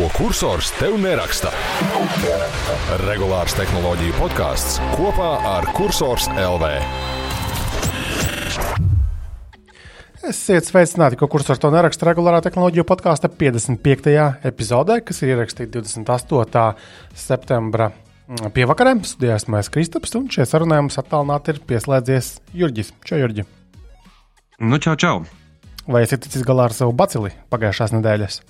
ko 0.00 0.06
kursors 0.16 0.70
tev 0.78 0.94
neraksta. 0.96 1.50
Regulārs 3.02 3.52
tehnoloģiju 3.52 4.14
podkāsts 4.16 4.78
kopā 4.94 5.26
ar 5.44 5.66
Cursors 5.76 6.24
LV. 6.40 6.68
Esiet 10.30 10.64
sveicināti, 10.64 11.18
ko 11.20 11.28
kursors 11.28 11.60
to 11.60 11.68
neraksta 11.74 12.08
regulārā 12.08 12.40
tehnoloģiju 12.46 12.86
podkāsta 12.88 13.28
55. 13.28 14.14
epizodē, 14.48 15.02
kas 15.04 15.20
ir 15.20 15.34
ierakstīta 15.34 15.82
28. 15.82 16.62
septembra 17.12 17.90
pievakarē. 18.56 18.94
Studijā 19.04 19.36
esmu 19.36 19.58
es 19.60 19.68
Kristaps, 19.74 20.16
un 20.16 20.30
šie 20.32 20.46
sarunājumi 20.48 20.96
attālināti 21.02 21.52
ir 21.52 21.60
pieslēdzies 21.68 22.38
Jurģis. 22.56 22.94
Čau, 23.04 23.20
Jurģi! 23.20 23.44
Nu, 24.64 24.80
čau, 24.80 24.96
čau! 24.96 25.20
Vai 25.90 26.06
esat 26.06 26.24
ticis 26.24 26.46
galā 26.48 26.70
ar 26.70 26.76
savu 26.78 26.96
bacili 26.96 27.34
pagājušās 27.52 27.92
nedēļas? 27.98 28.40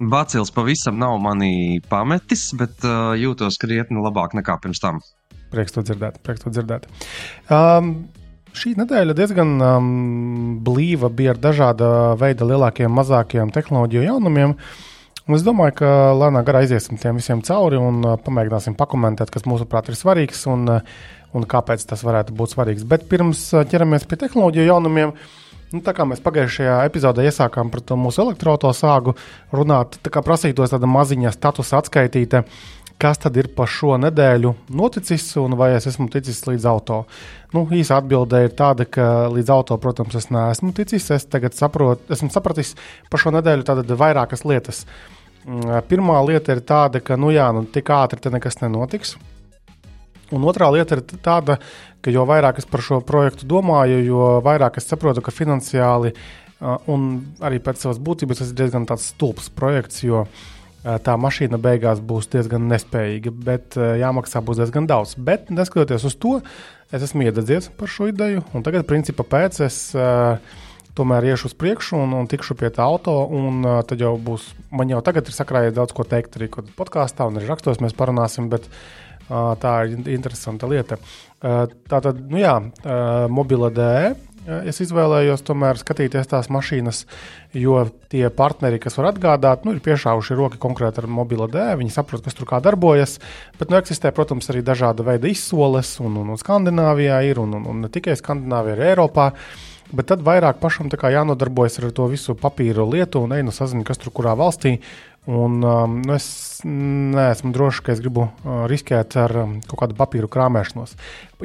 Bacils 0.00 0.50
pavisam 0.50 0.98
nav 0.98 1.18
mani 1.20 1.80
pametis, 1.88 2.48
bet 2.56 2.84
uh, 2.86 3.12
jūtos 3.18 3.58
krietni 3.60 4.00
labāk 4.00 4.32
nekā 4.38 4.56
pirms 4.62 4.80
tam. 4.80 5.02
Prieks 5.52 5.74
to 5.74 5.84
dzirdēt. 5.84 6.22
Prieks 6.24 6.44
to 6.44 6.52
dzirdēt. 6.52 6.86
Um, 7.52 7.92
šī 8.56 8.72
nedēļa 8.78 9.16
diezgan 9.18 9.52
um, 9.60 9.90
blīva 10.64 11.12
bija 11.12 11.34
ar 11.34 11.42
dažāda 11.42 11.90
veida 12.20 12.48
lielākiem, 12.48 12.88
mazākiem 12.88 13.52
tehnoloģiju 13.52 14.06
jaunumiem. 14.08 14.56
Un 15.28 15.36
es 15.36 15.44
domāju, 15.46 15.76
ka 15.82 15.90
lēnām 16.18 16.42
garā 16.46 16.64
aiziesim 16.64 16.98
tiem 16.98 17.20
visiem 17.20 17.44
cauri 17.44 17.78
un 17.78 18.00
uh, 18.00 18.16
pamēģināsim 18.24 18.78
pakomentēt, 18.80 19.30
kas 19.30 19.44
mūsuprāt 19.46 19.92
ir 19.92 20.00
svarīgs 20.00 20.46
un, 20.50 20.64
uh, 20.72 21.04
un 21.36 21.46
kāpēc 21.46 21.84
tas 21.92 22.02
varētu 22.06 22.34
būt 22.38 22.56
svarīgs. 22.56 22.88
Bet 22.88 23.04
pirms 23.12 23.44
uh, 23.52 23.68
ķeramies 23.68 24.08
pie 24.08 24.18
tehnoloģiju 24.24 24.72
jaunumiem, 24.72 25.12
uh, 25.12 25.41
Nu, 25.72 25.80
tā 25.80 25.94
kā 25.96 26.04
mēs 26.04 26.20
pagājušajā 26.20 26.82
epizodē 26.84 27.24
iesākām 27.24 27.70
par 27.72 27.96
mūsu 27.96 28.20
elektrotosāgu 28.26 29.14
runāt, 29.56 29.96
tā 30.04 30.12
kā 30.12 30.20
prasītos 30.24 30.74
tāda 30.74 30.90
maziņa 30.90 31.32
status 31.32 31.72
atskaitīta, 31.78 32.42
kas 33.00 33.22
tad 33.22 33.38
ir 33.40 33.48
pa 33.56 33.64
šo 33.66 33.96
nedēļu 34.02 34.52
noticis 34.78 35.24
un 35.40 35.56
vai 35.58 35.72
es 35.78 35.88
esmu 35.90 36.10
ticis 36.12 36.42
līdz 36.46 36.68
auto. 36.70 37.00
Nu, 37.56 37.64
īsa 37.72 37.98
atbilde 38.02 38.44
ir 38.44 38.52
tāda, 38.58 38.84
ka 38.84 39.08
līdz 39.32 39.54
auto, 39.54 39.78
protams, 39.80 40.14
es 40.20 40.28
neesmu 40.32 40.74
ticis. 40.76 41.08
Es 41.16 41.26
tagad 41.32 41.56
saprotu, 41.56 42.04
esmu 42.14 42.30
sapratis 42.32 42.76
par 43.10 43.24
šo 43.24 43.32
nedēļu 43.34 43.66
tādas 43.66 43.98
vairākas 44.04 44.44
lietas. 44.46 44.84
Mm, 45.42 45.80
pirmā 45.88 46.20
lieta 46.28 46.54
ir 46.54 46.62
tāda, 46.68 47.00
ka, 47.02 47.18
nu 47.18 47.32
jā, 47.34 47.48
nu, 47.56 47.64
tik 47.64 47.90
ātri 47.90 48.22
te 48.22 48.30
nekas 48.30 48.60
nenotiks. 48.60 49.16
Un 50.32 50.44
otrā 50.48 50.70
lieta 50.72 50.96
ir 50.96 51.02
tāda, 51.24 51.58
ka 52.02 52.12
jo 52.14 52.24
vairāk 52.28 52.58
es 52.60 52.68
par 52.68 52.82
šo 52.84 53.00
projektu 53.06 53.46
domāju, 53.48 54.00
jo 54.04 54.30
vairāk 54.44 54.78
es 54.80 54.88
saprotu, 54.90 55.22
ka 55.24 55.34
finansiāli 55.34 56.12
un 56.90 57.06
arī 57.42 57.58
pēc 57.62 57.82
savas 57.82 58.00
būtības 58.02 58.42
tas 58.42 58.50
ir 58.52 58.58
diezgan 58.58 58.86
stulbs 58.98 59.48
projekts, 59.54 60.02
jo 60.06 60.26
tā 60.82 61.14
mašīna 61.18 61.58
beigās 61.62 62.02
būs 62.02 62.28
diezgan 62.30 62.66
nespējīga, 62.70 63.32
bet 63.46 63.78
jāmaksā 63.78 64.42
būs 64.42 64.58
diezgan 64.62 64.88
daudz. 64.90 65.14
Bet 65.14 65.50
neskatoties 65.54 66.06
uz 66.06 66.18
to, 66.18 66.40
es 66.90 67.06
esmu 67.06 67.26
iededzies 67.26 67.70
par 67.78 67.90
šo 67.90 68.10
ideju, 68.10 68.42
un 68.54 68.66
tagad, 68.66 68.86
principā, 68.90 69.26
pēc 69.26 69.62
es 69.66 69.78
tomēr 70.98 71.30
iešu 71.30 71.48
uz 71.48 71.54
priekšu 71.56 72.02
un, 72.02 72.16
un 72.18 72.26
tikšu 72.28 72.58
pie 72.58 72.68
tā 72.74 72.84
auto, 72.84 73.14
un 73.32 73.62
uh, 73.64 73.78
tad 73.88 74.02
jau 74.02 74.10
būs, 74.20 74.50
man 74.76 74.90
jau 74.92 74.98
tagad 75.00 75.24
ir 75.24 75.32
sakrājies 75.32 75.72
daudz 75.78 75.94
ko 75.96 76.04
teikt 76.04 76.36
arī 76.36 76.50
podkāstā, 76.52 77.24
un 77.30 77.38
arī 77.40 77.48
rakstos 77.48 77.80
mēs 77.80 77.96
parunāsim, 77.96 78.50
bet 78.52 78.68
Tā 79.32 79.74
ir 79.86 80.08
interesanta 80.12 80.68
lieta. 80.68 80.98
Tā 81.42 81.98
tad, 81.98 82.20
nu 82.30 82.38
jā, 82.38 82.58
mobila 83.32 83.72
DE. 83.74 84.12
Es 84.42 84.80
izvēlējos 84.82 85.44
tomēr 85.46 85.78
skatīties 85.78 86.26
tās 86.26 86.48
mašīnas, 86.50 87.04
jo 87.54 87.84
tie 88.10 88.24
partneri, 88.34 88.80
kas 88.82 88.96
var 88.98 89.12
atgādāt, 89.12 89.62
nu, 89.62 89.74
ir 89.76 89.82
piešāvuši 89.84 90.34
roki 90.38 90.58
konkrēti 90.62 90.98
ar 90.98 91.06
mobilo 91.06 91.46
dēļu. 91.50 91.78
Viņi 91.78 91.94
saprot, 91.94 92.24
kas 92.24 92.34
tur 92.34 92.48
kā 92.50 92.58
darbojas. 92.62 93.20
Bet 93.60 93.70
nu, 93.70 93.78
eksistē, 93.78 94.10
protams, 94.14 94.50
arī 94.50 94.64
dažāda 94.66 95.06
veida 95.06 95.30
izsoles, 95.30 95.94
un, 96.02 96.18
un, 96.24 96.32
un 96.34 96.40
Skandināvijā 96.40 97.20
ir, 97.30 97.38
un, 97.42 97.54
un, 97.58 97.68
un 97.70 97.84
ne 97.86 97.92
tikai 97.92 98.18
Skandināvijā, 98.18 98.78
arī 98.78 98.90
Eiropā. 98.90 99.30
Bet 99.92 100.08
tad 100.08 100.22
vairāk 100.24 100.58
pašam 100.58 100.88
jānodarbojas 100.90 101.78
ar 101.78 101.90
to 101.92 102.06
visu 102.08 102.34
papīru 102.34 102.88
lietu 102.88 103.20
un 103.22 103.34
ej 103.36 103.42
nu 103.44 103.52
sazināties, 103.52 103.90
kas 103.90 104.00
tur 104.00 104.14
kurā 104.16 104.32
valstī 104.38 104.78
ir 104.78 105.02
Un, 105.26 105.62
um, 105.62 106.00
nu 106.02 106.16
es 106.16 106.26
neesmu 106.66 107.52
drošs, 107.54 107.78
ka 107.86 107.92
es 107.94 108.00
gribu 108.02 108.24
uh, 108.26 108.64
riskēt 108.70 109.14
ar 109.22 109.36
um, 109.44 109.52
kaut 109.70 109.84
kādu 109.84 109.94
papīru 109.94 110.26
krāpšanos. 110.26 110.96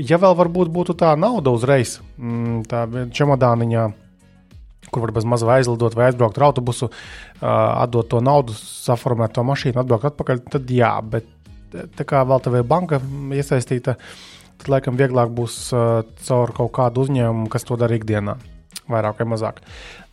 Ja 0.02 0.18
vēl 0.18 0.34
varbūt 0.40 0.72
būtu 0.74 0.96
tā 0.98 1.12
nauda 1.14 1.54
uzreiz, 1.54 2.00
mm, 2.18 2.64
tā 2.72 2.88
čemodāniņā, 3.14 3.86
kur 4.90 5.06
var 5.06 5.14
bez 5.20 5.30
maza 5.30 5.52
aizlidot 5.60 5.94
vai 5.94 6.10
aizbraukt 6.10 6.42
ar 6.42 6.48
autobusu, 6.50 6.90
uh, 6.90 7.46
atdot 7.84 8.10
to 8.10 8.24
naudu, 8.26 8.58
saformēt 8.58 9.38
to 9.38 9.46
mašīnu, 9.46 9.78
atbraukt 9.78 10.10
atpakaļ, 10.10 10.44
tad 10.58 10.74
jā, 10.74 10.96
bet 11.14 11.30
tā 11.70 12.10
kā 12.10 12.26
vēl 12.26 12.42
tev 12.42 12.58
ir 12.58 12.66
banka 12.66 12.98
iesaistīta, 13.38 14.00
tad 14.58 14.74
laikam 14.74 14.98
vieglāk 14.98 15.30
būs 15.38 15.62
uh, 15.78 16.02
caur 16.26 16.58
kaut 16.64 16.74
kādu 16.82 17.06
uzņēmumu, 17.06 17.46
kas 17.54 17.70
to 17.70 17.78
dara 17.78 18.02
ikdienā 18.02 18.40
vairāk 18.92 19.22
vai 19.22 19.28
mazāk. 19.34 19.60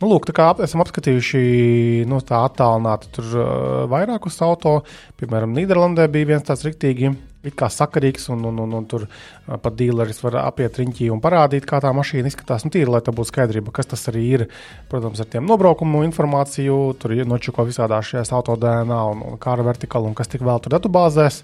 Nu, 0.01 0.09
lūk, 0.11 0.27
kā 0.35 0.49
esam 0.65 0.83
apskatījuši 0.83 2.05
nu, 2.09 2.19
tā 2.25 2.41
attālināti 2.47 3.11
tur 3.15 3.29
uh, 3.37 3.45
vairākus 3.91 4.41
auto. 4.45 4.79
Piemēram, 5.19 5.55
Nīderlandē 5.55 6.07
bija 6.11 6.33
viens 6.33 6.45
tāds 6.47 6.65
riktīgi. 6.67 7.13
It 7.45 7.53
kā 7.53 7.67
sakarīgs, 7.69 8.23
un, 8.33 8.41
un, 8.49 8.57
un, 8.63 8.71
un 8.79 8.87
tur 8.89 9.05
uh, 9.05 9.55
pat 9.61 9.75
dīleris 9.77 10.23
var 10.23 10.39
apiet 10.41 10.79
riņķī 10.81 11.11
un 11.13 11.21
parādīt, 11.21 11.67
kā 11.69 11.79
tā 11.83 11.91
mašīna 11.95 12.31
izskatās. 12.31 12.65
Nu, 12.65 12.73
tīri, 12.73 12.89
lai 12.91 13.03
tā 13.05 13.13
būtu 13.15 13.31
skaidrība, 13.31 13.73
kas 13.75 13.91
tas 13.93 14.07
arī 14.11 14.25
ir. 14.39 14.45
Protams, 14.91 15.21
ar 15.21 15.29
tiem 15.29 15.47
nobraukumu 15.47 16.03
informāciju, 16.09 16.81
tur 16.99 17.15
ir 17.15 17.29
nočuko 17.29 17.67
visādā 17.69 18.01
šajās 18.01 18.33
autodēnā 18.35 18.99
un, 19.13 19.23
un 19.29 19.39
kā 19.41 19.55
ar 19.55 19.65
vertikālu, 19.69 20.09
un 20.09 20.17
kas 20.17 20.33
tik 20.33 20.45
vēl 20.45 20.63
tur 20.63 20.75
datubāzēs. 20.75 21.43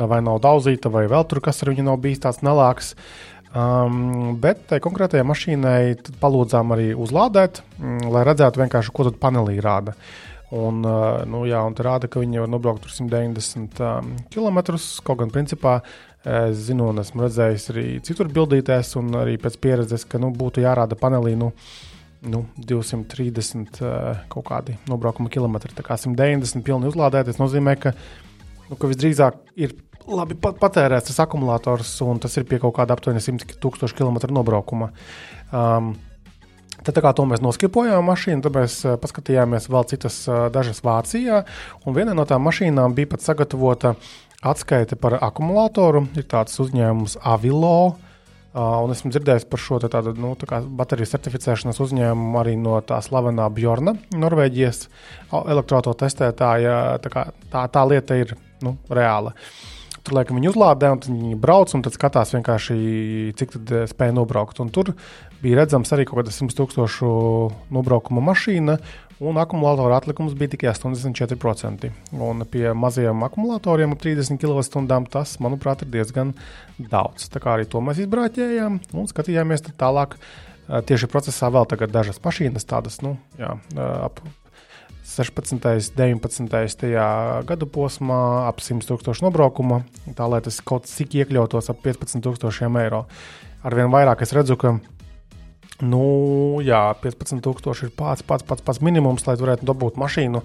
Vai 0.00 0.20
nav 0.24 0.38
daudzīta, 0.40 0.88
vai 0.92 1.04
vēl 1.10 1.26
tur 1.28 1.42
kas 1.44 1.60
ar 1.60 1.72
viņu 1.72 1.84
nav 1.84 1.98
bijis 2.00 2.22
tāds 2.22 2.44
nelāks. 2.46 2.94
Uh, 2.94 3.30
Um, 3.50 4.36
bet 4.38 4.60
tai 4.70 4.78
konkrētajai 4.78 5.26
mašīnai 5.26 5.80
palūdzām 6.22 6.70
arī 6.70 6.92
uzlādēt, 6.94 7.64
mm, 7.80 8.04
lai 8.14 8.22
redzētu 8.28 8.62
ko 8.94 9.06
tad 9.08 9.18
panelī 9.18 9.58
rāda. 9.58 9.96
Un, 10.54 10.84
uh, 10.86 11.24
nu, 11.26 11.42
jā, 11.46 11.58
un 11.66 11.74
rāda, 11.74 12.06
ka 12.06 12.22
viņi 12.22 12.42
var 12.42 12.48
nobraukt 12.50 12.86
190 12.86 13.82
um, 13.82 14.14
km. 14.30 14.78
Kaut 15.02 15.18
gan, 15.18 15.30
principā, 15.30 15.80
es 16.22 16.62
zinu, 16.68 16.90
un 16.90 17.02
esmu 17.02 17.26
redzējis 17.26 17.68
arī 17.70 17.84
citur 18.06 18.30
bildītēs, 18.30 18.96
un 18.98 19.14
arī 19.18 19.36
pēc 19.38 19.58
pieredzes, 19.58 20.06
ka 20.06 20.18
nu, 20.18 20.30
būtu 20.30 20.62
jārāda 20.62 20.98
panelī. 20.98 21.34
Nu, 21.38 21.50
nu, 22.22 22.44
230 22.56 23.82
uh, 23.82 24.24
kaut 24.30 24.46
kādi 24.46 24.78
nobraukuma 24.90 25.30
kilometri. 25.30 25.74
Tā 25.74 25.86
kā 25.86 25.98
190 25.98 26.62
pilni 26.66 26.90
uzlādēt, 26.90 27.26
tas 27.30 27.42
nozīmē, 27.42 27.78
ka, 27.82 27.94
nu, 28.68 28.78
ka 28.78 28.90
visdrīzāk 28.90 29.42
ir 29.58 29.74
labi 30.16 30.36
patērēts 30.40 31.10
tas 31.10 31.22
akumulators, 31.24 31.92
un 32.06 32.20
tas 32.22 32.36
ir 32.38 32.46
pie 32.48 32.60
kaut 32.62 32.76
kāda 32.78 32.96
aptuveni 32.96 33.22
100 33.22 33.58
tūkstošu 33.62 33.98
km 33.98 34.22
nobraukuma. 34.34 34.92
Um, 35.50 35.94
Tad 36.80 36.96
tā 36.96 37.02
kā 37.04 37.10
to 37.12 37.26
mēs 37.28 37.42
noskipojām 37.44 38.06
mašīnu, 38.08 38.40
tad 38.44 38.54
mēs 38.56 38.78
uh, 38.86 38.94
paskatījāmies 39.00 39.68
vēl 39.68 39.84
citas 39.90 40.22
uh, 40.30 40.46
dažas 40.52 40.80
Vācijā, 40.80 41.42
un 41.84 41.96
viena 41.96 42.14
no 42.16 42.24
tām 42.24 42.46
mašīnām 42.48 42.94
bija 42.96 43.10
pat 43.10 43.24
sagatavota 43.24 43.90
atskaite 44.40 44.96
par 44.96 45.18
akumulātoru. 45.20 46.06
Ir 46.16 46.24
tāds 46.30 46.56
uzņēmums 46.64 47.18
Avilo, 47.20 47.74
uh, 47.92 48.78
un 48.80 48.94
esmu 48.94 49.12
dzirdējis 49.12 49.44
par 49.50 49.60
šo 49.60 49.82
tādu 49.84 50.14
nu, 50.16 50.32
tā 50.40 50.62
bateriju 50.64 51.10
certificēšanas 51.10 51.82
uzņēmumu 51.84 52.40
arī 52.40 52.56
no 52.56 52.78
tā 52.80 53.02
slavenā 53.04 53.50
Bjorna, 53.52 53.98
Norvēģijas 54.16 54.86
elektrotestētāja. 55.42 56.78
Tā, 57.04 57.12
kā, 57.12 57.26
tā, 57.52 57.66
tā 57.76 57.84
lieta 57.92 58.16
ir 58.22 58.32
nu, 58.64 58.78
reāla. 58.88 59.36
Uh, 59.36 59.79
Tur 60.06 60.16
laikam 60.16 60.38
viņi 60.38 60.48
uzlādē, 60.52 60.90
un 60.94 61.02
viņi 61.04 61.36
brauc 61.40 61.72
un 61.76 61.84
skatās 61.84 62.32
vienkārši, 62.32 62.76
cik 63.36 63.52
tā 63.56 63.82
eh, 63.82 63.90
spēja 63.90 64.16
nobraukt. 64.16 64.62
Un 64.64 64.72
tur 64.72 64.94
bija 65.42 65.60
redzams 65.60 65.92
arī 65.92 66.06
kaut 66.08 66.22
kāda 66.22 66.32
100 66.34 66.56
tūkstošu 66.56 67.10
nobraukuma 67.74 68.24
mašīna, 68.30 68.78
un 69.20 69.40
akumulātora 69.40 69.98
atlikums 70.00 70.32
bija 70.38 70.54
tikai 70.54 70.70
84%. 70.72 71.90
Un 72.16 72.44
pie 72.48 72.70
mazajiem 72.72 73.26
akumulatoriem 73.28 73.92
ap 73.92 74.00
30 74.00 74.40
kWh 74.40 75.10
tas, 75.12 75.36
manuprāt, 75.44 75.84
ir 75.84 75.92
diezgan 75.92 76.32
daudz. 76.80 77.28
Tā 77.28 77.42
kā 77.42 77.58
arī 77.58 77.68
to 77.68 77.84
mēs 77.84 78.00
izbrāķējām 78.06 78.80
un 78.96 79.10
skatījāmies 79.10 79.68
tālāk. 79.76 80.16
Eh, 80.70 80.80
tieši 80.86 81.10
procesā 81.10 81.52
vēl 81.52 81.68
tagad 81.68 81.92
dažas 81.92 82.20
mašīnas, 82.24 82.68
tādas 82.68 83.02
nu, 83.04 83.18
jā, 83.36 83.56
eh, 83.76 83.96
ap 84.08 84.24
16. 85.10 85.52
un 85.52 85.60
19. 85.96 86.92
gadu 87.48 87.66
posmā 87.66 88.20
ap 88.46 88.62
100 88.62 88.86
tūkstošu 88.86 89.26
nobraukuma, 89.26 89.82
tā 90.14 90.28
lai 90.30 90.38
tas 90.44 90.60
kaut 90.62 90.86
cik 90.86 91.18
iekļautos 91.18 91.72
ap 91.72 91.82
15 91.82 92.22
tūkstošiem 92.22 92.78
eiro. 92.84 93.04
Arvien 93.66 93.90
vairāk 93.90 94.22
es 94.22 94.32
redzu, 94.36 94.54
ka 94.60 94.76
nu, 95.82 96.04
jā, 96.62 96.80
15,000 97.02 97.88
ir 97.88 97.92
pats, 97.96 98.22
pats, 98.22 98.46
pats, 98.46 98.62
pats 98.62 98.80
minimums, 98.84 99.26
lai 99.26 99.36
varētu 99.40 99.66
dabūt 99.66 99.98
mašīnu 100.00 100.42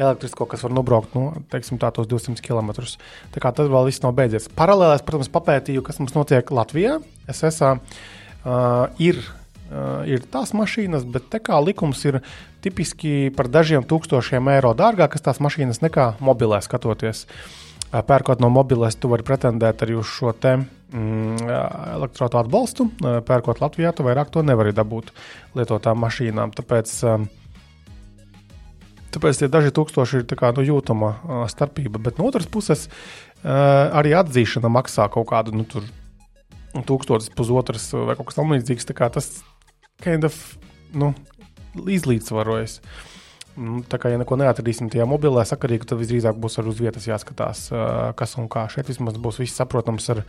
elektrisko, 0.00 0.48
kas 0.50 0.64
var 0.66 0.74
nobraukt 0.74 1.14
nu, 1.14 1.30
teiksim, 1.52 1.78
tā, 1.78 1.92
200 1.94 2.42
km. 2.44 2.74
Tā 3.34 3.42
kā 3.44 3.52
tas 3.54 3.70
vēl 3.70 3.88
viss 3.88 4.02
nav 4.02 4.16
beidzies. 4.18 4.48
Paralēli 4.58 4.98
es, 4.98 5.04
protams, 5.06 5.30
papētīju, 5.34 5.84
kas 5.86 6.00
mums 6.02 6.16
notiek 6.16 6.50
Latvijā. 6.50 6.98
SSA 7.30 7.76
uh, 7.76 8.88
ir 8.98 9.22
uh, 9.68 10.02
ir 10.08 10.24
tās 10.32 10.54
mašīnas, 10.56 11.06
bet 11.08 11.30
te 11.32 11.40
kā 11.44 11.60
likums 11.62 12.04
ir 12.08 12.20
tipiski 12.64 13.30
par 13.36 13.50
dažiem 13.52 13.86
tūkstošiem 13.86 14.50
eiro 14.56 14.74
dārgākas 14.76 15.24
tās 15.24 15.40
mašīnas 15.44 15.82
nekā 15.84 16.14
mobilē 16.24 16.60
skatoties. 16.64 17.24
Uh, 17.24 17.68
pērkot 17.88 18.42
no 18.42 18.50
mobilēs, 18.52 18.98
tu 19.00 19.10
vari 19.12 19.24
pretendēt 19.24 19.82
arī 19.84 19.96
uz 19.98 20.08
šo 20.10 20.32
te 20.36 20.56
mm, 20.58 21.48
elektroautorātu 21.96 22.40
atbalstu. 22.44 22.88
Uh, 22.88 23.20
pērkot 23.24 23.62
Latvijā, 23.64 23.92
tu 23.96 24.06
vairāk 24.06 24.32
to 24.34 24.44
nevari 24.44 24.74
dabūt 24.76 25.12
lietotām 25.58 26.00
mašīnām. 26.04 26.52
Tāpēc, 26.56 26.92
uh, 27.08 27.24
tāpēc 29.16 29.40
tie 29.40 29.48
daži 29.52 29.72
tūkstoši 29.76 30.22
ir 30.22 30.36
kā, 30.38 30.52
nu, 30.56 30.66
jūtama 30.66 31.14
uh, 31.14 31.46
starpība. 31.50 32.02
Bet 32.10 32.20
no 32.20 32.28
otras 32.28 32.50
puses, 32.50 32.88
uh, 32.88 33.88
arī 33.96 34.12
atzīšana 34.20 34.72
maksā 34.72 35.08
kaut 35.12 35.30
kādu 35.32 35.56
nu, 35.56 35.64
tur 35.68 35.88
tūkstotis, 36.76 37.32
pusotras 37.34 37.88
vai 37.92 38.16
kaut 38.18 38.28
kas 38.28 38.38
tamlīdzīgs. 38.38 38.88
Tas 39.16 39.30
kind 40.04 40.26
of 40.28 40.34
nu, 40.94 41.12
izlīdzvarojas. 41.78 42.80
Nu, 43.58 43.80
tā 43.82 43.98
kā 43.98 44.12
ja 44.12 44.18
neko 44.20 44.36
neatradīsim 44.38 44.86
tajā 44.86 45.02
mobilā 45.10 45.42
sakarīgi, 45.42 45.88
tad 45.90 45.98
visdrīzāk 45.98 46.36
būs 46.38 46.60
arī 46.60 46.70
uz 46.70 46.78
vietas 46.78 47.08
jāskatās, 47.08 47.64
kas 48.14 48.36
un 48.38 48.46
kā. 48.46 48.68
Šeit 48.70 48.86
vismaz 48.86 49.18
būs 49.18 49.40
viss 49.42 49.58
saprotams 49.58 50.06
ar, 50.14 50.20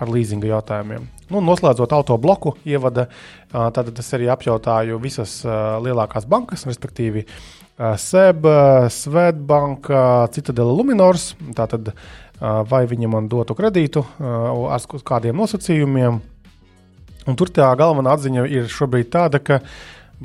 ar 0.00 0.08
leasinga 0.08 0.48
jautājumiem. 0.48 1.04
Nu, 1.28 1.42
noslēdzot 1.44 1.92
auto 1.92 2.16
bloku, 2.16 2.54
ievada, 2.64 3.10
tad 3.52 3.92
es 3.92 4.08
arī 4.16 4.30
apjautāju 4.32 4.96
visas 5.04 5.42
lielākās 5.44 6.24
bankas, 6.24 6.64
respektīvi 6.70 7.26
SEB, 7.76 8.48
Svetbank, 8.96 9.92
Citadela 10.32 10.72
Luminors. 10.72 11.34
Tātad 11.60 11.92
vai 12.40 12.86
viņi 12.88 13.12
man 13.12 13.28
dotu 13.28 13.52
kredītu 13.58 14.06
ar 14.24 14.88
kādiem 15.12 15.36
nosacījumiem. 15.36 16.22
Un 17.28 17.36
tur 17.36 17.50
tā 17.52 17.68
galvenā 17.76 18.16
atziņa 18.16 18.46
ir 18.48 18.68
šobrīd 18.72 19.10
tāda, 19.12 19.40
ka 19.44 19.60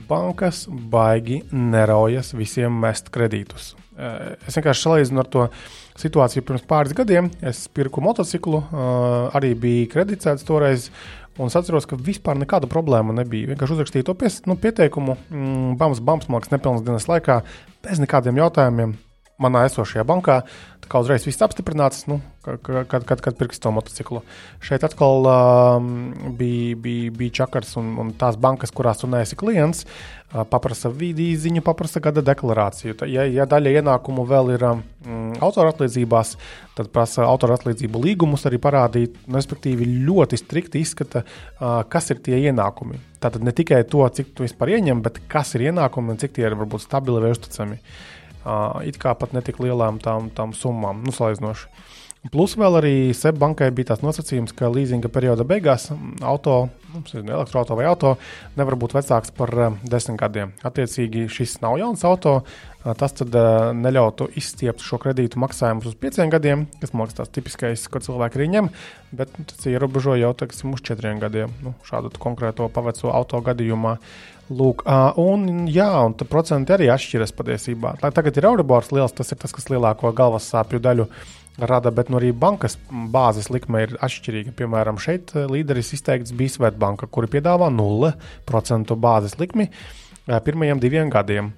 bankas 0.09 0.63
baigi 0.69 1.41
neraujas 1.51 2.31
visiem 2.37 2.75
mest 2.81 3.11
kredītus. 3.13 3.73
Es 4.47 4.55
vienkārši 4.57 4.87
salīdzinu 4.87 5.21
ar 5.21 5.29
to 5.29 5.47
situāciju 5.99 6.45
pirms 6.47 6.63
pāris 6.69 6.95
gadiem. 6.97 7.29
Es 7.45 7.67
pirku 7.67 8.01
motociklu, 8.01 8.63
arī 9.35 9.53
bija 9.59 9.91
kreditēts 9.97 10.47
toreiz. 10.47 10.89
Un 11.41 11.49
es 11.49 11.55
atceros, 11.57 11.87
ka 11.89 11.97
vispār 11.97 12.37
nekāda 12.37 12.69
problēma 12.69 13.13
nebija. 13.17 13.49
Vienkārši 13.49 13.73
uzrakstīju 13.73 14.05
to 14.05 14.13
pies, 14.17 14.43
nu, 14.45 14.53
pieteikumu, 14.53 15.15
mm, 15.33 15.71
bams, 15.79 16.01
bams, 16.05 16.27
mākslinieks 16.29 16.53
nepilnas 16.53 16.83
dienas 16.85 17.09
laikā, 17.09 17.39
bez 17.81 18.01
nekādiem 18.01 18.37
jautājumiem 18.37 18.93
manā 19.41 19.65
esošajā 19.69 20.05
bankā. 20.07 20.41
Tā 20.83 20.89
kā 20.91 20.99
uzreiz 20.99 21.23
viss 21.23 21.41
apstiprināts, 21.41 22.03
nu, 22.11 22.17
kad, 22.43 22.59
kad, 22.91 23.21
kad 23.23 23.37
pirks 23.39 23.61
to 23.63 23.71
motociklu. 23.71 24.19
Šeit 24.63 24.83
atkal 24.83 25.23
um, 25.31 25.85
bija, 26.37 26.75
bija, 26.75 27.13
bija 27.15 27.35
čakars 27.39 27.77
un, 27.79 27.93
un 28.03 28.09
tās 28.19 28.35
bankas, 28.35 28.73
kurās 28.75 28.99
tu 28.99 29.07
neesi 29.07 29.37
klients, 29.39 29.85
uh, 29.87 30.41
paprasa 30.51 30.91
vidīziņu, 30.91 31.63
paprasa 31.63 32.01
gada 32.03 32.21
deklarāciju. 32.27 32.97
Tā, 32.99 33.07
ja, 33.07 33.23
ja 33.31 33.47
daļa 33.49 33.77
ienākumu 33.79 34.25
vēl 34.27 34.51
ir 34.57 34.65
um, 34.67 34.81
autoratlīdzībās, 35.39 36.33
tad 36.75 36.91
prasa 36.91 37.29
autoratlīdzību 37.29 38.01
līgumus 38.03 38.43
arī 38.49 38.59
parādīt, 38.61 39.15
nu, 39.23 39.39
respektīvi 39.39 39.87
ļoti 40.03 40.41
strikti 40.41 40.83
izskata, 40.83 41.23
uh, 41.23 41.79
kas 41.87 42.11
ir 42.11 42.19
tie 42.27 42.41
ienākumi. 42.49 42.99
Tātad 43.23 43.47
ne 43.47 43.55
tikai 43.55 43.85
to, 43.87 44.03
cik 44.03 44.35
tu 44.35 44.43
vispār 44.43 44.75
ieņem, 44.75 44.99
bet 45.05 45.23
kas 45.31 45.55
ir 45.55 45.69
ienākumi 45.69 46.11
un 46.11 46.19
cik 46.19 46.35
tie 46.35 46.49
ir 46.49 46.59
varbūt 46.59 46.83
stabili 46.83 47.23
vai 47.23 47.31
uzticami. 47.31 47.79
Uh, 47.79 48.19
it 48.87 48.99
kā 49.01 49.15
pat 49.17 49.35
netik 49.35 49.59
lielām 49.63 49.99
tām, 50.03 50.29
tām 50.35 50.55
summām, 50.57 51.03
nu, 51.05 51.15
salīdzinoši. 51.15 51.69
Plus 52.31 52.53
vēl 52.55 52.77
arī 52.79 52.95
SEB 53.11 53.35
bankai 53.35 53.67
bija 53.75 53.89
tāds 53.89 54.03
nosacījums, 54.05 54.53
ka 54.55 54.69
līzinga 54.71 55.09
perioda 55.11 55.43
beigās 55.43 55.89
auto, 56.23 56.69
nu, 56.93 57.01
elektroautorāta 57.03 57.75
vai 57.75 57.87
auto 57.89 58.13
nevar 58.55 58.77
būt 58.79 58.95
vecāks 58.95 59.33
par 59.35 59.51
desmit 59.83 60.21
gadiem. 60.21 60.53
Attiecīgi, 60.63 61.25
šis 61.27 61.57
nav 61.65 61.75
jauns 61.81 62.05
auto. 62.07 62.37
Tas 62.83 63.15
tad 63.15 63.35
neļautu 63.79 64.29
izstiept 64.39 64.83
šo 64.83 64.97
kredītu 65.03 65.39
maksājumus 65.39 65.89
uz 65.91 65.99
pieciem 65.99 66.31
gadiem, 66.31 66.65
kas 66.81 66.91
man 66.91 67.07
liekas, 67.07 67.19
tas 67.19 67.31
tipiskais, 67.31 67.85
ko 67.91 68.01
cilvēki 68.03 68.39
arī 68.39 68.47
ņem, 68.55 68.67
bet 69.19 69.37
nu, 69.39 69.45
tas 69.47 69.67
ierobežo 69.71 70.15
jau 70.19 70.33
teiksim, 70.39 70.73
uz 70.75 70.83
četriem 70.83 71.19
gadiem. 71.23 71.51
Nu, 71.63 71.75
šādu 71.87 72.11
konkrēto 72.23 72.67
paveco 72.71 73.11
auto 73.11 73.39
gadījumā. 73.43 73.97
Lūk, 74.51 74.83
un, 75.21 75.45
jā, 75.71 75.87
un 76.03 76.17
procenti 76.27 76.75
arī 76.75 76.89
atšķiras 76.91 77.31
patiesībā. 77.37 77.95
Tagad 78.03 78.35
ir 78.37 78.49
Euribors 78.49 78.91
liels, 78.91 79.15
tas 79.15 79.31
ir 79.31 79.39
tas, 79.39 79.53
kas 79.55 79.69
lielāko 79.71 80.11
galvas 80.15 80.49
sāpju 80.51 80.81
daļu 80.83 81.07
rada, 81.63 81.93
bet 81.95 82.09
nu, 82.11 82.19
arī 82.19 82.33
bankas 82.35 82.75
bāzes 82.89 83.47
likme 83.53 83.85
ir 83.85 83.95
atšķirīga. 84.03 84.55
Piemēram, 84.59 84.99
šeit 85.01 85.31
līderis 85.49 85.93
izteikts 85.95 86.35
bija 86.35 86.57
Svetbanka, 86.57 87.07
kuri 87.07 87.31
piedāvā 87.37 87.71
0% 87.71 88.97
bāzes 88.99 89.39
likmi 89.39 89.69
pirmajiem 90.27 90.79
diviem 90.79 91.11
gadiem. 91.13 91.53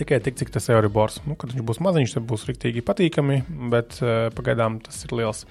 Tikai 0.00 0.16
tik, 0.24 0.38
cik 0.40 0.48
tas 0.48 0.64
ir 0.70 0.78
Euribors. 0.78 1.18
Nu, 1.28 1.34
kad 1.36 1.52
viņš 1.52 1.64
būs 1.68 1.78
maziņš, 1.84 2.14
tad 2.16 2.24
būs 2.28 2.46
rīktīgi 2.48 2.80
patīkami, 2.86 3.42
bet 3.68 3.98
uh, 4.00 4.30
pagaidām 4.32 4.78
tas 4.80 5.02
ir 5.04 5.12
liels. 5.18 5.42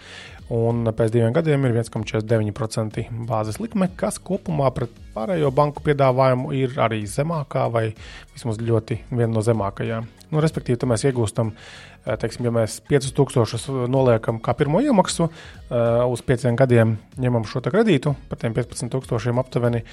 Un 0.49 0.89
pēc 0.97 1.11
diviem 1.13 1.35
gadiem 1.35 1.67
ir 1.67 1.75
1,49% 1.75 3.03
bāzes 3.29 3.59
likme, 3.61 3.85
kas 3.93 4.17
kopumā 4.17 4.71
pret 4.73 4.95
pārējo 5.13 5.51
banku 5.53 5.83
piedāvājumu 5.85 6.49
ir 6.57 6.73
arī 6.81 7.03
zemākā 7.05 7.67
vai 7.69 7.91
vismaz 8.33 8.57
ļoti 8.57 8.97
viena 9.11 9.29
no 9.35 9.43
zemākajām. 9.45 10.07
Nu, 10.33 10.41
respektīvi, 10.41 10.89
mēs 10.89 11.05
iegūstam, 11.05 11.51
eh, 11.53 12.17
teiksim, 12.17 12.49
ja 12.49 12.55
mēs 12.55 12.79
5000 12.89 13.85
noliekam 13.93 14.41
kā 14.41 14.57
pirmo 14.57 14.81
iemaksu, 14.81 15.29
uh, 15.29 16.09
uz 16.09 16.25
pieciem 16.25 16.57
gadiem 16.57 16.97
ņemam 17.21 17.45
šo 17.45 17.61
kredītu 17.61 18.15
par 18.29 18.41
tiem 18.41 18.57
15,000 18.57 19.37
aptuveni. 19.45 19.85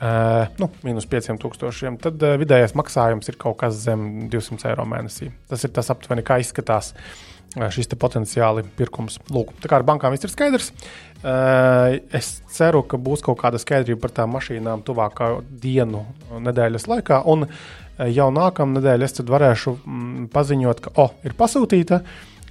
Uh, 0.00 0.46
nu, 0.56 0.70
minus 0.80 1.04
5000, 1.04 1.98
tad 2.00 2.22
uh, 2.24 2.38
vidējais 2.40 2.72
maksājums 2.72 3.28
ir 3.28 3.36
kaut 3.40 3.58
kas 3.60 3.74
zem 3.82 4.30
200 4.32 4.70
eiro 4.70 4.86
mēnesī. 4.88 5.28
Tas 5.50 5.66
ir 5.66 5.74
tas 5.76 5.92
aptuveni, 5.92 6.24
kā 6.24 6.38
izskatās 6.40 6.94
uh, 6.94 7.66
šis 7.68 7.90
potenciāli 8.00 8.64
pirkums. 8.78 9.18
Lūk, 9.28 9.52
tā 9.60 9.68
kā 9.68 9.76
ar 9.76 9.84
bankām 9.84 10.14
viss 10.14 10.24
ir 10.24 10.32
skaidrs. 10.32 10.72
Es 12.16 12.30
ceru, 12.48 12.80
ka 12.88 12.96
būs 12.96 13.20
kaut 13.20 13.36
kāda 13.42 13.58
skaidrība 13.60 14.06
par 14.06 14.14
tām 14.16 14.30
mašīnām 14.32 14.80
tuvākā 14.86 15.26
dienu, 15.60 16.06
nedēļas 16.48 16.86
laikā. 16.88 17.20
Un 17.28 17.44
jau 18.08 18.30
nākamā 18.32 18.78
nedēļa 18.78 19.04
es 19.04 19.20
varēšu 19.28 19.74
mm, 19.76 20.28
paziņot, 20.32 20.80
ka 20.86 20.94
oh, 21.02 21.12
ir 21.28 21.36
pasūtīta. 21.36 22.00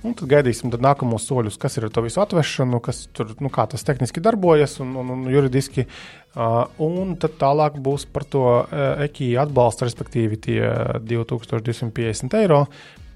Un 0.07 0.13
tad 0.15 0.29
gaidīsim 0.31 0.71
tad 0.71 0.83
nākamos 0.85 1.25
soļus, 1.27 1.57
kas 1.59 1.75
ir 1.75 1.89
ar 1.89 1.91
to 1.91 2.05
visu 2.05 2.21
atvešanu, 2.23 2.79
kas 2.83 3.01
tur, 3.11 3.33
nu, 3.43 3.51
kā 3.51 3.65
tas 3.67 3.83
tehniski 3.83 4.23
darbojas 4.23 4.77
un, 4.83 4.93
un, 5.01 5.11
un 5.17 5.25
juridiski. 5.27 5.83
Uh, 6.29 6.69
un 6.85 7.17
tad 7.19 7.35
tālāk 7.41 7.81
būs 7.83 8.05
par 8.13 8.23
to 8.23 8.45
uh, 8.61 8.79
ekiju 9.03 9.41
atbalstu, 9.43 9.89
respektīvi 9.89 10.39
tie 10.45 10.61
2250 11.03 12.37
eiro 12.39 12.63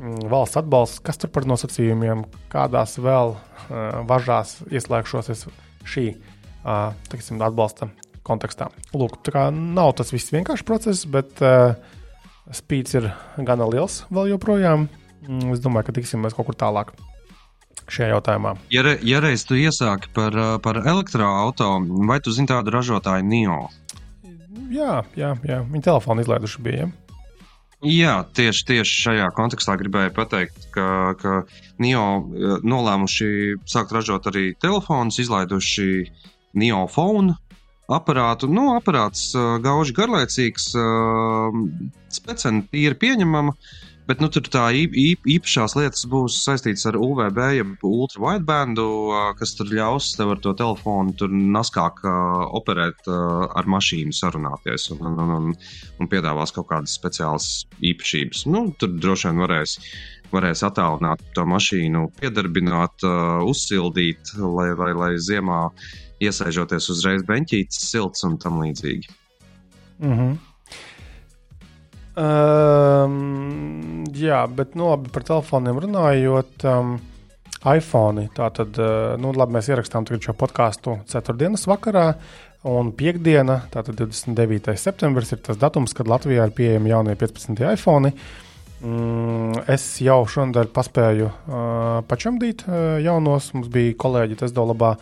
Mm, 0.04 0.26
valsts 0.28 0.58
atbalsts, 0.60 1.00
kas 1.06 1.20
tur 1.22 1.30
par 1.32 1.46
nosacījumiem, 1.48 2.26
kādās 2.52 2.98
vēl 3.00 3.36
uh, 3.36 3.44
važās 4.10 4.58
ieslēgšos 4.74 5.30
es 5.32 5.44
šī 5.88 6.08
uh, 6.12 6.90
teiksim, 7.12 7.40
atbalsta 7.46 7.88
kontekstā. 8.28 8.68
Lūk, 8.98 9.22
tā 9.24 9.36
kā 9.36 9.44
nav 9.54 9.94
tas 10.00 10.12
viss 10.12 10.34
vienkāršs 10.34 10.66
process, 10.68 11.06
bet 11.08 11.40
uh, 11.46 11.78
spīds 12.52 12.98
ir 13.00 13.12
gana 13.46 13.70
liels 13.70 14.02
vēl 14.12 14.34
joprojām. 14.34 14.90
Mm, 14.90 15.03
es 15.54 15.62
domāju, 15.64 15.90
ka 15.90 15.98
tiksimies 16.00 16.36
kaut 16.38 16.50
kur 16.50 16.58
tālāk 16.60 16.94
šajā 17.92 18.14
jautājumā. 18.14 18.56
Ja, 18.74 18.84
re, 18.86 18.98
ja 19.04 19.20
reiz 19.24 19.46
tu 19.48 19.58
iesāki 19.60 20.12
par, 20.16 20.36
par 20.64 20.82
elektroautorātu, 20.82 22.04
vai 22.08 22.20
tu 22.24 22.34
zini 22.36 22.50
tādu 22.52 22.74
ražotāju 22.76 23.26
NIO? 23.28 23.62
Jā, 24.74 25.04
jā, 25.20 25.34
jā. 25.46 25.62
viņi 25.70 25.86
telefonu 25.86 26.24
izlaiduši 26.24 26.62
bija. 26.66 26.86
Ja? 26.86 26.92
Jā, 27.84 28.14
tieši, 28.32 28.64
tieši 28.70 29.00
šajā 29.04 29.26
kontekstā 29.36 29.76
gribēju 29.76 30.14
pateikt, 30.16 30.70
ka, 30.72 30.86
ka 31.20 31.42
NIO 31.84 32.06
eh, 32.16 32.54
nolēmuši 32.64 33.30
sākt 33.68 33.92
ražot 33.92 34.30
arī 34.32 34.54
telefonus, 34.56 35.20
izlaiduši 35.20 35.90
NIO 36.56 36.86
phone 36.88 37.36
aparātu. 37.92 38.48
Nu, 38.48 38.70
aparāts 38.78 39.34
uh, 39.36 39.58
gauži 39.64 39.96
garlaicīgs, 39.98 40.70
uh, 40.80 41.58
speciāli 42.14 42.64
ir 42.86 42.96
pieņemama. 43.02 43.52
Bet 44.04 44.20
nu, 44.20 44.28
tur 44.28 44.44
tā 44.52 44.66
īp, 44.76 44.96
īpašās 45.32 45.78
lietas 45.78 46.04
būs 46.12 46.42
saistītas 46.44 46.84
ar 46.90 46.98
UVB, 47.00 47.38
jeb 47.56 47.86
ultra 47.88 48.20
widebandu, 48.26 48.88
kas 49.40 49.56
tur 49.56 49.72
ļaus 49.72 50.10
tev 50.18 50.34
ar 50.34 50.42
to 50.44 50.52
telefonu 50.60 51.16
tur 51.16 51.32
naskāk 51.32 52.02
uh, 52.04 52.44
operēt 52.60 53.08
uh, 53.08 53.46
ar 53.56 53.70
mašīnu, 53.72 54.12
sarunāties 54.12 54.90
un, 54.92 55.08
un, 55.08 55.34
un, 55.38 55.48
un 56.04 56.12
piedāvās 56.12 56.52
kaut 56.52 56.68
kādas 56.74 56.98
speciālas 57.00 57.48
īpašības. 57.80 58.44
Nu, 58.52 58.66
tur 58.76 58.92
droši 58.92 59.30
vien 59.30 59.44
varēs, 59.46 59.80
varēs 60.36 60.66
attālināt 60.68 61.24
to 61.38 61.48
mašīnu, 61.48 62.10
piedarbināt, 62.20 63.08
uh, 63.08 63.40
uzsildīt, 63.48 64.36
lai, 64.36 64.74
lai, 64.84 64.92
lai 65.00 65.14
ziemā 65.16 65.70
iesēžoties 66.24 66.92
uzreiz 66.92 67.24
beņķītis, 67.30 67.86
silts 67.88 68.28
un 68.28 68.36
tam 68.36 68.60
līdzīgi. 68.66 69.16
Mm 70.04 70.18
-hmm. 70.18 70.42
Um, 72.14 74.04
jā, 74.14 74.44
bet 74.54 74.76
nu, 74.78 74.92
labi, 74.92 75.10
par 75.14 75.26
telefoniem 75.26 75.82
runājot. 75.88 76.68
Um, 76.70 76.96
iPhone. 77.64 78.28
Tā 78.36 78.50
tad, 78.52 78.78
uh, 78.78 79.14
nu, 79.22 79.32
labi, 79.38 79.56
mēs 79.58 79.70
ierakstām 79.72 80.06
šo 80.06 80.36
podkāstu 80.38 81.00
ceturtdienas 81.10 81.66
vakarā. 81.70 82.14
Un 82.68 82.94
piekdiena, 82.96 83.62
tātad 83.72 83.98
29. 84.00 84.76
septembris, 84.80 85.34
ir 85.36 85.42
tas 85.44 85.60
datums, 85.60 85.96
kad 85.96 86.08
Latvijā 86.08 86.46
ir 86.48 86.56
pieejami 86.56 86.92
jaunie 86.94 87.16
15 87.20 87.60
iPhone. 87.74 88.14
Mm, 88.84 89.64
es 89.72 89.84
jau 90.04 90.22
šonadēļ 90.28 90.72
paspēju 90.76 91.28
uh, 91.28 92.00
pačamdīt 92.08 92.66
uh, 92.68 92.98
jaunos. 93.04 93.52
Mums 93.56 93.72
bija 93.72 93.96
kolēģi 94.00 94.40
Tesdolabā 94.44 94.98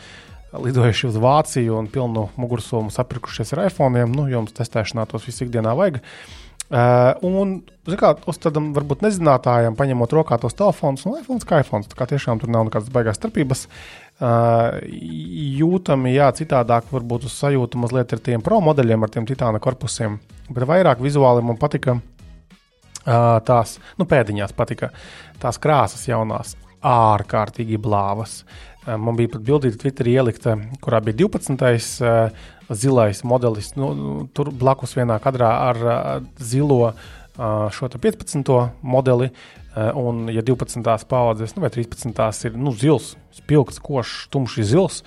lidojuši 0.51 1.07
uz 1.09 1.17
Vāciju 1.21 1.77
un 1.79 1.89
pilnu 1.89 2.27
mugursomu 2.41 2.93
sapirkušies 2.93 3.55
ar 3.55 3.65
iPhone. 3.67 4.05
Nu, 4.09 4.27
jums 4.29 4.53
testēšanā 4.57 5.07
tos 5.09 5.25
visu 5.29 5.47
ikdienā 5.47 5.73
vajag. 5.77 6.01
Uh, 6.01 6.41
un, 6.71 7.57
kā, 7.99 8.13
uz 8.31 8.37
tādam 8.39 8.69
varbūt 8.75 9.03
nezinātājam, 9.03 9.75
paņemot 9.75 10.13
rokā 10.15 10.37
tos 10.39 10.55
telefonus, 10.55 11.03
un 11.05 11.17
iPhone 11.19 11.43
kā 11.47 11.59
iPhone, 11.65 11.83
tā 11.83 11.97
kā 11.99 12.07
tiešām 12.13 12.39
tur 12.39 12.51
nav 12.53 12.69
nekādas 12.69 12.93
baigās 12.93 13.19
starpības. 13.19 13.65
Uh, 14.21 14.77
jūtami, 15.57 16.13
jā, 16.13 16.29
citādāk 16.37 16.91
varbūt 16.93 17.25
uz 17.25 17.35
sajūtu 17.41 17.79
mazliet 17.81 18.13
ar 18.13 18.21
tiem 18.21 18.43
pro 18.45 18.59
modeļiem, 18.61 19.03
ar 19.03 19.11
tiem 19.11 19.25
titāna 19.25 19.59
korpusiem, 19.59 20.19
bet 20.47 20.67
vairāk 20.69 21.01
vizuāli 21.01 21.41
man 21.43 21.57
patika 21.57 21.97
uh, 21.97 23.39
tās, 23.47 23.79
nu, 23.97 24.05
pēdiņās 24.05 24.53
patika 24.53 24.91
tās 25.41 25.57
krāsas 25.59 26.05
jaunās, 26.05 26.53
ārkārtīgi 26.85 27.81
blāvas. 27.81 28.43
Uh, 28.85 28.93
man 29.01 29.17
bija 29.17 29.33
pat 29.33 29.47
bildīta 29.49 29.81
Twitterī 29.81 30.15
ielikta, 30.21 30.55
kurā 30.85 31.01
bija 31.01 31.23
12. 31.25 32.05
Uh, 32.05 32.51
zilais 32.77 33.23
modelis, 33.27 33.73
nu, 33.77 34.27
tur 34.35 34.51
blakus 34.55 34.95
vienā 34.97 35.17
kadrā 35.23 35.49
ar 35.69 35.81
uh, 35.81 35.97
zilo 36.39 36.79
uh, 36.91 36.93
šo 37.73 37.91
15. 37.91 38.55
modeli. 38.81 39.31
Un, 39.71 40.25
ja 40.27 40.41
12. 40.43 40.83
paudzes, 41.07 41.53
nu, 41.55 41.61
vai 41.63 41.69
13. 41.71 42.11
ir 42.43 42.57
nu, 42.59 42.73
zils, 42.75 43.13
spilgts, 43.31 43.79
košs, 43.79 44.25
tumšs 44.27 44.65
zils, 44.67 44.97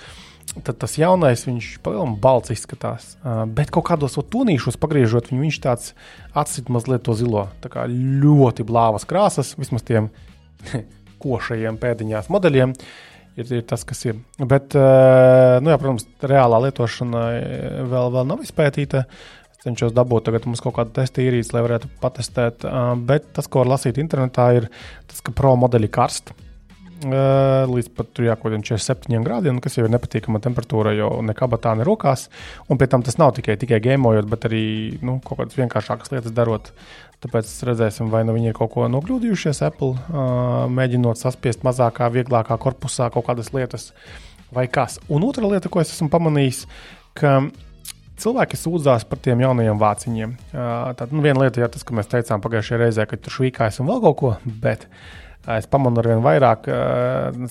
tad 0.62 0.78
tas 0.80 0.94
jaunais 0.96 1.42
viņš 1.44 1.68
palielinās 1.84 2.20
balts 2.22 2.52
izskatās. 2.54 3.10
Uh, 3.20 3.44
bet 3.44 3.72
kaut 3.74 3.84
kādos 3.90 4.16
tunīšos 4.16 4.78
pagriežot, 4.80 5.28
viņu, 5.28 5.42
viņš 5.44 5.58
tāds 5.64 5.92
atsit 6.32 6.72
mazliet 6.72 7.04
to 7.04 7.12
zilo. 7.18 7.48
Tā 7.64 7.72
kā 7.72 7.84
ļoti 7.90 8.64
blāvas 8.64 9.04
krāsas, 9.08 9.54
vismaz 9.60 9.84
tiem 9.84 10.08
košajiem 11.24 11.80
pēdiņās 11.80 12.30
modeļiem. 12.32 12.74
Ir, 13.34 13.48
ir 13.50 13.64
tas, 13.66 13.82
kas 13.82 14.04
ir. 14.06 14.18
Bet, 14.38 14.76
uh, 14.78 15.56
nu, 15.58 15.72
jā, 15.72 15.78
protams, 15.82 16.04
reālā 16.22 16.60
lietošana 16.68 17.22
vēl, 17.90 18.12
vēl 18.14 18.28
nav 18.30 18.44
izpētīta. 18.46 19.02
Uh, 19.08 19.40
cenšos 19.64 19.94
dabūt 19.96 20.28
tagad 20.28 20.46
mums 20.48 20.62
kaut 20.64 20.76
kādu 20.78 20.94
testu 20.98 21.24
īrijas, 21.24 21.52
lai 21.54 21.64
varētu 21.64 21.90
patestēt. 22.02 22.66
Bet 23.08 23.30
tas, 23.36 23.48
ko 23.48 23.62
var 23.62 23.74
lasīt 23.74 24.00
internetā, 24.02 24.50
ir 24.58 24.68
tas, 25.10 25.22
ka 25.24 25.34
pro 25.36 25.54
modeļi 25.60 25.90
karst. 25.94 26.34
Līdz 27.04 27.90
pat 27.96 28.20
jā, 28.24 28.34
47 28.40 29.24
grādiem, 29.26 29.60
kas 29.62 29.76
jau 29.78 29.84
ir 29.86 29.92
nepatīkama 29.92 30.40
temperatūra, 30.44 30.94
jo 30.96 31.08
nekāda 31.26 31.58
tā 31.60 31.74
nerokās. 31.78 32.28
Un 32.68 32.80
pie 32.80 32.88
tam 32.90 33.04
tas 33.04 33.18
nav 33.20 33.34
tikai, 33.36 33.58
tikai 33.60 33.80
gēmojot, 33.84 34.28
bet 34.30 34.46
arī 34.48 34.64
nu, 35.04 35.18
kaut 35.24 35.42
kādas 35.42 35.58
vienkāršākas 35.58 36.14
lietas 36.14 36.34
darot. 36.36 36.72
Tāpēc 37.24 37.50
redzēsim, 37.68 38.10
vai 38.12 38.24
nu 38.28 38.34
viņi 38.36 38.52
ir 38.52 38.56
kaut 38.56 38.74
ko 38.74 38.88
nokļūdījušies 38.92 39.62
Apple, 39.68 39.94
mēģinot 40.76 41.20
saspiest 41.20 41.64
mazākā, 41.64 42.10
vieglākā 42.12 42.58
korpusā 42.60 43.08
kaut 43.14 43.28
kādas 43.30 43.52
lietas 43.56 43.92
vai 44.54 44.66
kas. 44.68 44.98
Un 45.12 45.24
otra 45.26 45.48
lieta, 45.48 45.72
ko 45.72 45.80
es 45.80 45.94
esmu 45.94 46.10
pamanījis, 46.12 46.66
ka 47.16 47.38
Cilvēki 48.14 48.54
sūdzās 48.54 49.02
par 49.10 49.18
tiem 49.18 49.40
jaunajiem 49.42 49.78
vāciņiem. 49.80 50.34
Tad 50.54 51.10
nu, 51.10 51.22
viena 51.24 51.42
lieta 51.42 51.58
ir 51.58 51.70
tas, 51.74 51.82
ka 51.82 51.96
mēs 51.98 52.06
teicām 52.12 52.42
pagājušajā 52.44 52.78
reizē, 52.78 53.06
ka 53.10 53.18
tur 53.18 53.34
švīkājas 53.34 53.80
un 53.82 53.88
vēl 53.90 54.02
kaut 54.04 54.18
ko, 54.20 54.30
bet 54.62 54.86
es 55.58 55.68
pamanu 55.70 56.00
ar 56.00 56.08
vien 56.12 56.22
vairāk 56.24 56.68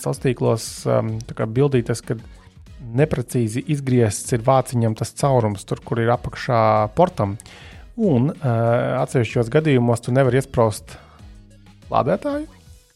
sociālos 0.02 0.24
tīklos 0.24 0.66
bildītas, 1.54 2.02
ka 2.06 2.18
neprecīzi 2.94 3.64
izgriezts 3.74 4.34
ir 4.36 4.44
vāciņam 4.46 4.98
tas 5.00 5.14
caurums, 5.20 5.64
tur, 5.68 5.82
kur 5.86 6.02
ir 6.04 6.12
apakšā 6.14 6.60
portam. 6.98 7.38
Un 7.94 8.32
atsevišķos 8.34 9.52
gadījumos 9.54 10.02
tu 10.02 10.14
nevari 10.16 10.42
iesprāst 10.42 10.98
lādētāju, 11.94 12.48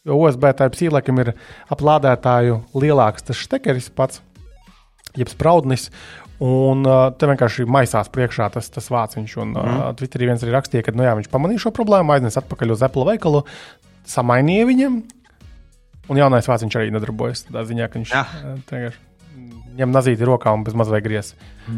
jo 0.07 0.21
USB 0.23 0.49
type 0.57 0.85
īlekam 0.87 1.21
ir 1.23 1.33
ap 1.69 1.83
lādētāju 1.83 2.61
lielāks 2.77 3.27
tas 3.27 3.41
štekeris 3.41 3.91
pats, 3.93 4.23
jeb 5.17 5.29
spraudnis. 5.33 5.91
Un 6.37 6.85
uh, 6.85 7.07
te 7.17 7.25
vienkārši 7.25 7.65
maisās 7.65 8.11
priekšā 8.13 8.51
tas, 8.53 8.67
tas 8.69 8.91
vāciņš. 8.93 9.31
Un 9.41 9.55
uh, 9.55 9.63
mm. 9.65 9.95
Twitterī 9.97 10.27
viens 10.29 10.43
arī 10.45 10.53
rakstīja, 10.53 10.83
ka 10.85 10.93
nu, 10.93 11.01
jā, 11.07 11.15
viņš 11.17 11.31
pamanīja 11.33 11.63
šo 11.63 11.71
problēmu, 11.73 12.13
aiznes 12.13 12.37
atpakaļ 12.37 12.75
uz 12.75 12.83
Apple 12.85 13.07
veikalu, 13.07 13.41
samainīja 14.07 14.69
viņam. 14.69 15.01
Un 16.07 16.21
jaunais 16.21 16.47
vāciņš 16.47 16.79
arī 16.79 16.93
nedarbojas. 16.95 17.45
Tā 17.51 17.65
ziņā, 17.67 17.89
ka 17.91 17.99
viņš 17.99 18.15
vienkārši 18.15 19.03
ņem 19.77 19.93
nazīti 19.93 20.25
rokā 20.25 20.51
un 20.55 20.63
bez 20.65 20.73
mazliet 20.77 21.05
griez. 21.05 21.33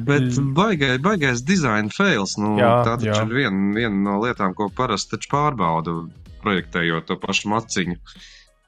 Bet 0.08 0.38
baigais, 0.56 1.02
baigais 1.04 1.44
dizaina 1.44 1.92
fails. 1.92 2.38
Nu, 2.40 2.54
jā, 2.60 2.72
tā 2.88 2.96
taču 2.96 3.12
jā. 3.12 3.24
ir 3.26 3.36
viena, 3.42 3.64
viena 3.76 4.04
no 4.06 4.18
lietām, 4.24 4.56
ko 4.56 4.70
parasti 4.76 5.20
pārbauda 5.32 5.98
projektējot 6.44 7.10
to 7.10 7.20
pašu 7.20 7.52
maciņu. 7.52 7.98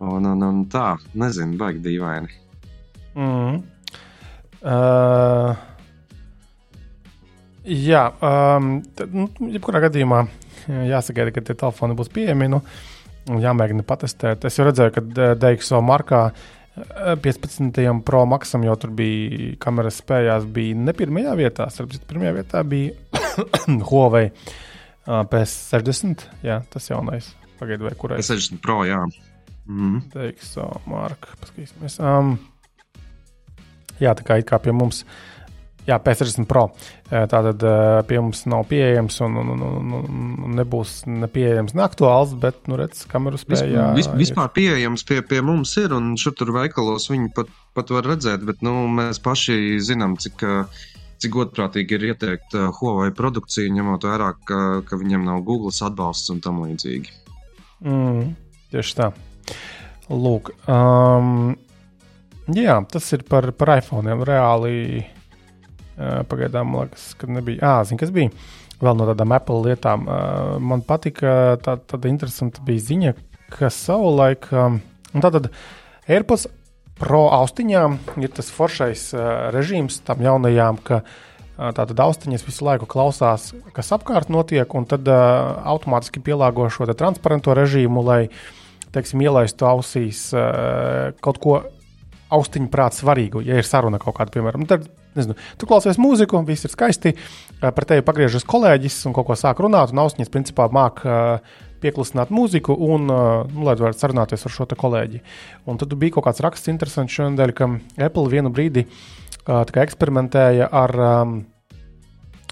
Un, 0.01 0.25
un, 0.25 0.44
un 0.44 0.63
tā, 0.72 0.96
nezinu, 1.15 1.56
baigi 1.62 1.84
dīvaini. 1.86 2.39
Mm. 3.15 3.62
Uh, 4.62 5.68
Jā, 7.62 8.08
um, 8.25 8.80
tad, 8.98 9.12
nu, 9.13 9.27
jebkurā 9.53 9.84
gadījumā 9.84 10.24
jāsagaida, 10.89 11.30
ka 11.36 11.44
tie 11.46 11.53
telefoni 11.53 11.94
būs 11.98 12.10
pieejami. 12.13 12.48
Nu, 12.50 12.63
jāmēģina 13.29 13.85
patestēt. 13.87 14.45
Es 14.47 14.57
jau 14.57 14.65
redzēju, 14.67 14.93
ka 14.95 15.33
DXO 15.39 15.81
markā 15.85 16.23
15. 17.21 17.81
Pro 18.07 18.23
Maxam 18.29 18.63
jau 18.65 18.75
tur 18.79 18.93
bija 18.95 19.55
kameras 19.61 19.99
spējās, 20.01 20.47
bija 20.55 20.77
ne 20.79 20.95
pirmajā 20.97 21.35
vietā. 21.39 21.67
Starp 21.73 21.91
citu, 21.93 22.07
pirmajā 22.09 22.35
vietā 22.39 22.63
bija 22.67 22.95
Huawei 23.89 24.29
uh, 24.31 25.21
PS60. 25.31 26.27
Jā, 26.47 26.61
tas 26.71 26.89
jaunais. 26.89 27.33
Pagaidu, 27.59 27.89
vai 27.89 27.97
kurai? 27.99 28.21
PS60 28.21 28.63
Pro, 28.63 28.81
jā. 28.87 29.03
Mm. 29.67 30.07
DXO 30.15 30.69
marka. 30.89 31.35
Paskatīsimies. 31.43 31.99
Um, 32.01 32.37
jā, 34.01 34.15
tā 34.17 34.25
kā 34.25 34.39
it 34.41 34.49
kā 34.49 34.61
pie 34.63 34.73
mums. 34.75 35.03
Uh, 35.05 35.30
Jā, 35.91 35.98
P60 36.00 36.48
Pro. 36.48 36.69
Tātad 37.10 37.63
pie 38.07 38.19
mums 38.21 38.45
nav 38.48 38.63
pieejams 38.69 39.17
un, 39.25 39.33
un, 39.41 39.63
un, 39.67 39.95
un 40.00 40.53
nebūs 40.55 41.01
nepieejams 41.10 41.75
ne 41.75 41.83
aktuāls, 41.83 42.31
bet, 42.39 42.62
nu, 42.71 42.77
redz, 42.79 43.03
kameru 43.12 43.39
spēja. 43.41 43.89
Vis, 43.98 44.07
vis, 44.07 44.29
vispār 44.29 44.53
pieejams 44.55 45.03
pie, 45.07 45.19
pie 45.27 45.41
mums 45.43 45.74
ir, 45.81 45.91
un 45.98 46.13
šur 46.19 46.38
tur 46.39 46.53
veikalos 46.55 47.10
viņi 47.12 47.33
pat, 47.36 47.51
pat 47.75 47.91
var 47.91 48.07
redzēt, 48.13 48.45
bet, 48.48 48.63
nu, 48.63 48.86
mēs 48.95 49.19
paši 49.24 49.81
zinām, 49.83 50.15
cik, 50.21 50.45
cik 51.19 51.36
godprātīgi 51.36 51.98
ir 51.98 52.07
ieteikt 52.13 52.55
Huawei 52.79 53.12
produkciju, 53.17 53.75
ņemot 53.75 54.07
vērā, 54.07 54.31
ka, 54.48 54.62
ka 54.88 55.01
viņiem 55.01 55.27
nav 55.27 55.43
Google 55.48 55.75
atbalsts 55.75 56.31
un 56.31 56.39
tam 56.45 56.63
līdzīgi. 56.63 57.19
Mm, 57.83 58.36
tieši 58.71 59.00
tā. 59.01 59.12
Lūk, 60.12 60.55
um, 60.71 61.51
jā, 62.55 62.79
tas 62.91 63.12
ir 63.15 63.27
par, 63.27 63.51
par 63.57 63.79
iPhone. 63.79 64.15
Reāli 64.27 65.03
Pagaidām, 66.31 66.72
man 66.72 66.88
liekas, 66.89 67.12
ka 67.20 67.29
nebija. 67.29 67.62
Ah, 67.65 67.84
zini, 67.88 68.00
kas 68.01 68.13
bija? 68.15 68.31
Vēl 68.81 68.98
no 68.98 69.05
tādām 69.10 69.36
Apple 69.36 69.60
lietām. 69.67 70.08
Man 70.63 70.81
patika 70.88 71.60
tā, 71.62 71.75
tāda 71.77 72.10
interesanta 72.10 72.63
bija 72.65 72.81
ziņa, 72.88 73.13
ka 73.53 73.70
savulaik, 73.74 74.48
un 74.51 75.22
tātad 75.22 75.51
AirPods 76.10 76.48
Pro 77.01 77.24
austiņām 77.34 77.96
ir 78.22 78.29
tas 78.29 78.51
foršais 78.53 79.08
režīms 79.55 80.03
tam 80.05 80.20
jaunajām, 80.22 80.77
ka 80.86 81.00
tātad 81.58 81.98
austiņas 82.03 82.46
visu 82.46 82.65
laiku 82.67 82.86
klausās, 82.89 83.48
kas 83.74 83.89
apkārt 83.96 84.29
notiek, 84.34 84.70
un 84.77 84.86
tad 84.89 85.10
automātiski 85.10 86.22
pielāgo 86.22 86.67
šo 86.70 86.86
transparento 86.93 87.55
režīmu, 87.58 88.03
lai, 88.05 88.20
teiksim, 88.93 89.24
ielaistu 89.25 89.65
ausīs 89.65 90.27
kaut 91.25 91.41
ko 91.41 91.58
austiņu 92.31 92.70
prātu 92.72 93.01
svarīgu, 93.01 93.41
ja 93.50 93.58
ir 93.58 93.67
saruna 93.67 93.98
kaut 94.01 94.20
kāda, 94.20 94.36
piemēram, 94.38 94.70
tad 94.70 94.86
Nezinu, 95.18 95.36
tu 95.60 95.68
klausies 95.68 96.00
mūziku, 96.00 96.39
viss 96.48 96.68
ir 96.68 96.72
skaisti. 96.72 97.15
Par 97.62 97.88
tevi 97.88 98.03
pagriežas 98.06 98.46
kolēģis 98.48 99.01
un 99.10 99.15
kaut 99.18 99.27
ko 99.27 99.36
sāk 99.36 99.60
runāt, 99.63 99.91
un 99.91 100.03
austiņas 100.06 100.32
principā 100.32 100.70
māk 100.72 101.03
pieklusināt 101.82 102.32
mūziku, 102.34 102.75
un, 102.77 103.10
nu, 103.10 103.65
lai 103.65 103.75
varētu 103.80 104.03
sarunāties 104.03 104.46
ar 104.48 104.56
šo 104.56 104.68
kolēģi. 104.70 105.22
Un 105.68 105.82
tad 105.82 105.96
bija 106.00 106.15
kaut 106.18 106.30
kāds 106.30 106.44
raksts, 106.46 106.72
interesants 106.72 107.13
šodien, 107.15 107.56
ka 107.58 107.70
Apple 108.00 108.30
vienu 108.32 108.53
brīdi 108.53 108.86
eksperimentēja 109.48 110.70
ar, 110.70 110.96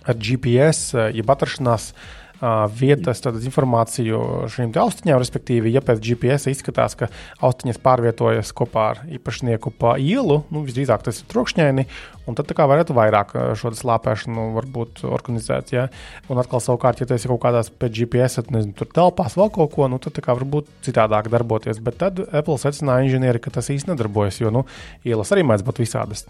ar 0.04 0.18
GPS, 0.18 0.96
jeb 1.16 1.30
atrašanās 1.30 1.94
vietas 2.41 3.22
informāciju 3.25 4.48
šīm 4.51 4.72
austiņām. 4.79 5.19
Respektīvi, 5.19 5.74
ja 5.75 5.84
pēc 5.84 6.01
GPS 6.03 6.50
izskatās, 6.51 6.96
ka 7.00 7.10
austiņas 7.46 7.81
pārvietojas 7.84 8.53
kopā 8.55 8.86
ar 8.93 9.03
īpašnieku 9.12 9.74
pa 9.75 9.98
ielu, 10.00 10.41
nu, 10.53 10.63
visdrīzāk 10.67 11.03
tas 11.05 11.19
ir 11.22 11.29
trokšņaini, 11.34 11.86
un 12.29 12.38
tad 12.38 12.51
kā 12.55 12.67
varētu 12.69 12.96
vairāk 12.96 13.36
šo 13.60 13.74
slāpēšanu 13.75 14.50
varbūt 14.55 15.03
organizēt. 15.10 15.74
Ja? 15.75 15.88
Un 16.31 16.39
atkal, 16.41 16.63
savukārt, 16.63 17.03
ja 17.03 17.10
tas 17.10 17.25
ir 17.25 17.34
kaut 17.36 17.43
kādās 17.48 17.72
pēc 17.72 18.01
GPS, 18.01 18.39
tad 18.39 18.53
nezinu, 18.55 18.75
tur 18.79 18.91
telpās 18.96 19.36
vēl 19.39 19.51
kaut 19.55 19.74
ko, 19.75 19.89
nu, 19.91 20.00
tad 20.03 20.19
kā 20.24 20.36
varbūt 20.38 20.69
citādāk 20.88 21.31
darboties. 21.34 21.81
Bet 21.84 22.00
tad 22.01 22.22
Apple 22.29 22.60
secināja 22.62 23.10
inženieri, 23.10 23.43
ka 23.43 23.53
tas 23.60 23.72
īsti 23.74 23.93
nedarbojas, 23.93 24.39
jo 24.43 24.53
nu, 24.53 24.67
ielas 25.08 25.34
arī 25.36 25.43
mēdz 25.48 25.65
būt 25.67 25.84
visādas, 25.84 26.27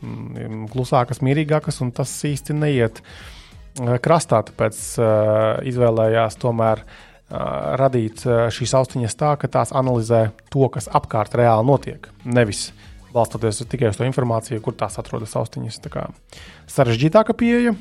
klusākas, 0.74 1.22
mierīgākas, 1.26 1.84
un 1.86 1.94
tas 1.96 2.16
īsti 2.30 2.58
neiet. 2.58 3.04
Uh, 3.04 3.39
krastā, 4.04 4.42
tāpēc 4.48 4.80
uh, 5.00 5.08
izvēlējās 5.70 6.40
tomēr 6.42 6.84
uh, 6.84 6.98
radīt 7.80 8.26
šīs 8.56 8.76
austiņas 8.80 9.18
tā, 9.20 9.36
ka 9.40 9.50
tās 9.52 9.74
analizē 9.76 10.30
to, 10.54 10.66
kas 10.74 10.90
apkārt 10.92 11.38
reāli 11.38 11.68
notiek. 11.68 12.10
Nevis 12.26 12.70
balstoties 13.14 13.64
tikai 13.70 13.90
uz 13.90 13.98
to 13.98 14.06
informāciju, 14.06 14.62
kur 14.62 14.76
tās 14.78 15.00
atrodas 15.02 15.36
austiņas. 15.38 15.80
Tā 15.86 15.94
kā 15.94 16.10
sarežģītāka 16.70 17.38
pieeja. 17.38 17.74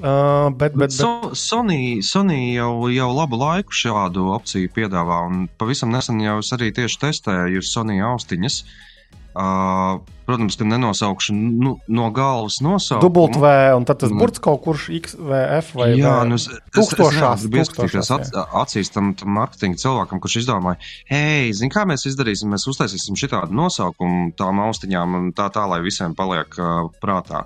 Uh, 0.00 0.48
bet, 0.56 0.72
bet, 0.72 0.88
bet... 0.88 0.94
So, 0.96 1.34
Sony, 1.36 2.00
Sony 2.06 2.54
jau, 2.54 2.88
jau 2.88 3.10
labu 3.12 3.36
laiku 3.36 3.74
šādu 3.76 4.30
opciju 4.32 4.70
piedāvā, 4.72 5.18
un 5.28 5.42
pavisam 5.60 5.90
nesen 5.92 6.22
jau 6.24 6.38
es 6.40 6.54
arī 6.56 6.70
tieši 6.72 7.02
testēju 7.02 7.60
Sony 7.66 7.98
austiņas. 8.00 8.62
Uh, 8.62 8.86
Uh, 9.30 10.00
protams, 10.30 10.56
ka 10.56 10.64
nenosaukšu 10.64 11.34
nu, 11.34 11.78
no 11.86 12.10
galvas 12.10 12.60
nosaukumu. 12.60 13.02
Dubult 13.02 13.36
V, 13.38 13.50
un 13.76 13.86
tad 13.86 14.00
tas 14.02 14.12
burts 14.14 14.42
kaut 14.42 14.62
kurš 14.64 14.88
XVF 14.94 15.72
vai 15.78 15.88
jā, 15.98 16.12
nu 16.28 16.38
es, 16.38 16.46
tūkstošās. 16.74 17.46
Es, 17.46 17.72
es, 17.74 17.94
es 18.02 18.10
at, 18.14 18.30
acīs 18.62 18.92
tam, 18.94 19.12
tam 19.18 19.34
marketinga 19.38 19.80
cilvēkam, 19.80 20.22
kurš 20.22 20.40
izdomāja, 20.42 20.78
hei, 21.10 21.50
zini, 21.56 21.72
kā 21.74 21.84
mēs 21.88 22.06
izdarīsim, 22.10 22.50
mēs 22.54 22.68
uztaisīsim 22.70 23.18
šitādu 23.18 23.56
nosaukumu 23.58 24.30
tām 24.38 24.62
austiņām 24.66 25.18
un 25.18 25.32
tā 25.36 25.50
tā, 25.54 25.66
lai 25.70 25.80
visiem 25.86 26.14
paliek 26.18 26.58
uh, 26.58 26.86
prātā. 27.02 27.44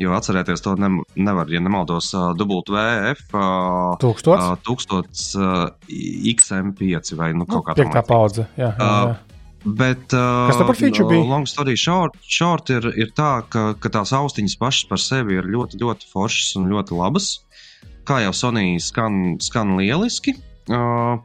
Jo 0.00 0.16
atcerēties 0.16 0.64
to 0.64 0.76
ne, 0.80 0.90
nevar, 1.16 1.52
ja 1.52 1.60
nemaldos, 1.64 2.12
uh, 2.16 2.32
Dubult 2.38 2.72
VF 2.72 3.36
uh, 3.36 3.94
tūkstots, 4.00 4.48
uh, 4.48 4.56
tūkstots 4.64 5.28
uh, 5.40 5.68
XM5 6.34 7.14
vai 7.20 7.32
nu 7.36 7.48
kaut 7.48 7.62
nu, 7.62 7.68
kā 7.68 7.76
tāda. 7.76 7.84
Piektā 7.84 8.04
paudze, 8.08 8.48
jā. 8.56 8.72
jā, 8.72 8.74
jā. 8.80 9.14
Uh, 9.14 9.33
Bet, 9.64 10.12
uh, 10.12 10.50
Kas 10.50 10.58
tā 10.60 10.66
par 10.68 10.76
feature 10.76 11.08
bija? 11.08 11.24
Long 11.24 11.48
story 11.48 11.76
short, 11.80 12.18
short 12.20 12.68
ir, 12.74 12.90
ir 13.00 13.14
tā, 13.16 13.38
ka, 13.48 13.70
ka 13.80 13.92
tās 13.92 14.12
austiņas 14.12 14.58
pašas 14.60 14.90
par 14.90 15.00
sevi 15.00 15.38
ir 15.40 15.48
ļoti, 15.48 15.80
ļoti 15.80 16.10
foršas 16.10 16.58
un 16.60 16.68
ļoti 16.72 16.98
labas. 16.98 17.30
Kā 18.04 18.20
jau 18.26 18.34
Sonija 18.36 18.82
skan, 18.84 19.38
skan 19.40 19.78
lieliski. 19.80 20.36
Uh, 20.68 21.16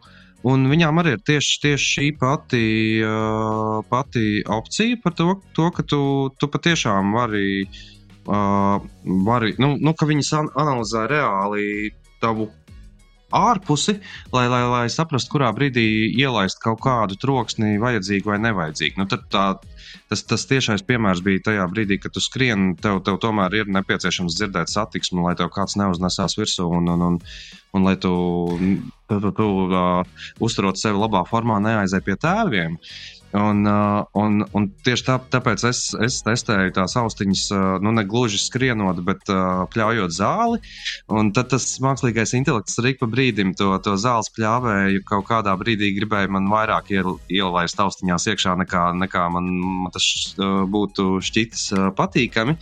Un 0.47 0.69
viņām 0.71 1.01
arī 1.01 1.17
ir 1.17 1.23
tieši, 1.27 1.55
tieši 1.65 1.87
šī 1.93 2.09
pati, 2.19 2.65
uh, 3.03 3.81
pati 3.91 4.39
opcija 4.47 4.99
par 5.03 5.15
to, 5.17 5.33
to 5.55 5.67
ka 5.75 5.83
tu, 5.83 6.01
tu 6.39 6.47
patiešām 6.47 7.11
vari, 7.11 7.65
uh, 8.23 8.79
vari 9.27 9.51
nu, 9.59 9.73
nu, 9.75 9.93
ka 9.99 10.07
viņas 10.07 10.31
analizē 10.39 11.09
reāli 11.11 11.91
tavu 12.23 12.47
ārpusi, 13.35 13.97
lai, 14.33 14.45
lai, 14.51 14.61
lai 14.69 14.85
saprastu, 14.91 15.33
kurā 15.35 15.51
brīdī 15.55 15.85
ielaist 16.19 16.61
kaut 16.63 16.81
kādu 16.85 17.17
troksni, 17.19 17.77
vajadzīgu 17.81 18.31
vai 18.31 18.39
nevajadzīgu. 18.43 19.01
Nu, 19.01 19.07
tā, 19.09 19.45
tas, 20.09 20.25
tas 20.29 20.47
tiešais 20.49 20.85
piemērs 20.87 21.23
bija 21.25 21.45
tajā 21.49 21.67
brīdī, 21.71 21.99
kad 22.01 22.15
tu 22.15 22.23
skrieni, 22.23 22.73
tev, 22.81 23.01
tev 23.05 23.19
tomēr 23.21 23.61
ir 23.61 23.71
nepieciešams 23.75 24.39
dzirdēt 24.39 24.73
satiksmi, 24.73 25.23
lai 25.25 25.35
tev 25.39 25.53
kāds 25.55 25.77
neuznesās 25.79 26.37
virsū 26.39 26.67
un, 26.79 26.89
un, 26.95 27.05
un, 27.11 27.21
un 27.77 27.87
lai 27.87 27.95
tu, 28.01 28.13
tu, 29.09 29.21
tu, 29.21 29.31
tu 29.37 29.47
uh, 29.67 30.27
uzturot 30.41 30.81
sevi 30.81 30.99
labā 30.99 31.25
formā, 31.29 31.61
neaizēj 31.63 32.05
pie 32.05 32.19
tēviem. 32.19 32.79
Uh, 32.79 33.18
Un, 33.31 33.61
uh, 33.65 34.01
un, 34.17 34.41
un 34.57 34.65
tieši 34.85 35.05
tā, 35.05 35.15
tāpēc 35.35 35.61
es, 35.69 35.81
es 36.01 36.15
testēju 36.25 36.73
tās 36.73 36.95
austiņas, 36.97 37.43
uh, 37.53 37.65
nu, 37.85 37.91
ne 37.93 38.01
gluži 38.09 38.39
skrienot, 38.41 39.03
bet 39.05 39.29
uh, 39.29 39.67
pļaujot 39.69 40.15
zāli. 40.15 40.57
Un 41.13 41.29
tad 41.35 41.51
tas 41.53 41.67
mākslīgais 41.83 42.33
intelekts 42.39 42.79
arī 42.81 42.95
pa 42.97 43.09
brīdim 43.11 43.53
to, 43.59 43.69
to 43.85 43.93
zāles 44.01 44.31
pļāvēju. 44.33 45.03
Kaut 45.09 45.27
kādā 45.29 45.53
brīdī 45.61 45.91
gribēja 45.99 46.31
man 46.33 46.49
vairāk 46.49 46.89
ielaist 46.95 47.83
austiņās 47.85 48.29
iekšā, 48.33 48.55
nekā, 48.63 48.87
nekā 49.05 49.27
man, 49.35 49.51
man 49.85 49.93
tas 49.93 50.09
būtu 50.39 51.19
šķitis 51.29 51.69
patīkami. 51.99 52.57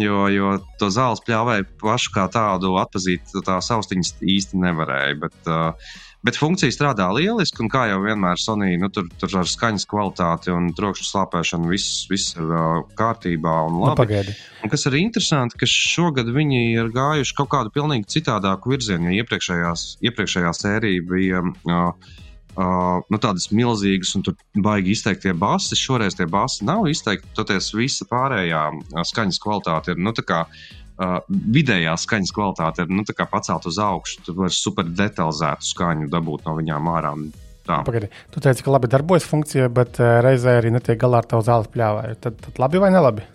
Jo, 0.00 0.24
jo 0.32 0.56
to 0.80 0.88
zāles 0.90 1.22
pļāvēju 1.22 1.68
pašu 1.78 2.14
kā 2.16 2.24
tādu 2.32 2.72
atpazīt, 2.82 3.30
tās 3.46 3.70
austiņas 3.70 4.16
īsti 4.26 4.58
nevarēja. 4.58 5.20
Bet, 5.22 5.36
uh, 5.46 5.94
Bet 6.24 6.38
funkcija 6.40 6.72
strādā 6.72 7.04
lieliski, 7.12 7.60
un 7.60 7.68
kā 7.68 7.82
jau 7.90 7.98
vienmēr 8.00 8.40
Sonī, 8.40 8.70
nu, 8.80 8.88
tur, 8.88 9.10
tur 9.20 9.34
ar 9.42 9.48
skaņas 9.48 9.84
kvalitāti 9.90 10.54
un 10.54 10.70
trokšņa 10.72 11.04
slāpēšanu 11.10 11.68
viss, 11.68 12.06
viss 12.08 12.32
ir 12.38 12.48
uh, 12.48 12.78
kārtībā 12.96 13.52
un 13.66 13.76
nu, 13.76 13.82
labi. 13.84 14.22
Nu, 14.24 14.36
un 14.64 14.72
kas 14.72 14.88
ir 14.88 14.96
interesanti, 15.02 15.60
ka 15.60 15.68
šogad 15.68 16.32
viņi 16.32 16.62
ir 16.78 16.88
gājuši 16.96 17.36
kaut 17.36 17.52
kādu 17.52 17.74
pilnīgi 17.76 18.08
citādāku 18.16 18.72
virzienu, 18.72 19.12
jo 19.12 19.20
iepriekšējā 19.20 20.54
sērija 20.62 21.08
bija. 21.12 21.44
Uh, 21.68 22.14
Uh, 22.54 23.00
nu, 23.10 23.18
tādas 23.18 23.48
milzīgas 23.50 24.12
un 24.14 24.22
baigi 24.62 24.92
izteiktie 24.94 25.32
basi. 25.34 25.74
Šoreiz 25.78 26.14
tie 26.14 26.28
basi 26.30 26.62
nav 26.68 26.86
izteikti. 26.86 27.32
Toties 27.34 27.72
visa 27.74 28.06
pārējā 28.06 28.62
skaņas 29.10 29.40
kvalitāte 29.42 29.94
ir 29.94 29.98
nu, 29.98 30.12
kā, 30.14 30.44
uh, 30.46 31.16
vidējā 31.28 31.96
skaņas 31.98 32.34
kvalitāte 32.36 32.86
ir 32.86 32.94
nu, 32.94 33.02
pacelt 33.32 33.66
uz 33.66 33.80
augšu. 33.82 34.22
Tu 34.28 34.36
vari 34.38 34.54
super 34.54 34.86
detalizētu 34.86 35.66
skaņu 35.72 36.06
dabūt 36.14 36.46
no 36.46 36.54
viņām 36.60 36.92
ārā. 36.94 37.16
Pagaidiet, 37.64 38.14
tu 38.30 38.44
teici, 38.44 38.62
ka 38.62 38.70
labi 38.70 38.92
darbojas 38.92 39.26
funkcija, 39.26 39.66
bet 39.74 39.98
uh, 39.98 40.20
reizē 40.22 40.60
arī 40.60 40.70
netiek 40.76 41.00
galā 41.00 41.24
ar 41.24 41.30
tavu 41.34 41.42
zāles 41.42 41.72
pļāvāju. 41.74 42.20
Tad, 42.22 42.38
tad 42.46 42.62
labi 42.62 42.86
vai 42.86 42.94
nelabi? 42.94 43.26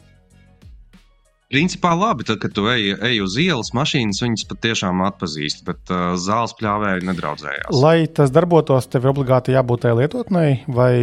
Principā 1.49 1.95
labi, 1.97 2.27
tad, 2.29 2.37
kad 2.43 2.53
tu 2.53 2.67
ej, 2.69 2.91
ej 3.07 3.23
uz 3.25 3.33
ielas, 3.41 3.71
mašīnas 3.73 4.21
viņas 4.21 4.45
patiešām 4.51 5.01
atpazīst, 5.07 5.63
bet 5.65 5.89
uh, 5.89 6.13
zāles 6.21 6.53
pļāvēji 6.59 7.07
nedraudzējās. 7.07 7.73
Lai 7.73 8.05
tas 8.05 8.29
darbotos, 8.29 8.85
tev 8.85 9.07
ir 9.07 9.13
obligāti 9.15 9.55
jābūt 9.55 9.87
tai 9.87 9.95
lietotnei, 9.97 10.59
vai 10.69 10.93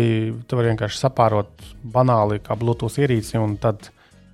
tu 0.47 0.61
vari 0.61 0.71
vienkārši 0.71 1.03
sapārot 1.03 1.67
banāli 1.83 2.39
kā 2.47 2.55
Bluetooth 2.61 3.03
ierīci 3.03 3.43
un 3.43 3.59
tad 3.59 3.91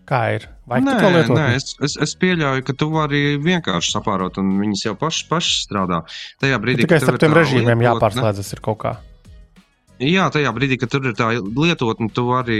Kā 0.08 0.20
ir? 0.34 0.48
Vai 0.66 0.80
nē, 0.82 0.96
nē 1.30 1.44
es, 1.54 1.76
es, 1.82 1.94
es 2.02 2.12
pieļauju, 2.18 2.64
ka 2.66 2.74
tu 2.78 2.88
vari 2.90 3.36
vienkārši 3.42 3.94
sapārot, 3.94 4.38
un 4.42 4.56
viņas 4.58 4.86
jau 4.88 4.94
pašas 4.98 5.26
paš 5.30 5.50
strādā. 5.62 6.02
Tajā 6.42 6.58
brīdī, 6.62 6.88
kad 6.90 7.04
starp 7.04 7.22
tiem 7.22 7.36
režīmiem 7.38 7.84
jāpārslēdzas, 7.86 8.50
ir 8.56 8.62
kaut 8.64 8.80
kā. 8.82 8.92
Jā, 10.02 10.26
tajā 10.34 10.50
brīdī, 10.56 10.80
kad 10.82 10.90
tur 10.90 11.06
ir 11.06 11.14
tā 11.18 11.30
lietotne, 11.38 12.10
tu 12.14 12.26
vari 12.26 12.58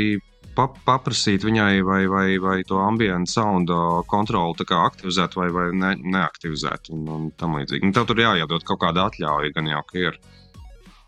paprasīt 0.57 1.47
viņai, 1.47 1.83
vai, 1.87 2.03
vai, 2.11 2.27
vai 2.43 2.59
to 2.69 2.81
ambientu 2.83 3.33
sound 3.33 3.73
kontroli 4.11 4.67
aktivizēt 4.77 5.37
vai, 5.39 5.49
vai 5.55 5.67
ne, 5.77 5.95
neaktivizēt. 6.17 6.93
Un, 6.93 7.09
un 7.09 7.27
tam 7.37 7.59
līdzīgi. 7.59 7.87
Un 7.87 7.97
tev 7.97 8.07
tur 8.11 8.23
jāiedod 8.23 8.65
kaut 8.69 8.83
kāda 8.85 9.09
atļauja, 9.09 9.53
gan 9.57 9.73
jau 9.73 9.83
ka 9.89 10.01
ir. 10.01 10.21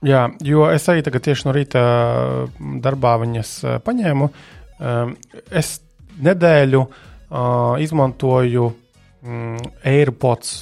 Jā, 0.05 0.27
jo 0.45 0.67
es 0.69 0.85
arī 0.93 1.01
tieši 1.05 1.47
no 1.47 1.55
rīta 1.57 1.83
darbā 2.85 3.17
viņas 3.23 3.57
paņēmu. 3.87 4.29
Es 5.49 5.79
nedēļu 6.21 6.83
uh, 6.85 7.75
izmantoju 7.83 8.69
mm, 9.25 9.75
AirPods. 9.91 10.55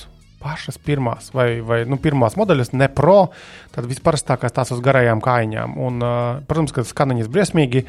Pašas 0.43 0.75
pirmās, 0.83 1.29
vai, 1.31 1.61
vai 1.63 1.85
nu, 1.87 2.01
pirmās 2.03 2.35
modeļas, 2.35 2.73
ne 2.75 2.89
pro, 2.91 3.29
tad 3.71 3.87
visparastākās 3.87 4.55
tās 4.57 4.73
uz 4.75 4.81
garajām 4.83 5.23
kājām. 5.23 5.77
Un, 5.79 6.03
uh, 6.03 6.41
protams, 6.49 6.75
ka 6.75 6.83
skaniņas 6.83 7.31
briesmīgi, 7.31 7.85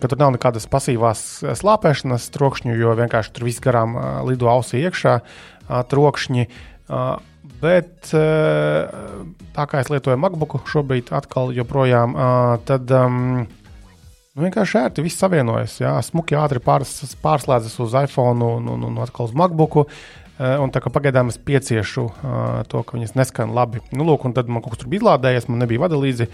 ka 0.00 0.10
tur 0.10 0.20
nav 0.20 0.34
nekādas 0.36 0.68
pasīvās 0.70 1.42
slāpēšanas 1.60 2.30
trokšņu, 2.34 2.76
jo 2.78 2.94
vienkārši 2.98 3.34
tur 3.36 3.48
viss 3.48 3.62
garām 3.64 3.96
uh, 3.96 4.04
lido 4.28 4.48
ausī 4.52 4.84
iekšā 4.86 5.18
uh, 5.20 5.82
trokšņi. 5.88 6.46
Uh, 6.92 7.16
bet 7.62 8.12
uh, 8.16 9.26
tā 9.56 9.66
kā 9.70 9.82
es 9.82 9.90
lietoju 9.92 10.20
MacBook 10.20 10.62
šobrīd, 10.70 11.12
atkal 11.14 11.52
joprojām, 11.56 12.16
uh, 12.16 12.54
tad. 12.68 12.88
Um, 12.90 13.50
vienkārši 14.38 14.78
ērti 14.80 15.04
viss 15.04 15.20
savienojas. 15.20 15.76
Jā, 15.82 15.92
smuki 16.06 16.36
ātri 16.40 16.62
pārs, 16.64 16.94
pārslēdzas 17.20 17.76
uz 17.84 17.96
iPhone 18.00 18.46
un, 18.56 18.70
un, 18.72 18.86
un 18.88 19.00
atkal 19.04 19.28
uz 19.28 19.34
MacBook. 19.36 19.82
Eh, 20.42 20.56
un 20.58 20.72
tā 20.72 20.80
kā 20.82 20.90
pagaidām 20.90 21.28
es 21.28 21.36
pieciešu 21.36 22.02
uh, 22.08 22.62
to, 22.66 22.80
ka 22.82 22.96
viņas 22.96 23.12
neskan 23.18 23.52
labi. 23.54 23.82
Nu, 23.92 24.06
lūk, 24.08 24.24
un 24.26 24.32
tad 24.34 24.48
man 24.48 24.64
kaut 24.64 24.74
kas 24.74 24.80
tur 24.80 24.88
bija 24.90 25.02
izlādējies, 25.02 25.46
man 25.52 25.60
nebija 25.62 25.82
vada 25.84 25.98
līdzi 26.00 26.24
eh, 26.24 26.32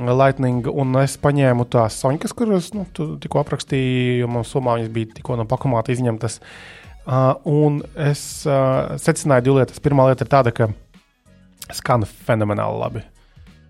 Lightning, 0.00 0.66
un 0.72 0.96
es 1.02 1.18
paņēmu 1.20 1.66
tās 1.72 1.98
soņas, 2.00 2.32
kuras 2.36 2.70
nu, 2.72 2.86
tikko 3.20 3.42
aprakstīju, 3.42 4.22
jo 4.22 4.30
man 4.32 4.46
somā 4.48 4.78
viņas 4.78 4.94
bija 4.94 5.10
tikko 5.18 5.36
no 5.36 5.44
pakomāta 5.48 5.92
izņemtas. 5.92 6.38
Uh, 7.02 7.34
un 7.50 7.82
es 7.98 8.22
uh, 8.46 8.94
secināju 9.02 9.48
divas 9.48 9.62
lietas. 9.62 9.82
Pirmā 9.84 10.06
lieta 10.08 10.24
ir 10.24 10.32
tāda, 10.32 10.54
ka 10.54 10.70
skan 11.74 12.06
fenomenāli 12.06 12.80
labi. 12.80 13.04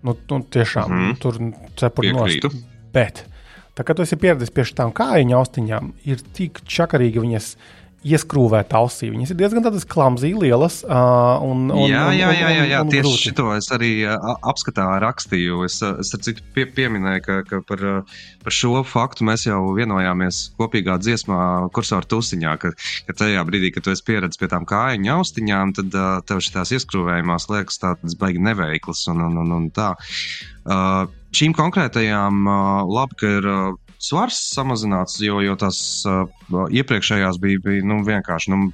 Nu, 0.03 0.15
nu, 0.29 0.39
tiešām 0.43 0.91
mm 0.91 1.03
-hmm. 1.03 1.19
tur 1.19 1.39
cepuri 1.79 2.13
nost. 2.13 2.55
Bet 2.93 3.25
Tā 3.73 3.81
kā 3.81 3.95
tu 3.97 4.03
esi 4.05 4.19
pieredzējis 4.21 4.53
pie 4.53 4.65
šīm 4.69 4.91
kājiņu 4.93 5.33
austiņām, 5.33 5.87
ir 6.05 6.19
tik 6.37 6.61
čakarīgi 6.69 7.23
viņas 7.23 7.47
ieskrūvēt 8.03 8.73
ausī. 8.75 9.09
Viņas 9.13 9.31
ir 9.33 9.37
diezgan 9.39 9.63
tādas 9.65 9.85
klamzīgi 9.87 10.43
lielas. 10.43 10.81
Uh, 10.83 11.39
un, 11.45 11.65
un, 11.71 11.85
jā, 11.87 12.03
jā, 12.15 12.31
jā, 12.35 12.49
jā, 12.51 12.65
jā. 12.67 12.81
un, 12.81 12.89
un 12.89 12.93
tieši 12.93 13.05
grūti. 13.05 13.33
šo 13.37 13.47
es 13.55 13.69
arī 13.75 13.91
uh, 14.07 14.33
apskatā 14.51 14.87
rakstīju. 15.03 15.63
Es, 15.67 15.79
es 15.81 16.13
ar 16.15 16.23
citu 16.25 16.43
pie, 16.55 16.67
pieminēju, 16.75 17.23
ka, 17.25 17.39
ka 17.47 17.61
par, 17.67 17.85
par 18.43 18.57
šo 18.57 18.83
faktu 18.87 19.27
mēs 19.27 19.47
jau 19.47 19.61
vienojāmies 19.77 20.43
kopīgā 20.59 20.97
dziesmā, 21.03 21.39
kursora 21.75 22.07
tusiņā, 22.11 22.57
ka, 22.61 22.73
ka 23.07 23.17
tajā 23.23 23.43
brīdī, 23.47 23.71
kad 23.75 23.87
tu 23.87 23.95
esi 23.95 24.05
pieredzējis 24.09 24.41
pie 24.41 24.51
tām 24.51 24.67
kājiņu 24.69 25.15
austiņām, 25.17 25.75
tad 25.79 25.99
uh, 25.99 26.17
tev 26.27 26.43
šīs 26.43 26.75
ieskrūvējumās 26.79 27.49
liekas 27.53 27.79
tādas 27.83 28.19
baigi 28.19 28.43
neveiklas 28.43 29.07
un, 29.13 29.23
un, 29.29 29.39
un, 29.45 29.55
un 29.61 29.69
tā. 29.73 29.93
Uh, 30.63 31.07
šīm 31.35 31.55
konkrētajām 31.55 32.43
uh, 32.47 32.83
labi, 32.99 33.19
ka 33.23 33.37
ir. 33.39 33.49
Uh, 33.53 33.79
svars 34.03 34.39
samazināts, 34.53 35.19
jo, 35.23 35.39
jo 35.43 35.55
tās 35.59 35.77
uh, 36.09 36.25
iepriekšējās 36.73 37.39
bija, 37.43 37.61
bija 37.63 37.85
nu, 37.87 38.01
vienkārši 38.07 38.53
nu, 38.53 38.65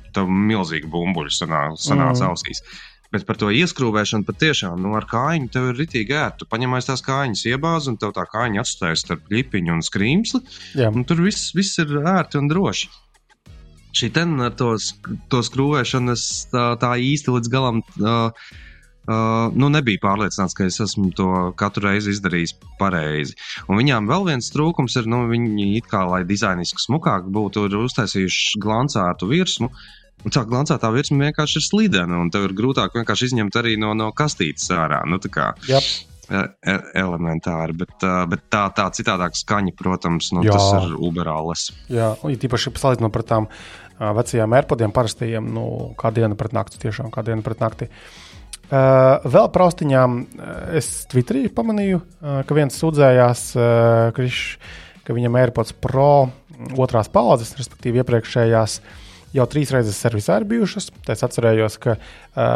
milzīgi 0.49 0.89
bumbuļi 0.89 1.33
sanāca 1.35 1.83
sanāc 1.83 2.21
mm. 2.21 2.31
ausīs. 2.31 2.63
Bet 3.09 3.25
par 3.25 3.39
to 3.41 3.49
ieskrūvēšanu 3.49 4.27
patiešām 4.27 4.81
nu, 4.85 4.93
ar 4.97 5.07
kājiņu 5.09 5.49
tev 5.53 5.71
ir 5.71 5.79
ritīgi 5.81 6.13
ērti. 6.13 6.43
Tu 6.43 6.47
paņem 6.51 6.75
aiz 6.77 6.89
tās 6.89 7.01
kājiņas, 7.05 7.45
iebāzi 7.49 7.89
un 7.89 7.97
tev 8.01 8.13
tā 8.13 8.25
kājiņa 8.29 8.61
atstājas 8.61 9.01
starp 9.05 9.31
lipiņu 9.33 9.73
un 9.73 9.85
skrīmsli. 9.85 10.41
Un 10.93 11.05
tur 11.09 11.23
viss, 11.25 11.49
viss 11.57 11.81
ir 11.81 11.95
ērti 12.03 12.37
un 12.37 12.51
droši. 12.51 12.91
Šī 13.97 14.11
ten 14.13 14.37
ar 14.45 14.53
to, 14.53 14.75
to 15.33 15.41
skrūvēšanu 15.41 16.13
es 16.13 16.25
tā, 16.53 16.75
tā 16.81 16.93
īsti 17.01 17.33
līdz 17.33 17.49
galam. 17.49 17.81
Uh, 17.97 18.29
Uh, 19.09 19.47
nu, 19.57 19.71
nebija 19.73 19.97
pārliecināts, 20.03 20.53
ka 20.53 20.67
es 20.69 20.75
esmu 20.83 21.07
to 21.17 21.29
katru 21.57 21.87
reizi 21.87 22.11
izdarījis 22.13 22.51
pareizi. 22.77 23.33
Un 23.65 23.79
viņām 23.79 24.05
vēl 24.09 24.27
viens 24.27 24.51
trūkums 24.53 24.99
ir, 24.99 25.07
nu, 25.09 25.23
viņi 25.31 25.71
it 25.79 25.87
kā, 25.89 26.03
lai 26.05 26.19
dizainiski 26.29 26.83
smukāk 26.83 27.25
būtu, 27.33 27.63
ir 27.65 27.79
uztaisījuši 27.79 28.61
glancētu 28.61 29.31
virsmu. 29.31 29.71
Un 30.27 30.35
tā 30.35 30.43
glancētā 30.45 30.91
virsma 30.93 31.29
vienkārši 31.29 31.57
ir 31.57 31.65
slidena, 31.65 32.19
un 32.21 32.29
tev 32.29 32.45
ir 32.49 32.53
grūtāk 32.59 32.99
vienkārši 32.99 33.31
izņemt 33.31 33.57
arī 33.63 33.79
no, 33.81 33.95
no 33.97 34.11
kastītes 34.13 34.69
ārā. 34.75 35.01
Nu, 35.09 35.17
tā 35.23 35.33
kā 35.33 35.49
yep. 35.71 35.89
e 36.29 36.45
e 36.69 36.77
elementāri, 37.01 37.79
bet, 37.81 37.97
uh, 38.03 38.27
bet 38.29 38.45
tā, 38.53 38.67
tā 38.77 38.91
citādāk 38.93 39.33
skaņa, 39.41 39.73
protams, 39.79 40.29
nu, 40.37 40.45
Jā. 40.45 40.53
tas 40.59 40.85
ir 40.85 40.97
uberālis. 40.99 41.71
Jā, 41.89 42.13
un 42.21 42.37
tīpaši 42.37 42.77
salīdzinot 42.77 43.17
par 43.17 43.25
tām 43.33 43.49
vecajām 43.97 44.53
AirPodiem 44.61 44.93
parastajiem, 44.93 45.49
nu, 45.55 45.69
kā 45.97 46.13
diena 46.13 46.37
pret 46.37 46.53
nakti, 46.53 46.77
tiešām 46.85 47.09
kā 47.15 47.25
diena 47.25 47.41
pret 47.41 47.65
nakti. 47.65 47.89
Uh, 47.89 48.28
Uh, 48.69 49.17
vēl 49.25 49.47
par 49.49 49.63
austiņām 49.65 50.19
es 50.77 50.87
Twitterī 51.09 51.47
pamanīju, 51.49 52.03
uh, 52.03 52.41
ka 52.45 52.53
viens 52.53 52.75
sūdzējās, 52.77 53.41
uh, 53.57 54.11
kriš, 54.13 54.59
ka 55.07 55.15
viņam 55.17 55.39
AirPods 55.41 55.73
Pro 55.81 56.29
otrās 56.77 57.09
paudzes, 57.09 57.55
respektīvi 57.57 58.03
iepriekšējās, 58.03 58.75
jau 59.33 59.47
trīs 59.49 59.73
reizes 59.73 59.97
servisā 59.97 60.37
ir 60.37 60.47
bijušas. 60.51 60.91
Es 61.09 61.25
atcerējos, 61.25 61.79
ka 61.81 61.97
uh, 61.97 62.05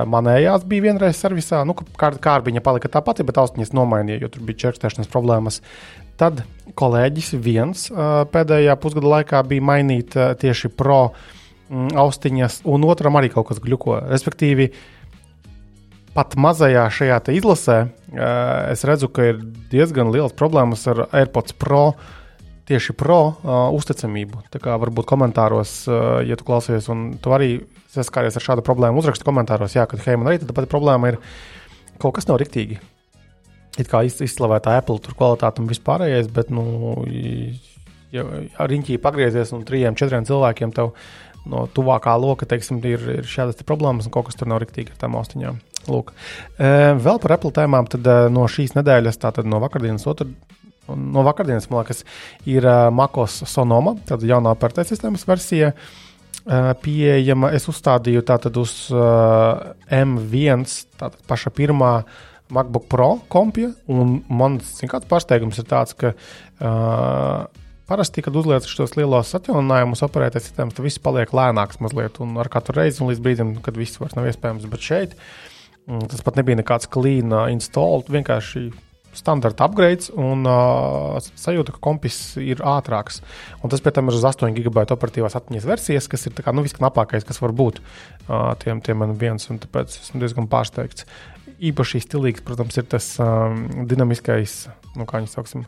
manējās 0.06 0.70
bija 0.70 0.86
vienreiz 0.92 1.18
servisā, 1.18 1.64
nu, 1.66 1.74
kā 1.74 2.14
kārbiņa 2.14 2.62
palika 2.62 2.94
tā 2.94 3.02
pati, 3.02 3.26
bet 3.26 3.42
austiņas 3.42 3.74
nomainīja, 3.74 4.22
jo 4.22 4.34
tur 4.36 4.46
bija 4.46 4.68
čerkstēšanas 4.68 5.10
problēmas. 5.10 5.64
Tad 6.22 6.46
kolēģis 6.78 7.34
viens 7.42 7.88
uh, 7.90 8.22
pēdējā 8.30 8.78
pusgada 8.78 9.18
laikā 9.18 9.42
bija 9.50 9.66
mainīt 9.74 10.14
uh, 10.14 10.36
tieši 10.38 10.70
Pro 10.78 11.08
um, 11.10 11.88
austiņas, 11.90 12.62
un 12.70 12.86
otram 12.86 13.18
arī 13.18 13.34
kaut 13.34 13.50
kas 13.50 13.66
gluko. 13.66 13.98
Respektīvi, 14.14 14.70
uh, 14.70 15.03
pat 16.14 16.36
mazajā 16.40 16.86
šajā 16.94 17.20
izlasē 17.34 17.78
es 18.72 18.84
redzu, 18.88 19.10
ka 19.10 19.32
ir 19.32 19.40
diezgan 19.72 20.12
liels 20.14 20.36
problēmas 20.38 20.86
ar 20.92 21.08
AirPods 21.12 21.58
Pro. 21.60 21.94
Tieši 22.64 22.94
pro 22.96 23.18
uh, 23.28 23.74
uzticamību. 23.76 24.46
Tā 24.48 24.62
kā 24.64 24.78
varbūt 24.80 25.04
komentāros, 25.04 25.82
uh, 25.90 26.22
ja 26.24 26.38
tu 26.40 26.46
klausies, 26.48 26.86
un 26.88 27.18
tu 27.20 27.34
arī 27.36 27.58
saskāries 27.92 28.38
ar 28.40 28.46
šādu 28.46 28.64
problēmu, 28.64 29.02
uzraksti 29.02 29.28
komentāros, 29.28 29.76
jā, 29.76 29.84
ka 29.84 30.00
hei, 30.00 30.16
man 30.16 30.30
arī 30.32 30.40
tāda 30.40 30.56
pati 30.56 30.72
problēma 30.72 31.12
ir. 31.12 31.18
Kaut 32.00 32.16
kas 32.16 32.30
nav 32.30 32.40
riktīgi. 32.40 32.80
It 33.84 33.92
kā 33.92 34.06
izslavēta 34.08 34.78
Apple 34.80 35.04
tur 35.04 35.18
kvalitāte 35.20 35.60
un 35.60 35.68
vispārējais, 35.68 36.32
bet, 36.32 36.56
nu, 36.56 37.04
ja 38.16 38.24
riņķī 38.72 38.96
pagriezies 39.04 39.52
un 39.52 39.68
trījiem, 39.68 40.00
četriem 40.00 40.24
cilvēkiem 40.30 40.72
tev 40.78 40.94
no 41.50 41.66
tuvākā 41.68 42.16
loka, 42.16 42.48
teiksim, 42.48 42.80
ir, 42.88 43.04
ir 43.20 43.28
šādas 43.28 43.60
problēmas 43.68 44.08
un 44.08 44.16
kaut 44.16 44.30
kas 44.30 44.40
tur 44.40 44.48
nav 44.48 44.64
riktīgi 44.64 44.96
ar 44.96 45.04
tām 45.04 45.20
austiņām. 45.20 45.60
Lūk. 45.90 46.14
Vēl 46.58 47.20
par 47.24 47.36
Apple 47.36 47.52
tēmām 47.56 47.90
no 48.34 48.48
šīs 48.52 48.76
nedēļas, 48.78 49.20
tātad 49.20 49.48
no 49.50 49.60
vakardienas 49.64 50.08
otru. 50.10 50.32
No 50.88 51.24
vakardienas, 51.24 51.70
man 51.72 51.84
liekas, 51.84 52.04
ir 52.50 52.66
Makos 52.92 53.40
Sonoma, 53.48 53.96
tāda 54.08 54.28
jaunā 54.28 54.52
operatīvās 54.52 54.92
sistēmas 54.92 55.24
versija, 55.28 55.72
pieejama. 56.84 57.54
Es 57.56 57.70
uzstādīju 57.72 58.24
tātad 58.28 58.60
uz 58.60 58.76
M1, 58.92 60.68
tātad 61.00 61.20
paša 61.30 61.54
pirmā 61.56 61.96
MacBook 62.54 62.90
Pro 62.92 63.10
kompija, 63.32 63.72
un 63.90 64.20
man 64.30 64.60
kāds 64.60 65.08
pārsteigums 65.10 65.60
ir 65.62 65.68
tāds, 65.70 65.96
ka 65.98 66.14
uh, 66.14 67.62
Parasti, 67.84 68.22
kad 68.24 68.36
uzliek 68.40 68.64
šos 68.64 68.94
lielos 68.96 69.34
atjauninājumus, 69.36 70.06
operētais 70.06 70.46
sistēmas, 70.48 70.76
tad 70.78 70.86
viss 70.86 71.02
paliek 71.04 71.34
lēnāks 71.36 71.82
mazliet, 71.84 72.16
un 72.24 72.38
ar 72.40 72.48
katru 72.52 72.78
reizi, 72.78 73.02
un 73.04 73.10
līdz 73.12 73.24
brīdim, 73.26 73.50
kad 73.66 73.76
viss 73.76 74.00
vairs 74.00 74.16
nav 74.16 74.30
iespējams. 74.30 74.70
Bet 74.72 74.86
šeit 74.88 75.18
uh, 75.18 75.26
tas 75.86 76.24
pat 76.24 76.40
nebija 76.40 76.60
nekāds 76.60 76.90
clean 76.92 77.34
uh, 77.34 77.48
install, 77.52 78.04
vienkārši 78.12 78.70
standarta 79.14 79.68
upgrades 79.68 80.10
un 80.18 80.48
uh, 80.50 81.20
sajūta, 81.22 81.76
ka 81.76 81.82
kompis 81.84 82.18
ir 82.42 82.64
ātrāks. 82.66 83.22
Un 83.62 83.72
tas, 83.72 83.84
pēc 83.84 84.00
tam, 84.00 84.10
ir 84.10 84.18
uz 84.18 84.26
8 84.26 84.56
gigabaita 84.58 84.98
operatīvās 84.98 85.38
atmiņas 85.38 85.70
versijas, 85.70 86.10
kas 86.10 86.28
ir 86.28 86.36
kā, 86.40 86.54
nu, 86.56 86.66
visknapākais, 86.66 87.26
kas 87.28 87.42
var 87.44 87.54
būt 87.58 87.80
uh, 87.84 88.54
tiem, 88.64 88.82
tiem 88.86 89.04
man 89.04 89.16
viens, 89.20 89.46
un 89.54 89.62
tāpēc 89.62 90.00
esmu 90.02 90.24
diezgan 90.24 90.50
pārsteigts. 90.52 91.08
Īpaši 91.64 92.04
stilīgs, 92.04 92.44
protams, 92.44 92.80
ir 92.80 92.88
tas 92.90 93.14
um, 93.24 93.86
dinamiskais, 93.88 94.64
nu, 94.98 95.06
kā 95.08 95.22
viņi 95.22 95.32
sauksim, 95.32 95.68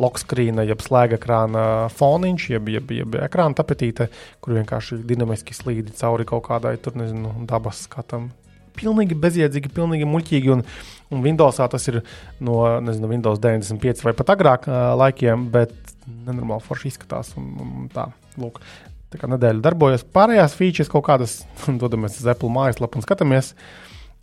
lokskrīna, 0.00 0.64
jeb 0.66 0.80
slēga 0.82 1.18
ekrāna 1.20 1.64
foniņš, 1.94 2.48
jeb, 2.54 2.70
jeb, 2.72 2.94
jeb 2.94 3.18
ekrāna 3.26 3.54
tapetīte, 3.58 4.08
kur 4.42 4.56
vienkārši 4.56 5.02
dinamiski 5.06 5.54
slīdi 5.54 5.94
cauri 5.98 6.26
kaut 6.26 6.46
kādai 6.48 6.74
tur, 6.82 6.96
nezinu, 6.98 7.34
dabas 7.50 7.84
skatam 7.86 8.32
pilnīgi 8.78 9.16
bezjēdzīgi, 9.18 9.72
pilnīgi 9.74 10.08
muļķīgi. 10.08 10.52
Un, 10.54 10.64
un 11.14 11.24
Windowsā 11.24 11.68
tas 11.70 11.86
ir 11.90 12.00
no 12.44 12.58
nezinu, 12.84 13.10
Windows 13.12 13.40
95 13.42 14.04
vai 14.06 14.14
pat 14.16 14.34
agrāk 14.34 14.68
uh, 14.70 14.92
laikiem, 15.00 15.48
bet 15.54 15.74
nenormāli 16.26 16.64
forši 16.64 16.92
izskatās. 16.92 17.32
Un, 17.40 17.50
un 17.62 17.88
tā, 17.92 18.08
lūk, 18.40 18.60
tā 19.12 19.20
kā 19.20 19.30
nedēļa 19.30 19.64
darbojas. 19.64 20.06
Pārējās 20.16 20.56
features 20.58 20.92
kaut 20.92 21.06
kādas, 21.08 21.42
dodamies 21.82 22.20
uz 22.20 22.30
Apple 22.30 22.52
mājaslapu 22.54 23.00
un 23.00 23.06
skatāmies. 23.06 23.54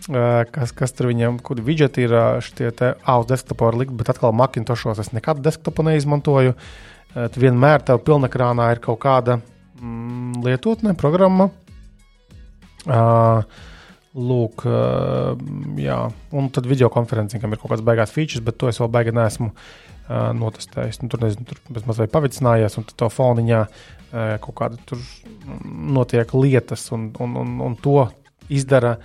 Uh, 0.10 0.42
kas, 0.50 0.74
kas 0.74 0.96
tur 0.98 1.12
viņam, 1.12 1.38
kādi 1.46 1.66
widgeti 1.66 2.08
ir 2.08 2.16
šie 2.42 2.72
te 2.74 2.96
uz 2.98 3.28
desktopa 3.30 3.68
var 3.68 3.78
likt, 3.78 3.94
bet 3.98 4.10
atkal 4.10 4.34
Macintoshos 4.34 5.02
es 5.04 5.12
nekad 5.14 5.44
desktopu 5.46 5.86
neizmantoju. 5.86 6.56
Uh, 6.56 7.28
vienmēr 7.38 7.84
tev 7.86 8.02
pilnekrānā 8.08 8.72
ir 8.76 8.82
kaut 8.84 9.02
kāda 9.04 9.40
mm, 9.82 10.42
lietotne, 10.46 10.96
programma. 10.98 11.52
Uh, 12.82 13.44
Lūk, 14.12 14.65
jā, 15.80 15.97
un 16.36 16.50
tad 16.52 16.65
video 16.67 16.89
konferencingam 16.91 17.54
ir 17.54 17.62
kaut 17.62 17.71
kāds 17.71 17.86
beigās 17.88 18.12
features, 18.12 18.43
bet 18.43 18.58
to 18.60 18.67
es 18.67 18.82
vēl 18.82 18.89
beigās 18.91 19.15
neesmu 19.15 19.47
uh, 19.54 20.34
notestējis. 20.36 21.00
Nu, 21.00 21.08
tur 21.13 21.24
nezinu, 21.24 21.47
tur 21.47 21.86
mazliet 21.88 22.12
pavicinājies, 22.12 22.76
un 22.82 22.88
tā 22.91 23.08
foniņā 23.08 23.62
uh, 23.63 24.34
kaut 24.43 24.58
kāda 24.60 24.80
tur 24.89 25.00
notiek 25.63 26.34
lietas, 26.36 26.89
un, 26.91 27.08
un, 27.24 27.38
un, 27.39 27.54
un 27.69 27.78
to 27.80 28.04
izdara 28.52 28.97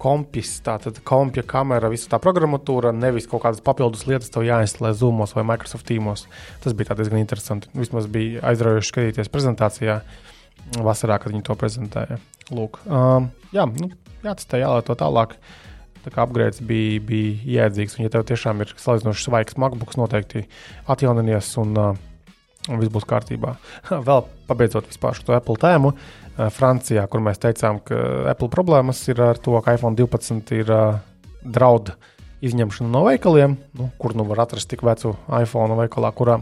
kompis, 0.00 0.52
tātad 0.64 1.00
kompija 1.08 1.44
kamera, 1.48 1.88
visa 1.92 2.12
tā 2.12 2.20
programmatūra, 2.20 2.92
nevis 2.96 3.28
kaut 3.30 3.46
kādas 3.46 3.64
papildus 3.64 4.06
lietas, 4.08 4.28
tev 4.32 4.44
jāinstalē 4.44 4.92
Zoomos 4.96 5.32
vai 5.36 5.46
Microsoft 5.54 5.88
Teamos. 5.88 6.26
Tas 6.64 6.76
bija 6.76 6.96
diezgan 7.00 7.20
interesanti. 7.20 7.72
Vismaz 7.76 8.08
bija 8.12 8.44
aizraujoši 8.52 8.92
skatīties 8.92 9.32
prezentācijā 9.32 10.00
vasarā, 10.84 11.20
kad 11.20 11.32
viņi 11.32 11.44
to 11.48 11.56
prezentēja. 11.60 12.20
Lūk, 12.52 12.80
um, 12.88 13.28
jā, 13.56 13.68
nu, 13.76 13.92
jāatstā, 14.24 14.60
jālieto 14.62 14.96
tālāk. 14.98 15.36
Tā 16.00 16.12
kā 16.14 16.24
upgrades 16.24 16.62
bija, 16.64 17.00
bija 17.04 17.32
jēdzīgs, 17.54 17.98
un, 17.98 18.06
ja 18.06 18.12
tev 18.12 18.24
tiešām 18.28 18.62
ir 18.64 18.70
salīdzinoši 18.80 19.26
svaigs 19.26 19.58
MacBooks, 19.60 19.98
noteikti 20.00 20.46
atjauninies 20.88 21.50
un, 21.60 21.74
uh, 21.76 22.30
un 22.70 22.80
viss 22.80 22.92
būs 22.94 23.04
kārtībā. 23.08 23.52
Vēl 24.08 24.24
pabeidzot 24.48 24.88
vispār 24.88 25.18
šo 25.18 25.36
Apple 25.36 25.58
tēmu, 25.60 25.92
uh, 25.92 26.46
Francijā, 26.56 27.04
kur 27.12 27.20
mēs 27.26 27.42
teicām, 27.42 27.82
ka 27.84 28.00
Apple 28.32 28.48
problēmas 28.52 29.02
ir 29.12 29.20
ar 29.26 29.40
to, 29.40 29.58
ka 29.60 29.76
iPhone 29.76 29.98
12 30.00 30.56
ir 30.56 30.72
uh, 30.72 31.02
draud 31.44 31.92
izņemšana 32.40 32.88
no 32.88 33.04
veikaliem, 33.04 33.58
nu, 33.76 33.90
kur 34.00 34.16
nu 34.16 34.24
var 34.24 34.46
atrast 34.46 34.70
tik 34.70 34.80
vecu 34.86 35.12
iPhone 35.36 35.76
veikalā, 35.82 36.14
kurā 36.16 36.40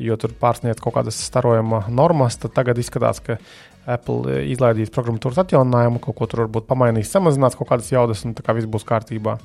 jo 0.00 0.16
tur 0.20 0.32
pārsniedz 0.40 0.80
kaut 0.80 0.96
kādas 0.96 1.18
starojuma 1.26 1.84
normas, 1.92 2.38
tad 2.40 2.54
tagad 2.56 2.80
izskatās, 2.80 3.20
ka 3.24 3.36
Apple 3.90 4.40
izlaidīs 4.50 4.92
programmatūras 4.94 5.40
atjauninājumu, 5.44 6.02
kaut 6.04 6.18
ko 6.18 6.28
tur 6.30 6.44
varbūt 6.44 6.68
pamainīs, 6.68 7.10
samazinās 7.12 7.56
kaut 7.58 7.70
kādas 7.72 7.90
jaudas, 7.92 8.24
un 8.26 8.36
tā 8.38 8.44
kā 8.46 8.54
viss 8.56 8.70
būs 8.70 8.86
kārtībā. 8.88 9.38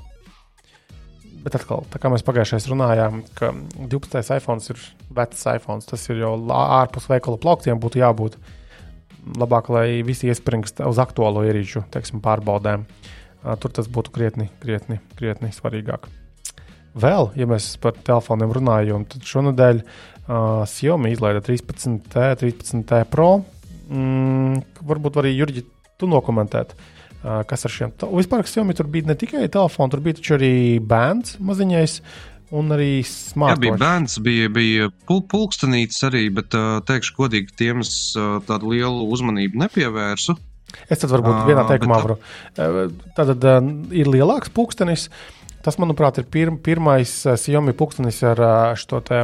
Bet 1.45 1.59
atkal, 1.59 1.83
tā 1.93 1.99
kā 2.01 2.09
mēs 2.09 2.25
pagājušajā 2.25 2.71
runājām, 2.71 3.19
ka 3.37 3.51
12. 3.77 4.23
iPhone 4.33 4.63
ir 4.73 4.79
vecs 5.13 5.43
iPhone, 5.51 5.85
tas 5.85 6.07
ir 6.09 6.23
jau 6.23 6.33
ārpus 6.57 7.05
veikala 7.11 7.37
plauktiem, 7.41 7.81
būtu 7.81 8.01
jābūt. 8.01 8.39
labāk, 9.37 9.69
lai 9.73 10.03
visi 10.05 10.27
iespringst 10.29 10.83
uz 10.85 10.99
aktuālo 11.01 11.41
ierīču 11.45 11.81
teiksim, 11.93 12.21
pārbaudēm. 12.21 12.85
Tur 13.61 13.73
tas 13.73 13.89
būtu 13.89 14.13
krietni, 14.13 14.49
krietni, 14.61 14.99
krietni 15.17 15.49
svarīgāk. 15.53 16.05
Vēl, 16.95 17.31
ja 17.35 17.45
mēs 17.49 17.73
par 17.81 17.97
telefoniem 18.07 18.53
runājam, 18.55 19.03
tad 19.09 19.25
šonadēļ 19.27 19.81
uh, 19.81 20.63
Xiaomi 20.69 21.11
izlaida 21.11 21.41
13T, 21.43 22.29
13T 22.39 23.01
Pro. 23.11 23.43
Mm, 23.89 24.61
varbūt 24.89 25.19
arī 25.21 25.35
Jurģi, 25.35 25.65
tu 26.01 26.09
nokomentēt, 26.09 26.73
uh, 26.75 27.41
kas 27.49 27.67
ar 27.67 27.73
šiem. 27.73 27.91
Vispār 28.13 28.45
Xiaomi 28.47 28.77
tur 28.77 28.89
bija 28.91 29.11
ne 29.11 29.17
tikai 29.19 29.45
telefons, 29.51 29.93
tur 29.93 30.01
bija 30.05 30.37
arī 30.37 30.55
bērns 30.81 31.37
maziņais. 31.43 31.99
Un 32.55 32.69
arī 32.69 32.99
smags. 33.09 33.55
Jā, 33.55 33.61
bija 33.63 33.77
bērns, 33.81 34.19
bija, 34.21 34.49
bija 34.53 34.89
pul 35.09 35.23
pulkstenītis 35.25 36.03
arī, 36.05 36.27
bet 36.31 36.53
uh, 36.53 36.77
teikšu 36.85 37.15
godīgi, 37.17 37.55
tiem 37.57 37.81
es 37.81 38.13
uh, 38.13 38.37
tādu 38.45 38.69
lielu 38.69 39.07
uzmanību 39.11 39.63
nepievērsu. 39.63 40.35
Es 40.85 41.01
tad 41.01 41.09
varbūt 41.09 41.33
uh, 41.33 41.47
vienā 41.49 41.65
teikumā 41.71 41.97
varu. 42.03 42.19
Uh, 42.53 42.77
tad 43.17 43.33
uh, 43.33 43.57
ir 43.89 44.11
lielāks 44.13 44.53
pulkstenis. 44.53 45.07
Tas, 45.65 45.79
manuprāt, 45.81 46.21
ir 46.21 46.29
pir 46.29 46.53
pirmais 46.61 47.11
Xiaomi 47.25 47.73
pulkstenis 47.73 48.21
ar 48.29 48.43
šo 48.77 49.01
te 49.01 49.23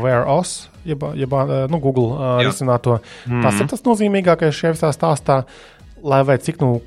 Wear 0.00 0.24
OS, 0.32 0.62
jeb, 0.88 1.04
jeb 1.18 1.36
nu, 1.70 1.80
Google 1.82 2.16
Jā. 2.16 2.32
risināto. 2.48 2.98
Mm. 3.26 3.44
Tas 3.46 3.60
ir 3.60 3.70
tas 3.70 3.86
nozīmīgākais 3.86 4.58
šajā 4.58 4.76
visā 4.76 4.92
stāstā 4.94 5.42
lai 6.02 6.24
vai 6.26 6.34
cik 6.42 6.58
nu 6.58 6.80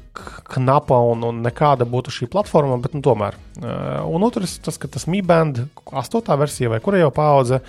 knapa 0.51 0.97
un, 1.07 1.21
un 1.23 1.37
nekāda 1.43 1.87
būtu 1.87 2.11
šī 2.11 2.27
platforma, 2.31 2.75
bet 2.83 2.97
nu, 2.97 3.03
tomēr. 3.05 3.37
Uh, 3.61 4.01
un 4.11 4.25
otrs, 4.27 4.57
tas, 4.63 4.75
ka 4.75 4.89
tas 4.91 5.07
Mi 5.07 5.21
Band 5.23 5.61
8. 5.87 6.35
versija 6.39 6.71
vai 6.73 6.81
kura 6.83 6.99
jau 6.99 7.13
paudze, 7.15 7.61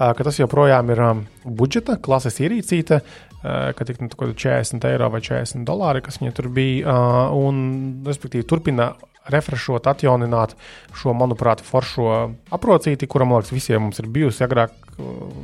ka 0.00 0.24
tas 0.24 0.38
joprojām 0.40 0.90
ir 0.90 1.02
um, 1.04 1.20
budžeta 1.44 1.98
klases 2.00 2.40
ierīcīte, 2.40 3.02
ka 3.40 3.86
tik 3.88 4.00
nu, 4.00 4.08
40 4.12 4.84
eiro 4.88 5.08
vai 5.12 5.20
40 5.24 5.64
dolāri, 5.68 6.02
kas 6.04 6.18
viņai 6.20 6.32
tur 6.36 6.48
bija, 6.52 6.94
un 7.36 7.60
respektīvi 8.08 8.46
turpina 8.48 8.90
refreshot, 9.30 9.86
atjaunināt 9.88 10.56
šo, 10.96 11.14
manuprāt, 11.16 11.62
foršo 11.64 12.10
aprocīti, 12.52 13.08
kura, 13.10 13.28
man 13.28 13.40
liekas, 13.40 13.54
visiem 13.54 13.84
mums 13.84 14.00
ir 14.00 14.08
bijusi 14.12 14.44
agrāk, 14.46 14.72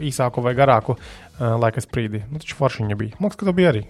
īsāku 0.04 0.44
vai 0.44 0.54
garāku 0.58 0.96
uh, 0.96 1.54
laika 1.60 1.82
sprīdi. 1.84 2.24
Nu, 2.30 2.40
taču 2.42 2.58
foršiņa 2.58 2.98
bija. 2.98 3.16
Liekas, 3.20 3.38
ka 3.40 3.48
tā 3.48 3.54
bija 3.56 3.72
arī. 3.74 3.84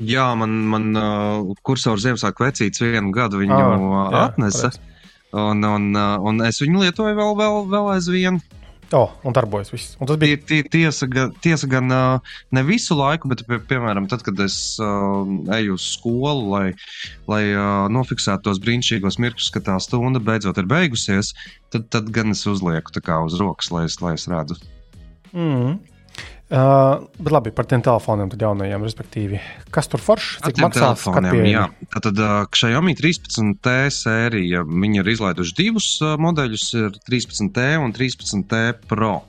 Jā, 0.00 0.30
man, 0.38 0.54
man 0.72 0.86
uh, 0.96 1.50
kursors 1.66 2.06
Ziemassvētku 2.06 2.46
vecīts 2.46 2.80
vienu 2.80 3.12
gadu 3.12 3.42
viņu 3.42 3.56
ah, 3.56 3.74
jā, 4.14 4.22
atnesa. 4.24 4.70
Un, 5.36 5.60
un, 5.62 5.90
uh, 5.94 6.16
un 6.26 6.40
es 6.46 6.62
viņu 6.62 6.86
lietoju 6.86 7.18
vēl, 7.18 7.36
vēl, 7.38 7.60
vēl 7.70 7.90
aizvien. 7.94 8.40
Oh, 8.92 9.12
un 9.22 9.34
darbojas 9.34 9.70
viss. 9.70 9.92
Un 10.02 10.08
tas 10.10 10.18
bija 10.18 10.38
tie, 10.48 10.64
tiesa, 10.66 11.06
tiesa 11.44 11.68
gan 11.70 11.92
uh, 11.94 12.32
ne 12.50 12.62
visu 12.66 12.96
laiku, 12.98 13.28
bet, 13.30 13.44
pie, 13.46 13.60
piemēram, 13.70 14.08
tad, 14.10 14.24
kad 14.26 14.40
es 14.42 14.56
uh, 14.82 15.22
eju 15.54 15.76
uz 15.78 15.86
skolu, 15.92 16.48
lai, 16.50 16.64
lai 17.30 17.42
uh, 17.52 17.86
nofiksētu 17.92 18.48
tos 18.48 18.58
brīnišķīgos 18.64 19.20
mirkļus, 19.22 19.52
ka 19.54 19.62
tā 19.70 19.78
stunda 19.84 20.22
beidzot 20.22 20.58
ir 20.58 20.66
beigusies, 20.70 21.30
tad, 21.70 21.86
tad 21.94 22.10
gan 22.14 22.34
es 22.34 22.42
uzlieku 22.50 22.98
uz 22.98 23.38
rokas, 23.38 23.70
lai 23.70 23.86
es, 23.86 24.00
lai 24.02 24.16
es 24.18 24.26
redzu. 24.30 24.58
Mm. 25.30 25.78
Uh, 26.50 27.04
bet 27.14 27.30
labi 27.30 27.52
par 27.54 27.66
tiem 27.70 27.82
telefoniem, 27.86 28.26
tad 28.32 28.40
jaunajiem, 28.42 28.82
respektīvi, 28.82 29.38
kas 29.70 29.86
tur 29.86 30.02
forši, 30.02 30.40
cik 30.42 30.56
maksās 30.64 31.04
telefoniem. 31.04 31.76
Tad 31.94 32.10
uh, 32.10 32.32
Xiaomi 32.50 32.96
13T 32.98 33.74
sērija, 33.94 34.64
viņi 34.66 34.98
ir 34.98 35.10
izlaiduši 35.12 35.54
divus 35.60 35.92
uh, 36.02 36.16
modeļus, 36.18 36.64
ir 36.80 36.98
13T 37.06 37.68
un 37.78 37.94
13T 37.94 38.64
Pro. 38.90 39.20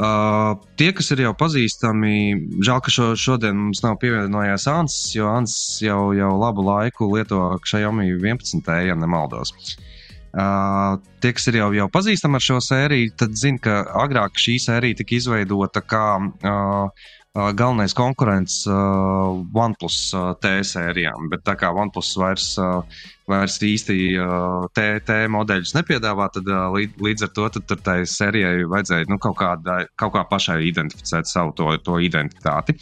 Uh, 0.00 0.56
tie, 0.80 0.94
kas 0.96 1.12
ir 1.12 1.26
jau 1.26 1.34
pazīstami, 1.36 2.16
žēl, 2.64 2.80
ka 2.86 2.94
šo, 2.94 3.10
šodien 3.20 3.60
mums 3.66 3.84
nav 3.84 4.00
pievienojies 4.00 4.64
Ansis, 4.72 5.12
jo 5.18 5.28
Ansis 5.28 5.82
jau, 5.84 6.14
jau 6.16 6.32
labu 6.40 6.64
laiku 6.64 7.12
lieto 7.12 7.50
Xiaomi 7.68 8.14
11T, 8.16 8.80
ja 8.88 8.96
nemaldos. 8.96 9.52
Uh, 9.52 9.89
Uh, 10.30 11.00
tie, 11.18 11.32
kas 11.34 11.48
ir 11.50 11.56
jau, 11.58 11.70
jau 11.74 11.88
pazīstami 11.90 12.38
ar 12.38 12.44
šo 12.44 12.60
sēriju, 12.62 13.14
tad 13.18 13.32
zina, 13.38 13.58
ka 13.64 13.78
agrāk 14.04 14.38
šī 14.38 14.60
sērija 14.62 15.00
tika 15.00 15.16
izveidota 15.16 15.82
kā 15.82 16.04
uh, 16.22 17.08
galvenais 17.34 17.94
konkurents 17.94 18.60
uh, 18.66 19.38
OnePlus 19.54 19.98
T 20.42 20.52
sērijām. 20.66 21.28
Bet 21.30 21.42
tā 21.46 21.54
kā 21.58 21.70
OnePlus 21.74 22.12
vairs, 22.18 22.46
uh, 22.62 23.02
vairs 23.30 23.58
īsti 23.62 23.96
uh, 24.18 24.68
T, 24.74 24.86
T 25.06 25.18
modeļus 25.30 25.74
nepiedāvā, 25.78 26.28
tad 26.34 26.50
uh, 26.50 26.78
līdz 26.78 27.26
ar 27.26 27.32
to 27.34 27.48
tad, 27.58 27.74
tai 27.86 27.98
sērijai 28.06 28.66
vajadzēja 28.70 29.10
nu, 29.10 29.18
kaut, 29.22 29.38
kādā, 29.38 29.80
kaut 29.98 30.14
kā 30.14 30.24
pašai 30.30 30.60
identificēt 30.70 31.30
savu 31.30 31.54
to, 31.58 31.70
to 31.86 31.98
identitāti. 32.02 32.78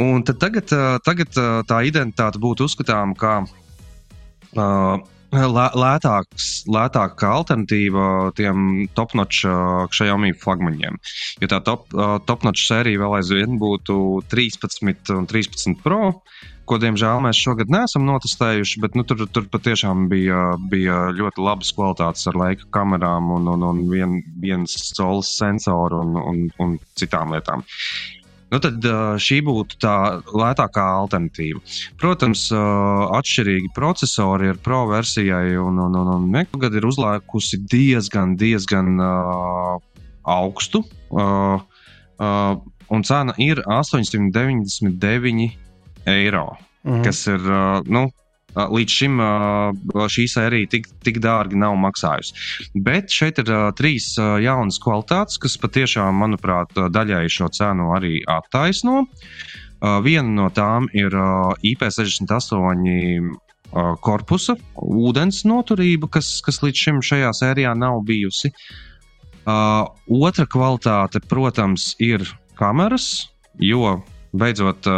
Un 0.00 0.24
tagad, 0.24 0.72
uh, 0.72 0.96
tagad 1.04 1.36
uh, 1.36 1.60
tā 1.68 1.82
identitāte 1.88 2.40
būtu 2.40 2.68
uzskatāma 2.68 3.16
kā 3.20 3.34
uh, 3.44 5.11
lētāks, 5.32 6.48
lētāka 6.68 7.30
alternatīva 7.38 8.32
tiem 8.36 8.86
top-notch 8.96 9.46
Xiaomi 9.94 10.34
flagmaņiem. 10.36 10.98
Jo 11.40 11.48
tā 11.48 11.60
top, 11.64 11.88
top-notch 12.28 12.66
sērija 12.68 13.00
vēl 13.00 13.18
aizvien 13.20 13.58
būtu 13.60 14.22
13 14.28 15.16
un 15.16 15.28
13 15.30 15.80
Pro. 15.82 16.18
Ko, 16.62 16.76
diemžēl, 16.78 17.18
mēs 17.24 17.40
šogad 17.42 17.72
neesam 17.74 18.04
notestējuši, 18.06 18.80
bet 18.84 18.94
nu, 18.94 19.02
tur, 19.02 19.24
tur 19.34 19.48
patiešām 19.50 20.06
bija, 20.08 20.52
bija 20.70 21.08
ļoti 21.10 21.42
labas 21.42 21.72
kvalitātes 21.74 22.28
ar 22.30 22.38
laika 22.38 22.68
kamerām 22.76 23.32
un, 23.34 23.48
un, 23.50 23.64
un 23.66 23.80
vien, 23.90 24.20
viens 24.40 24.76
solis 24.94 25.32
sensoru 25.40 26.04
un, 26.04 26.14
un, 26.22 26.44
un 26.62 26.76
citām 26.98 27.34
lietām. 27.34 27.66
Nu, 28.52 28.58
tad 28.60 28.84
šī 29.22 29.38
būtu 29.46 29.78
tā 29.80 29.94
lētākā 30.28 30.84
alternatīva. 31.00 31.62
Protams, 32.00 32.50
atšķirīgi 32.52 33.70
procesori 33.72 34.50
ir 34.52 34.58
pro 34.60 34.82
versijai, 34.90 35.54
un, 35.56 35.78
un, 35.80 35.96
un, 35.96 36.10
un 36.18 36.26
Mekagad 36.34 36.76
ir 36.76 36.84
uzlēkusi 36.90 37.62
diezgan, 37.72 38.36
diezgan 38.36 39.00
uh, 39.00 39.78
augstu. 40.28 40.84
Uh, 41.08 41.64
uh, 42.20 42.60
un 42.92 43.06
cena 43.08 43.32
ir 43.40 43.62
899 43.64 45.50
eiro. 46.06 46.56
Mm 46.84 46.92
-hmm. 46.92 47.04
Kas 47.04 47.26
ir 47.26 47.40
nu, 47.86 48.10
Līdz 48.52 48.92
šim 48.92 49.20
šī 50.12 50.26
sērija 50.28 50.68
tik, 50.74 50.88
tik 51.04 51.20
dārgi 51.24 51.56
nav 51.56 51.76
maksājusi. 51.80 52.34
Bet 52.84 53.12
šeit 53.12 53.40
ir 53.40 53.48
trīs 53.78 54.12
jaunas 54.18 54.80
kvalitātes, 54.82 55.40
kas 55.40 55.56
patiešām, 55.62 56.20
manuprāt, 56.20 56.74
daļai 56.76 57.24
šo 57.32 57.48
cenu 57.54 57.92
arī 57.96 58.20
attaisno. 58.28 59.06
Viena 60.04 60.28
no 60.36 60.50
tām 60.54 60.86
ir 60.94 61.16
IP68 61.64 63.32
korpusa, 64.04 64.56
ūdens 64.76 65.42
noturība, 65.48 66.10
kas, 66.12 66.36
kas 66.44 66.60
līdz 66.62 66.86
šim 66.86 67.02
šajā 67.02 67.32
sērijā 67.34 67.72
nav 67.78 68.02
bijusi. 68.06 68.52
Otra 69.48 70.46
kvalitāte, 70.46 71.22
protams, 71.26 71.94
ir 71.98 72.26
kameras, 72.60 73.30
jo 73.58 73.96
beidzot, 74.36 74.88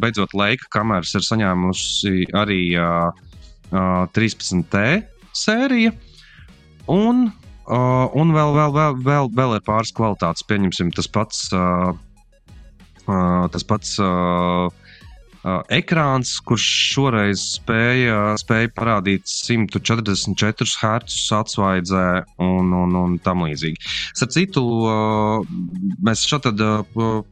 beidzot 0.00 0.34
Leika 0.36 0.68
kameras 0.74 1.14
ir 1.16 1.24
saņēmusi 1.26 2.28
arī 2.36 2.60
13T 3.72 4.84
sērija. 5.34 5.92
Un, 6.92 7.26
un 7.68 8.34
vēl, 8.36 8.54
vēl, 8.58 8.74
vēl, 8.76 8.98
vēl, 9.06 9.30
vēl 9.34 9.56
ir 9.58 9.64
pāris 9.66 9.94
kvalitātes, 9.96 10.46
pieņemsim, 10.48 10.92
tas 10.96 11.08
pats. 11.08 11.46
Tas 13.04 13.66
pats 13.68 13.96
ekrāns, 15.72 16.38
kurš 16.44 16.66
šoreiz 16.94 17.42
spēja, 17.58 18.34
spēja 18.40 18.70
parādīt 18.76 19.28
144 19.28 20.68
Hz 20.80 21.18
atsvaidzē 21.38 22.06
un, 22.42 22.72
un, 22.72 22.94
un 22.96 23.18
tam 23.24 23.44
līdzīgi. 23.44 23.80
Starp 24.16 24.32
citu, 24.34 24.62
mēs 26.04 26.24
šeit 26.28 26.48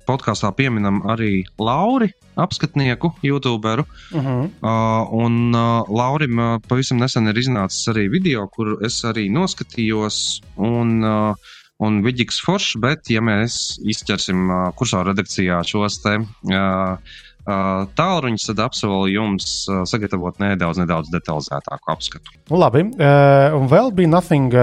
podkāstā 0.09 0.53
pieminam 0.57 1.03
arī 1.09 1.44
Lauri. 1.61 2.12
Apskatnieku, 2.33 3.11
YouTuberu. 3.20 3.85
Uh 4.12 4.25
-huh. 4.25 4.44
uh, 4.64 5.09
un 5.12 5.55
uh, 5.55 5.85
Laurim 5.88 6.38
uh, 6.38 6.61
pavisam 6.68 6.96
nesen 6.96 7.29
ir 7.29 7.37
iznācis 7.37 7.88
arī 7.88 8.09
video, 8.11 8.46
kur 8.48 8.79
es 8.85 9.05
arī 9.05 9.29
noskatījos. 9.29 10.40
Un, 10.57 11.05
uh, 11.05 11.35
un 11.79 12.03
Vidžiks 12.03 12.40
Foršs, 12.40 12.81
bet, 12.81 13.11
ja 13.11 13.20
mēs 13.20 13.79
izķersim 13.85 14.51
uh, 14.51 14.72
kursā 14.75 15.05
redakcijā 15.05 15.62
šos 15.64 16.03
te 16.03 16.18
Uh, 16.42 16.98
Tālruņus 17.42 18.44
tad 18.46 18.61
apsolu 18.62 19.09
jums 19.11 19.46
sagatavot 19.90 20.37
nedaudz, 20.38 20.78
nedaudz 20.78 21.11
detalizētāku 21.11 21.90
apskatu. 21.90 22.37
Nu, 22.52 22.61
labi, 22.61 22.85
un 22.87 23.66
vēl 23.70 23.90
bija 23.98 24.12
Nothing 24.12 24.55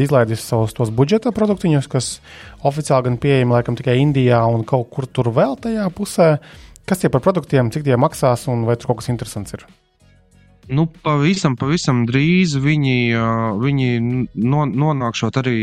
izlaidis 0.00 0.46
savus 0.48 0.72
tos 0.76 0.88
budžeta 0.96 1.34
produktiņus, 1.36 1.90
kas 1.92 2.08
oficiāli 2.64 3.10
gan 3.10 3.18
pieejami 3.20 3.58
laikam 3.58 3.76
tikai 3.76 3.98
Indijā 4.00 4.40
un 4.48 4.64
kaut 4.64 4.88
kur 4.94 5.04
tur 5.04 5.28
vēl 5.36 5.58
tajā 5.60 5.90
pusē. 5.92 6.30
Kas 6.88 7.04
tie 7.04 7.12
par 7.12 7.20
produktiem, 7.22 7.68
cik 7.70 7.84
tie 7.84 8.00
maksās 8.00 8.48
un 8.50 8.64
vai 8.66 8.78
tur 8.80 8.90
kaut 8.90 9.02
kas 9.02 9.12
interesants 9.12 9.52
ir? 9.58 9.66
Nu, 10.72 10.86
pavisam, 11.04 11.58
pavisam 11.60 12.06
drīz 12.08 12.56
viņi, 12.62 12.96
viņi 13.60 13.90
no, 14.40 14.64
nonākšot 14.64 15.36
arī 15.42 15.58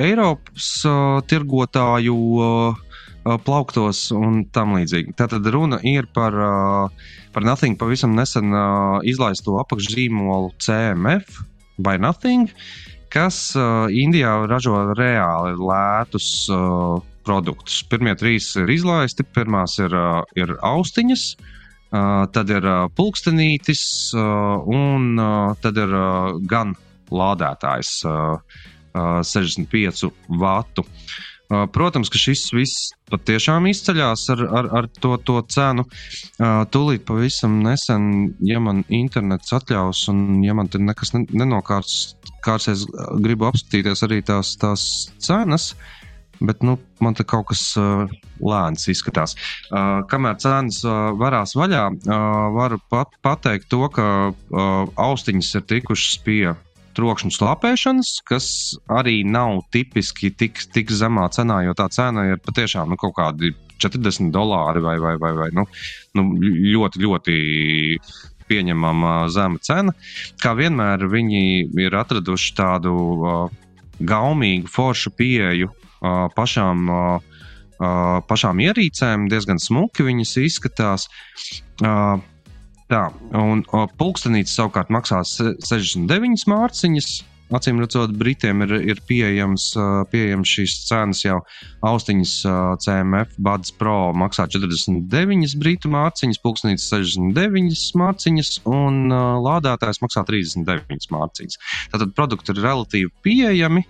Eiropas 0.00 0.68
tirgotāju 1.28 2.16
uh, 2.16 2.91
plauktos 3.22 4.08
un 4.14 4.42
tam 4.54 4.76
līdzīgi. 4.76 5.14
Tātad 5.18 5.46
runa 5.54 5.78
ir 5.86 6.08
par, 6.14 6.34
par 7.34 7.46
Nothing 7.46 7.78
pavisam 7.80 8.16
nesen 8.18 8.54
izlaisto 9.08 9.58
apakšzīmolu 9.62 10.52
CMF 10.62 11.42
by 11.82 12.00
Nothing, 12.02 12.50
kas 13.12 13.52
Indijā 13.92 14.34
ražo 14.50 14.74
reāli 14.98 15.54
lētus 15.60 16.28
produktus. 17.22 17.82
Pirmie 17.86 18.16
trīs 18.18 18.50
ir 18.58 18.70
izlaisti, 18.72 19.26
pirmās 19.36 19.78
ir, 19.78 19.94
ir 20.34 20.56
austiņas. 20.66 21.26
Tad 22.32 22.50
ir 22.50 22.66
pulkstenītis, 22.96 23.82
un 24.16 25.20
tad 25.60 25.80
ir 25.82 25.92
gan 26.48 26.72
lādētājs 27.12 27.90
uh, 28.08 28.38
uh, 28.96 29.20
65 29.20 30.08
vatu. 30.40 30.84
Uh, 30.86 31.31
protams, 31.74 32.10
ka 32.12 32.20
šis 32.20 32.46
viss 32.54 32.90
patiešām 33.12 33.66
izceļas 33.70 34.24
ar, 34.34 34.44
ar, 34.60 34.68
ar 34.80 34.88
to, 35.00 35.16
to 35.26 35.38
cenu. 35.52 35.84
Uh, 35.84 36.62
tūlīt 36.72 37.04
pavisam 37.08 37.60
nesen, 37.64 38.32
ja 38.46 38.60
man 38.62 38.84
internets 38.92 39.52
atļaus, 39.56 40.06
un 40.12 40.42
ja 40.44 40.56
man 40.56 40.70
te 40.72 40.80
nekas 40.82 41.14
nenokārts, 41.16 42.14
kārsies, 42.42 42.86
gribu 43.22 43.50
apskatīties 43.50 44.04
arī 44.06 44.22
tās, 44.26 44.56
tās 44.60 44.86
cenas. 45.22 45.72
Bet 46.42 46.64
nu, 46.66 46.74
man 46.98 47.14
te 47.14 47.22
kaut 47.28 47.52
kas 47.52 47.60
uh, 47.78 48.10
lēns 48.42 48.88
izskatās. 48.90 49.36
Uh, 49.70 50.00
kamēr 50.10 50.40
cenas 50.42 50.80
uh, 50.82 51.12
varās 51.14 51.54
vaļā, 51.54 51.84
uh, 51.92 52.16
varu 52.56 52.80
pat 52.90 53.14
pateikt 53.22 53.68
to, 53.70 53.84
ka 53.94 54.06
uh, 54.32 54.90
austiņas 54.98 55.52
ir 55.60 55.66
tikušas 55.70 56.18
pie 56.26 56.56
trokšņa 56.96 57.32
slāpēšanas, 57.36 58.12
kas 58.28 58.46
arī 58.92 59.22
nav 59.28 59.62
tipiski 59.74 60.32
tik, 60.34 60.60
tik 60.74 60.92
zemā 60.92 61.28
cenā, 61.34 61.62
jo 61.66 61.74
tā 61.78 61.88
cena 61.92 62.26
ir 62.30 62.42
patiešām 62.44 62.92
nu, 62.92 62.98
kaut 63.00 63.16
kādi 63.18 63.52
40 63.82 64.30
dolāri 64.34 64.82
vai, 64.84 64.98
vai, 65.02 65.16
vai, 65.20 65.32
vai 65.38 65.48
nu, 65.56 65.66
nu, 66.18 66.26
ļoti, 66.74 67.02
ļoti 67.02 67.36
pieņemama 68.48 69.16
zema 69.32 69.60
cena. 69.64 69.94
Kā 70.42 70.54
vienmēr 70.58 71.06
viņi 71.10 71.42
ir 71.80 71.98
atraduši 71.98 72.54
tādu 72.58 72.94
uh, 72.94 73.44
gaumīgu, 73.98 74.70
foršu 74.70 75.14
pieeju 75.18 75.72
uh, 75.72 76.26
pašām. 76.36 76.88
Uh, 76.92 77.28
pašām 78.30 78.60
ierīcēm 78.62 79.24
diezgan 79.26 79.58
smuki 79.58 80.04
viņas 80.06 80.36
izskatās. 80.38 81.08
Uh, 81.82 82.20
Tā, 82.92 83.06
un 83.32 83.62
uh, 83.72 83.86
pulkstenītis 83.96 84.52
savukārt 84.58 84.90
maksās 84.92 85.38
69 85.40 86.48
mārciņas. 86.50 87.12
Acīm 87.56 87.80
redzot, 87.82 88.12
Britiem 88.16 88.64
ir, 88.64 88.70
ir 88.94 89.00
pieejams, 89.08 89.66
pieejams 90.08 90.52
šīs 90.56 90.76
cenas 90.88 91.20
jau 91.20 91.38
austiņas 91.84 92.30
CMF 92.80 93.34
Buds 93.44 93.74
Pro 93.76 93.96
maksā 94.16 94.46
49 94.48 95.58
britu 95.60 95.90
mārciņas, 95.92 96.40
pulkstenītis 96.40 96.88
69 96.88 97.82
mārciņas 98.00 98.54
un 98.72 99.12
lādētājs 99.44 100.00
maksā 100.00 100.24
39 100.30 101.12
mārciņas. 101.12 101.60
Tātad 101.92 102.16
produkti 102.16 102.56
ir 102.56 102.64
relatīvi 102.64 103.12
pieejami. 103.26 103.84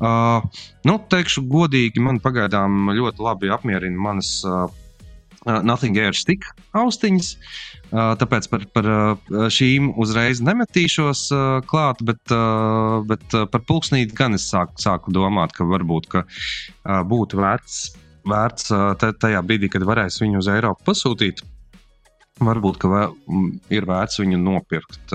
Uh, 0.00 0.40
nu, 0.88 0.94
teikšu 1.12 1.44
godīgi, 1.46 2.00
man 2.02 2.22
pagaidām 2.24 2.88
ļoti 2.96 3.20
labi 3.20 3.50
apmierina 3.52 4.00
manas 4.00 4.38
uh, 4.48 4.64
Nothing 5.46 5.96
Air 5.96 6.16
Stick 6.16 6.44
austiņas. 6.76 7.30
Uh, 7.90 8.12
tāpēc 8.20 8.46
par, 8.52 8.64
par 8.70 8.86
uh, 8.86 9.46
šīm 9.50 9.88
uzreiz 9.98 10.42
nemetīšos 10.44 11.22
uh, 11.34 11.46
klāt, 11.66 12.02
bet, 12.06 12.20
bet 13.08 13.24
par 13.50 13.64
pulksnīti 13.66 14.14
gan 14.14 14.36
es 14.36 14.46
sāku, 14.52 14.76
sāku 14.78 15.14
domāt, 15.14 15.54
ka 15.56 15.66
varbūt 15.66 16.06
ka, 16.12 16.22
būtu 17.10 17.40
vērts, 17.40 17.80
vērts 18.30 18.70
tajā 19.00 19.40
brīdī, 19.46 19.72
kad 19.72 19.86
varēs 19.88 20.20
viņu 20.22 20.42
uz 20.42 20.50
Eiropu 20.52 20.86
pasūtīt. 20.86 21.42
Varbūt 22.40 22.86
vēl, 22.88 23.16
ir 23.74 23.88
vērts 23.88 24.22
viņu 24.22 24.38
nopirkt, 24.40 25.12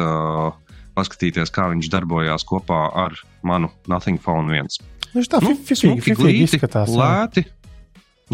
paskatīties, 0.96 1.54
kā 1.54 1.70
viņš 1.72 1.90
darbojās 1.94 2.46
kopā 2.48 2.84
ar 3.06 3.16
manu 3.46 3.72
Nothing 3.92 4.22
Phone 4.22 4.52
1. 4.52 4.78
Viņš 5.16 5.32
tā 5.32 5.42
nu, 5.44 5.56
fifīgi 5.64 6.44
izskatās. 6.44 6.92
Lēti. 6.92 7.46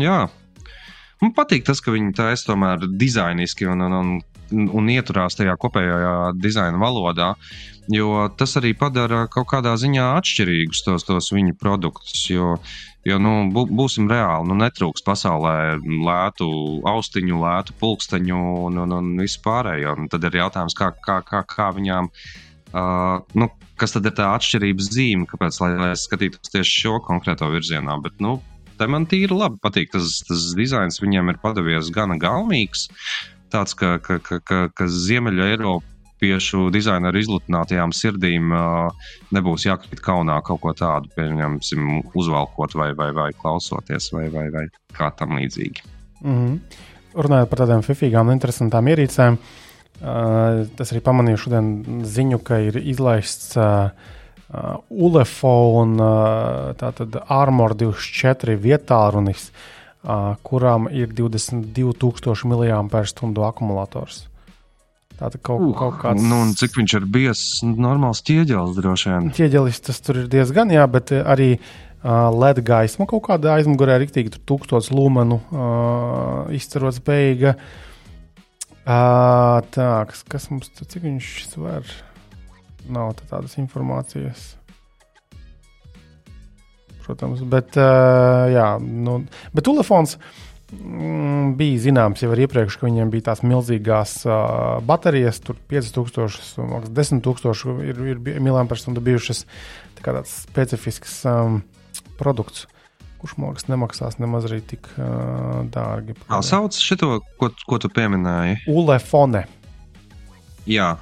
Jā, 0.02 0.26
Man 1.22 1.36
patīk 1.38 1.68
tas, 1.68 1.82
ka 1.84 1.94
viņi 1.94 2.16
taisa 2.18 2.48
tomēr 2.50 2.88
dizainiski 2.98 3.68
un, 3.70 3.84
un, 3.86 3.98
un, 4.52 4.70
un 4.80 4.90
ieturās 4.90 5.38
tajā 5.38 5.54
kopējā 5.62 6.32
dizaina 6.42 6.80
valodā, 6.82 7.36
jo 7.94 8.26
tas 8.38 8.58
arī 8.58 8.74
padara 8.78 9.28
kaut 9.30 9.52
kādā 9.52 9.76
ziņā 9.78 10.08
atšķirīgus 10.18 10.82
tos, 10.88 11.06
tos 11.06 11.30
viņu 11.36 11.54
produktus. 11.62 12.26
Jo, 12.32 12.56
jo 13.06 13.22
nu, 13.22 13.36
būsim 13.54 14.10
reāli, 14.10 14.50
nu, 14.50 14.58
netrūks 14.64 15.06
pasaulē 15.06 15.78
lētu 15.82 16.50
austiņu, 16.90 17.42
lētu 17.46 17.78
pulksteņu 17.82 18.44
un, 18.68 18.82
un, 18.86 18.98
un 18.98 19.12
visu 19.22 19.44
pārējo. 19.46 19.98
Un 20.02 20.10
tad 20.10 20.26
ir 20.26 20.42
jautājums, 20.42 20.78
kā, 20.78 20.90
kā, 21.06 21.22
kā, 21.28 21.46
kā 21.46 21.70
viņām. 21.78 22.10
Uh, 22.72 23.20
nu, 23.36 23.50
kas 23.78 23.94
tad 23.94 24.06
ir 24.08 24.14
tā 24.16 24.30
atšķirības 24.38 24.90
zīme, 24.94 25.28
kāpēc 25.28 25.58
lai, 25.60 25.74
lai 25.76 25.92
skatītos 26.00 26.54
tieši 26.54 26.86
šo 26.86 27.02
konkrēto 27.04 27.50
virzienā? 27.52 27.98
Bet, 28.02 28.22
nu, 28.24 28.38
te 28.82 28.90
man 28.90 29.06
tīri 29.10 29.38
labi 29.38 29.62
patīk. 29.62 29.94
Tas, 29.94 30.20
tas 30.28 30.50
dizains 30.58 31.00
viņiem 31.02 31.34
ir 31.34 31.40
padavies 31.44 31.92
gana 31.94 32.18
gaumīgs. 32.22 32.88
Tāds, 33.54 33.76
ka, 33.78 33.98
ka, 34.04 34.18
ka, 34.24 34.40
ka, 34.48 34.60
ka 34.74 34.88
Ziemeļa 34.88 35.50
Eiropiešu 35.54 36.70
dizaineru 36.74 37.20
izlutinātajām 37.20 37.94
sirdīm 37.96 38.54
nebūs 39.36 39.68
jākrīt 39.68 40.04
kaunā 40.04 40.40
kaut 40.48 40.64
ko 40.64 40.74
tādu, 40.78 41.12
pieņemsim, 41.18 41.90
uzvalkot 42.18 42.78
vai, 42.80 42.94
vai, 42.98 43.12
vai 43.18 43.32
klausoties, 43.36 44.12
vai, 44.16 44.30
vai, 44.34 44.48
vai 44.54 44.70
kā 44.96 45.12
tam 45.20 45.36
līdzīgi. 45.40 45.84
Mm 46.24 46.38
-hmm. 46.38 46.88
Runājot 47.12 47.50
par 47.52 47.60
tādām 47.60 47.84
fifīgām 47.84 48.30
un 48.30 48.38
interesantām 48.38 48.88
ierīcēm, 48.88 49.36
uh, 49.36 50.68
tas 50.78 50.94
arī 50.94 51.02
pamanīju 51.04 51.38
šodien 51.38 51.68
ziņu, 52.08 52.40
ka 52.40 52.60
ir 52.64 52.78
izlaists 52.78 53.58
uh, 53.58 53.92
uh, 54.54 54.80
Ulefone, 54.90 56.00
uh, 56.02 56.72
tātad 56.80 57.16
Armor 57.32 57.76
24 57.80 58.58
vietārunis, 58.60 59.50
uh, 60.04 60.34
kurām 60.44 60.90
ir 60.92 61.14
22,000 61.16 62.52
mAh 62.52 63.48
akumulators. 63.48 64.26
Tātad 65.22 65.42
kaut, 65.46 65.62
uh, 65.62 65.76
kaut 65.78 66.00
kāds. 66.02 66.24
Nu, 66.26 66.42
un 66.48 66.56
cik 66.58 66.80
viņš 66.80 66.98
ir 66.98 67.08
bijis 67.14 67.46
normāls 67.64 68.24
ķieģelis 68.26 68.80
droši 68.80 69.14
vien? 69.14 69.32
Ķieģelis 69.38 69.84
tas 69.86 70.02
tur 70.02 70.24
ir 70.24 70.32
diezgan, 70.32 70.74
jā, 70.74 70.88
bet 70.90 71.14
arī 71.14 71.54
uh, 71.58 72.30
LED 72.34 72.64
gaisma 72.66 73.08
kaut 73.10 73.28
kāda 73.30 73.56
aizmugurē 73.60 74.00
rīktīgi, 74.02 74.34
tur 74.36 74.46
tūkstots 74.54 74.90
lumenu 74.96 75.40
uh, 75.54 76.50
izcerot 76.56 76.98
spējīga. 76.98 77.56
Uh, 78.82 79.62
tā, 79.70 79.92
kas, 80.10 80.24
kas 80.26 80.50
mums, 80.50 80.72
cik 80.82 81.06
viņš 81.06 81.36
sver? 81.52 81.92
Nav 82.90 83.14
tādas 83.30 83.58
informācijas. 83.62 84.56
Protams, 87.02 87.42
bet, 87.50 87.76
uh, 87.82 88.48
jā, 88.54 88.68
nu, 88.80 89.18
bet 89.56 89.66
telefons 89.66 90.16
mm, 90.72 91.56
bija 91.60 91.82
zināms 91.88 92.22
jau 92.24 92.32
iepriekš, 92.32 92.78
ka 92.80 92.88
viņiem 92.88 93.12
bija 93.12 93.32
tās 93.32 93.42
milzīgās 93.44 94.20
uh, 94.30 94.78
baterijas, 94.86 95.42
tur 95.44 95.58
5000, 95.72 96.88
10,000 96.88 97.82
ir, 97.90 98.04
ir 98.14 98.22
miliamperstundu 98.40 99.04
bijušas. 99.04 99.44
Tā 99.98 100.14
tāds 100.14 100.38
specifisks 100.46 101.24
um, 101.30 101.64
produkts 102.22 102.68
kurš 103.22 103.36
man 103.38 103.52
liekas, 103.52 103.68
nemaksās 103.70 104.18
nemaz 104.18 104.48
arī 104.50 104.64
tik 104.66 104.88
uh, 104.96 105.62
dārgi. 105.70 106.16
Kā 106.26 106.40
sauc 106.46 106.74
šo, 106.74 107.20
ko, 107.38 107.52
ko 107.70 107.78
tu 107.82 107.92
pieminēji? 107.94 108.64
Ulefone. 108.72 109.44
Jā, 110.66 110.96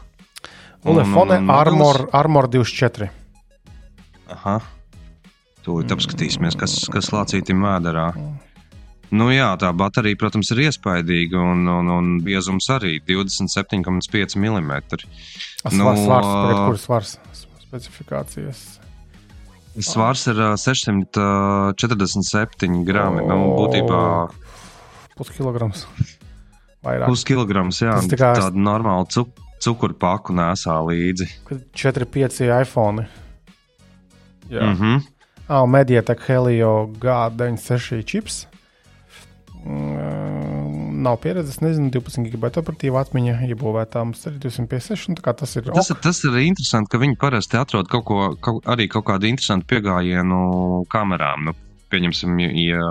Ulefone 0.83 1.51
Armor, 1.51 2.07
Armor 2.11 2.47
24. 2.47 3.09
Aha. 4.31 4.61
Tūlīt 5.65 5.91
apskatīsimies, 5.91 6.55
kas, 6.59 6.89
kas 6.93 7.11
lācītim 7.11 7.63
vēderā. 7.65 8.13
Nu 9.09 9.31
jā, 9.33 9.57
tā 9.59 9.73
baterija, 9.75 10.15
protams, 10.21 10.51
ir 10.53 10.59
iespaidīga 10.67 11.37
un, 11.41 11.67
un, 11.67 11.89
un 11.91 12.19
biezums 12.23 12.69
arī 12.71 12.99
27,5 13.03 14.37
mm. 14.37 14.71
Nu, 15.73 15.95
svars, 15.97 16.27
pret 16.29 16.59
kur 16.61 16.77
svars 16.79 17.19
specifikācijas? 17.65 18.79
Svars 19.83 20.27
ir 20.29 20.37
647 20.61 22.85
grami. 22.87 23.21
Oh, 23.25 23.29
nu, 23.29 23.35
būtībā 23.57 23.99
puskilograms. 25.17 25.79
Puskilograms, 26.79 27.81
jā. 27.83 27.93
Tas 27.99 28.07
tā 28.13 28.17
kā 28.19 28.33
tāda 28.39 28.55
normāla 28.55 29.03
cukura 29.11 29.48
cukurpaku 29.63 30.35
nesā 30.35 30.75
līdzi. 30.87 31.29
4, 31.73 32.05
5 32.05 32.43
iPhone. 32.61 33.07
Jā, 34.49 34.65
mm 34.65 34.75
-hmm. 34.75 35.01
oh, 35.49 35.67
Mediatek 35.69 36.21
Helio 36.27 36.89
G96 36.99 38.03
čips. 38.03 38.47
Mm, 39.65 41.03
nav 41.03 41.17
pieredzes, 41.17 41.59
nezinu, 41.59 41.89
12 41.91 42.23
gigabaitu 42.23 42.61
operatīva 42.61 43.01
atmiņa, 43.03 43.35
iebūvēta 43.51 44.03
mums 44.05 44.23
arī 44.29 44.39
256. 44.39 45.19
Tas 45.21 45.55
ir, 45.55 45.63
tas, 45.63 45.91
ok. 45.91 46.01
tas 46.01 46.23
ir 46.23 46.37
interesanti, 46.45 46.89
ka 46.91 47.01
viņi 47.01 47.17
parasti 47.19 47.59
atrod 47.59 47.89
kaut 47.91 48.05
ko, 48.07 48.19
kaut, 48.39 48.63
arī 48.71 48.87
kaut 48.87 49.05
kādu 49.11 49.27
interesantu 49.27 49.67
pieejamību 49.67 50.85
kamerām. 50.93 51.49
Nu, 51.49 51.55
pieņemsim, 51.91 52.39
ja, 52.61 52.83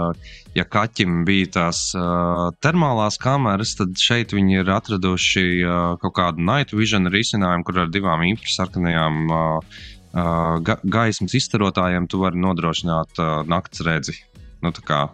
ja 0.57 0.65
kaķim 0.67 1.23
bija 1.29 1.53
tās 1.59 1.83
uh, 1.97 2.49
termālās 2.65 3.19
kameras, 3.23 3.77
tad 3.79 3.97
šeit 4.01 4.35
viņi 4.37 4.61
ir 4.63 4.73
atraduši 4.75 5.47
uh, 5.63 5.79
kaut 6.03 6.17
kādu 6.19 6.45
night 6.45 6.75
vision 6.77 7.11
risinājumu, 7.13 7.67
kur 7.67 7.85
ar 7.85 7.93
divām 7.95 8.25
infrasarkanajām 8.29 9.21
uh, 9.29 9.79
uh, 10.13 10.59
ga 10.65 10.79
gaismas 10.85 11.37
izstarotājiem 11.39 12.09
tu 12.11 12.23
vari 12.23 12.41
nodrošināt 12.43 13.21
uh, 13.23 13.35
nakts 13.49 13.85
redzi. 13.87 14.17
Nu, 14.65 14.73
kā 14.75 15.07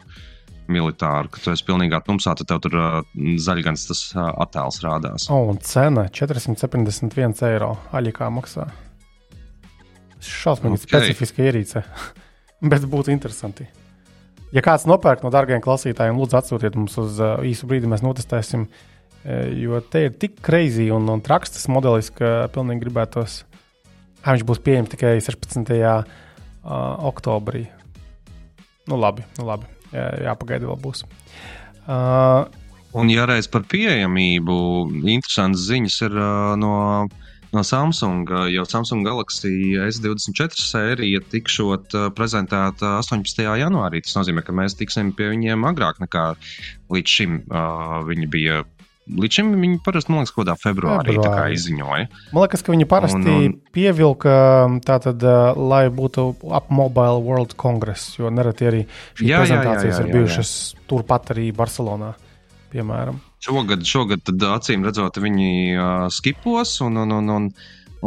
militāru, 0.70 1.28
ka 1.28 1.43
tu 1.45 1.53
esi 1.53 1.66
pilnīgā 1.66 2.01
tumsā, 2.07 2.32
tad 2.39 2.49
tev 2.49 2.62
tur 2.64 2.78
uh, 2.80 2.99
zaļgans 3.47 3.89
tas 3.91 4.03
uh, 4.16 4.30
attēls 4.45 4.80
rādās. 4.85 5.28
O, 5.32 5.43
un 5.53 5.61
cena 5.64 6.07
471 6.09 7.45
eiro. 7.51 7.74
Aļikā 7.93 8.30
maksā. 8.32 8.70
Šausmīgi 10.24 10.78
okay. 10.78 10.89
specifiska 10.89 11.51
ierīce. 11.51 11.85
Bet 12.73 12.87
būtu 12.91 13.12
interesanti. 13.15 13.67
Ja 14.55 14.62
kāds 14.65 14.87
nopērk 14.87 15.25
no 15.25 15.33
dārgiem 15.35 15.62
klausītājiem, 15.65 16.19
lūdzu, 16.21 16.39
atsūtiet 16.39 16.77
mums 16.79 16.95
uz 17.03 17.19
uh, 17.23 17.41
īsu 17.45 17.69
brīdi, 17.71 17.91
mēs 17.91 18.05
notestēsim. 18.07 18.69
Uh, 19.25 19.49
jo 19.59 19.81
te 19.83 20.07
ir 20.07 20.15
tik 20.21 20.39
greizi 20.45 20.91
un, 20.95 21.09
un 21.11 21.23
traks 21.25 21.57
tas 21.57 21.67
modelis, 21.73 22.12
ka 22.15 22.47
pilnīgi 22.55 22.87
gribētos. 22.87 23.43
Viņš 24.25 24.45
būs 24.49 24.62
pieejams 24.65 24.93
tikai 24.95 25.17
16. 25.21 25.75
Uh, 25.75 26.05
oktobrī. 27.11 27.67
Nu, 28.89 28.97
labi, 29.01 29.25
nu, 29.37 29.49
labi. 29.49 29.69
Jā, 29.93 30.07
jāpagaida, 30.31 30.69
vēl 30.71 30.79
būs. 30.81 31.05
Uh, 31.85 32.47
un, 32.97 33.11
ja 33.12 33.27
reiz 33.29 33.51
par 33.53 33.67
pieejamību, 33.69 34.57
interesants 35.03 35.67
ziņas 35.69 35.99
ir 36.07 36.17
uh, 36.17 36.55
no 36.61 36.73
no 37.57 37.63
Samsung, 37.67 38.29
jo 38.53 38.65
Samsung 38.69 39.07
Galaxy 39.07 39.75
S24 39.87 40.61
sērija 40.61 41.23
tikšot 41.33 41.97
prezentēta 42.17 42.99
18. 43.01 43.45
janvārī. 43.61 44.03
Tas 44.05 44.19
nozīmē, 44.19 44.45
ka 44.47 44.55
mēs 44.57 44.77
tiksim 44.79 45.15
pie 45.17 45.31
viņiem 45.33 45.67
agrāk 45.71 46.01
nekā 46.03 46.31
līdz 46.95 47.19
šim 47.19 47.43
uh, 47.49 48.01
viņi 48.09 48.31
bija. 48.31 48.63
Līdz 49.05 49.37
šim 49.37 49.51
viņi 49.61 49.81
parasti, 49.85 50.13
man 50.13 50.23
liekas, 50.23 50.33
kaut 50.33 50.47
kādā 50.47 50.55
februārī, 50.57 51.13
februārī. 51.19 51.59
izziņoja. 51.59 52.07
Man 52.33 52.45
liekas, 52.47 52.63
ka 52.65 52.73
viņi 52.73 52.87
parasti 52.89 53.21
un, 53.21 53.51
un... 53.51 53.57
pievilka 53.77 54.37
tātad, 54.87 55.27
lai 55.61 55.83
būtu 55.93 56.25
ap 56.57 56.73
Mobile 56.73 57.21
World 57.27 57.53
Congress, 57.61 58.15
jo 58.17 58.33
nereti 58.33 58.71
arī 58.71 58.81
šīs 58.89 59.29
jā, 59.29 59.43
prezentācijas 59.43 59.91
jā, 59.91 59.99
jā, 59.99 60.01
jā, 60.01 60.09
ir 60.09 60.17
bijušas 60.17 60.55
jā, 60.57 60.79
jā. 60.79 60.87
turpat 60.89 61.35
arī 61.37 61.51
Barcelonā, 61.53 62.15
piemēram. 62.73 63.21
Šogad, 63.45 63.83
šogad 63.85 64.23
tad, 64.25 64.41
acīm 64.55 64.87
redzot, 64.87 65.19
viņi 65.21 65.49
uh, 65.77 66.07
skipos 66.13 66.79
un, 66.85 66.97
un, 67.03 67.11
un, 67.13 67.27
un, 67.35 67.49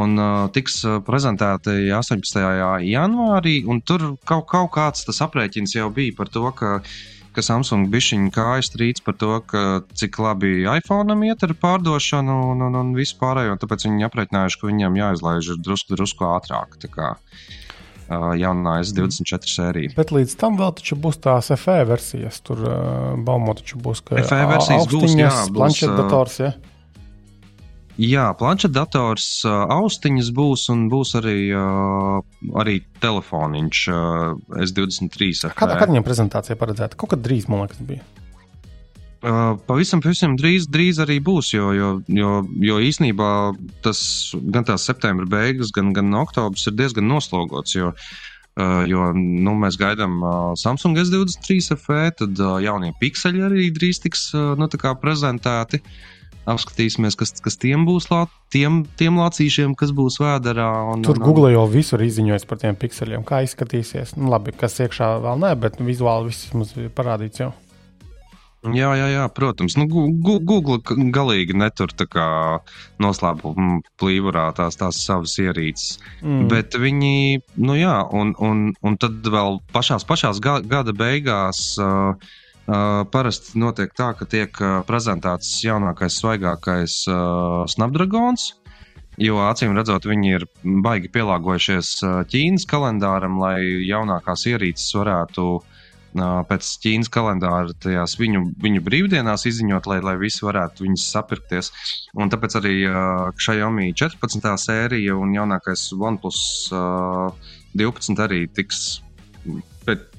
un 0.01 0.15
uh, 0.17 0.47
tiks 0.53 0.79
prezentēti 1.05 1.91
18. 1.93 2.39
janvārī. 2.87 3.59
Tur 3.85 4.07
kaut, 4.25 4.47
kaut 4.49 4.71
kāds 4.73 5.05
tas 5.05 5.21
aprēķins 5.27 5.77
jau 5.77 5.91
bija 5.93 6.15
par 6.17 6.31
to, 6.33 6.47
ka, 6.57 6.71
ka 7.37 7.45
Samsung 7.45 7.91
bišķiņa 7.93 8.33
kājas 8.33 8.71
strīds 8.71 9.05
par 9.05 9.19
to, 9.21 9.35
ka, 9.45 9.63
cik 9.93 10.17
labi 10.25 10.65
iPhone 10.65 11.19
iet 11.29 11.45
ar 11.45 11.53
pārdošanu 11.61 12.39
un, 12.55 12.65
un, 12.71 12.81
un 12.81 12.97
visu 12.97 13.19
pārējo. 13.21 13.59
Tāpēc 13.61 13.85
viņi 13.91 14.09
aprēķinājuši, 14.09 14.61
ka 14.63 14.71
viņam 14.71 14.97
jāizlaiž 15.03 15.53
drusku, 15.61 15.93
drusku 15.93 16.31
ātrāk. 16.33 16.81
Jaunā 18.07 18.77
S24 18.85 19.51
sērija. 19.51 19.93
Bet 19.97 20.13
līdz 20.15 20.37
tam 20.39 20.57
vēl 20.59 20.73
būs 21.03 21.19
tās 21.23 21.51
FE 21.59 21.81
versijas. 21.89 22.39
Tur 22.45 22.63
Baumo 23.27 23.55
taču 23.57 23.81
būs 23.83 24.03
FE 24.07 24.41
versijas, 24.47 24.87
būs 24.91 25.17
planšetdators. 25.55 26.39
Ja? 26.45 26.55
Jā, 27.97 28.27
planšetdators, 28.37 29.27
austiņas 29.49 30.27
būs 30.37 30.67
un 30.69 30.85
būs 30.91 31.15
arī, 31.17 31.49
arī 32.61 32.75
telefoniņš 33.01 33.81
uh, 33.89 34.35
S23. 34.67 35.49
Kad, 35.57 35.73
kad 35.81 35.89
viņam 35.89 36.05
prezentācija 36.05 36.59
paredzēta? 36.61 36.99
Kaut 36.99 37.15
kad 37.15 37.25
drīz, 37.25 37.49
man 37.49 37.65
liekas, 37.65 37.81
bija. 37.89 38.05
Pavisam, 39.21 40.01
pavisam 40.03 40.35
drīz, 40.37 40.67
drīz 40.69 40.99
arī 41.01 41.17
būs, 41.23 41.49
jo, 41.55 41.71
jo, 41.73 41.91
jo, 42.05 42.31
jo 42.61 42.79
īsnībā 42.85 43.29
tas 43.85 43.99
gan 44.53 44.67
tās 44.67 44.85
septembra 44.85 45.25
beigas, 45.25 45.71
gan, 45.73 45.89
gan 45.95 46.13
oktobris 46.19 46.67
ir 46.69 46.75
diezgan 46.77 47.09
noslogots. 47.09 47.73
Jo, 47.73 47.95
jo 48.89 49.07
nu, 49.17 49.55
mēs 49.57 49.79
gaidām 49.81 50.21
Samsung 50.59 50.99
S23 51.01 51.79
FE, 51.81 52.03
tad 52.21 52.43
jaunie 52.61 52.93
pikseli 53.01 53.41
arī 53.47 53.71
drīz 53.73 54.03
tiks 54.05 54.29
nu, 54.35 54.69
prezentēti. 55.01 55.81
Apskatīsimies, 56.47 57.17
kas, 57.19 57.33
kas 57.43 57.57
tiem 57.59 57.83
būs, 57.83 58.05
lā, 58.07 58.21
tiem, 58.53 58.85
tiem 58.95 59.17
lācīšiem, 59.19 59.73
kas 59.75 59.91
būs 59.91 60.21
vēdā. 60.21 60.53
Tur 61.03 61.19
Google 61.19 61.49
jau 61.51 61.65
visur 61.67 61.99
izziņojas 62.05 62.47
par 62.47 62.61
tiem 62.61 62.77
pikseliem, 62.79 63.25
kā 63.27 63.41
izskatīsies. 63.43 64.15
Nu, 64.15 64.29
labi, 64.31 64.55
kas 64.55 64.79
iekšā 64.79 65.17
vēl 65.25 65.43
nē, 65.43 65.51
bet 65.59 65.81
vizuāli 65.83 66.31
viss 66.31 66.53
mums 66.55 66.71
ir 66.79 66.87
parādīts 66.95 67.43
jau. 67.43 67.51
Jā, 68.65 68.89
jā, 68.97 69.05
jā, 69.13 69.25
protams. 69.31 69.75
Nu, 69.77 69.85
Google 69.87 70.79
galīgi 71.13 71.55
netur 71.57 71.93
noslēpumu 73.03 73.83
plīvurā 74.01 74.47
tās, 74.57 74.79
tās 74.79 74.99
savas 75.05 75.37
ierīces. 75.39 75.99
Mm. 76.23 76.47
Bet 76.51 76.73
viņi, 76.73 77.43
nu 77.61 77.77
jā, 77.77 77.99
un, 78.11 78.33
un, 78.41 78.71
un 78.81 78.97
tad 78.97 79.21
vēl 79.21 79.61
pašās, 79.75 80.07
pašās 80.09 80.41
gada 80.41 80.93
beigās. 80.93 81.77
Uh, 81.77 82.35
Uh, 82.67 83.05
parasti 83.07 83.55
notiek 83.61 83.93
tā, 83.95 84.09
ka 84.19 84.25
tiek 84.27 84.57
uh, 84.59 84.81
prezentēts 84.83 85.53
jaunākais, 85.63 86.17
svaigākais 86.19 86.95
uh, 87.07 87.61
Snapdragons. 87.71 88.49
Jo 89.23 89.37
acīm 89.45 89.71
redzot, 89.71 90.03
viņi 90.03 90.33
ir 90.35 90.45
baigi 90.83 91.07
pielāgojušies 91.15 91.93
uh, 92.03 92.17
Ķīnas 92.27 92.67
kalendāram, 92.67 93.39
lai 93.39 93.61
jaunākās 93.87 94.43
ierīces 94.51 94.91
varētu 94.99 95.47
uh, 95.61 95.76
pēc 96.49 96.69
Ķīnas 96.83 97.11
kalendāra 97.13 97.73
tajās 97.83 98.17
viņu, 98.19 98.43
viņu 98.63 98.83
brīvdienās 98.85 99.47
izziņot, 99.49 99.89
lai, 99.89 99.99
lai 100.05 100.15
visi 100.21 100.45
varētu 100.45 100.85
viņus 100.85 101.07
sapirkties. 101.13 101.71
Un 102.17 102.31
tāpēc 102.33 102.57
arī 102.59 102.75
Xiaomi 103.39 103.91
14. 103.97 104.53
sērija 104.63 105.17
un 105.17 105.33
jaunākais 105.37 105.89
OnePlus 105.97 106.41
12 107.77 108.23
arī 108.27 108.45
tiks 108.51 109.01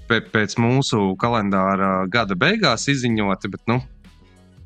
pēc, 0.09 0.59
mūsu 0.61 1.15
kalendāra 1.21 2.07
gada 2.11 2.37
beigās 2.39 2.89
izziņoti. 2.91 3.53
Bet, 3.55 3.65
nu, 3.71 3.81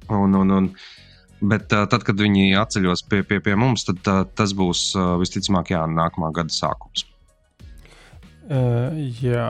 un, 0.09 0.37
un, 0.39 0.57
un, 0.59 0.69
bet 1.43 1.69
tad, 1.71 2.03
kad 2.07 2.19
viņi 2.19 2.53
atceļos 2.63 3.07
pie, 3.11 3.23
pie, 3.27 3.41
pie 3.45 3.57
mums, 3.59 3.87
tad 3.89 4.03
tas 4.37 4.55
būs 4.57 4.93
visticamāk 5.23 5.75
jā, 5.75 5.87
nākamā 5.91 6.33
gada 6.37 6.55
sākums. 6.55 7.07
Uh, 8.43 8.91
jā. 9.23 9.49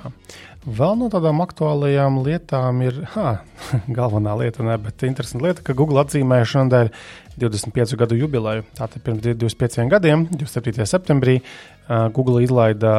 Vēl 0.62 0.92
no 0.94 1.08
tādām 1.10 1.40
aktuālajām 1.42 2.20
lietām 2.22 2.84
ir 2.86 3.00
ha, 3.16 3.40
galvenā 3.98 4.36
lieta, 4.38 4.62
ne, 4.62 4.76
bet 4.78 5.02
interesanta 5.08 5.48
lieta, 5.48 5.64
ka 5.66 5.74
Google 5.74 6.04
atzīmēja 6.04 6.46
šodien 6.52 6.92
25 7.42 7.96
gadu 7.98 8.18
jubileju. 8.20 8.62
Tātad 8.78 9.02
pirms 9.02 9.24
25 9.26 9.88
gadiem, 9.90 10.28
27. 10.30 10.86
septembrī, 10.86 11.40
uh, 11.42 12.06
Google 12.14 12.44
izlaida 12.46 12.92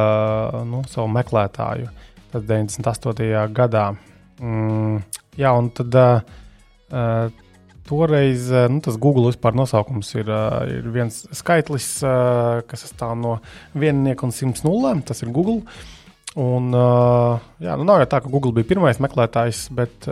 nu, 0.68 0.82
savu 0.92 1.08
meklētāju. 1.16 1.88
Tas 2.34 2.44
98. 2.44 3.32
gadā. 3.56 3.86
Mm, 4.44 5.00
jā, 5.40 5.56
un 5.56 5.72
tad 5.72 5.96
uh, 6.02 7.42
toreiz 7.88 8.52
nu, 8.68 8.84
tas 8.84 9.00
Google 9.00 9.30
vispār 9.32 9.56
nosaukums 9.56 10.12
ir, 10.18 10.28
ir 10.68 10.92
viens 10.92 11.22
skaitlis, 11.32 11.90
uh, 12.04 12.60
kas 12.68 12.84
sastāv 12.90 13.16
no 13.24 13.38
viennieka 13.72 14.28
un 14.28 14.36
simts 14.36 14.68
nulēm. 14.68 15.00
Tas 15.08 15.24
ir 15.24 15.32
Google. 15.32 15.62
Uh, 15.64 15.92
Un, 16.34 16.72
jā, 17.62 17.74
nu 17.78 17.84
nav 17.86 18.00
jau 18.02 18.08
tā, 18.10 18.18
ka 18.24 18.30
Google 18.30 18.50
bija 18.56 18.72
pirmais 18.72 18.98
meklētājs, 19.02 19.68
bet, 19.74 20.08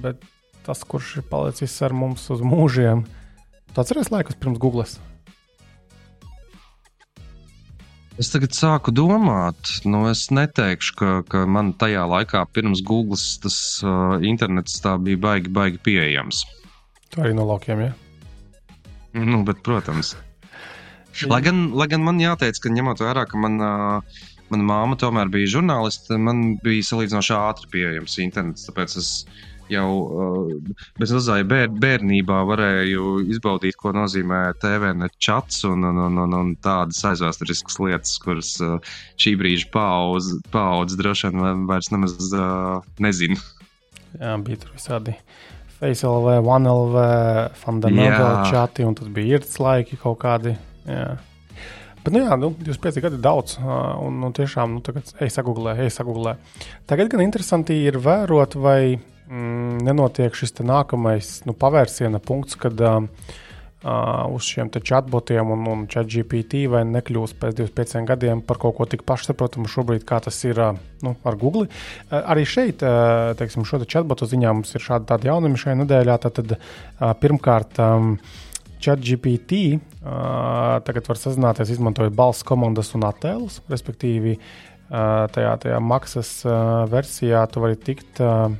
bet 0.00 0.22
tas, 0.64 0.84
kurš 0.88 1.18
ir 1.20 1.26
palicis 1.28 1.74
ar 1.84 1.92
mums 1.92 2.24
uz 2.32 2.40
mūžiem, 2.40 3.04
tas 3.76 3.92
ir 3.92 4.00
laikus 4.08 4.38
pirms 4.40 4.60
Google. 4.62 4.86
Es 8.14 8.30
tagad 8.30 8.54
sāku 8.54 8.92
domāt, 8.94 9.72
nu 9.90 10.04
es 10.06 10.28
neteikšu, 10.30 10.92
ka, 11.00 11.08
ka 11.26 11.40
man 11.50 11.72
tajā 11.74 12.04
laikā 12.06 12.44
pirms 12.54 12.78
Google 12.86 13.18
tas 13.42 13.56
uh, 13.82 14.14
internets 14.22 14.78
bija 15.02 15.18
baigi, 15.18 15.50
baigi 15.50 15.80
pieejams. 15.82 16.44
Tā 17.10 17.24
arī 17.24 17.34
no 17.34 17.48
laukiem, 17.48 17.82
ja? 17.82 17.90
Nu, 19.18 19.42
bet, 19.46 19.64
protams. 19.66 20.14
lai, 21.32 21.40
gan, 21.42 21.66
lai 21.74 21.88
gan 21.90 22.06
man 22.06 22.22
jāteic, 22.22 22.62
ka 22.62 22.70
ņemot 22.70 23.02
vērā, 23.02 23.26
ka 23.26 23.40
man 23.42 23.58
uh, 23.58 24.22
Mana 24.54 24.68
māma 24.68 24.94
tomēr 24.94 25.30
bija 25.32 25.56
žurnāliste, 25.56 26.14
man 26.20 26.54
bija 26.62 26.86
salīdzinoši 26.86 27.34
ātri 27.34 27.70
pieejams 27.72 28.14
internets. 28.22 28.68
Tāpēc 28.68 28.94
es 29.00 29.08
jau 29.72 29.88
uh, 30.04 30.74
bez 31.00 31.10
mazliet 31.16 31.48
bēr, 31.50 31.72
bērnībā 31.82 32.36
varēju 32.46 33.16
izbaudīt, 33.34 33.74
ko 33.80 33.90
nozīmē 33.96 34.42
TV 34.62 34.92
čats 35.18 35.64
un, 35.66 35.82
un, 35.88 35.98
un, 36.06 36.20
un, 36.26 36.36
un 36.38 36.52
tādas 36.62 37.02
aizvēsturiskas 37.10 37.80
lietas, 37.82 38.14
kuras 38.22 38.54
uh, 38.62 38.78
šī 39.18 39.34
brīža 39.40 39.72
paudze 39.74 40.38
paudz 40.54 40.94
droši 41.00 41.32
vien 41.34 41.66
vairs 41.70 41.90
nemaz 41.90 42.14
uh, 42.30 42.78
nezina. 43.02 43.40
Jā, 44.20 44.38
bija 44.38 44.62
tur 44.62 44.76
visādi. 44.76 45.18
FaceLV, 45.80 46.38
OneLV, 46.46 46.96
Fundamental 47.58 48.44
čati, 48.52 48.86
un 48.86 48.94
tad 48.94 49.10
bija 49.16 49.40
īrts 49.40 49.58
laiki 49.58 49.98
kaut 49.98 50.20
kādi. 50.22 50.54
Jā. 50.86 51.16
Bet, 52.04 52.12
nu, 52.12 52.20
jā, 52.20 52.36
nu, 52.36 52.50
25 52.52 53.00
gadi 53.00 53.16
ir 53.16 53.24
daudz, 53.24 53.56
un, 53.64 54.18
un 54.26 54.34
tiešām, 54.36 54.76
nu, 54.76 54.82
tagad, 54.84 55.08
ej, 55.24 55.30
sagūglē, 55.32 55.72
ej, 55.86 55.88
sagūglē. 55.94 56.34
Tagad 56.90 57.08
gan 57.14 57.22
interesanti 57.24 57.78
ir 57.80 57.96
vērot, 58.04 58.58
vai 58.60 58.98
mm, 58.98 59.80
nenotiek 59.86 60.36
šis 60.36 60.52
nākamais 60.60 61.38
nu, 61.48 61.54
pavērsiena 61.56 62.20
punkts, 62.20 62.58
kad 62.60 62.76
uh, 62.84 63.08
uz 64.28 64.50
šiem 64.50 64.68
chatbotiem 64.74 65.54
un, 65.56 65.64
un 65.72 65.88
chatGPT 65.88 66.66
vai 66.72 66.84
nekļūs 66.92 67.36
pēc 67.40 67.58
25 67.62 68.04
gadiem 68.12 68.44
par 68.44 68.60
kaut 68.60 68.76
ko 68.76 68.88
tik 68.88 69.08
pašsaprotamu 69.08 69.72
šobrīd, 69.72 70.04
kā 70.04 70.20
tas 70.24 70.44
ir 70.44 70.60
uh, 70.60 70.76
nu, 71.04 71.16
ar 71.24 71.40
Google. 71.40 71.70
Uh, 71.70 72.20
arī 72.20 72.44
šeit, 72.44 72.84
uh, 72.84 73.32
teiksim, 73.40 73.64
šo 73.64 73.80
chatbotu 73.80 74.28
ziņā 74.28 74.52
mums 74.52 74.76
ir 74.76 74.84
šādi 74.84 75.32
jaunumi 75.32 75.60
šajā 75.60 75.80
nedēļā. 75.80 76.20
Tad, 76.28 76.56
uh, 76.58 77.14
pirmkārt, 77.20 77.80
um, 77.80 78.18
ChatGPT 78.84 79.62
uh, 79.78 80.80
tagad 80.84 81.08
var 81.08 81.20
sazināties, 81.20 81.72
izmantojot 81.74 82.14
balss 82.16 82.44
komandas 82.46 82.92
un 82.96 83.06
attēlus. 83.08 83.62
Respektīvi, 83.72 84.36
uh, 84.36 85.24
tajā, 85.34 85.56
tajā 85.64 85.80
maksas 85.80 86.36
uh, 86.46 86.84
versijā 86.92 87.46
tu 87.50 87.64
vari 87.64 87.80
tikt. 87.80 88.20
Uh, 88.20 88.52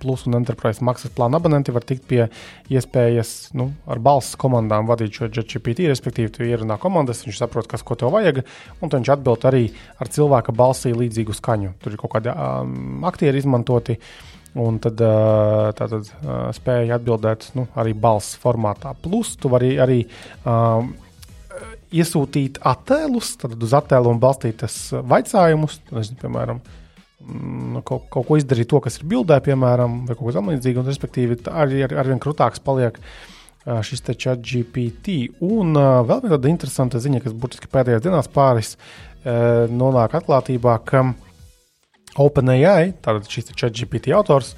Plus 0.00 0.22
un 0.24 0.32
Enterprise 0.38 0.80
maksas 0.80 1.12
plāna 1.12 1.36
abonenti 1.36 1.72
var 1.74 1.84
tikt 1.84 2.06
pie 2.08 2.22
iespējas 2.72 3.50
nu, 3.52 3.66
ar 3.84 3.98
balss 4.00 4.32
komandām 4.40 4.86
vadīt 4.88 5.18
šo 5.18 5.28
GPT. 5.28 5.90
Respektīvi, 5.90 6.30
tu 6.32 6.46
ierunā 6.46 6.78
komandas, 6.80 7.20
viņš 7.26 7.42
saprot, 7.42 7.68
kas 7.68 7.84
tev 7.84 8.08
vajag, 8.14 8.40
un 8.80 8.94
viņš 8.94 9.10
atbild 9.12 9.44
arī 9.44 9.66
ar 10.00 10.08
cilvēka 10.08 10.56
balsī 10.56 10.94
līdzīgu 10.96 11.36
skaņu. 11.36 11.74
Tur 11.84 11.92
ir 11.92 12.00
kaut 12.00 12.14
kādi 12.16 12.32
um, 12.32 13.04
aktieri 13.04 13.44
izmantoti. 13.44 13.98
Uh, 13.98 14.34
Un 14.54 14.76
tad 14.78 15.00
tātad, 15.74 16.10
spēja 16.54 17.00
atbildēt 17.00 17.48
nu, 17.58 17.64
arī 17.80 17.90
balss 17.98 18.36
formātā. 18.38 18.92
Plus, 19.02 19.32
tu 19.40 19.50
vari 19.50 19.72
arī 19.82 20.04
um, 20.46 20.92
iesūtīt 21.94 22.60
attēlus, 22.62 23.34
tad 23.42 23.58
uz 23.58 23.74
attēliem 23.74 24.20
balstītas. 24.22 24.78
Nezinu, 24.94 26.20
piemēram, 26.20 26.60
mm, 27.24 27.82
kaut, 27.88 28.06
kaut 28.14 28.28
ko 28.28 28.38
izdarīt, 28.38 28.70
to, 28.70 28.78
kas 28.84 29.00
ir 29.00 29.08
bildē, 29.10 29.40
piemēram, 29.42 30.04
vai 30.06 30.14
kaut 30.14 30.28
ko 30.28 30.36
tamlīdzīgu. 30.38 30.86
Respektīvi, 30.86 31.40
arī 31.50 31.82
ar, 31.88 31.96
arvien 32.04 32.22
krūtāks 32.22 32.62
paliek 32.62 33.00
šis 33.64 34.04
chat 34.14 34.42
GPT. 34.44 35.32
Un 35.42 35.74
vēl 35.74 36.20
viena 36.20 36.36
tāda 36.36 36.50
interesanta 36.52 37.00
ziņa, 37.00 37.22
kas 37.24 37.34
burtiski 37.34 37.70
pēdējās 37.72 38.04
dienās 38.04 38.30
pāris 38.30 38.74
nonāk 39.24 40.18
atklātībā, 40.18 40.78
ka 40.84 41.06
OpenAI, 42.20 42.94
tātad 43.02 43.26
šis 43.30 43.50
ChatGPT 43.54 44.12
autors, 44.14 44.54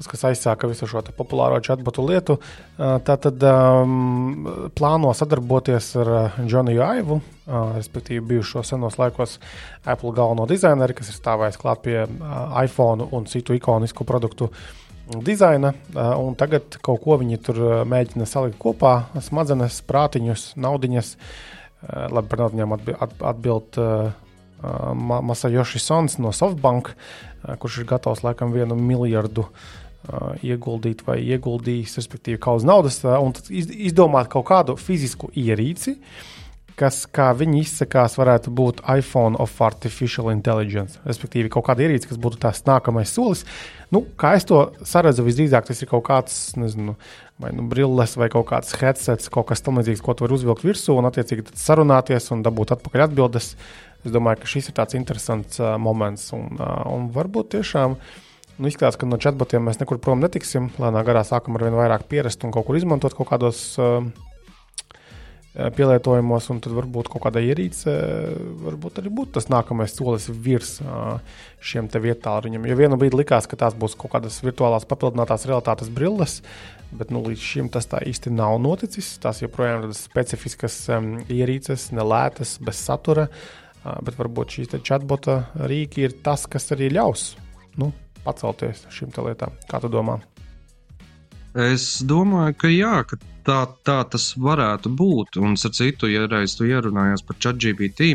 tas, 0.00 0.08
kas 0.08 0.24
aizsāka 0.30 0.68
visu 0.70 0.88
šo 0.88 1.02
populāro 1.16 1.58
chatbotu 1.64 2.04
lietu, 2.06 2.36
tātad 2.78 3.42
um, 3.44 4.46
plāno 4.76 5.12
sadarboties 5.16 5.90
ar 6.00 6.12
Džoniju 6.40 6.84
Aivu, 6.86 7.18
uh, 7.20 7.74
respektīvi 7.76 8.24
bijušo 8.32 8.64
senos 8.64 8.96
laikos 9.00 9.36
Apple 9.84 10.14
galveno 10.16 10.46
dizaineru, 10.48 10.96
kas 10.96 11.12
ir 11.12 11.18
stāvējis 11.18 11.60
klāt 11.60 11.84
pie 11.84 11.98
uh, 12.06 12.56
iPhone 12.62 13.10
un 13.12 13.28
citu 13.28 13.56
ikonisku 13.58 14.06
produktu 14.08 14.48
dizaina, 15.26 15.74
uh, 15.92 16.24
tagad 16.38 16.80
kaut 16.80 17.02
ko 17.04 17.18
viņi 17.20 17.42
tur 17.44 17.62
mēģina 17.90 18.28
salikt 18.30 18.60
kopā- 18.62 18.94
smadzenes, 19.28 19.82
prātiņus, 19.88 20.52
naudiņas. 20.56 21.16
Labi, 22.12 22.28
par 22.28 22.42
naudiņām 22.42 22.74
atbild 23.24 23.78
Masajoši 24.62 25.82
Sons 25.82 26.18
no 26.20 26.32
SoftBank, 26.36 26.92
kurš 27.60 27.82
ir 27.82 27.88
gatavs 27.92 28.24
laikam 28.26 28.52
vienu 28.52 28.76
miljardu 28.76 29.46
ieguldīt 30.44 31.04
vai 31.06 31.18
ieguldījis, 31.20 31.98
respektīvi, 32.00 32.40
kaut 32.40 32.62
uz 32.62 32.66
naudas, 32.68 33.00
un 33.04 33.34
izdomāt 33.52 34.30
kaut 34.32 34.46
kādu 34.48 34.76
fizisku 34.80 35.28
ierīci, 35.36 35.98
kas, 36.80 37.02
kā 37.12 37.28
viņi 37.36 37.60
izsakās, 37.60 38.16
varētu 38.16 38.52
būt 38.56 38.80
iPhone 38.88 39.36
of 39.42 39.58
Artificial 39.60 40.30
Intelligence. 40.32 40.96
Respektīvi, 41.04 41.50
kaut 41.52 41.66
kāda 41.68 41.84
ierīce, 41.84 42.08
kas 42.08 42.20
būtu 42.20 42.40
tās 42.40 42.62
nākamais 42.64 43.12
solis. 43.12 43.44
Nu, 43.92 44.02
kā 44.20 44.32
es 44.38 44.48
to 44.48 44.62
saredzu, 44.88 45.26
visdrīzāk 45.26 45.68
tas 45.68 45.82
ir 45.82 45.90
kaut 45.90 46.06
kāds, 46.08 46.38
nezinu, 46.56 46.96
vai 47.42 47.52
nu 47.56 47.66
brilles, 47.68 48.16
vai 48.20 48.30
kaut 48.32 48.48
kāds 48.48 48.72
headsets, 48.80 49.28
kaut 49.32 49.50
kas 49.50 49.64
tamlīdzīgs, 49.66 50.00
ko 50.04 50.16
tu 50.16 50.24
vari 50.24 50.38
uzvilkt 50.38 50.64
virsū 50.64 50.96
un, 50.96 51.10
attiecīgi, 51.10 51.50
sarunāties 51.60 52.30
un 52.32 52.46
dabūt 52.46 52.72
atpakaļ 52.78 53.10
atbildes. 53.10 53.52
Es 54.00 54.14
domāju, 54.14 54.40
ka 54.40 54.48
šis 54.48 54.70
ir 54.70 54.76
tāds 54.78 54.96
interesants 54.96 55.60
uh, 55.60 55.74
moments, 55.80 56.30
un, 56.36 56.56
uh, 56.56 56.86
un 56.88 57.10
varbūt 57.12 57.52
tiešām 57.58 57.98
nu, 58.00 58.68
izskatās, 58.68 58.96
ka 59.00 59.08
no 59.08 59.18
chatbotiem 59.20 59.66
mēs 59.66 59.80
nekur 59.80 60.00
prom 60.00 60.22
netiksim. 60.24 60.70
Lēnā 60.80 61.04
garā 61.04 61.24
sākam 61.26 61.58
ar 61.58 61.66
vien 61.68 61.76
vairāk 61.76 62.08
pierast 62.08 62.44
un 62.44 62.54
kaut 62.54 62.68
kur 62.68 62.80
izmantot 62.80 63.16
kaut 63.16 63.28
kādos 63.28 63.60
uh, 63.80 64.00
pielietojumos, 65.76 66.48
un 66.54 66.62
tad 66.64 66.72
varbūt 66.78 67.10
kaut 67.12 67.26
kāda 67.26 67.42
ierīce, 67.44 67.92
varbūt 68.64 69.02
arī 69.02 69.12
būtu 69.20 69.34
tas 69.36 69.50
nākamais 69.52 69.92
solis 69.92 70.30
virs 70.30 70.76
uh, 70.80 71.20
šiem 71.60 71.90
te 71.92 72.00
vietāluņiem. 72.00 72.68
Jo 72.70 72.80
vienu 72.80 73.00
brīdi 73.00 73.20
likās, 73.20 73.50
ka 73.50 73.58
tās 73.60 73.76
būs 73.76 73.98
kaut 74.00 74.14
kādas 74.14 74.40
virtuālās 74.46 74.88
papildinātās 74.88 75.48
realitātes 75.50 75.92
brilles, 75.92 76.40
bet 76.96 77.12
nu, 77.12 77.20
līdz 77.26 77.48
šim 77.52 77.72
tas 77.74 77.90
tā 77.90 78.00
īsti 78.06 78.32
nav 78.32 78.56
noticis. 78.62 79.18
Tās 79.20 79.42
joprojām 79.44 79.90
ir 79.90 79.96
specifiskas 79.98 80.86
um, 80.94 81.18
ierīces, 81.28 81.90
nelētas, 81.92 82.56
bez 82.64 82.80
satura. 82.80 83.28
Uh, 83.28 83.59
Bet 83.80 84.18
varbūt 84.18 84.58
šīs 84.58 84.74
chatbota 84.84 85.38
rīki 85.70 86.04
ir 86.04 86.18
tas, 86.24 86.44
kas 86.50 86.68
arī 86.74 86.90
ļaus 86.92 87.30
nu, 87.80 87.92
pacelties 88.26 88.84
šīm 88.92 89.14
lietām. 89.24 89.54
Kā 89.70 89.80
tu 89.80 89.88
domā? 89.92 90.18
Es 91.56 92.02
domāju, 92.06 92.54
ka 92.60 92.68
jā, 92.70 93.00
ka 93.08 93.16
tā, 93.46 93.60
tā 93.86 93.98
tas 94.12 94.30
varētu 94.38 94.92
būt. 94.94 95.40
Un, 95.42 95.56
ar 95.56 95.72
citu, 95.74 96.10
ja 96.12 96.28
reiz 96.30 96.54
tu 96.58 96.68
ierunājies 96.68 97.24
par 97.26 97.40
ChatGPT, 97.42 98.12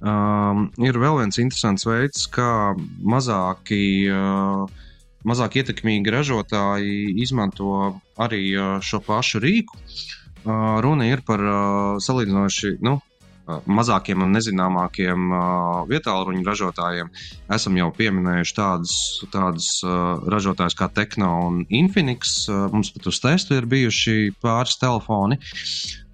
um, 0.00 0.70
ir 0.82 0.98
vēl 0.98 1.20
viens 1.20 1.38
interesants 1.42 1.86
veids, 1.86 2.26
kā 2.32 2.74
mazāki. 3.04 3.84
Uh, 4.10 4.80
Mazāk 5.24 5.54
ietekmīgi 5.56 6.12
ražotāji 6.12 7.14
izmanto 7.24 7.94
arī 8.20 8.42
uh, 8.58 8.74
šo 8.84 8.98
pašu 9.06 9.40
rīku. 9.40 9.78
Uh, 10.44 10.82
runa 10.84 11.06
ir 11.08 11.22
par 11.24 11.40
uh, 11.40 11.94
salīdzinoši 11.96 12.74
nu, 12.84 12.98
mazākiem 13.46 14.22
un 14.24 14.32
nezināmākiem 14.36 15.34
vietāluņu 15.90 16.44
ražotājiem. 16.46 17.10
Esam 17.52 17.76
jau 17.76 17.90
pieminējuši 17.96 18.56
tādus, 18.56 18.94
tādus 19.34 19.68
ražotājus 20.32 20.78
kā 20.78 20.88
Tekno 20.94 21.32
un 21.48 21.60
Infinix. 21.68 22.46
Mums 22.48 22.94
pat 22.94 23.10
uz 23.12 23.20
testu 23.20 23.58
ir 23.58 23.68
bijuši 23.68 24.32
pāris 24.40 24.80
telefoni. 24.80 25.40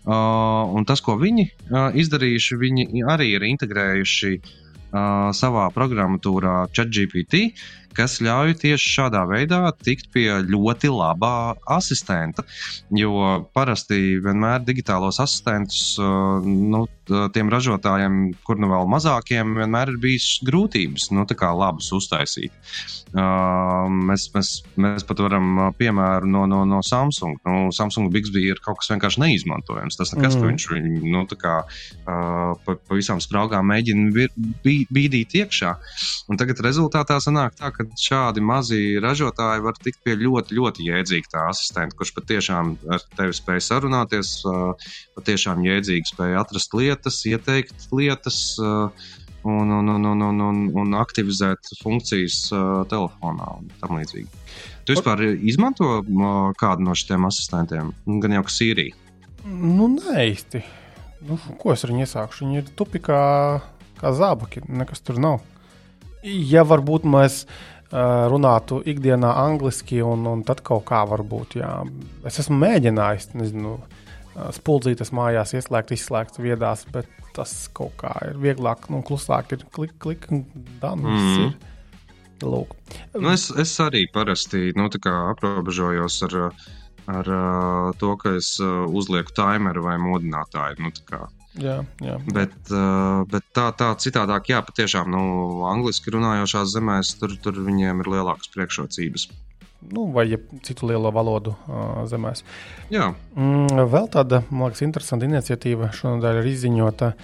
Uh, 0.01 0.65
un 0.73 0.87
tas, 0.89 1.03
ko 1.05 1.19
viņi 1.21 1.45
uh, 1.45 1.91
izdarījuši, 2.01 2.57
viņi 2.57 3.03
arī 3.13 3.35
ir 3.35 3.45
integrējuši 3.45 4.31
uh, 4.41 5.29
savā 5.37 5.67
programmatūrā 5.75 6.55
ChatGPT, 6.73 7.51
kas 7.97 8.19
ļauj 8.25 8.57
tieši 8.63 8.93
šādā 8.97 9.25
veidā 9.29 9.63
tikt 9.85 10.11
pie 10.15 10.29
ļoti 10.47 10.91
labā 10.93 11.55
asistenta. 11.71 12.45
Jo 12.95 13.45
parasti 13.57 14.19
vienmēr 14.23 14.65
digitālos 14.67 15.21
asistentus, 15.23 15.97
nu, 15.99 16.85
tiem 17.35 17.51
ražotājiem, 17.53 18.21
kur 18.47 18.61
nu 18.61 18.71
vēl 18.71 18.89
mazākiem, 18.91 19.57
vienmēr 19.59 19.95
ir 19.95 20.01
bijis 20.03 20.29
grūtības 20.47 21.11
nu, 21.17 21.27
labus 21.61 21.91
uztaisīt. 21.97 22.55
Mēs, 23.11 24.29
mēs, 24.35 24.51
mēs 24.79 25.05
pat 25.07 25.23
varam 25.25 25.73
piemēru 25.79 26.29
no, 26.31 26.45
no, 26.51 26.63
no 26.69 26.79
Samsung. 26.87 27.41
Nu, 27.47 27.73
Samsung 27.75 28.13
Bixby 28.15 28.45
ir 28.53 28.61
kaut 28.63 28.79
kas 28.81 28.93
vienkārši 28.93 29.23
neizmantojams. 29.25 29.99
Tas 29.99 30.15
nekas, 30.15 30.37
mm. 30.37 30.41
ka 30.41 30.51
viņš 30.51 30.67
viņu 30.71 31.15
nu, 31.17 31.25
kā, 31.41 31.57
pa, 32.07 32.77
pa 32.77 32.99
visām 32.99 33.23
spraugām 33.23 33.67
mēģina 33.73 34.29
bīdīt 34.63 35.35
iekšā. 35.43 35.75
Un 36.31 36.39
tagad 36.41 36.63
rezultātā 36.63 37.19
sanāk 37.23 37.59
tā, 37.59 37.73
ka 37.75 37.80
šādi 38.01 38.43
mazi 38.45 38.81
ražotāji 39.03 39.65
var 39.65 39.79
tikt 39.81 40.03
pie 40.07 40.17
ļoti, 40.21 40.57
ļoti 40.59 40.89
jēdzīga 40.89 41.33
tā 41.33 41.47
asistenta, 41.51 41.97
kurš 41.99 42.15
patiešām 42.19 42.75
ar 42.93 43.05
tevi 43.17 43.37
spēj 43.37 43.63
sarunāties, 43.69 44.35
patiešām 45.19 45.65
jēdzīgi 45.67 46.13
spēj 46.13 46.37
atrast 46.43 46.77
lietas, 46.77 47.23
ieteikt 47.31 47.89
lietas. 47.93 48.43
Un, 49.41 49.71
un, 49.73 49.87
un, 49.89 50.05
un, 50.05 50.21
un, 50.21 50.41
un, 50.45 50.57
un 50.77 50.97
aktivizēt 51.01 51.71
funkcijas 51.81 52.51
telefonā 52.91 53.47
un 53.57 53.71
tā 53.81 53.89
līdzīgi. 53.89 54.29
Tu 54.85 54.93
vispār 54.93 55.23
izmanto 55.49 56.03
kādu 56.61 56.85
no 56.85 56.93
šiem 56.93 57.25
asistentiem? 57.25 57.95
Gan 58.21 58.35
jau 58.37 58.43
kā 58.45 58.53
Sīrija. 58.53 58.99
Nu, 59.49 59.89
nē, 59.95 60.27
īsti. 60.35 60.61
Nu, 61.25 61.39
ko 61.61 61.73
es 61.73 61.85
ar 61.85 61.93
viņu 61.93 62.05
iesākšu? 62.05 62.45
Viņi 62.45 62.61
ir 62.61 62.69
tupi 62.77 63.01
kā, 63.05 63.23
kā 64.01 64.13
zābaki, 64.17 64.65
nekas 64.69 65.01
tur 65.05 65.21
nav. 65.21 65.41
Ja 66.23 66.65
varbūt 66.69 67.07
mēs 67.09 67.45
runātu 67.91 68.81
ikdienā 68.87 69.31
angliski, 69.43 69.99
un, 70.07 70.27
un 70.31 70.45
tad 70.47 70.61
kaut 70.67 70.85
kā 70.91 71.01
varbūt, 71.11 71.57
jā. 71.59 71.73
Es 72.29 72.39
esmu 72.43 72.61
mēģinājis, 72.61 73.33
nezinu, 73.41 73.79
spuldzītas 74.55 75.11
mājās 75.17 75.57
ieslēgt, 75.59 75.95
izslēgt 75.97 76.39
viedās, 76.39 76.85
bet 76.95 77.09
tas 77.35 77.55
kaut 77.75 77.97
kā 78.01 78.13
ir 78.29 78.39
vieglāk, 78.43 78.87
nu, 78.93 79.03
klusāk 79.07 79.57
ir 79.57 79.67
klik, 79.75 79.97
klik, 80.03 80.29
un 80.31 80.45
dan, 80.83 81.03
mm. 81.03 81.35
ir. 81.49 81.59
Lūk. 82.41 82.71
Nu, 83.21 83.35
es, 83.35 83.51
es 83.61 83.75
arī 83.85 84.07
parasti 84.09 84.71
nu, 84.73 84.87
aprobežojos 84.89 86.23
ar, 86.25 86.37
ar 87.13 87.29
to, 88.01 88.15
ka 88.23 88.33
es 88.39 88.55
uzlieku 88.63 89.35
timeru 89.37 89.85
vai 89.85 89.99
modinātāju. 90.01 90.87
Nu. 90.87 91.29
Jā, 91.59 91.81
jā. 91.99 92.17
Bet, 92.31 92.53
uh, 92.71 93.27
bet 93.31 93.47
tā, 93.57 93.67
tā 93.75 93.91
citādāk, 93.99 94.53
jā, 94.53 94.61
patiešām, 94.63 95.11
nu, 95.11 95.23
angliski 95.67 96.13
runājošās 96.15 96.77
zemēs, 96.77 97.17
tur, 97.19 97.35
tur 97.43 97.59
viņiem 97.67 98.05
ir 98.05 98.11
lielākas 98.13 98.53
priekšrocības. 98.55 99.27
Nu, 99.91 100.05
vai 100.15 100.27
ja 100.29 100.39
citu 100.63 100.87
lielo 100.91 101.11
valodu 101.15 101.57
uh, 101.57 102.03
zemēs. 102.11 102.45
Jā, 102.93 103.13
Mm, 103.35 103.87
vēl 103.91 104.11
tāda, 104.13 104.43
man 104.51 104.69
liekas, 104.69 104.83
interesanta 104.85 105.27
iniciatīva 105.27 105.91
šonadēļ 105.97 106.43
ir 106.43 106.51
izziņota. 106.53 107.15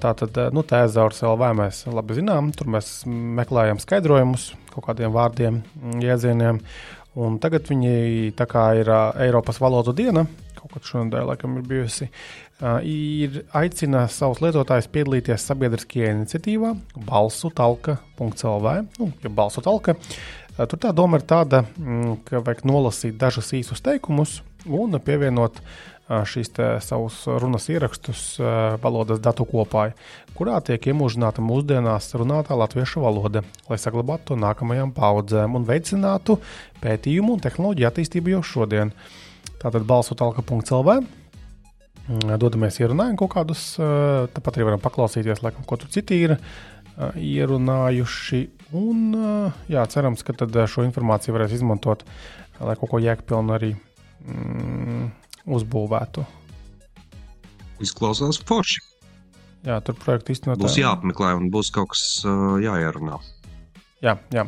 Tātad, 0.00 0.36
uh, 0.40 0.52
nu, 0.54 0.62
tēzaurs 0.64 1.22
LV 1.24 1.50
mēs 1.58 1.84
labi 1.92 2.16
zinām, 2.16 2.50
tur 2.56 2.70
mēs 2.72 3.02
meklējam 3.06 3.80
skaidrojumus 3.82 4.52
kaut 4.74 4.88
kādiem 4.88 5.14
vārdiem, 5.14 5.62
jēdzieniem. 6.02 6.60
Un 7.14 7.38
tagad 7.42 7.68
viņi 7.70 8.32
tā 8.38 8.46
kā 8.50 8.68
ir 8.80 8.90
uh, 8.90 9.12
Eiropas 9.22 9.60
valodu 9.62 9.94
diena, 9.94 10.24
kaut 10.58 10.72
kad 10.74 10.88
šonadēļ 10.88 11.28
laikam 11.30 11.58
ir 11.60 11.66
bijusi, 11.70 12.08
uh, 12.10 12.80
ir 12.82 13.44
aicina 13.54 14.06
savus 14.10 14.42
lietotājus 14.42 14.90
piedalīties 14.90 15.46
sabiedriskajā 15.46 16.10
iniciatīvā 16.16 16.72
balsu 17.06 17.52
talka.lv, 17.54 18.78
nu, 18.98 19.12
ja 19.22 19.30
balsu 19.30 19.62
talka. 19.62 19.94
Uh, 19.94 20.44
Tur 20.54 20.78
tā 20.78 20.92
doma 20.94 21.18
ir 21.18 21.24
tāda, 21.26 21.64
mm, 21.66 22.20
ka 22.28 22.38
vajag 22.44 22.62
nolasīt 22.68 23.16
dažus 23.18 23.50
īsus 23.58 23.82
teikumus 23.82 24.36
un 24.70 24.94
pievienot 25.02 25.58
ā, 25.58 25.64
šīs 26.08 26.50
te 26.52 26.66
savus 26.84 27.22
runas 27.40 27.68
ierakstus 27.72 28.36
valodas 28.82 29.22
datu 29.24 29.46
kopā, 29.48 29.86
kurā 30.36 30.58
tiek 30.64 30.90
iemūžināta 30.92 31.44
mūsdienās 31.44 32.10
runātā 32.20 32.56
latviešu 32.60 33.00
valoda, 33.04 33.44
lai 33.70 33.78
saglabātu 33.80 34.32
to 34.32 34.38
nākamajām 34.40 34.92
paudzēm 34.96 35.56
un 35.56 35.64
veicinātu 35.68 36.36
pētījumu 36.84 37.38
un 37.38 37.44
tehnoloģiju 37.44 37.88
attīstību 37.88 38.34
jau 38.36 38.42
šodien. 38.44 38.92
Tātad 39.62 39.86
balsu 39.88 40.16
talka.lv. 40.18 40.98
Dodamies 42.36 42.76
ierunājumi 42.82 43.16
kaut 43.16 43.32
kādus, 43.32 43.64
tāpat 43.80 44.58
arī 44.58 44.68
varam 44.68 44.84
paklausīties, 44.84 45.40
laikam, 45.40 45.64
ko 45.64 45.80
tur 45.80 45.88
citi 45.94 46.20
ir 46.26 46.36
ierunājuši. 47.16 48.42
Un, 48.76 49.16
jā, 49.72 49.86
cerams, 49.88 50.20
ka 50.26 50.36
šo 50.68 50.84
informāciju 50.84 51.32
varēs 51.32 51.56
izmantot, 51.56 52.04
lai 52.60 52.76
kaut 52.76 52.92
ko 52.92 53.00
jēgpilnu 53.00 53.56
arī 53.56 53.72
mm, 53.72 55.08
uzbūvētu. 55.46 56.24
izklausās 57.84 58.40
forši. 58.48 58.82
Jā, 59.64 59.78
tur 59.84 59.96
projekta 59.96 60.34
īstenībā 60.34 60.58
Būs 60.60 60.76
jāapmeklē 60.76 61.32
un 61.38 61.48
būs 61.52 61.70
kaut 61.72 61.94
kas 61.94 62.04
uh, 62.28 62.56
jāierunā. 62.60 63.16
Jā, 64.04 64.18
jā. 64.34 64.44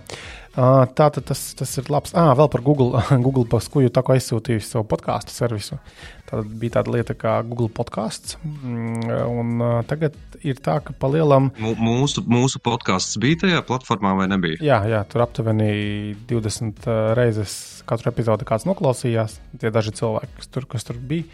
Uh, 0.56 0.84
tā 0.96 1.08
tad 1.12 1.24
tas, 1.30 1.40
tas 1.56 1.70
ir 1.80 1.88
labs. 1.92 2.12
Ah, 2.16 2.34
vēl 2.36 2.50
par 2.52 2.62
Google. 2.64 3.00
Google 3.24 3.46
paskuju 3.48 3.92
tā 3.92 4.04
kā 4.04 4.16
aizsūtījusi 4.16 4.68
savu 4.68 4.84
podkāstu 4.90 5.32
servisu. 5.32 5.80
Tad 6.26 6.48
bija 6.58 6.78
tāda 6.78 6.94
lieta 6.96 7.14
kā 7.14 7.36
Google 7.46 7.68
podkāsts. 7.70 8.34
Mm, 8.42 9.10
un 9.30 9.66
tagad 9.86 10.16
ir 10.42 10.58
tā, 10.62 10.80
ka 10.82 10.94
palielam. 10.98 11.52
Mūsu, 11.60 12.24
mūsu 12.26 12.60
podkāsts 12.64 13.18
bija 13.22 13.44
tajā 13.44 13.60
platformā 13.66 14.16
vai 14.18 14.26
nebija? 14.32 14.58
Jā, 14.64 14.80
jā, 14.90 15.04
tur 15.10 15.22
aptuveni 15.26 16.16
20 16.30 16.88
uh, 16.90 17.12
reizes 17.18 17.54
katru 17.86 18.10
epizodi 18.10 18.48
kāds 18.48 18.66
noklausījās. 18.66 19.38
Tie 19.62 19.70
daži 19.70 19.94
cilvēki, 20.00 20.34
kas 20.40 20.50
tur, 20.50 20.66
kas 20.70 20.88
tur 20.88 20.98
bija. 20.98 21.30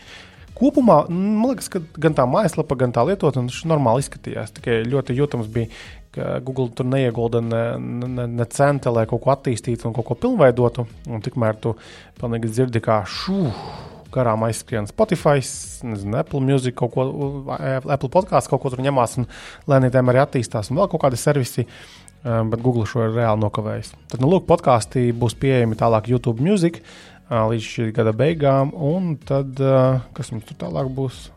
Kopumā 0.53 1.07
man 1.09 1.49
liekas, 1.49 1.70
ka 1.72 1.80
gan 1.97 2.14
tā 2.16 2.26
mājaslapa, 2.28 2.76
gan 2.78 2.93
tā 2.93 3.05
lietotne 3.09 3.49
normāli 3.68 4.05
izskatījās. 4.05 4.53
Tikai 4.59 4.82
ļoti 4.84 5.16
jūtams 5.16 5.49
bija, 5.53 5.70
ka 6.12 6.34
Google 6.45 6.68
tur 6.76 6.86
neiegulda 6.93 7.40
ne, 7.40 7.62
ne, 7.80 8.26
ne 8.28 8.47
centa, 8.53 8.93
lai 8.93 9.07
kaut 9.09 9.24
ko 9.24 9.32
attīstītu 9.32 9.88
un 9.88 9.97
kaut 9.97 10.11
ko 10.11 10.18
pilnveidotu. 10.26 10.84
Un 11.09 11.24
tikmēr 11.24 11.57
tu 11.62 11.72
pilnīgi 12.20 12.53
dzirdi, 12.53 12.84
kā 12.84 13.01
šū. 13.09 13.40
Garām 14.13 14.45
aizskrien 14.47 14.89
Spotify, 14.91 15.43
nezinu, 15.89 16.19
Apple 16.21 16.43
Music, 16.45 16.77
kaut 16.79 16.95
ko, 16.95 17.07
Apple 17.53 18.11
podkāstu, 18.13 18.53
kaut 18.53 18.65
ko 18.65 18.73
tur 18.75 18.83
ņemās 18.85 19.19
un 19.23 19.29
lēnītēm 19.71 20.13
arī 20.13 20.23
attīstās, 20.25 20.71
un 20.71 20.81
vēl 20.81 20.91
kaut 20.93 21.05
kādi 21.07 21.21
servisi, 21.21 21.67
um, 21.67 22.53
bet 22.53 22.65
Google 22.65 22.85
šo 22.89 23.07
ir 23.07 23.17
reāli 23.17 23.43
nokavējis. 23.45 23.95
Tad, 24.13 24.21
nu, 24.25 24.31
lūk, 24.35 24.47
podkāstī 24.51 25.09
būs 25.17 25.39
pieejami 25.41 25.79
tālāk 25.81 26.13
YouTube 26.13 26.45
Music 26.45 26.83
uh, 26.83 27.47
līdz 27.53 27.69
šī 27.69 27.89
gada 27.97 28.13
beigām, 28.17 28.75
un 28.77 29.15
tad, 29.17 29.61
kas 30.17 30.33
mums 30.35 30.49
tur 30.49 30.59
tālāk 30.67 30.91
būs? 30.93 31.31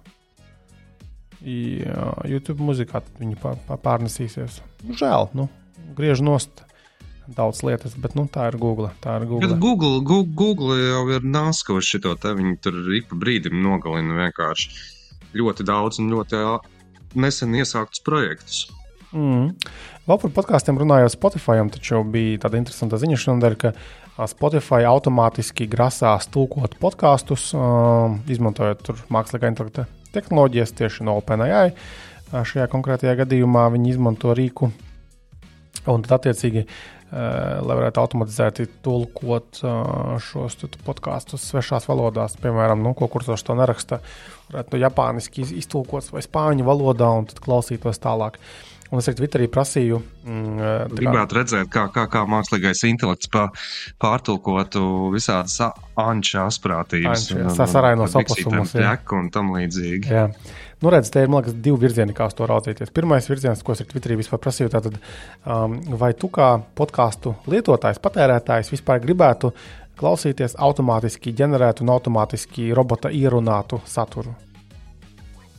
Jā, 1.46 2.10
YouTube 2.26 2.64
mūzikā 2.66 3.04
viņi 3.20 3.38
pār, 3.38 3.60
pār, 3.68 3.78
pārnesīsies. 3.84 4.64
Žēl, 4.98 5.30
nu, 5.38 5.46
griež 5.98 6.24
nost 6.26 6.64
daudz 7.28 7.64
lietas, 7.66 7.96
bet 8.02 8.16
nu, 8.18 8.28
tā 8.32 8.50
ir 8.52 8.58
Google. 8.62 8.92
Tā 9.04 9.18
ir 9.20 9.28
Google. 9.30 9.48
Bet 9.48 9.60
Google, 9.62 10.00
Google, 10.02 10.34
Google 10.38 10.78
jau 10.80 11.04
ir 11.16 11.26
nāskoši 11.26 12.00
šo 12.00 12.16
te. 12.22 12.34
Viņi 12.38 12.58
tur 12.64 12.80
ik 12.98 13.10
pa 13.10 13.20
brīdim 13.22 13.58
nogalina 13.64 14.18
vienkārši 14.26 14.72
ļoti 15.36 15.68
daudz 15.68 16.02
un 16.04 16.14
ļoti 16.14 16.42
nesen 17.20 17.56
iesāktus 17.58 18.04
projektus. 18.06 18.66
Mm. 19.16 19.54
Vēl 20.06 20.20
par 20.22 20.34
podkāstiem 20.36 20.78
runājot, 20.78 21.14
Spotify 21.16 21.62
taču 21.72 22.02
bija 22.04 22.42
tāda 22.44 22.60
interesanta 22.60 23.00
ziņa 23.00 23.20
šodien, 23.20 23.56
ka 23.58 23.72
Spotify 24.30 24.86
automātiski 24.88 25.68
grasās 25.72 26.28
tulkot 26.32 26.78
podkāstus, 26.80 27.50
uh, 27.56 28.16
izmantojot 28.32 28.84
tur 28.86 29.00
mākslīgā 29.12 29.52
intelekta 29.52 29.88
tehnoloģijas 30.16 30.76
tieši 30.76 31.08
no 31.08 31.18
OpenAI. 31.20 31.72
Šajā 32.36 32.68
konkrētajā 32.72 33.16
gadījumā 33.22 33.68
viņi 33.76 33.94
izmanto 33.94 34.34
rīku, 34.36 34.72
un 35.92 36.06
tad 36.06 36.18
attiecīgi, 36.20 36.66
lai 37.16 37.76
varētu 37.80 38.02
automatizēti 38.02 38.66
tulkot 38.84 39.62
uh, 39.64 40.16
šos 40.20 40.58
tu- 40.60 40.68
tu 40.68 40.80
podkāstus 40.84 41.46
svešās 41.52 41.88
valodās, 41.88 42.36
piemēram, 42.42 42.82
nu, 42.84 42.92
ko 42.94 43.08
kursors 43.08 43.44
to 43.48 43.56
neraksta, 43.56 44.02
varētu 44.52 44.76
no 44.76 44.82
japāniski 44.84 45.46
iz- 45.46 45.54
iztulkots 45.64 46.12
vai 46.12 46.22
spāņu 46.26 46.66
valodā, 46.68 47.08
un 47.18 47.26
tad 47.32 47.40
klausītos 47.46 48.02
tālāk. 48.04 48.40
Un 48.94 49.02
es 49.02 49.08
arī 49.10 49.18
Twitterī 49.18 49.48
prasīju, 49.50 49.98
mm, 50.26 50.60
kā- 50.60 50.98
Gribētu 51.00 51.38
redzēt, 51.40 51.70
kā, 51.74 51.88
kā, 51.92 52.04
kā 52.12 52.22
mākslīgais 52.30 52.84
intelekts 52.86 53.28
pā, 53.34 53.48
pārtulkotu 54.00 55.10
visādas 55.14 55.58
anča 55.98 56.46
asprātības, 56.46 57.32
Anča, 57.32 57.40
jā, 57.42 57.68
sarainos 57.72 58.14
biksītēm 58.14 58.60
opusumus, 58.62 58.76
jā. 58.78 58.94
ķeku 58.94 59.18
un 59.20 59.32
tam 59.34 59.50
līdzīgi. 59.56 60.12
Jā. 60.12 60.28
Nu, 60.84 60.92
redz, 60.94 61.10
te 61.10 61.24
ir 61.24 61.32
man 61.32 61.42
liekas, 61.42 61.56
divi 61.66 61.80
virzieni, 61.82 62.14
kā 62.14 62.28
uz 62.30 62.36
to 62.38 62.46
raudzīties. 62.46 62.92
Pirmais 62.94 63.26
virziens, 63.32 63.64
ko 63.64 63.74
es 63.74 63.82
arī 63.82 63.90
Twitterī 63.96 64.20
vispār 64.20 64.42
prasīju, 64.44 64.70
tātad, 64.70 65.00
um, 65.48 65.80
vai 65.98 66.12
tu 66.14 66.30
kā 66.30 66.52
podkāstu 66.78 67.34
lietotājs, 67.48 67.98
patērētājs 68.04 68.70
vispār 68.76 69.02
gribētu 69.02 69.54
klausīties 69.98 70.58
automātiski 70.60 71.34
ģenerētu 71.34 71.82
un 71.82 71.90
automātiski 71.96 72.70
robota 72.76 73.10
ierunātu 73.10 73.82
saturu? 73.88 74.36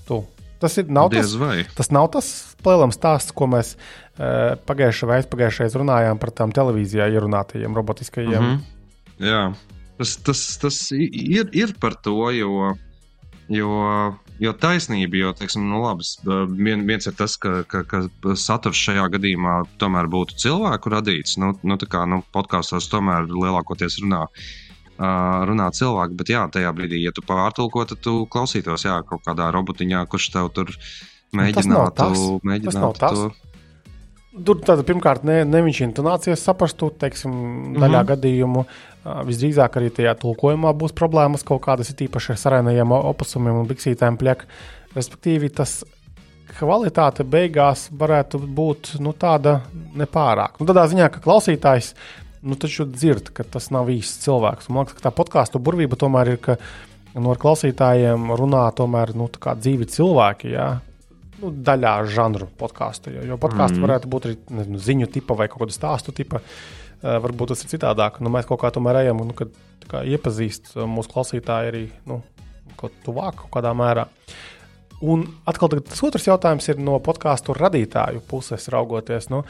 Tu. 0.07 0.23
Tas 0.61 0.79
ir 0.81 0.87
nav 0.89 1.11
tas, 1.13 1.33
tas 1.77 1.91
nav 1.93 2.07
tas 2.15 2.29
plēlams 2.65 2.97
stāsts, 2.97 3.35
ko 3.37 3.47
mēs 3.53 3.75
uh, 3.77 4.57
pagājušajā 4.69 5.09
vai 5.11 5.19
aizpagājušajā 5.21 5.75
runājām 5.77 6.19
par 6.23 6.31
tām 6.33 6.53
televīzijā 6.57 7.11
ierunātajiem 7.13 7.77
robotiskajiem. 7.77 8.41
Mm 8.43 8.57
Mhm. 8.57 8.65
Jā, 9.27 9.55
tas, 9.99 10.17
tas, 10.21 10.41
tas 10.61 10.79
ir, 10.93 11.49
ir 11.57 11.71
par 11.81 11.95
to, 12.05 12.17
jo, 12.37 12.75
jo, 13.49 13.71
jo 14.39 14.53
taisnība, 14.53 15.17
jo, 15.23 15.31
teiksim, 15.33 15.65
nu, 15.71 15.79
labi, 15.85 16.05
s- 16.05 16.19
vien, 16.53 16.83
viens 16.87 17.07
ir 17.09 17.15
tas, 17.17 17.37
ka, 17.41 17.63
ka, 17.65 17.81
ka 17.89 18.03
saturs 18.37 18.77
šajā 18.77 19.07
gadījumā 19.15 19.55
tomēr 19.81 20.09
būtu 20.13 20.37
cilvēku 20.37 20.93
radīts. 20.93 21.39
Nu, 21.41 21.55
nu, 21.63 21.79
tā 21.81 21.89
kā 21.89 22.05
nu, 22.09 22.23
podkāstos 22.37 22.91
tomēr 22.93 23.25
lielākoties 23.33 23.97
runā. 24.05 24.27
Uh, 24.29 24.66
runā 24.99 25.67
cilvēki, 25.77 26.17
bet 26.17 26.31
jā, 26.33 26.47
tajā 26.53 26.71
brīdī, 26.77 27.03
ja 27.05 27.13
tu 27.13 27.25
pārtulko, 27.27 27.85
tad 27.89 28.01
tu 28.05 28.23
klausītos 28.33 28.87
jā, 28.89 28.97
kaut 29.09 29.25
kādā 29.27 29.51
robotiņā, 29.55 30.07
kurš 30.09 30.31
tev 30.37 30.51
tur 30.57 30.73
Nu, 31.35 31.43
mēģinātu, 31.43 32.07
nav 32.07 32.47
mēģinātu 32.47 33.01
tas. 33.01 33.19
to. 33.19 33.57
Tur 34.47 34.61
tāda 34.61 34.85
pirmkārt, 34.85 35.25
ne, 35.25 35.41
ne 35.49 35.63
viņš 35.65 35.81
intonācijas 35.87 36.43
saprastu, 36.45 36.91
teiksim, 37.01 37.33
daļā 37.77 37.89
mm. 37.89 37.95
-hmm. 37.95 38.09
gadījumu. 38.11 38.65
Visdrīzāk 39.27 39.79
arī 39.79 39.91
tajā 39.95 40.17
tulkojumā 40.21 40.73
būs 40.77 40.93
problēmas 40.97 41.47
kaut 41.47 41.63
kādas, 41.65 41.93
ir 41.93 42.09
īpaši 42.09 42.35
ar 42.35 42.41
sarēnajiem 42.43 42.93
opusumiem 42.97 43.63
un 43.63 43.69
biksītēm 43.71 44.19
pliek. 44.21 44.45
Respektīvi, 44.97 45.53
tas 45.55 45.85
kvalitāte 46.59 47.25
beigās 47.25 47.89
varētu 47.93 48.41
būt 48.41 48.97
nu, 49.01 49.13
tāda 49.13 49.61
nepārāk. 49.97 50.61
Nu, 50.61 50.67
tādā 50.67 50.87
ziņā, 50.91 51.09
ka 51.13 51.23
klausītājs 51.25 51.95
nu, 52.47 52.57
taču 52.61 52.87
dzird, 52.89 53.33
ka 53.35 53.45
tas 53.57 53.71
nav 53.75 53.91
īsts 53.93 54.23
cilvēks. 54.25 54.71
Man 54.71 54.85
liekas, 54.85 54.99
ka 54.99 55.09
tā 55.09 55.15
podkāstu 55.15 55.63
burvība 55.63 55.99
tomēr 55.99 56.37
ir, 56.37 56.43
ka 56.43 56.59
no 57.19 57.35
klausītājiem 57.41 58.31
runā 58.39 58.67
tomēr 58.79 59.15
nu, 59.19 59.29
dzīvi 59.35 59.89
cilvēki. 59.91 60.55
Jā? 60.55 60.71
nu, 61.43 61.53
daļā 61.69 61.93
žanru 62.13 62.49
podkāstu. 62.59 63.13
Jo, 63.15 63.25
jo 63.33 63.39
podkāstu 63.41 63.79
mm. 63.79 63.87
Varētu 63.87 64.11
būt 64.13 64.29
arī 64.29 64.39
nezinu, 64.59 64.81
ziņu 64.89 65.11
tipa 65.13 65.37
vai 65.39 65.49
kaut 65.53 65.65
kāda 65.65 65.77
stāstu 65.77 66.15
tipa. 66.17 66.41
Uh, 66.41 67.19
varbūt 67.23 67.53
tas 67.53 67.65
ir 67.65 67.73
citādāk. 67.75 68.21
Nu, 68.25 68.33
mēs 68.33 68.49
kaut 68.49 68.63
kā 68.63 68.73
tomēr 68.75 69.03
ejam 69.05 69.21
nu, 69.27 69.37
kad, 69.37 69.53
kā 69.91 70.03
iepazīst 70.09 70.75
uh, 70.75 70.85
mūsu 70.91 71.13
klausītāji 71.13 71.73
arī 71.73 71.85
nu, 72.09 72.23
kaut 72.81 72.97
tuvāk 73.05 73.43
kaut 73.43 73.53
kādā 73.59 73.73
mērā. 73.77 74.07
Un 75.05 75.27
atkal 75.49 75.75
tas 75.77 76.01
otrs 76.07 76.25
jautājums 76.25 76.71
ir 76.73 76.81
no 76.81 76.97
podkāstu 77.05 77.57
radītāju 77.57 78.23
puses 78.31 78.71
raugoties. 78.73 79.29
Nu, 79.33 79.43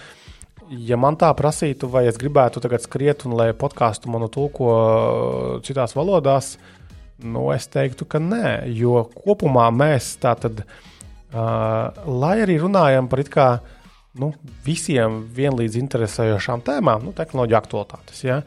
Ja 0.71 0.97
man 0.99 1.14
tā 1.14 1.29
prasītu, 1.37 1.87
vai 1.91 2.07
es 2.11 2.17
gribētu 2.19 2.62
tagad 2.62 2.83
skriet 2.83 3.23
un 3.29 3.37
lai 3.39 3.53
podkāstu 3.55 4.11
manu 4.11 4.27
tulko 4.33 4.73
uh, 4.73 5.61
citās 5.67 5.95
valodās, 5.95 6.57
Nu, 7.17 7.49
es 7.55 7.64
teiktu, 7.73 8.05
ka 8.05 8.21
nē, 8.21 8.69
jo 8.77 9.07
kopumā 9.14 9.71
mēs 9.73 10.11
tātad, 10.21 10.61
uh, 11.33 12.05
lai 12.05 12.35
arī 12.45 12.59
runājam 12.61 13.09
par 13.09 13.23
it 13.23 13.31
kā 13.33 13.47
nu, 14.21 14.35
visiem 14.67 15.23
vienlīdz 15.37 15.79
interesējošām 15.81 16.64
tēmām, 16.67 17.07
nu, 17.09 17.14
tehnoloģiju 17.17 17.57
aktualitātes. 17.57 18.21
Ja? 18.25 18.43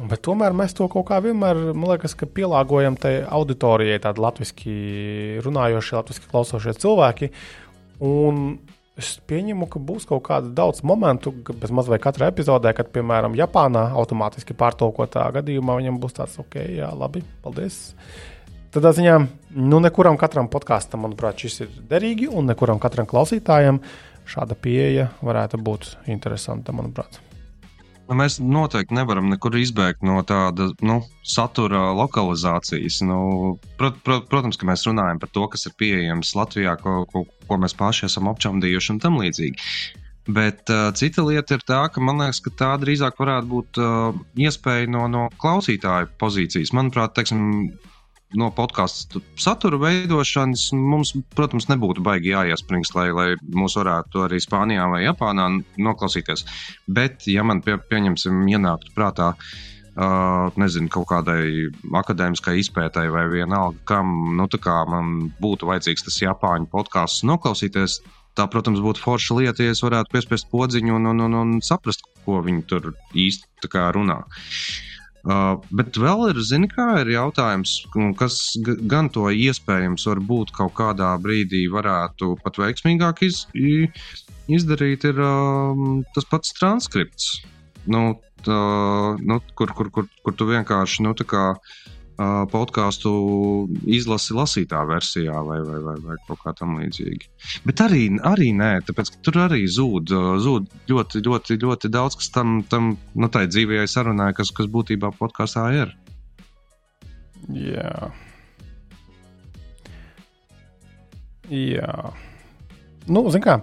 Bet 0.00 0.24
tomēr 0.26 0.56
mēs 0.56 0.74
to 0.74 0.88
kaut 0.90 1.06
kā 1.10 1.20
vienmēr 1.22 1.70
liekas, 1.76 2.16
pielāgojam 2.34 2.98
tai 2.98 3.20
auditorijai, 3.22 4.00
tādi 4.02 4.24
latviešu 4.24 5.44
runājošie, 5.46 5.96
latviešu 6.00 6.30
klausošie 6.32 6.74
cilvēki. 6.82 7.30
Un 8.10 8.56
Es 9.00 9.14
pieņemu, 9.30 9.64
ka 9.70 9.80
būs 9.80 10.04
kaut 10.08 10.26
kāda 10.26 10.50
daudz 10.52 10.82
momentu, 10.84 11.32
bez 11.32 11.72
mazliet 11.72 12.02
katrā 12.04 12.28
epizodē, 12.28 12.74
kad, 12.76 12.90
piemēram, 12.92 13.36
Japānā 13.38 13.86
automātiski 13.96 14.56
pārtulkotā 14.58 15.24
gadījumā 15.38 15.78
viņam 15.78 16.00
būs 16.02 16.18
tāds, 16.18 16.36
ok, 16.42 16.58
jā, 16.76 16.90
labi, 17.00 17.22
paldies. 17.44 17.78
Tādā 18.74 18.92
ziņā, 18.94 19.16
nu, 19.56 19.80
nekuram 19.82 20.20
katram 20.20 20.50
podkāstam, 20.52 21.06
manuprāt, 21.06 21.40
šis 21.40 21.64
ir 21.64 21.72
derīgi, 21.90 22.28
un 22.28 22.52
nekuram 22.52 22.82
katram 22.82 23.08
klausītājam 23.08 23.80
šāda 24.30 24.54
pieeja 24.54 25.08
varētu 25.24 25.58
būt 25.64 25.94
interesanta, 26.12 26.76
manuprāt. 26.76 27.22
Nu, 28.10 28.16
mēs 28.18 28.40
noteikti 28.42 28.96
nevaram 28.96 29.28
nekur 29.30 29.54
izbēgt 29.54 30.02
no 30.02 30.16
tāda 30.26 30.72
nu, 30.82 30.96
satura 31.22 31.92
lokalizācijas. 31.94 32.96
Nu, 33.06 33.20
prot, 33.78 34.00
prot, 34.02 34.26
protams, 34.32 34.58
ka 34.58 34.66
mēs 34.66 34.82
runājam 34.88 35.20
par 35.22 35.30
to, 35.30 35.44
kas 35.52 35.68
ir 35.70 35.76
pieejams 35.78 36.34
Latvijā, 36.34 36.74
ko, 36.82 37.04
ko, 37.12 37.22
ko 37.46 37.58
mēs 37.62 37.76
paši 37.78 38.08
esam 38.08 38.26
apčamdījuši 38.32 38.96
un 38.96 38.98
tam 39.04 39.20
līdzīgi. 39.22 39.68
Bet 40.30 40.72
uh, 40.74 40.88
cita 40.98 41.22
lieta 41.22 41.54
ir 41.54 41.62
tā, 41.66 41.84
ka 41.94 42.02
man 42.02 42.18
liekas, 42.24 42.42
ka 42.42 42.50
tā 42.58 42.72
drīzāk 42.82 43.22
varētu 43.22 43.50
būt 43.50 43.78
uh, 43.78 44.18
iespēja 44.42 44.90
no, 44.90 45.06
no 45.10 45.28
klausītāja 45.38 46.10
pozīcijas. 46.18 46.74
Manuprāt, 46.74 47.14
teiksim, 47.14 47.70
no 48.38 48.50
podkāstu 48.54 49.22
satura 49.40 49.78
veidošanas 49.80 50.68
mums, 50.76 51.14
protams, 51.36 51.66
nebūtu 51.70 52.02
baigi 52.04 52.34
jāiesprings, 52.34 52.92
lai, 52.94 53.08
lai 53.14 53.28
mūs 53.56 53.76
varētu 53.80 54.24
arī 54.26 54.40
Spānijā 54.42 54.86
vai 54.92 55.02
Japānā 55.04 55.48
noklausīties. 55.80 56.46
Bet, 56.86 57.26
ja 57.30 57.44
man 57.46 57.62
pie, 57.64 57.76
pieņemsim, 57.90 58.44
ienāktu 58.52 58.94
prātā, 58.96 59.32
uh, 59.34 60.60
nezinu, 60.60 60.90
kaut 60.92 61.08
kādai 61.10 61.70
akadēmiskai 62.02 62.58
izpētai 62.62 63.08
vai 63.12 63.26
vienalga, 63.32 63.82
kam 63.90 64.14
nu, 64.38 64.46
man 64.94 65.32
būtu 65.42 65.70
vajadzīgs 65.70 66.06
tas 66.06 66.22
Japāņu 66.22 66.70
podkāsts 66.72 67.26
noklausīties. 67.26 68.00
Tā, 68.38 68.44
protams, 68.46 68.78
būtu 68.78 69.02
forša 69.02 69.34
lieta, 69.40 69.64
ja 69.66 69.74
es 69.74 69.82
varētu 69.82 70.14
piespiest 70.14 70.46
podziņu 70.52 70.94
un, 71.00 71.08
un, 71.10 71.24
un, 71.26 71.34
un 71.34 71.56
saprast, 71.66 72.06
ko 72.22 72.38
viņi 72.46 72.62
tur 72.70 72.92
īsti 73.18 73.66
runā. 73.96 74.20
Uh, 74.22 74.89
Uh, 75.20 75.58
bet 75.76 75.98
vēl 76.00 76.30
ir, 76.30 76.38
zini, 76.40 76.68
kā 76.70 77.02
ir 77.02 77.10
jautājums, 77.12 77.74
kas 78.16 78.38
gan 78.88 79.10
to 79.12 79.26
iespējams 79.28 80.06
varbūt 80.08 80.54
kaut 80.56 80.72
kādā 80.78 81.10
brīdī 81.20 81.66
varētu 81.68 82.38
pat 82.40 82.56
veiksmīgāk 82.62 83.20
iz, 83.28 83.42
izdarīt, 84.48 85.04
ir 85.10 85.20
um, 85.20 86.00
tas 86.16 86.24
pats 86.30 86.56
transkripts. 86.56 87.34
Nu, 87.90 88.14
tā, 88.46 88.60
nu, 89.20 89.40
kur, 89.60 89.74
kur, 89.76 89.92
kur, 89.92 90.08
kur 90.24 90.36
tu 90.36 90.48
vienkārši 90.48 91.04
nu, 91.04 91.12
tā 91.18 91.28
kā 91.28 91.44
podkāstu 92.52 93.10
izlasi 93.88 94.34
lasītā 94.36 94.82
versijā 94.88 95.40
vai, 95.46 95.60
vai, 95.64 95.78
vai, 95.84 95.96
vai 96.04 96.16
kaut 96.28 96.42
kā 96.44 96.52
tam 96.58 96.76
līdzīga. 96.80 97.28
Bet 97.64 97.80
arī, 97.84 98.02
arī 98.28 98.50
nē, 98.56 98.72
tāpēc 98.88 99.14
tur 99.24 99.40
arī 99.46 99.62
zūd, 99.70 100.12
zūd 100.44 100.68
ļoti, 100.90 101.22
ļoti, 101.26 101.58
ļoti 101.64 101.92
daudz, 101.92 102.18
kas 102.20 102.32
tam, 102.34 102.60
tam 102.68 102.94
nu, 103.14 103.30
tai 103.32 103.46
dzīvajai 103.48 103.88
sarunai, 103.88 104.32
kas, 104.36 104.52
kas 104.56 104.68
būtībā 104.72 105.14
podkāstā 105.16 105.68
ir. 105.78 105.94
Jā. 107.48 108.10
Jā. 111.50 111.94
Nu, 113.10 113.24
zin 113.32 113.42
kā. 113.42 113.58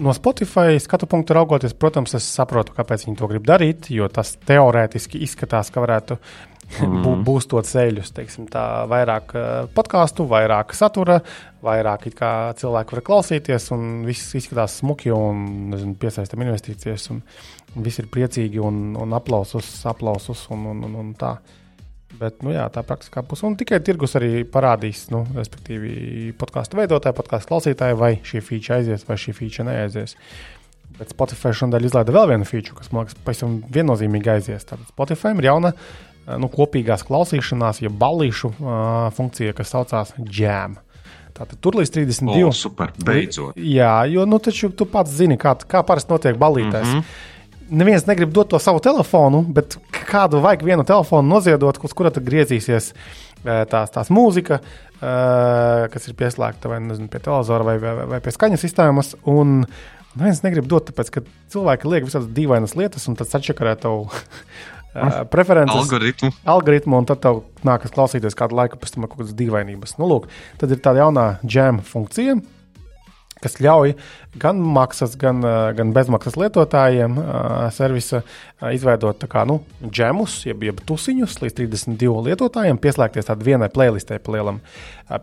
No 0.00 0.14
Spotify 0.16 0.78
skatu 0.80 1.04
punktu 1.10 1.34
raugoties, 1.36 1.74
protams, 1.76 2.14
es 2.16 2.24
saprotu, 2.24 2.72
kāpēc 2.72 3.04
viņi 3.04 3.18
to 3.20 3.26
grib 3.28 3.44
darīt, 3.44 3.90
jo 3.92 4.06
tas 4.08 4.32
teorētiski 4.48 5.20
izskatās, 5.26 5.68
ka 5.68 5.82
varētu 5.84 6.16
mm. 6.78 7.22
būstot 7.26 7.68
ceļus, 7.68 8.12
teiksim, 8.16 8.46
tā, 8.50 8.64
vairāk 8.90 9.34
uh, 9.36 9.46
podkāstu, 9.74 10.26
vairāk 10.30 10.74
satura, 10.76 11.20
vairāk 11.64 12.08
cilvēku 12.60 12.96
var 12.96 13.04
klausīties, 13.06 13.70
un 13.76 14.04
viss 14.06 14.34
izskatās 14.38 14.78
smuki 14.80 15.12
un 15.14 15.70
nezinu, 15.74 15.96
piesaistam 16.00 16.44
investīcijas, 16.46 17.08
un, 17.14 17.22
un 17.74 17.86
viss 17.86 18.02
ir 18.02 18.10
priecīgi 18.12 18.62
un, 18.62 18.94
un 19.00 19.16
aplausus, 19.16 19.72
aplausus 19.90 20.46
un, 20.54 20.68
un, 20.74 20.84
un, 20.88 21.00
un 21.04 21.16
tā. 21.18 21.36
Bet 22.20 22.42
nu, 22.42 22.50
jā, 22.52 22.64
tā 22.74 22.82
praktiskā 22.84 23.22
puse. 23.24 23.44
Un 23.46 23.54
tikai 23.56 23.78
tirgus 23.86 24.16
arī 24.18 24.42
parādīs, 24.44 25.06
nu, 25.14 25.22
respektīvi, 25.36 26.32
podkāstu 26.40 26.80
veidotāji, 26.80 27.16
podkāstu 27.16 27.52
klausītāji, 27.52 27.96
vai 27.96 28.16
šī 28.26 28.42
feature 28.44 28.80
aizies, 28.80 29.06
vai 29.08 29.16
šī 29.20 29.36
feature 29.36 29.68
neaizies. 29.68 30.16
Bet 30.98 31.14
Spotify 31.14 31.54
šodien 31.56 31.86
izlaida 31.86 32.12
vēl 32.12 32.32
vienu 32.32 32.48
feature, 32.48 32.74
kas 32.76 32.90
man 32.92 33.06
liekas, 33.06 33.16
pavisam 33.24 33.60
viennozīmīgi 33.72 34.32
aizies. 34.34 34.66
Tātad 34.66 34.90
Spotify 34.90 35.32
ir 35.38 35.46
jauna 35.46 35.70
nu, 36.38 36.50
kopīgās 36.52 37.02
klausīšanās, 37.08 37.82
ja 37.84 37.90
balīšu 37.90 38.52
uh, 38.52 38.76
funkcija, 39.16 39.56
kas 39.56 39.74
saucās 39.74 40.14
Jam. 40.36 40.78
Tātad 41.36 41.56
tur 41.62 41.78
līdz 41.78 41.94
32. 41.94 42.44
O, 42.44 42.52
super, 42.54 42.92
beidzot. 43.06 43.56
Jā, 43.56 44.02
jo 44.10 44.26
nu, 44.28 44.40
taču 44.42 44.68
tu 44.76 44.86
pats 44.90 45.12
zini, 45.16 45.38
kā, 45.40 45.54
kā 45.68 45.80
parasti 45.86 46.12
notiek 46.12 46.36
balītēs. 46.40 46.88
Mm 46.88 46.98
-hmm. 46.98 47.28
Neviens 47.80 48.06
negrib 48.06 48.32
dot 48.34 48.48
to 48.50 48.58
savu 48.58 48.80
telefonu, 48.82 49.42
bet 49.42 49.78
kādu 50.10 50.40
vajag 50.42 50.62
vienu 50.62 50.84
telefonu 50.84 51.28
noziedot, 51.28 51.78
uz 51.84 51.92
kura 51.92 52.10
tad 52.10 52.24
griezīsies 52.26 52.92
tās, 53.44 53.92
tās 53.94 54.10
mūzika, 54.10 54.58
kas 55.90 56.08
ir 56.08 56.14
pieslēgta 56.14 56.68
vai 56.68 56.80
nezinu, 56.80 57.08
pie 57.08 57.20
televizora 57.20 57.64
vai, 57.64 57.78
vai, 57.78 57.94
vai 58.06 58.20
pie 58.20 58.34
skaņas 58.34 58.60
sistēmas. 58.60 59.14
Un 59.24 59.64
neviens 60.16 60.42
negrib 60.42 60.66
dot, 60.66 60.90
tāpēc 60.90 61.10
ka 61.14 61.22
cilvēki 61.52 61.88
liek 61.88 62.04
visādas 62.04 62.28
dīvainas 62.36 62.76
lietas, 62.76 63.08
un 63.08 63.16
tad 63.16 63.30
sačakarē 63.30 63.76
tavu 63.80 64.10
Uh, 64.90 65.20
preferences, 65.30 65.76
algoritmu. 65.78 66.32
algoritmu, 66.50 66.98
un 66.98 67.04
tad 67.06 67.20
tev 67.22 67.44
nākas 67.66 67.92
klausīties 67.94 68.34
kādu 68.34 68.56
laiku, 68.58 68.78
pēc 68.80 68.96
tam 68.96 69.06
kaut 69.06 69.20
kādas 69.20 69.36
dīvainības. 69.38 69.94
Nu, 70.00 70.08
lūk, 70.10 70.26
tad 70.58 70.74
ir 70.74 70.80
tāda 70.82 71.04
jaunā 71.04 71.26
jam 71.46 71.78
funkcija, 71.86 72.34
kas 73.40 73.54
ļauj 73.62 73.94
gan 74.42 74.58
maksas, 74.74 75.14
gan, 75.20 75.44
gan 75.78 75.94
bezmaksas 75.96 76.34
lietotājiem 76.40 77.20
servisa 77.76 78.24
izveidot 78.68 79.24
kā, 79.30 79.46
nu, 79.48 79.60
džemus, 79.80 80.42
jeb, 80.44 80.64
jeb 80.68 80.80
tusiņus 80.88 81.38
līdz 81.40 81.56
32 81.62 82.24
lietotājiem, 82.28 82.80
pieslēgties 82.80 83.30
tādai 83.30 83.52
vienai 83.52 83.70
playlistē 83.72 84.18
pa 84.20 84.34
lielam. 84.34 84.60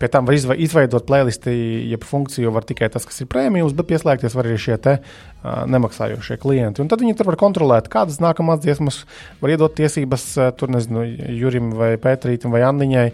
Pie 0.01 0.09
tam 0.11 0.25
var 0.27 0.35
izveidot 0.57 1.05
playlisti, 1.07 1.53
jeb 1.91 2.03
funkciju 2.03 2.51
var 2.51 2.65
tikai 2.67 2.89
tas, 2.91 3.05
kas 3.07 3.21
ir 3.21 3.29
prēmijums, 3.31 3.75
bet 3.77 3.87
pieslēgties 3.91 4.35
var 4.35 4.49
arī 4.49 4.57
šie 4.59 4.75
te 4.81 4.97
nemaksājošie 5.45 6.39
klienti. 6.41 6.81
Un 6.81 6.89
tad 6.91 7.03
viņi 7.03 7.15
tur 7.19 7.29
var 7.29 7.37
kontrolēt, 7.39 7.87
kādas 7.93 8.17
nākamās 8.23 8.59
dziesmas 8.65 9.03
var 9.39 9.53
iedot 9.53 9.77
tiesības 9.77 10.25
tur, 10.59 10.73
nezinu, 10.73 11.05
Jurim 11.37 11.71
vai 11.77 11.93
Pētrītam 12.01 12.51
vai 12.51 12.65
Anniņai 12.67 13.07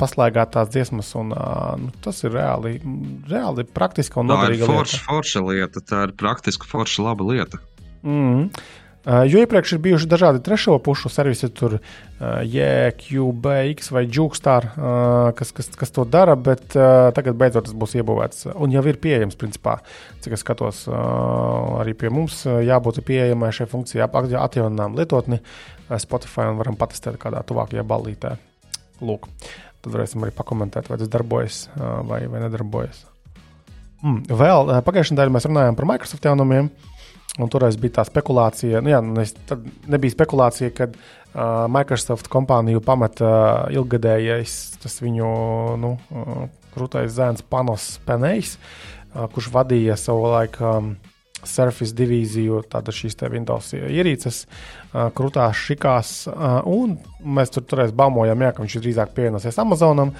paslēgāt 0.00 0.56
tās 0.56 0.72
dziesmas. 0.72 1.12
Un, 1.20 1.36
nu, 1.84 1.92
tas 2.02 2.24
ir 2.24 2.34
reāli, 2.34 2.78
reāli 3.30 3.68
praktiski 3.68 4.18
un 4.22 4.32
noderīga 4.32 4.64
lieta. 4.64 4.78
Forša, 4.80 5.02
forša 5.06 5.44
lieta, 5.52 5.84
tā 5.86 6.06
ir 6.08 6.16
praktiska, 6.18 6.66
forša, 6.72 7.04
laba 7.10 7.28
lieta. 7.28 7.60
Mm 8.02 8.22
-hmm. 8.22 8.72
Jo 9.02 9.40
iepriekš 9.42 9.72
ir 9.74 9.80
bijuši 9.82 10.06
dažādi 10.06 10.38
trešo 10.46 10.76
pušu 10.78 11.10
servisi, 11.10 11.48
tur 11.50 11.80
JQBX 12.22 13.90
vai 13.90 14.04
Jugstar, 14.06 14.68
uh, 14.76 15.32
kas, 15.34 15.50
kas, 15.56 15.66
kas 15.78 15.90
to 15.90 16.04
dara, 16.06 16.36
bet 16.38 16.76
tagad 17.16 17.34
beidzot 17.38 17.66
tas 17.66 17.74
būs 17.74 17.96
iebūvēts 17.98 18.52
un 18.54 18.70
jau 18.70 18.84
ir 18.86 19.00
pieejams. 19.02 19.34
Principā, 19.40 19.80
cik 20.22 20.36
es 20.36 20.44
skatos, 20.44 20.84
arī 21.82 21.96
pie 21.98 22.12
mums 22.14 22.44
jābūt 22.46 23.02
pieejamai 23.08 23.50
šai 23.50 23.66
funkcijai, 23.72 24.06
atjauninām 24.06 24.94
lietotni 24.94 25.40
Spotify 25.98 26.46
un 26.52 26.62
varam 26.62 26.78
patestēt 26.78 27.18
kādā 27.18 27.42
tuvākajā 27.48 27.82
ballītē. 27.82 28.36
Lūk, 29.02 29.26
tad 29.82 29.96
varēsim 29.96 30.22
arī 30.22 30.36
pakomentēt, 30.36 30.86
vai 30.92 31.00
tas 31.02 31.10
darbojas 31.10 31.64
vai, 31.74 32.22
vai 32.30 32.46
nedarbojas. 32.46 33.02
Mm, 34.02 34.24
vēl 34.30 34.76
pagājušajā 34.86 35.16
nedēļā 35.16 35.34
mēs 35.34 35.50
runājām 35.50 35.78
par 35.78 35.90
Microsoft 35.90 36.30
jaunumiem. 36.30 36.70
Uh, 36.70 36.91
Un 37.40 37.48
toreiz 37.48 37.78
bija 37.80 37.94
tā 37.96 38.02
spekulācija, 38.04 38.82
nu, 38.84 38.90
jā, 38.92 38.98
nebija 39.88 40.12
spekulācija, 40.12 40.68
ka 40.76 40.90
uh, 40.90 41.62
Microsoft 41.72 42.28
kompāniju 42.32 42.82
pameta 42.84 43.24
uh, 43.30 43.70
ilgadējais, 43.72 44.56
tas 44.82 44.98
viņu 45.00 45.30
nu, 45.80 45.94
uh, 46.12 46.42
krūtais 46.74 47.08
zēns 47.14 47.40
Panos 47.48 47.94
Penejs, 48.04 48.58
uh, 48.58 49.24
kurš 49.32 49.48
vadīja 49.54 49.96
savu 49.96 50.28
laiku 50.34 50.68
um, 50.68 50.92
Surface 51.42 51.96
divīziju, 51.96 52.60
tāda 52.70 52.92
šīs 52.92 53.16
Windows 53.32 53.72
ierīces, 53.80 54.44
uh, 54.44 55.08
krūtās 55.16 55.56
šikās, 55.56 56.14
uh, 56.28 56.60
un 56.68 56.98
mēs 57.24 57.56
tur 57.56 57.64
toreiz 57.64 57.96
baumojam, 57.96 58.44
jā, 58.44 58.52
ka 58.52 58.66
viņš 58.66 58.80
drīzāk 58.84 59.16
pievienosies 59.16 59.56
Amazonam. 59.62 60.12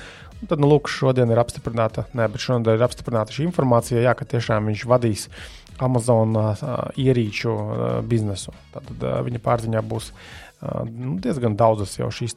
Un 0.43 0.49
tad, 0.51 0.59
nu, 0.59 0.67
lūk, 0.73 0.89
šodien 0.91 1.31
ir 1.31 1.39
apstiprināta, 1.39 2.09
ne, 2.19 2.25
bet 2.27 2.43
šodien 2.43 2.73
ir 2.73 2.83
apstiprināta 2.83 3.37
šī 3.37 3.45
informācija, 3.47 4.01
jā, 4.03 4.17
ka 4.19 4.27
tiešām 4.27 4.73
viņš 4.73 4.89
vadīs 4.91 5.29
uh, 5.29 5.62
Amazon 5.83 6.37
uh, 6.39 6.65
ierīču 7.01 7.53
uh, 7.53 7.83
biznesu. 8.07 8.55
Tad 8.75 8.91
uh, 8.95 9.19
viņa 9.27 9.43
pārziņā 9.43 9.83
būs 9.87 10.13
nu, 10.63 11.17
diezgan 11.19 11.57
daudzas 11.59 11.97
jau 11.99 12.07
šīs 12.15 12.37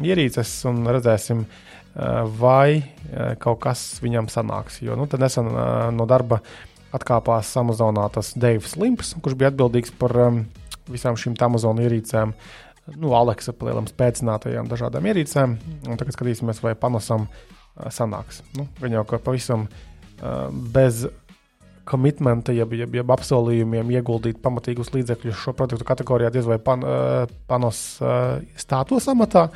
ierīces, 0.00 0.52
un 0.70 0.86
redzēsim, 0.88 1.42
vai 2.40 2.80
kaut 3.42 3.58
kas 3.60 3.82
viņam 4.00 4.30
sanāks. 4.32 4.78
Jo 4.80 4.96
nu, 4.96 5.04
nesen 5.20 5.50
no 5.92 6.06
darba 6.08 6.38
atkāpās 6.96 7.50
Amazonā 7.60 8.06
tas 8.14 8.32
Deivs 8.40 8.72
Limps, 8.80 9.12
kurš 9.20 9.36
bija 9.36 9.50
atbildīgs 9.52 9.92
par 10.00 10.16
visām 10.88 11.20
šīm 11.20 11.36
Amazon 11.44 11.84
ierīcēm. 11.84 12.32
Nu, 12.96 13.12
Aleksa 13.12 13.52
palielam 13.52 13.84
spēcinātajām 13.90 14.72
dažādām 14.72 15.04
ierīcēm. 15.10 15.56
Un 15.90 16.00
tagad 16.00 16.16
skatīsimies, 16.16 16.64
vai 16.64 16.72
panosam 16.72 17.28
sanāks. 17.92 18.40
Nu, 18.56 18.64
viņa 18.80 19.02
jau 19.02 19.20
pavisam 19.20 19.68
bez 20.72 21.04
komitmenta, 21.88 22.52
jeb, 22.52 22.72
jeb, 22.76 22.96
jeb 22.98 23.10
apsolījumiem 23.14 23.90
ieguldīt 23.96 24.40
pamatīgus 24.44 24.90
līdzekļus 24.92 25.40
šo 25.40 25.54
produktu 25.56 25.86
kategorijā, 25.88 26.30
diez 26.34 26.48
vai 26.48 26.58
pan, 26.62 26.84
uh, 26.84 27.30
panos 27.48 27.80
uh, 28.02 28.38
stātos 28.60 29.08
amatā 29.08 29.46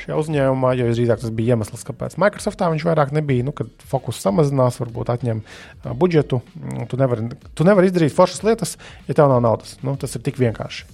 šajā 0.00 0.18
uzņēmumā, 0.22 0.72
jo 0.78 0.88
drīzāk 0.92 1.22
tas 1.24 1.34
bija 1.34 1.56
iemesls, 1.56 1.82
kāpēc 1.88 2.16
Microsoftā 2.22 2.70
viņš 2.72 2.86
vairāk 2.86 3.14
nebija. 3.16 3.46
Nu, 3.48 3.54
kad 3.56 3.70
fokus 3.90 4.20
samazinās, 4.22 4.78
varbūt 4.82 5.10
atņem 5.16 5.42
uh, 5.42 5.90
budžetu, 5.98 6.42
tu 6.90 7.00
nevari, 7.00 7.30
tu 7.58 7.66
nevari 7.66 7.90
izdarīt 7.90 8.14
foršas 8.14 8.44
lietas, 8.46 8.76
ja 9.08 9.16
tev 9.16 9.32
nav 9.32 9.42
naudas. 9.44 9.74
Nu, 9.86 9.96
tas 10.00 10.14
ir 10.16 10.24
tik 10.26 10.38
vienkārši. 10.40 10.86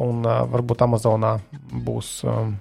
Un 0.00 0.24
varbūt 0.24 0.80
Amazonā 0.86 1.34
būs. 1.84 2.18
Um, 2.24 2.56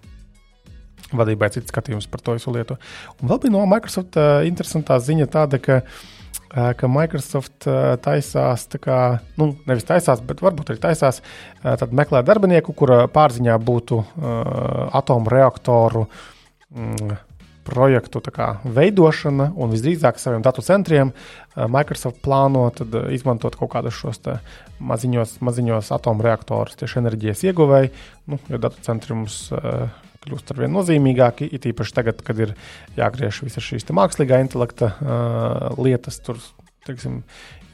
Vadībai 1.08 1.48
cits 1.56 1.72
skatījums 1.72 2.04
par 2.12 2.20
to 2.20 2.34
visu 2.36 2.52
lietu. 2.52 2.76
Un 3.22 3.30
vēl 3.30 3.40
bija 3.46 3.54
no 3.54 3.62
Microsoft 3.72 4.18
uh, 4.20 4.42
interesantā 4.44 4.98
ziņa 5.00 5.30
tāda, 5.32 5.56
ka 5.64 5.78
uh, 5.80 6.02
ka 6.50 6.88
Microsoft 6.92 7.68
taisās, 8.04 8.66
kā, 8.82 9.20
nu, 9.40 9.52
nevis 9.70 9.88
taisās, 9.88 10.24
bet 10.24 10.42
varbūt 10.46 10.74
arī 10.74 10.84
taisās, 10.88 11.22
tad 11.62 11.96
meklē 11.96 12.24
darbinieku, 12.26 12.76
kura 12.78 13.06
pārziņā 13.12 13.58
būtu 13.68 14.02
atomreaktoru 14.98 16.06
mm, 16.08 17.18
projektu 17.68 18.22
kā, 18.32 18.48
veidošana, 18.64 19.52
un 19.60 19.74
visdrīzāk 19.76 20.22
saviem 20.22 20.44
datu 20.46 20.64
centriem 20.64 21.12
Microsoft 21.56 22.22
plāno 22.24 22.70
izmantot 23.12 23.58
kaut 23.60 23.74
kādus 23.76 23.98
šos 24.00 24.24
maziņos, 24.80 25.40
maziņos 25.44 25.92
atomreaktorus 25.98 26.80
tieši 26.80 27.02
enerģijas 27.04 27.44
ieguvēji, 27.50 27.92
nu, 28.32 28.40
jo 28.48 28.62
datu 28.64 28.84
centri 28.88 29.18
mums 29.18 29.48
kļūst 30.28 30.54
ar 30.54 30.62
vien 30.64 30.76
nozīmīgāki. 30.76 31.50
It 31.56 31.66
īpaši 31.72 31.96
tagad, 31.96 32.22
kad 32.28 32.40
ir 32.44 32.54
jāgriež 33.00 33.42
visas 33.48 33.66
šīs 33.66 33.88
mākslīgā 33.96 34.42
intelekta 34.44 34.94
uh, 34.94 35.82
lietas, 35.82 36.20
tur 36.24 36.42
teiksim, 36.88 37.22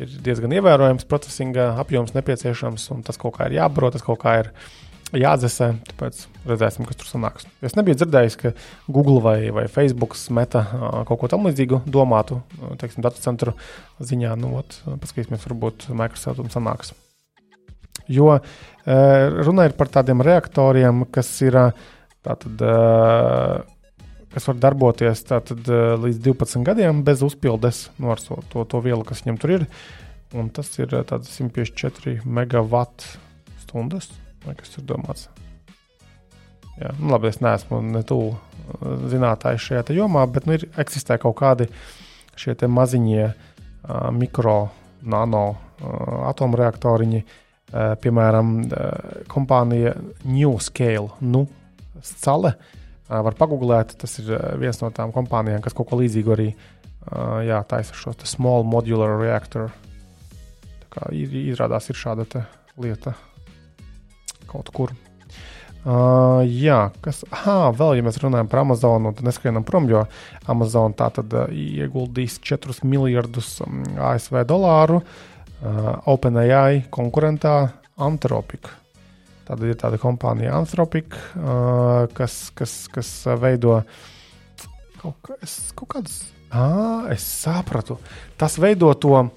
ir 0.02 0.16
diezgan 0.26 0.54
ievērojams 0.58 1.06
procesinga 1.10 1.74
apjoms 1.82 2.16
nepieciešams, 2.16 2.90
un 2.96 3.04
tas 3.06 3.20
kaut 3.22 3.38
kā 3.38 3.50
ir 3.50 3.60
jābaro, 3.60 3.92
tas 3.94 4.06
kaut 4.06 4.22
kā 4.24 4.40
ir 4.42 4.52
jādzesē. 5.14 5.70
Tāpēc 5.92 6.24
redzēsim, 6.50 6.88
kas 6.90 6.98
tur 7.00 7.10
sanāks. 7.10 7.48
Es 7.66 7.78
nebiju 7.78 8.00
dzirdējis, 8.00 8.38
ka 8.42 8.54
Google 8.88 9.22
vai, 9.24 9.38
vai 9.54 9.68
Facebook 9.72 10.18
meta 10.34 10.66
kaut 11.08 11.22
ko 11.22 11.30
tamlīdzīgu 11.32 11.84
domātu, 11.86 12.42
teiksim, 12.82 13.06
datu 13.06 13.22
centru 13.22 13.56
ziņā. 14.02 14.34
Nu, 14.42 14.56
ot, 14.64 14.80
paskatīsimies, 14.88 15.46
varbūt 15.50 15.90
Microsoft 15.94 16.44
un 16.44 16.54
sanāks. 16.54 16.96
Jo 18.12 18.40
runa 18.84 19.70
ir 19.70 19.76
par 19.78 19.88
tādiem 19.94 20.24
reaktoriem, 20.26 21.06
kas 21.14 21.30
ir 21.46 21.56
Tātad, 22.24 22.62
kas 24.32 24.48
var 24.48 24.60
darboties 24.64 25.26
tātad, 25.28 25.68
līdz 26.00 26.22
12 26.24 26.64
gadiem 26.68 27.04
bez 27.04 27.24
uzpildes 27.26 27.90
no 28.00 28.16
to, 28.16 28.40
to, 28.54 28.64
to 28.72 28.82
vielu, 28.86 29.04
kas 29.08 29.26
viņam 29.26 29.42
tur 29.42 29.58
ir. 29.58 29.68
Un 30.34 30.48
tas 30.50 30.72
ir 30.80 30.90
154 30.90 32.24
megawatt-stundas, 32.26 34.10
vai 34.48 34.56
kas 34.58 34.74
ir 34.80 34.88
domāts. 34.90 35.28
Jā, 36.80 36.90
nu, 36.98 37.12
labi, 37.12 37.30
es 37.30 37.38
neesmu 37.44 37.84
ne 37.86 38.02
tuvu 38.08 38.32
zinātājs 39.12 39.68
šajā 39.68 39.94
jomā, 39.94 40.24
bet 40.32 40.48
nu, 40.50 40.58
ir, 40.58 40.66
eksistē 40.82 41.20
kaut 41.22 41.38
kādi 41.38 41.68
šie 42.40 42.56
maziņie 42.66 43.26
uh, 43.30 44.10
mikro, 44.16 44.72
nano 45.06 45.44
uh, 45.54 46.24
atomreaktoriņi. 46.32 47.24
Uh, 47.74 47.94
piemēram, 48.02 48.56
uh, 48.66 49.22
kompānija 49.30 49.94
New 50.26 50.58
Scale. 50.62 51.12
Nu, 51.22 51.46
Scale. 52.04 52.54
Var 53.14 53.36
pagūglēt, 53.38 53.98
tas 54.00 54.16
ir 54.22 54.32
viens 54.62 54.80
no 54.82 54.90
tām 54.96 55.12
kompānijām, 55.14 55.62
kas 55.62 55.76
kaut 55.78 55.90
ko 55.92 56.00
līdzīgu 56.00 56.34
arī 56.34 56.48
jā, 57.46 57.60
taisa 57.70 57.98
šo 58.00 58.16
small 58.26 58.64
modular 58.66 59.18
reactor. 59.20 59.74
Tā 60.86 60.92
kā 60.96 61.12
izrādās, 61.14 61.92
ir 61.92 62.00
šāda 62.00 62.46
lieta 62.80 63.14
kaut 64.50 64.72
kur. 64.74 64.96
Uh, 65.84 66.40
jā, 66.48 66.94
kas. 67.04 67.26
Ah, 67.28 67.68
vēl, 67.76 67.98
ja 67.98 68.04
mēs 68.06 68.22
runājam 68.24 68.48
par 68.48 68.62
Amazonu, 68.62 69.12
tad 69.12 69.28
neskrienam 69.28 69.66
prom, 69.68 69.90
jo 69.92 70.06
Amazon 70.48 70.96
tā 70.96 71.10
tad 71.12 71.34
uh, 71.36 71.50
ieguldīs 71.52 72.38
4 72.40 72.78
miljardus 72.88 73.58
um, 73.66 73.82
ASV 74.00 74.46
dolāru 74.48 75.02
uh, 75.02 75.90
OpenAI 76.08 76.86
konkurentā 76.88 77.58
Anthropic. 78.00 78.72
Tad 79.44 79.64
ir 79.68 79.76
tāda 79.80 80.00
kompānija 80.00 80.56
Anthropic, 80.56 81.16
uh, 81.36 82.06
kas, 82.16 82.48
kas, 82.56 82.76
kas 82.94 83.10
veido 83.42 83.82
kaut, 85.02 85.18
kā, 85.26 85.36
es, 85.44 85.58
kaut 85.76 85.92
kādas. 85.98 86.22
Ah, 86.54 87.10
es 87.12 87.26
sapratu. 87.26 87.98
Tas 88.40 88.56
veido 88.62 88.94
to 88.96 89.18
uh, 89.20 89.34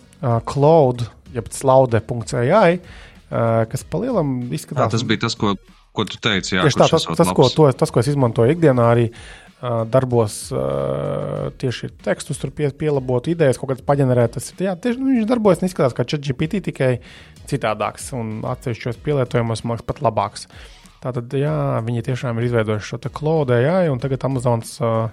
cloud, 0.46 1.06
jeb 1.34 1.48
slaude.ai, 1.50 2.76
uh, 2.78 3.64
kas 3.72 3.86
palielam 3.90 4.38
izskatās. 4.46 4.84
Jā, 4.84 4.92
tas 4.94 5.06
bija 5.08 5.24
tas, 5.26 5.34
ko, 5.40 5.56
ko 5.96 6.06
tu 6.06 6.20
teici. 6.22 6.54
Jā, 6.54 6.68
Tieši 6.68 6.82
tā, 6.84 6.90
tas, 6.92 7.08
tas, 7.18 7.34
ko, 7.34 7.48
to, 7.50 7.66
tas, 7.74 7.90
ko 7.90 8.04
es 8.04 8.12
izmantoju 8.12 8.54
ikdienā, 8.54 8.86
arī 8.94 9.08
uh, 9.10 9.45
darbos 9.92 10.38
tieši 11.60 11.90
tekstus, 12.04 12.40
tur 12.42 12.52
pie, 12.54 12.70
pielabot 12.76 13.28
idejas, 13.30 13.58
kaut 13.60 13.72
kādas 13.72 13.86
paģenerēt. 13.86 14.36
Tas, 14.36 14.50
jā, 14.60 14.76
tieši, 14.78 15.00
nu, 15.02 15.12
viņš 15.14 15.28
darbojas, 15.30 15.64
izskatās 15.66 15.96
kā 15.96 16.06
ChatGPT, 16.08 16.62
tikai 16.70 16.90
citādāks 17.50 18.10
un 18.16 18.38
atsevišķos 18.46 19.00
pielietojumos 19.06 19.64
mākslinieks 19.64 19.88
pat 19.88 20.02
labāks. 20.04 20.46
Tātad, 21.02 21.34
jā, 21.38 21.56
viņi 21.86 22.06
tiešām 22.06 22.38
ir 22.40 22.48
izveidojuši 22.48 22.88
šo 22.94 23.12
klodē, 23.14 23.60
jā, 23.62 23.76
un 23.92 24.00
tagad 24.02 24.24
Amazons 24.26 24.72
uh, 24.82 25.10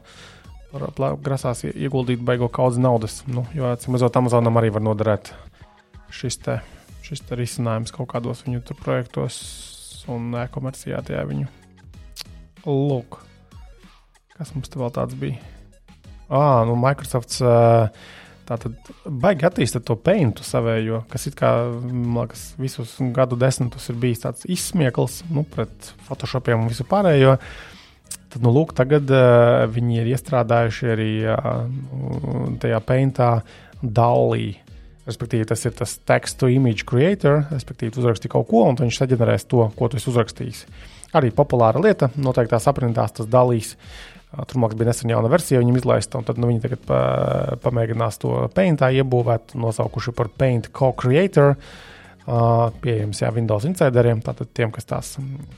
grasās 1.21 1.63
ieguldīt 1.69 2.23
beigo 2.25 2.49
kaudz 2.49 2.79
naudas. 2.81 3.21
Nu, 3.27 3.45
jo, 3.53 3.67
atcīm 3.69 3.93
redzot, 3.97 4.15
Amazonam 4.17 4.57
arī 4.57 4.71
var 4.73 4.81
noderēt 4.81 5.33
šis 6.13 6.39
te, 6.45 6.59
šis 7.05 7.21
te 7.27 7.37
risinājums 7.37 7.93
kaut 7.93 8.09
kādos 8.13 8.45
viņu 8.45 8.63
projektos 8.81 9.37
un 10.11 10.33
e-komercijā 10.43 11.01
tajā 11.05 11.23
viņu. 11.29 11.47
Lūk, 12.65 13.19
kas 14.37 14.53
mums 14.55 14.71
te 14.71 14.81
vēl 14.81 14.91
tāds 14.95 15.17
bija? 15.19 15.39
Ah, 16.33 16.63
nu 16.67 16.75
Microsofts. 16.79 17.41
Uh, 17.43 18.21
Tātad 18.43 18.89
baigi 19.07 19.45
attīstīt 19.47 19.85
to 19.87 19.95
peintu 19.95 20.43
savējo, 20.43 21.03
kas 21.11 21.29
it 21.29 21.37
kā 21.39 21.51
liekas, 21.87 22.49
visus 22.59 22.97
gadu 23.15 23.37
desmitus 23.39 23.87
ir 23.91 23.99
bijis 24.01 24.25
tāds 24.25 24.47
izsmiekls 24.51 25.21
nu, 25.31 25.45
pret 25.47 25.93
Photoshopiem 26.09 26.65
un 26.65 26.67
visu 26.71 26.83
pārējo. 26.89 27.37
Tad, 28.33 28.41
nu, 28.43 28.51
lūk, 28.51 28.73
tagad 28.75 29.07
uh, 29.13 29.63
viņi 29.71 30.01
ir 30.01 30.11
iestrādājuši 30.11 30.91
arī 30.91 31.09
uh, 31.23 31.63
tajā 32.59 32.83
peintā 32.83 33.31
DALI. 33.79 34.51
Respektīvi, 35.07 35.47
tas 35.47 35.63
ir 35.67 35.75
tas 35.77 35.95
text 36.07 36.41
to 36.41 36.49
image 36.51 36.83
creator, 36.89 37.45
respektīvi, 37.51 37.95
uzraksti 37.99 38.31
kaut 38.31 38.49
ko, 38.51 38.65
un 38.67 38.79
viņš 38.79 38.99
saģenerēs 39.03 39.47
to, 39.51 39.69
ko 39.77 39.87
tu 39.87 39.99
esi 39.99 40.11
uzrakstījis. 40.11 40.65
Arī 41.15 41.31
populāra 41.35 41.79
lieta, 41.83 42.09
noteikti 42.17 42.55
tās 42.55 42.67
aprindās 42.71 43.15
tas 43.15 43.29
dalīs. 43.29 43.75
Uh, 43.75 44.12
Tur 44.33 44.59
mākslinieks 44.63 44.79
bija 44.79 44.89
nesen 44.89 45.11
jauna 45.13 45.29
versija, 45.29 45.61
viņam 45.61 45.77
izlaista, 45.77 46.17
un 46.17 46.25
tad 46.25 46.39
nu, 46.41 46.49
viņi 46.49 46.63
tagad 46.63 46.85
pa, 46.89 46.99
pamēģinās 47.61 48.21
to 48.23 48.35
paintā 48.55 48.89
iebūvēt, 48.97 49.53
nosaukuši 49.61 50.13
par 50.17 50.31
Paint 50.41 50.71
Co-Creator. 50.73 51.53
Uh, 52.23 52.69
pieejams 52.79 53.19
jā, 53.19 53.29
Windows 53.35 53.65
insideriem. 53.67 54.21
Tātad 54.23 54.47
tiem, 54.55 54.71
kas 54.71 54.87
tās 54.87 55.09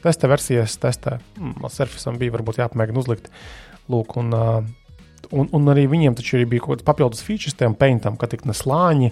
testa 0.01 0.27
versijas 0.31 0.73
testē, 0.81 1.19
mm, 1.37 1.67
Surfaceam 1.69 2.17
bija 2.17 2.33
varbūt 2.33 2.57
jāpamēģina 2.63 3.03
uzlikt. 3.03 3.29
Lūk, 3.93 4.17
un, 4.17 4.33
uh, 4.33 4.65
un, 5.33 5.49
un 5.55 5.71
arī 5.71 5.85
viņiem 5.91 6.15
taču 6.17 6.41
bija 6.49 6.63
kaut 6.63 6.79
kāds 6.79 6.87
papildus 6.87 7.23
features 7.25 7.57
tam 7.57 7.75
paintam, 7.77 8.17
ka 8.19 8.29
tik 8.31 8.45
ne 8.49 8.55
slāņi. 8.55 9.11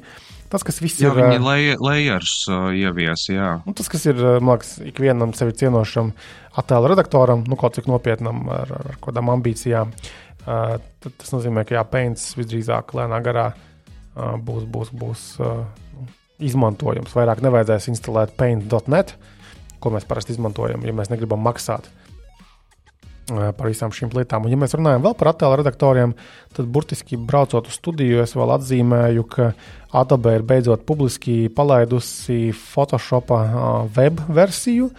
Tas, 0.54 0.62
kas 0.66 0.78
viss 0.84 1.02
jā, 1.02 1.10
ir. 1.10 1.18
Viņi 1.18 1.40
uh, 1.42 1.82
layers 1.82 2.34
uh, 2.52 2.68
ievies, 2.78 3.26
jā. 3.32 3.56
Nu, 3.66 3.74
tas, 3.78 3.90
kas 3.90 4.06
ir, 4.06 4.20
man 4.38 4.60
liekas, 4.60 4.76
ikvienam 4.86 5.34
sevi 5.34 5.56
cienošam 5.58 6.12
attēlu 6.62 6.92
redaktoram, 6.92 7.42
nu, 7.50 7.58
kaut 7.58 7.80
cik 7.80 7.90
nopietnam, 7.90 8.44
ar, 8.54 8.76
ar 8.94 9.00
kādām 9.02 9.34
ambīcijām. 9.34 9.96
Uh, 10.44 10.76
tad 11.02 11.18
tas 11.18 11.34
nozīmē, 11.34 11.64
ka 11.66 11.80
jā, 11.80 11.86
Paints 11.90 12.36
visdrīzāk 12.38 12.94
lēnā 13.00 13.18
garā 13.26 13.48
uh, 13.56 14.36
būs, 14.38 14.68
būs, 14.70 14.94
būs 14.94 15.26
uh, 15.42 15.64
izmantojams. 16.44 17.16
Vairāk 17.18 17.42
nevajadzēs 17.42 17.90
instalēt 17.96 18.38
paint.net, 18.38 19.16
ko 19.82 19.96
mēs 19.96 20.06
parasti 20.06 20.36
izmantojam, 20.36 20.86
ja 20.86 20.94
mēs 20.94 21.10
negribam 21.10 21.42
maksāt 21.42 21.90
uh, 21.90 22.03
par 23.28 23.70
visām 23.70 23.94
šīm 23.96 24.12
lietām. 24.18 24.46
Un, 24.46 24.54
ja 24.54 24.60
mēs 24.60 24.76
runājam 24.76 25.04
vēl 25.06 25.16
par 25.20 25.32
attēlu 25.32 25.58
redaktoriem, 25.62 26.16
tad 26.56 26.70
burtiski 26.74 27.18
braucot 27.20 27.70
uz 27.70 27.78
studiju, 27.80 28.22
es 28.24 28.36
vēl 28.36 28.56
atzīmēju, 28.58 29.28
ka 29.32 29.52
Adobe 29.94 30.34
ir 30.40 30.46
beidzot 30.48 30.88
publiski 30.90 31.52
palaidusi 31.54 32.50
Photoshop 32.58 33.32
uh, 33.36 33.46
web 33.96 34.24
versiju. 34.34 34.90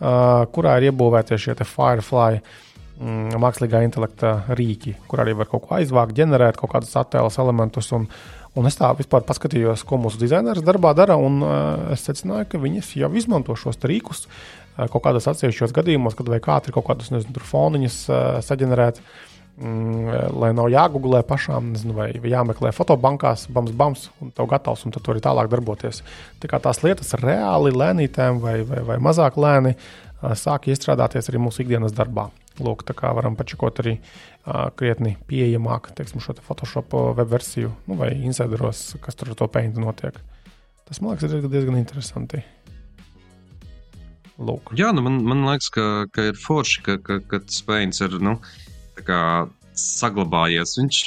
Uh, 0.00 0.42
kurā 0.52 0.78
ir 0.78 0.88
iebūvēti 0.88 1.36
šie 1.38 1.54
Firefly 1.60 2.40
mm, 2.40 3.38
mākslīgā 3.40 3.82
intelekta 3.84 4.40
rīki, 4.56 4.96
kur 5.08 5.22
arī 5.22 5.36
var 5.36 5.48
kaut 5.48 5.66
ko 5.68 5.76
aizvākt, 5.76 6.16
ģenerēt 6.16 6.60
kaut 6.60 6.72
kādus 6.72 6.96
attēlus, 6.96 7.36
elementus. 7.40 7.92
Un, 7.96 8.08
un 8.56 8.68
es 8.68 8.80
tā 8.80 8.88
vispār 8.96 9.26
paskatījos, 9.28 9.84
ko 9.86 10.00
mūsu 10.00 10.18
dizainers 10.22 10.64
darbā 10.64 10.94
dara, 10.96 11.20
un 11.20 11.44
es 11.92 12.02
secināju, 12.08 12.48
ka 12.48 12.62
viņas 12.64 12.94
jau 12.96 13.12
izmanto 13.20 13.54
šos 13.60 13.78
rīkus 13.84 14.24
uh, 14.24 14.59
kaut 14.76 15.02
kādos 15.04 15.26
atsevišķos 15.30 15.74
gadījumos, 15.76 16.16
kad 16.18 16.30
vajag 16.30 16.48
ātri 16.56 16.74
kaut 16.76 16.86
kādus 16.88 17.10
nezinu, 17.14 17.42
foniņus 17.50 17.98
uh, 18.10 18.38
saģenerēt. 18.44 19.02
Mm, 19.60 20.30
lai 20.40 20.54
nav 20.56 20.70
jāgooglē 20.72 21.18
pašām, 21.28 21.74
nezinu, 21.74 21.92
vai 21.98 22.06
jāmeklē 22.14 22.70
fotobankās, 22.72 23.42
bams, 23.52 23.74
bams, 23.76 24.06
un 24.24 24.30
tev 24.32 24.46
gatavs, 24.48 24.86
un 24.86 24.94
tad 24.94 25.04
tur 25.04 25.12
arī 25.12 25.24
tālāk 25.26 25.50
darboties. 25.52 26.00
Tā 26.40 26.48
kā 26.48 26.62
tās 26.64 26.80
lietas 26.80 27.12
reāli 27.20 27.74
lēnītēm 27.74 28.40
vai, 28.40 28.60
vai, 28.64 28.80
vai 28.88 28.96
mazāk 29.04 29.36
lēni 29.36 29.74
sāk 30.20 30.70
iestrādāties 30.70 31.28
arī 31.28 31.42
mūsu 31.44 31.64
ikdienas 31.64 31.92
darbā. 31.96 32.30
Lūk, 32.60 32.86
tā 32.88 32.96
kā 32.96 33.10
varam 33.16 33.36
pačakot 33.36 33.82
arī 33.82 33.98
uh, 33.98 34.70
krietni 34.76 35.14
pieejamāk, 35.28 35.92
teiksim, 35.96 36.20
šo 36.24 36.38
te 36.38 36.44
Photoshop 36.44 36.96
web 37.18 37.28
versiju, 37.28 37.74
nu, 37.88 37.96
vai 38.00 38.14
insideros, 38.16 38.94
kas 39.04 39.16
tur 39.16 39.32
ar 39.32 39.40
to 39.42 39.48
peintu 39.52 39.84
notiek. 39.84 40.16
Tas 40.88 41.00
man 41.00 41.14
liekas, 41.14 41.36
ir 41.36 41.52
diezgan 41.52 41.78
interesanti. 41.78 42.42
Lūk. 44.40 44.72
Jā, 44.78 44.88
nu 44.96 45.04
man, 45.04 45.20
man 45.28 45.44
liekas, 45.44 45.68
ka, 45.74 45.86
ka 46.14 46.30
ir 46.30 46.38
forši, 46.40 46.82
ka, 46.86 46.96
ka, 47.04 47.20
ka 47.28 47.42
tas 47.44 47.60
peins 47.66 48.00
ir 48.00 48.16
nu, 48.24 48.38
saglabājies. 49.76 50.78
Viņš, 50.80 51.00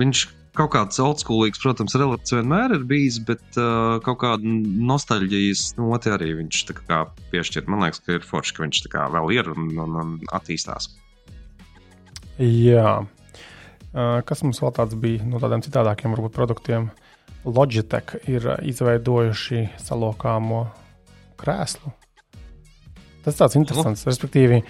viņš 0.00 0.22
kaut 0.56 0.72
kāds 0.74 1.00
oldschoolīgs, 1.02 1.60
protams, 1.62 1.94
relats 2.00 2.34
vienmēr 2.34 2.74
ir 2.78 2.86
bijis, 2.88 3.20
bet 3.26 3.42
uh, 3.60 3.98
kaut 4.04 4.20
kāda 4.24 4.54
nostalģijas 4.90 5.74
noti 5.78 6.12
arī 6.14 6.32
viņš 6.40 6.64
kā, 6.80 7.04
piešķir. 7.34 7.68
Man 7.70 7.84
liekas, 7.84 8.02
ka 8.06 8.16
ir 8.16 8.26
forši, 8.26 8.56
ka 8.56 8.64
viņš 8.64 8.82
vēl 8.96 9.30
ir 9.36 9.52
un, 9.52 9.70
un, 9.76 10.00
un 10.02 10.16
attīstās. 10.36 10.90
Jā. 12.40 13.00
Uh, 13.90 14.18
kas 14.24 14.44
mums 14.46 14.62
vēl 14.62 14.72
tāds 14.76 14.96
bija 14.98 15.26
no 15.28 15.40
tādiem 15.42 15.64
citādākiem 15.66 16.16
varbūt, 16.16 16.36
produktiem? 16.36 16.90
Logitech 17.44 18.18
ir 18.28 18.44
izveidojuši 18.68 19.70
salokāmo 19.80 20.66
krēslu. 21.40 21.99
Tas 23.24 23.36
tāds 23.36 23.58
interesants, 23.58 24.06
respektīvi, 24.08 24.62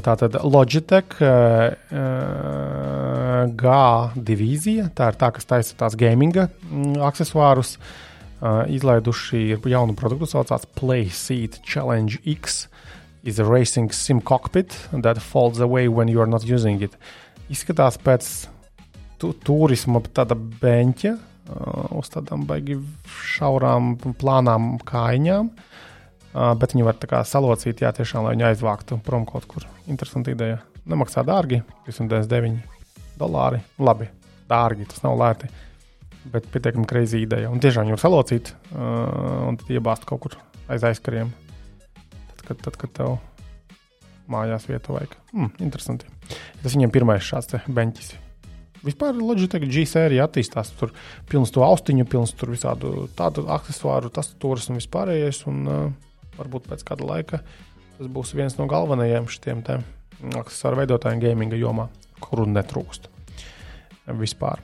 Tātad 0.00 0.38
Logitech 0.40 1.18
uh, 1.20 1.74
G 3.44 3.72
divīzija, 4.16 4.86
tā 4.96 5.10
ir 5.12 5.18
tā, 5.20 5.28
kas 5.36 5.48
taisa 5.50 5.76
tās 5.76 5.96
gaminga 6.00 6.46
mm, 6.48 6.94
accessorus, 7.04 7.74
uh, 7.76 8.64
izlaiduši 8.72 9.58
jaunu 9.68 9.92
produktu, 9.98 10.30
saucās 10.30 10.64
PlaySeat 10.78 11.60
Challenge 11.60 12.22
X. 12.24 12.68
Is 13.22 13.38
a 13.38 13.44
racing 13.44 13.92
sim 13.92 14.20
cockpit 14.20 14.74
that 14.90 15.20
falls 15.20 15.60
away 15.60 15.88
when 15.88 16.08
you 16.08 16.20
are 16.20 16.26
not 16.26 16.42
using 16.42 16.80
it. 16.82 16.96
Izskatās 17.52 18.00
pēc 18.00 18.48
tu, 19.20 19.30
turisma 19.44 20.00
tāda 20.08 20.34
beņķa 20.34 21.12
uh, 21.12 21.92
uz 22.00 22.08
tādām 22.16 22.48
baigi 22.48 22.80
šaurām, 23.36 23.98
plānām 24.18 24.80
kājām. 24.88 25.52
Uh, 25.52 25.71
Uh, 26.32 26.54
bet 26.56 26.72
viņi 26.72 26.86
var 26.86 26.96
tā 26.96 27.08
kā 27.10 27.18
salocīt, 27.28 27.82
jā, 27.84 27.90
tiešām, 27.92 28.24
lai 28.24 28.32
viņi 28.32 28.46
aizvāktu 28.48 28.96
prom 29.04 29.26
kaut 29.28 29.44
kur. 29.50 29.66
Interesanti 29.92 30.32
ideja. 30.32 30.62
Nemaksā 30.88 31.24
dārgi, 31.28 31.60
299 31.84 32.62
dolāri. 33.20 33.60
Labi, 33.82 34.08
dārgi, 34.48 34.88
tas 34.88 35.04
nav 35.04 35.18
lēti. 35.20 35.50
Bet 36.32 36.46
pietiekami 36.54 36.88
greizi 36.88 37.20
ideja. 37.20 37.50
Un 37.52 37.60
tiešām 37.60 37.90
var 37.92 38.00
salocīt 38.00 38.54
uh, 38.54 39.50
un 39.50 39.60
tad 39.60 39.74
iebāzt 39.74 40.06
kaut 40.08 40.24
kur 40.24 40.38
aiz 40.72 40.86
aizkariem. 40.88 41.34
Tad, 42.32 42.42
kad, 42.46 42.64
tad, 42.64 42.80
kad 42.80 42.96
tev 42.96 43.16
mājās 44.32 44.64
vietu 44.70 44.96
vajag. 44.96 45.16
Mm, 45.34 45.50
interesanti. 45.66 46.08
Tas 46.62 46.76
viņiem 46.76 46.92
pirmais 46.94 47.24
šāds 47.26 47.58
beņķis. 47.66 48.14
Vispār 48.82 49.14
Logitech 49.14 49.62
G 49.70 49.84
sērija 49.86 50.26
attīstās. 50.26 50.72
Tur 50.78 50.90
pilns 51.30 51.52
to 51.54 51.62
austiņu, 51.62 52.06
pilns 52.10 52.32
tur 52.38 52.50
visādu 52.54 53.06
tādu 53.18 53.44
accessoru, 53.52 54.10
tas 54.10 54.32
turis 54.42 54.66
un 54.72 54.80
vispārējais. 54.80 55.44
Un, 55.50 55.60
uh, 55.68 56.11
varbūt 56.38 56.70
pēc 56.70 56.84
kāda 56.88 57.06
laika 57.08 57.42
tas 58.02 58.10
būs 58.10 58.34
viens 58.34 58.56
no 58.58 58.66
galvenajiem 58.70 59.28
šiem 59.30 59.62
aksesuāru 60.38 60.82
veidotājiem 60.82 61.22
gaminga 61.22 61.58
jomā, 61.58 61.88
kuru 62.22 62.46
netrūkst 62.50 63.08
vispār. 64.18 64.62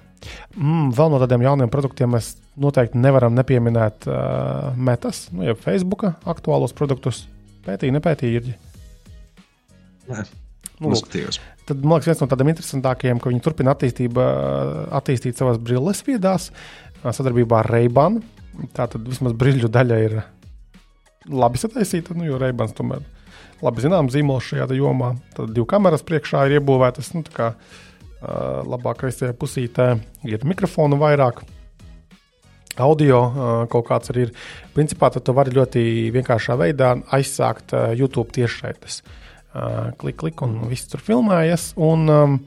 Mm, 0.56 0.90
vēl 0.96 1.12
no 1.12 1.20
tādiem 1.22 1.44
jauniem 1.46 1.70
produktiem 1.70 2.10
mēs 2.16 2.32
noteikti 2.58 2.98
nevaram 2.98 3.36
nepieminēt 3.38 4.08
uh, 4.10 4.74
metas, 4.74 5.28
nu, 5.30 5.44
jau 5.46 5.54
Facebook 5.60 6.08
aktuālos 6.08 6.74
produktus. 6.74 7.26
Pētīja, 7.66 7.94
nepētīja. 7.94 8.42
Nē, 10.08 10.24
nu, 10.82 10.94
skatījos. 10.98 11.38
Tad, 11.68 11.84
man 11.84 11.98
liekas, 11.98 12.08
viens 12.10 12.24
no 12.24 12.30
tādiem 12.32 12.50
interesantākajiem, 12.54 13.20
ka 13.22 13.30
viņi 13.30 13.44
turpina 13.44 13.74
attīstīt 13.76 15.38
savas 15.38 15.60
brilles 15.62 16.02
viedās 16.06 16.48
sadarbībā 17.04 17.62
ar 17.62 17.70
Reibanu. 17.76 18.24
Tā 18.74 18.88
tad 18.90 19.04
vismaz 19.06 19.36
brīļu 19.38 19.70
daļa 19.70 19.98
ir 20.02 20.18
labi 21.28 21.60
sataisīta, 21.60 22.16
nu, 22.16 22.26
jo 22.28 22.38
Reibans 22.40 22.74
tomēr 22.76 23.04
labi 23.64 23.82
zināms 23.82 24.14
zīmols 24.14 24.48
šajā 24.52 24.68
jomā. 24.78 25.14
Tad 25.36 25.52
divu 25.54 25.66
kameras 25.68 26.04
priekšā 26.06 26.46
ir 26.46 26.58
iebūvētas, 26.58 27.12
nu, 27.16 27.24
tā 27.26 27.34
kā 27.34 27.48
uh, 27.54 28.60
labākajā 28.68 29.32
pusītē 29.38 29.88
ir 30.28 30.46
mikrofonu 30.48 30.98
vairāk. 31.00 31.42
Audio 32.78 33.22
uh, 33.26 33.46
kaut 33.70 33.88
kāds 33.88 34.12
arī 34.12 34.28
ir. 34.28 34.36
Principā 34.76 35.10
tu 35.10 35.34
vari 35.34 35.56
ļoti 35.56 35.80
vienkāršā 36.14 36.54
veidā 36.60 36.92
aizsākt 37.14 37.74
uh, 37.74 37.88
YouTube 37.98 38.30
tiešraides. 38.36 39.00
Uh, 39.48 39.90
klik, 39.98 40.20
klik, 40.20 40.44
un 40.46 40.60
viss 40.70 40.86
tur 40.86 41.02
filmējas. 41.02 41.72
Un, 41.74 42.06
um, 42.06 42.38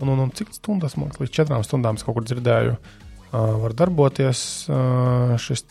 un, 0.00 0.10
un, 0.10 0.24
un 0.26 0.34
cik 0.34 0.50
stundas, 0.56 0.96
man 0.98 1.12
liekas, 1.12 1.22
līdz 1.22 1.36
četrām 1.36 1.62
stundām 1.62 2.00
es 2.00 2.02
kaut 2.02 2.18
kur 2.18 2.26
dzirdēju, 2.26 2.74
uh, 2.74 3.54
var 3.62 3.76
darboties 3.78 4.42
uh, 4.66 5.36
šis 5.38 5.68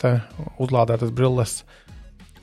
uzlādētas 0.56 1.12
brilles. 1.12 1.58
Uh, 1.60 1.91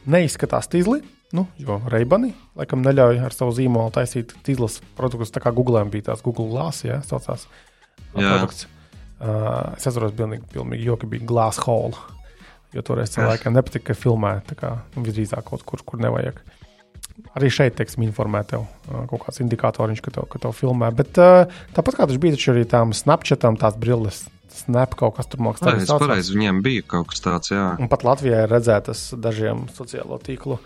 neizskatās 0.09 0.69
tīzli. 0.71 1.01
Nu, 1.35 1.43
jo 1.61 1.75
Reibani 1.91 2.31
laikam 2.57 2.81
neļauj 2.81 3.19
ar 3.21 3.35
savu 3.35 3.53
zīmolu 3.53 3.91
taisīt 3.93 4.33
tīzlas 4.45 4.79
produktus. 4.97 5.29
Tā 5.33 5.43
kā 5.43 5.53
Google 5.53 5.83
bija 5.91 6.07
tās 6.09 6.23
Google 6.25 6.49
Glass, 6.49 6.85
ja 6.87 7.03
saucās 7.05 7.45
produkts. 8.15 8.65
Uh, 9.19 9.75
es 9.75 9.85
atceros, 9.85 10.15
ka 10.15 10.29
pilnīgi 10.55 10.87
joki 10.87 11.09
bija 11.11 11.27
Glass 11.29 11.61
Hall. 11.67 11.93
Jo 12.73 12.81
toreiz 12.85 13.13
cilvēkiem 13.13 13.53
nepatika, 13.53 13.91
ka 13.91 13.97
filmē 13.97 14.39
tā 14.45 14.57
kā 14.57 14.71
nu, 14.95 15.03
visdrīzāk 15.05 15.45
kaut 15.45 15.65
kur, 15.67 15.83
kur 15.85 16.01
nevajag. 16.01 16.41
Arī 17.37 17.49
šeit, 17.51 17.75
teiksim, 17.77 18.05
informē 18.07 18.41
tev 18.49 18.63
uh, 18.63 19.05
kaut 19.11 19.27
kāds 19.27 19.41
indikatoriņš, 19.43 20.01
ka 20.05 20.15
tev, 20.15 20.29
ka 20.31 20.41
tev 20.41 20.57
filmē. 20.57 20.89
Bet 20.97 21.17
uh, 21.21 21.45
tāpat 21.77 21.99
kā 21.99 22.09
tas 22.09 22.21
bija 22.21 22.39
arī 22.55 22.65
tām 22.69 22.95
Snapchatam, 22.95 23.59
tās 23.59 23.77
brilles 23.77 24.23
Snap 24.53 24.95
kaut 24.97 25.17
kas 25.19 25.29
tur 25.29 25.43
mākslinieks. 25.45 25.87
Tā 25.89 25.97
ir 25.97 26.03
pareizi, 26.03 26.33
viņiem 26.35 26.61
bija 26.65 26.85
kaut 26.95 27.11
kas 27.11 27.23
tāds, 27.25 27.53
jā. 27.53 27.65
Un 27.81 27.89
pat 27.91 28.05
Latvijā 28.07 28.43
ir 28.45 28.51
redzētas 28.51 29.09
dažiem 29.21 29.67
sociālo 29.75 30.17
tīklu 30.23 30.59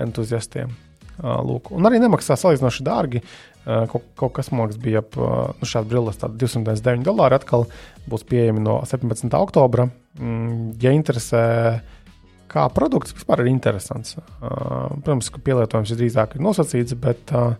entuziastiem. 0.00 0.72
Lūk. 1.20 1.72
Un 1.76 1.84
arī 1.84 1.98
nemaksā 2.00 2.36
salīdzinoši 2.40 2.84
dārgi. 2.86 3.20
Kaut, 3.64 4.04
kaut 4.16 4.32
kas 4.38 4.48
mākslinieks 4.56 4.80
bija 4.80 5.02
ap 5.02 5.16
nu, 5.20 5.68
šādu 5.68 5.90
brilles, 5.90 6.20
209 6.20 7.04
dolāri. 7.04 7.36
Atkal 7.36 7.66
būs 8.08 8.24
pieejami 8.28 8.62
no 8.64 8.78
17. 8.88 9.28
oktobra. 9.36 9.90
Mm, 10.16 10.78
ja 10.80 10.94
interesē, 10.96 11.42
kā 12.50 12.64
produkts 12.72 13.12
vispār 13.16 13.44
ir 13.44 13.52
interesants. 13.52 14.16
Protams, 14.40 15.28
ka 15.32 15.44
pielietojums 15.44 15.92
ir 15.92 16.00
drīzāk 16.00 16.38
nosacīts, 16.40 16.96
bet 16.98 17.34
uh, 17.36 17.52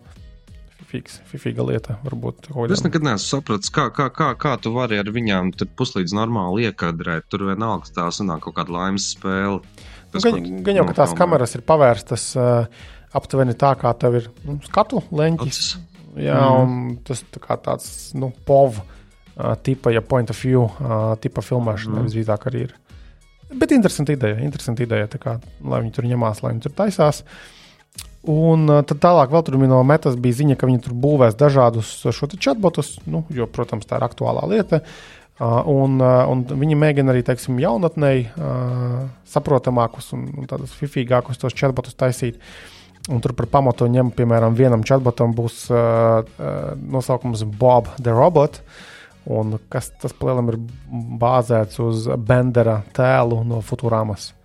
fifīgs, 0.91 1.19
fifīga 1.29 1.63
lieta. 1.65 1.95
Varbūt, 2.03 2.49
es 2.71 2.83
nekad 2.83 3.05
neesmu 3.05 3.23
sapratis, 3.23 3.71
kā, 3.73 3.87
kā, 3.95 4.09
kā, 4.11 4.31
kā 4.39 4.55
tu 4.61 4.73
vari 4.75 4.99
ar 4.99 5.07
viņām 5.11 5.53
puslīdz 5.79 6.13
normāli 6.17 6.67
iekadrēt. 6.67 7.29
Tur 7.31 7.47
vienalga 7.47 7.91
tā 7.95 8.09
sanāk 8.11 8.43
kaut 8.45 8.57
kāda 8.59 8.75
laimes 8.75 9.11
spēle. 9.15 9.61
Tas, 10.11 10.25
gan, 10.25 10.41
gan 10.65 10.81
jau, 10.81 10.87
ka 10.89 10.97
tās 11.01 11.15
kameras 11.15 11.55
ir 11.55 11.63
pavērstas 11.67 12.25
uh, 12.35 12.81
aptuveni 13.15 13.55
tā, 13.55 13.73
kā 13.79 13.93
tev 13.99 14.19
ir 14.19 14.27
nu, 14.43 14.57
skatu 14.67 15.03
leņķis. 15.11 15.61
Jā, 16.19 16.35
mm. 16.35 16.59
un 16.59 16.99
tas 17.07 17.23
tā 17.31 17.55
tāds 17.63 17.87
nu, 18.19 18.33
POV 18.47 18.81
uh, 18.81 19.55
tipa, 19.63 19.93
ja 19.95 20.03
point 20.03 20.33
of 20.33 20.43
view 20.43 20.67
uh, 20.67 21.13
tipa 21.23 21.43
filmēšana 21.45 22.01
mm. 22.01 22.09
visdrīzāk 22.09 22.51
arī 22.51 22.67
ir. 22.67 22.75
Bet 23.51 23.71
interesanti 23.75 24.15
ideja, 24.15 24.37
interesanti 24.43 24.83
ideja, 24.87 25.07
kā, 25.19 25.37
lai 25.63 25.81
viņi 25.83 25.95
tur 25.95 26.07
ņemās, 26.07 26.43
lai 26.43 26.53
viņi 26.53 26.65
tur 26.67 26.75
taisās. 26.75 27.23
Uh, 27.23 27.60
Un 28.29 28.69
tad 28.85 28.99
tālāk 29.01 29.31
vēl 29.33 29.41
tur 29.47 29.57
no 29.65 29.79
metas 29.87 30.17
bija 30.21 30.37
ziņa, 30.41 30.57
ka 30.59 30.67
viņi 30.69 30.83
tur 30.85 30.93
būvēs 30.93 31.39
dažādus 31.39 31.89
šo 32.13 32.29
chatbotus, 32.35 32.99
nu, 33.09 33.23
jo, 33.33 33.47
protams, 33.49 33.87
tā 33.89 33.97
ir 33.97 34.05
aktuālā 34.05 34.45
lieta. 34.51 34.83
Un, 35.41 35.97
un 35.97 36.43
viņi 36.45 36.77
mēģina 36.77 37.09
arī, 37.09 37.23
teiksim, 37.25 37.57
jaunatnēji 37.63 38.27
saprotamākus 39.31 40.11
un, 40.13 40.27
un 40.37 40.45
tādus 40.49 40.75
fifīgākus 40.77 41.41
tos 41.41 41.57
chatbotus 41.57 41.97
taisīt. 41.97 42.37
Un 43.09 43.23
tur 43.23 43.33
par 43.33 43.47
pamatu 43.49 43.87
ņem, 43.89 44.13
piemēram, 44.13 44.53
vienam 44.53 44.85
chatbotam 44.85 45.33
būs 45.33 45.65
nosaukums 46.77 47.41
Bob 47.57 47.89
the 47.97 48.13
Robot. 48.13 48.61
Un 49.33 49.57
kas 49.69 49.89
tas 50.01 50.13
palielam 50.17 50.53
ir 50.53 50.61
bāzēts 51.21 51.81
uz 51.81 52.05
Bendera 52.21 52.83
tēlu 52.93 53.41
no 53.45 53.65
Futurāmas. 53.65 54.35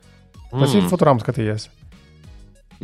Tas 0.49 0.71
mm. 0.73 0.79
ir 0.81 0.89
Futurāmas 0.89 1.25
skatījies. 1.25 1.69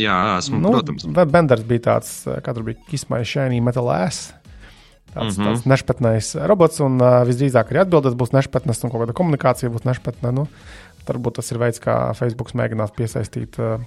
Jā, 0.00 0.38
esmu, 0.38 0.60
nu, 0.62 0.72
protams. 0.72 1.04
Benders 1.28 1.64
bija 1.68 1.86
tāds, 1.90 2.12
kā 2.44 2.54
tur 2.56 2.64
bija 2.66 2.80
Kismai 2.88 3.22
Shiny 3.28 3.60
Metal 3.64 3.90
Ass. 3.92 4.32
Tāds, 5.12 5.36
mm 5.36 5.42
-hmm. 5.42 5.48
tāds 5.48 5.66
nešpatnējs 5.68 6.28
robots, 6.48 6.80
un 6.80 6.96
uh, 6.96 7.20
visdrīzāk 7.28 7.68
arī 7.68 7.82
atbildes 7.82 8.14
būs 8.16 8.32
nešpatnes, 8.32 8.84
un 8.84 8.90
kaut 8.90 9.02
kāda 9.02 9.12
komunikācija 9.12 9.68
būs 9.68 9.84
nešpatne. 9.84 10.32
Nu, 10.32 10.46
varbūt 11.06 11.34
tas 11.36 11.52
ir 11.52 11.58
veids, 11.58 11.80
kā 11.80 12.14
Facebook 12.16 12.54
mēģinās 12.54 12.96
piesaistīt 12.96 13.58
uh, 13.58 13.80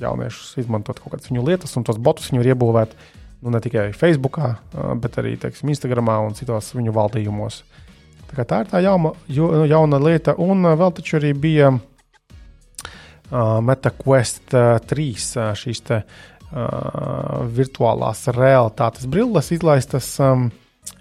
jauniešus, 0.00 0.58
izmantot 0.58 0.98
kaut 0.98 1.12
kādas 1.12 1.30
viņu 1.30 1.46
lietas, 1.46 1.76
un 1.76 1.84
tos 1.84 1.96
botus 1.98 2.32
viņu 2.32 2.42
iebūvēt 2.42 2.90
nu, 3.42 3.50
ne 3.50 3.60
tikai 3.60 3.92
Facebook, 3.92 4.38
uh, 4.38 4.54
bet 4.94 5.18
arī 5.18 5.36
teiksim, 5.38 5.68
Instagram 5.68 6.08
un 6.08 6.34
citos 6.34 6.74
viņu 6.74 6.92
valdījumos. 6.92 7.62
Tā, 8.34 8.44
tā 8.44 8.60
ir 8.60 8.66
tā 8.66 8.82
jauma, 8.82 9.12
jauna 9.28 9.98
lieta, 9.98 10.34
un 10.34 10.64
uh, 10.64 10.74
vēl 10.74 10.90
taču 10.90 11.16
arī 11.16 11.34
bija 11.38 11.70
uh, 11.70 11.80
MetaQuest 13.32 14.56
uh, 14.56 14.76
3 14.84 15.06
uh, 15.14 15.52
šīs 15.56 15.80
te, 15.86 16.02
uh, 16.04 17.46
virtuālās 17.54 18.26
realitātes 18.36 19.08
brilles 19.10 19.50
izlaistas. 19.54 20.10
Um, 20.22 20.50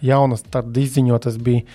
jaunas, 0.03 0.45
tad 0.51 0.75
izziņotas 0.77 1.39
bija. 1.43 1.65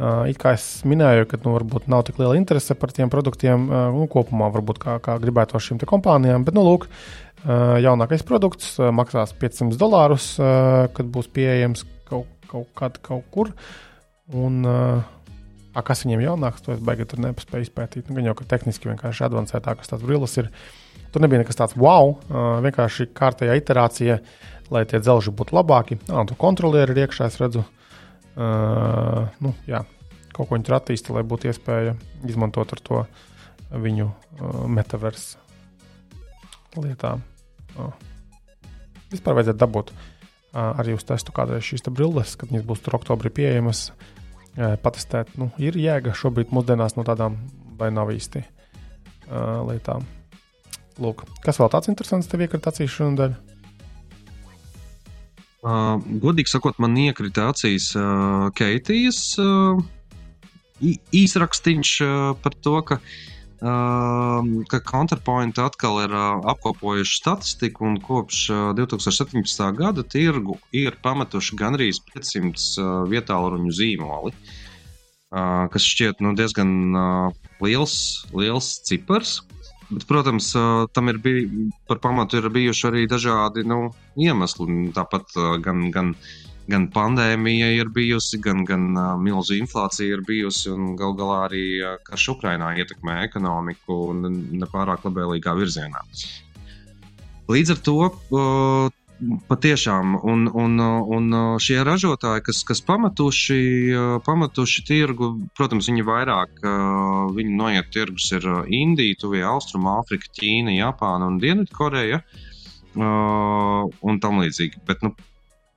Uh, 0.00 0.24
it 0.30 0.38
kā 0.40 0.54
es 0.56 0.64
minēju, 0.88 1.26
ka 1.28 1.36
nu, 1.42 1.52
varbūt 1.58 1.90
nav 1.92 2.06
tik 2.08 2.20
liela 2.22 2.38
interese 2.38 2.72
par 2.78 2.92
tiem 2.96 3.10
produktiem 3.12 3.66
uh, 3.68 3.90
nu, 3.92 4.06
kopumā, 4.08 4.48
varbūt 4.54 4.80
kā, 4.80 4.94
kā 5.04 5.18
gribētu 5.20 5.60
šīm 5.60 5.82
kompānijām. 5.84 6.46
Bet, 6.46 6.56
nu, 6.56 6.64
lūk, 6.64 6.86
uh, 6.88 7.76
jaunākais 7.82 8.24
produkts 8.24 8.78
uh, 8.78 8.88
maksās 8.96 9.34
500 9.36 9.76
dolārus, 9.80 10.32
uh, 10.40 10.86
kad 10.96 11.10
būs 11.12 11.28
pieejams 11.34 11.84
kaut, 12.08 12.30
kaut 12.48 12.70
kad 12.78 12.96
kaut 13.04 13.28
kur. 13.34 13.52
Un, 14.32 14.62
uh, 14.64 15.19
a, 15.74 15.82
kas 15.86 16.04
viņiem 16.04 16.24
jaunāks, 16.24 16.62
to 16.64 16.74
es 16.74 16.82
baigi 16.84 17.06
tur 17.08 17.22
nepaspēju 17.24 17.66
izpētīt. 17.66 18.08
Nu, 18.08 18.16
gan 18.18 18.30
jau, 18.30 18.36
ka 18.38 18.46
tehniski 18.54 18.90
vienkārši 18.90 19.26
advancētākas 19.28 19.92
tās 19.92 20.02
brilles 20.04 20.36
ir. 20.40 20.50
Tur 21.10 21.24
nebija 21.24 21.42
nekas 21.42 21.58
tāds 21.58 21.76
wow, 21.78 22.16
vienkārši 22.64 23.10
kārtējā 23.16 23.56
iterācija. 23.58 24.20
Lai 24.70 24.84
tie 24.86 25.00
dzelži 25.02 25.32
būtu 25.34 25.56
labāki. 25.56 25.96
Ah, 26.06 26.22
tu 26.22 26.36
kontrolieri 26.38 26.94
ir 26.94 27.00
iekšā, 27.02 27.26
es 27.26 27.40
redzu, 27.40 27.64
uh, 28.38 29.24
nu, 29.42 29.50
jā, 29.66 29.80
kaut 30.30 30.44
ko 30.44 30.54
viņi 30.54 30.68
tur 30.68 30.76
attīsta, 30.76 31.16
lai 31.16 31.24
būtu 31.26 31.50
iespēja 31.50 31.96
izmantot 32.30 32.76
ar 32.76 32.82
to 32.86 33.00
viņu 33.74 34.06
uh, 34.06 34.60
metaversu 34.70 35.42
lietām. 36.78 37.26
Uh. 37.74 37.90
Vispār 39.10 39.40
vajadzētu 39.40 39.58
dabūt 39.58 39.90
uh, 39.90 39.98
arī 40.78 40.94
uz 40.94 41.02
testu 41.08 41.34
kādreiz 41.34 41.66
šīs 41.66 41.82
te 41.82 41.90
brilles, 41.90 42.36
kad 42.38 42.54
viņas 42.54 42.68
būs 42.70 42.86
tur 42.86 43.00
oktobrī 43.00 43.34
pieejamas. 43.40 43.88
Uh, 43.90 44.19
patestēt, 44.56 45.30
nu, 45.40 45.50
ir 45.62 45.78
jēga 45.78 46.14
šobrīd 46.16 46.50
mūsdienās 46.54 46.96
no 46.96 47.04
tādām 47.06 47.38
vai 47.78 47.90
nav 47.94 48.10
īsti 48.12 48.42
uh, 48.42 49.62
lietām. 49.68 50.04
Lūk, 51.00 51.24
kas 51.44 51.60
vēl 51.60 51.70
tāds 51.72 51.88
interesants 51.92 52.28
tev 52.28 52.42
iekrita 52.44 52.72
acīs 52.72 52.92
šodien? 52.92 53.38
Uh, 55.60 56.00
godīgi 56.22 56.50
sakot, 56.50 56.78
man 56.80 56.96
iekrita 56.98 57.50
acīs 57.52 57.90
uh, 57.96 58.48
Keitijas 58.56 59.22
uh, 59.40 59.80
īsrakstīns 60.80 61.98
uh, 62.04 62.14
par 62.40 62.56
to, 62.64 62.78
ka, 62.88 62.96
uh, 62.96 63.39
ka 63.60 64.80
Counterpoint 64.88 65.58
atkal 65.60 65.98
ir 66.06 66.14
uh, 66.16 66.40
apkopojuši 66.48 67.18
statistiku 67.20 67.84
un 67.84 67.98
kopš 68.00 68.38
uh, 68.50 68.60
2017. 68.76 69.60
gada 69.76 70.02
tirgu 70.02 70.56
ir 70.72 70.96
pametuši 71.04 71.58
gandrīz 71.60 72.00
500 72.08 72.80
uh, 72.80 72.88
vietāluņu 73.10 73.74
zīmoli, 73.76 74.32
uh, 74.32 75.68
kas 75.72 75.84
šķiet 75.92 76.24
nu, 76.24 76.32
diezgan 76.38 76.72
uh, 76.96 77.40
liels, 77.60 78.24
liels 78.32 78.78
cipars. 78.88 79.40
Bet, 79.90 80.04
protams, 80.06 80.52
tam 80.94 81.10
ir 81.10 81.16
bij, 81.18 81.48
par 81.90 81.98
pamatu 81.98 82.38
ir 82.38 82.44
bijuši 82.54 82.84
arī 82.86 83.00
dažādi 83.10 83.64
nu, 83.66 83.88
iemesli. 84.14 84.84
Tāpat 84.94 85.34
gan, 85.64 85.88
gan, 85.90 86.12
gan 86.70 86.86
pandēmija 86.94 87.72
ir 87.76 87.90
bijusi, 87.94 88.40
gan, 88.42 88.64
gan 88.68 88.86
milzu 89.22 89.58
inflācija 89.58 90.16
ir 90.16 90.22
bijusi, 90.26 90.70
un 90.72 90.94
gal 91.00 91.16
galā 91.18 91.42
arī 91.48 91.64
karš 92.06 92.30
Ukrainā 92.36 92.72
ietekmē 92.80 93.20
ekonomiku 93.26 93.98
nepārāk 94.62 95.04
labvēlīgā 95.08 95.56
virzienā. 95.58 96.04
Līdz 97.50 97.76
ar 97.76 97.84
to 97.86 97.98
Patiešām, 99.20 100.14
un, 100.24 100.46
un, 100.48 100.80
un 100.80 101.34
šie 101.60 101.82
ražotāji, 101.84 102.40
kas, 102.46 102.62
kas 102.64 102.80
pametuši, 102.88 103.58
pametuši 104.24 104.84
tirgu, 104.88 105.28
protams, 105.58 105.90
viņi 105.90 106.04
vairāk, 106.08 106.62
viņi 107.36 107.58
noiet 107.58 107.90
tirgus 107.92 108.30
ir 108.32 108.46
Indija, 108.72 109.18
Tuvija 109.20 109.50
Austruma, 109.52 109.98
Āfrika, 110.00 110.30
Ķīna, 110.38 110.72
Japāna 110.78 111.28
un 111.28 111.36
Dienvidkoreja 111.42 112.22
un 112.96 114.22
tam 114.24 114.40
līdzīgi. 114.40 114.80
Bet, 114.88 115.04
nu, 115.04 115.12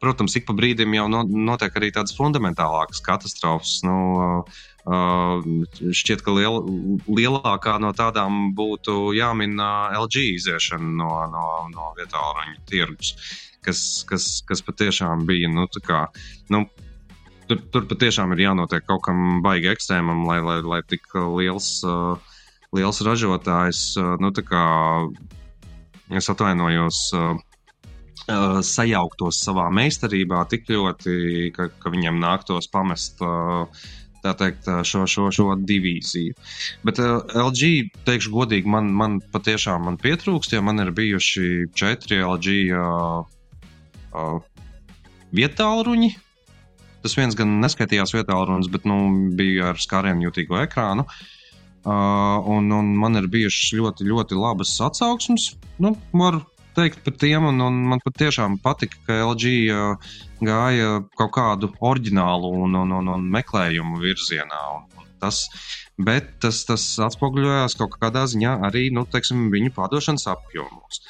protams, 0.03 0.35
ik 0.37 0.45
pa 0.47 0.55
brīdim 0.57 0.93
jau 0.99 1.07
notiek 1.23 1.79
arī 1.79 1.93
tādas 1.95 2.15
fundamentālākas 2.19 3.01
katastrofas. 3.05 3.79
Nu, 3.87 3.97
Uh, 4.83 5.39
šķiet, 5.95 6.25
ka 6.25 6.33
liel, 6.35 6.57
lielākā 7.07 7.77
no 7.79 7.93
tādām 7.95 8.49
būtu 8.51 9.13
jāmin 9.15 9.55
uh, 9.55 9.93
LG 9.95 10.25
iziešana 10.33 10.89
no, 10.99 11.11
no, 11.31 11.43
no 11.71 11.93
vietālu 11.95 12.57
tirgus, 12.67 13.13
kas, 13.63 13.79
kas, 14.09 14.25
kas 14.43 14.59
patiešām 14.67 15.23
bija. 15.29 15.47
Nu, 15.47 15.69
kā, 15.87 16.01
nu, 16.51 16.65
tur, 17.47 17.63
tur 17.71 17.87
patiešām 17.93 18.35
ir 18.35 18.43
jānotiek 18.49 18.83
kaut 18.83 19.05
kam 19.07 19.39
baigi 19.45 19.71
ekstrēmam, 19.71 20.25
lai, 20.27 20.41
lai, 20.43 20.59
lai 20.67 20.81
tik 20.83 21.07
liels, 21.15 21.77
uh, 21.87 22.19
liels 22.75 22.99
ražotājs, 23.07 23.85
uh, 24.03 24.17
nu, 24.19 24.35
kā, 24.35 24.67
es 26.11 26.27
atvainojos. 26.35 27.05
Uh, 27.15 27.39
sajauktos 28.23 29.41
savā 29.43 29.67
meistarībā 29.73 30.45
tik 30.51 30.69
ļoti, 30.71 31.51
ka, 31.55 31.67
ka 31.79 31.91
viņiem 31.91 32.21
nāktos 32.23 32.69
pamest 32.71 33.19
uh, 33.25 33.67
teikt, 34.23 34.69
šo, 34.87 35.03
šo, 35.09 35.27
šo 35.35 35.55
divīziju. 35.59 36.35
Bet 36.87 37.01
uh, 37.03 37.19
LG, 37.27 37.91
teikšu 38.07 38.31
godīgi, 38.31 38.69
man, 38.71 38.93
man 38.95 39.19
patiešām 39.33 39.89
man 39.89 39.99
pietrūkst, 39.99 40.55
jo 40.55 40.63
man 40.63 40.79
ir 40.79 40.93
bijuši 40.95 41.67
četri 41.75 42.21
LG 42.23 42.55
uh, 42.71 43.25
uh, 44.15 44.39
vietāluņi. 45.35 46.13
Tas 47.03 47.17
viens 47.19 47.35
gan 47.35 47.57
neskaitījās 47.59 48.15
vietāluņus, 48.15 48.71
bet 48.71 48.87
nu, 48.87 49.01
bija 49.35 49.73
ar 49.73 49.81
skārienu 49.81 50.29
jutīgo 50.29 50.61
ekrānu. 50.63 51.03
Uh, 51.83 52.39
un, 52.47 52.71
un 52.71 52.93
man 52.95 53.19
ir 53.19 53.27
bijušas 53.27 53.73
ļoti, 53.75 54.07
ļoti 54.07 54.39
labas 54.39 54.71
atsauksmes. 54.85 55.49
Nu, 55.83 55.97
varu 56.15 56.39
teikt 56.77 57.03
par 57.05 57.15
tiem, 57.21 57.45
un, 57.49 57.61
un 57.63 57.79
man 57.91 58.01
patiešām 58.03 58.59
patika, 58.63 58.99
ka 59.07 59.19
LG 59.27 59.53
gāja 60.43 60.99
kaut 61.19 61.33
kādu 61.37 61.71
oriģinālu 61.79 62.51
un, 62.65 62.75
un, 62.83 62.97
un, 62.99 63.13
un 63.15 63.29
meklējumu 63.35 64.01
virzienā. 64.03 64.61
Un, 64.77 64.87
un 64.99 65.09
tas, 65.23 65.43
bet 65.97 66.33
tas, 66.43 66.63
tas 66.67 66.87
atspoguļojās 67.07 67.77
kaut 67.79 67.97
kādā 68.01 68.25
ziņā 68.29 68.57
arī 68.69 68.89
nu, 68.95 69.05
teiksim, 69.09 69.47
viņu 69.53 69.73
pārdošanas 69.77 70.27
apjomos. 70.33 71.03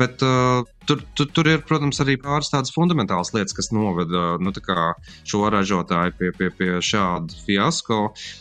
Bet 0.00 0.24
uh, 0.26 0.66
tur, 0.90 1.02
tur, 1.14 1.28
tur 1.34 1.48
ir, 1.50 1.60
protams, 1.66 2.00
arī 2.02 2.16
pāris 2.20 2.50
tādas 2.50 2.72
fundamentālas 2.74 3.30
lietas, 3.34 3.54
kas 3.56 3.70
noveda 3.74 4.36
nu, 4.42 4.52
šo 5.30 5.42
ražotāju 5.54 6.16
pie, 6.18 6.30
pie, 6.36 6.50
pie 6.56 6.70
šāda 6.84 7.36
fiasko. 7.46 8.00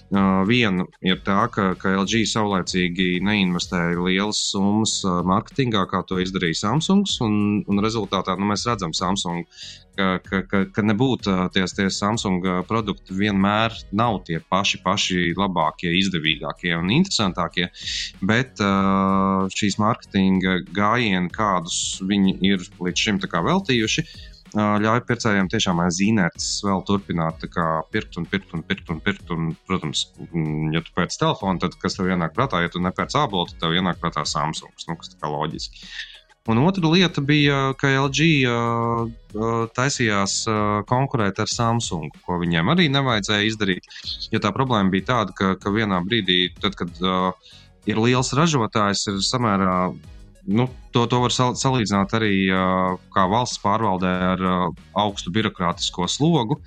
Uh, 0.10 0.41
viena 0.50 0.88
ir 1.06 1.22
tā, 1.26 1.43
ka, 1.54 1.74
ka 1.80 1.93
LG 2.02 2.24
saulēcīgi 2.32 3.20
neinvestēja 3.26 4.00
lielas 4.02 4.41
summas 4.52 5.00
uh, 5.06 5.22
mārketingā, 5.28 5.86
kā 5.91 6.02
to 6.10 6.22
izdarīja 6.24 6.64
Samsung. 6.64 7.06
Un, 7.26 7.36
un 7.70 7.84
rezultātā 7.86 8.38
nu, 8.39 8.50
mēs 8.50 8.66
redzam, 8.70 8.95
Samsung 8.97 9.45
ka, 10.00 10.08
ka, 10.24 10.41
ka, 10.47 10.62
ka 10.74 10.84
nebūtu 10.86 11.36
tie, 11.54 11.66
tie 11.68 11.88
Samsung 11.91 12.45
produkti 12.70 13.16
vienmēr 13.18 13.76
nav 13.95 14.22
tie 14.28 14.39
paši, 14.39 14.82
paši 14.84 15.34
labākie, 15.38 15.91
izdevīgākie 16.00 16.74
un 16.78 16.91
interesantākie. 16.95 17.70
Bet 18.24 18.62
uh, 18.63 19.47
šīs 19.54 19.80
mārketinga 19.82 20.59
gājieni, 20.76 21.32
kādus 21.36 22.00
viņi 22.08 22.38
ir 22.45 22.66
līdz 22.79 23.05
šim 23.05 23.21
veltījuši, 23.21 24.05
ļauj 24.55 25.01
pircējiem 25.05 25.49
tiešām 25.51 25.79
aiz 25.83 25.99
zīmētas 25.99 26.47
vēl 26.66 26.82
turpināt 26.87 27.43
kā, 27.53 27.83
pirkt 27.93 28.17
un 28.17 28.25
pirkt 28.25 28.53
un 28.53 28.63
pirkt 28.66 28.89
un 28.89 28.99
pirkt. 28.99 29.29
Un, 29.29 29.51
protams, 29.67 30.07
ja 30.74 30.82
tu 30.82 30.93
pēc 30.95 31.17
telefona, 31.20 31.59
tad 31.61 31.78
kas 31.82 31.97
tev 31.97 32.09
ienāk 32.09 32.33
prātā, 32.33 32.63
ja 32.63 32.71
tu 32.74 32.82
nepērc 32.82 33.13
ābolu, 33.20 33.49
tad 33.51 33.61
tev 33.61 33.78
ienāk 33.78 33.99
prātā 34.01 34.25
Samsung. 34.25 34.74
Nu, 34.87 34.97
kas 34.97 35.13
tā 35.13 35.21
kā 35.21 35.29
loģiski. 35.29 35.86
Un 36.49 36.57
otra 36.63 36.89
lieta 36.89 37.21
bija, 37.21 37.75
ka 37.78 37.91
LG 38.07 38.25
uh, 38.49 39.67
taisījās 39.75 40.39
uh, 40.49 40.79
konkurēt 40.89 41.41
ar 41.43 41.51
Samsung, 41.51 42.16
ko 42.25 42.39
viņiem 42.41 42.71
arī 42.74 42.87
nevajadzēja 42.89 43.45
izdarīt. 43.51 43.89
Jo 44.33 44.41
tā 44.41 44.49
problēma 44.55 44.89
bija 44.89 45.11
tāda, 45.11 45.36
ka, 45.37 45.51
ka 45.61 45.74
vienā 45.75 45.99
brīdī, 46.07 46.47
tad, 46.63 46.79
kad 46.79 47.03
uh, 47.03 47.51
ir 47.86 48.01
liels 48.01 48.33
ražotājs, 48.33 49.05
ir 49.11 49.21
samērā. 49.29 49.75
Nu, 50.47 50.70
to, 50.95 51.05
to 51.09 51.20
var 51.24 51.33
sal 51.36 51.57
salīdzināt 51.59 52.13
arī 52.17 52.33
uh, 52.51 52.95
kā 53.16 53.25
valsts 53.29 53.59
pārvaldē 53.63 54.13
ar 54.33 54.45
uh, 54.45 54.70
augstu 54.97 55.33
birokrātisko 55.36 56.07
slogu. 56.09 56.59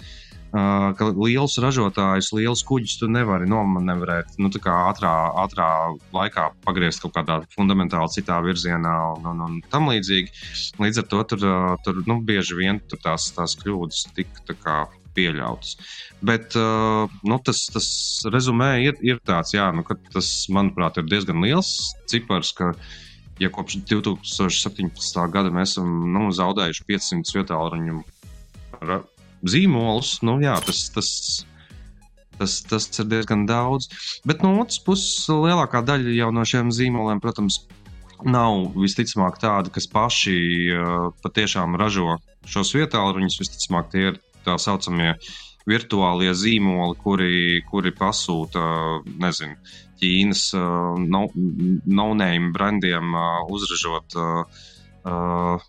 Uh, 0.52 0.90
ka 0.98 1.08
liels 1.16 1.54
ražotājs, 1.64 2.28
liels 2.36 2.60
kuģis 2.68 2.98
tu 3.00 3.08
nevari 3.08 3.46
nomanevrēt, 3.48 4.34
nu, 4.36 4.50
tā 4.52 4.60
kā 4.60 4.74
ātrā, 4.90 5.12
ātrā 5.40 5.68
laikā 6.12 6.50
pagriezt 6.66 7.00
kaut 7.00 7.14
kādā 7.16 7.38
fundamentāli 7.56 8.12
citā 8.12 8.36
virzienā 8.44 8.92
un, 9.14 9.30
un, 9.32 9.40
un 9.46 9.54
tam 9.72 9.88
līdzīgi. 9.88 10.34
Līdz 10.82 11.00
ar 11.00 11.08
to 11.08 11.22
tur, 11.32 11.46
tur 11.86 12.02
nu, 12.04 12.18
bieži 12.28 12.58
vien 12.58 12.82
tur 12.84 13.00
tās, 13.00 13.30
tās 13.32 13.56
kļūdas 13.62 14.10
tika 14.18 14.82
pieļautas. 15.16 15.76
Bet 16.24 16.56
uh, 16.58 17.08
nu, 17.24 17.38
tas, 17.44 17.64
tas 17.72 17.88
rezumē 18.32 18.74
ir, 18.84 19.00
ir 19.04 19.22
tāds, 19.24 19.54
jā, 19.56 19.70
nu, 19.74 19.84
ka 19.88 19.96
tas, 20.12 20.28
manuprāt, 20.52 21.00
ir 21.00 21.08
diezgan 21.08 21.40
liels 21.44 21.72
cipars, 22.12 22.52
ka, 22.56 22.74
ja 23.42 23.50
kopš 23.52 23.80
2017. 23.90 25.22
gada 25.34 25.52
mēs 25.54 25.74
esam 25.74 25.90
nu, 26.14 26.28
zaudējuši 26.34 26.86
500 26.88 27.36
vietālu 27.38 28.02
zīmolus, 29.42 30.16
nu 30.26 30.38
jā, 30.42 30.54
tas, 30.62 30.84
tas, 30.94 31.10
tas, 32.38 32.56
tas 32.70 32.88
ir 33.02 33.08
diezgan 33.10 33.46
daudz. 33.48 33.90
Bet 34.28 34.42
no 34.44 34.54
otras 34.62 34.80
puses, 34.82 35.26
lielākā 35.28 35.82
daļa 35.86 36.16
jau 36.16 36.30
no 36.34 36.44
šiem 36.46 36.70
zīmoliem, 36.74 37.22
protams, 37.22 37.62
nav 38.22 38.76
visticamāk 38.78 39.40
tādi, 39.42 39.72
kas 39.74 39.88
paši 39.90 40.36
uh, 40.70 41.08
patiešām 41.24 41.74
ražo 41.80 42.18
šos 42.46 42.70
vietāluņus. 42.76 43.40
Visticamāk, 43.42 43.90
tie 43.90 44.12
ir 44.12 44.20
tā 44.46 44.54
saucamie 44.62 45.16
virtuālie 45.68 46.32
zīmoli, 46.34 46.96
kuri, 47.02 47.36
kuri 47.68 47.94
pasūta, 47.96 48.62
nezinu, 49.22 49.58
Ķīnas 50.02 50.48
no-name 51.06 52.48
no 52.48 52.54
brandiem 52.56 53.12
uzražot 53.54 54.16
uh, 54.18 55.60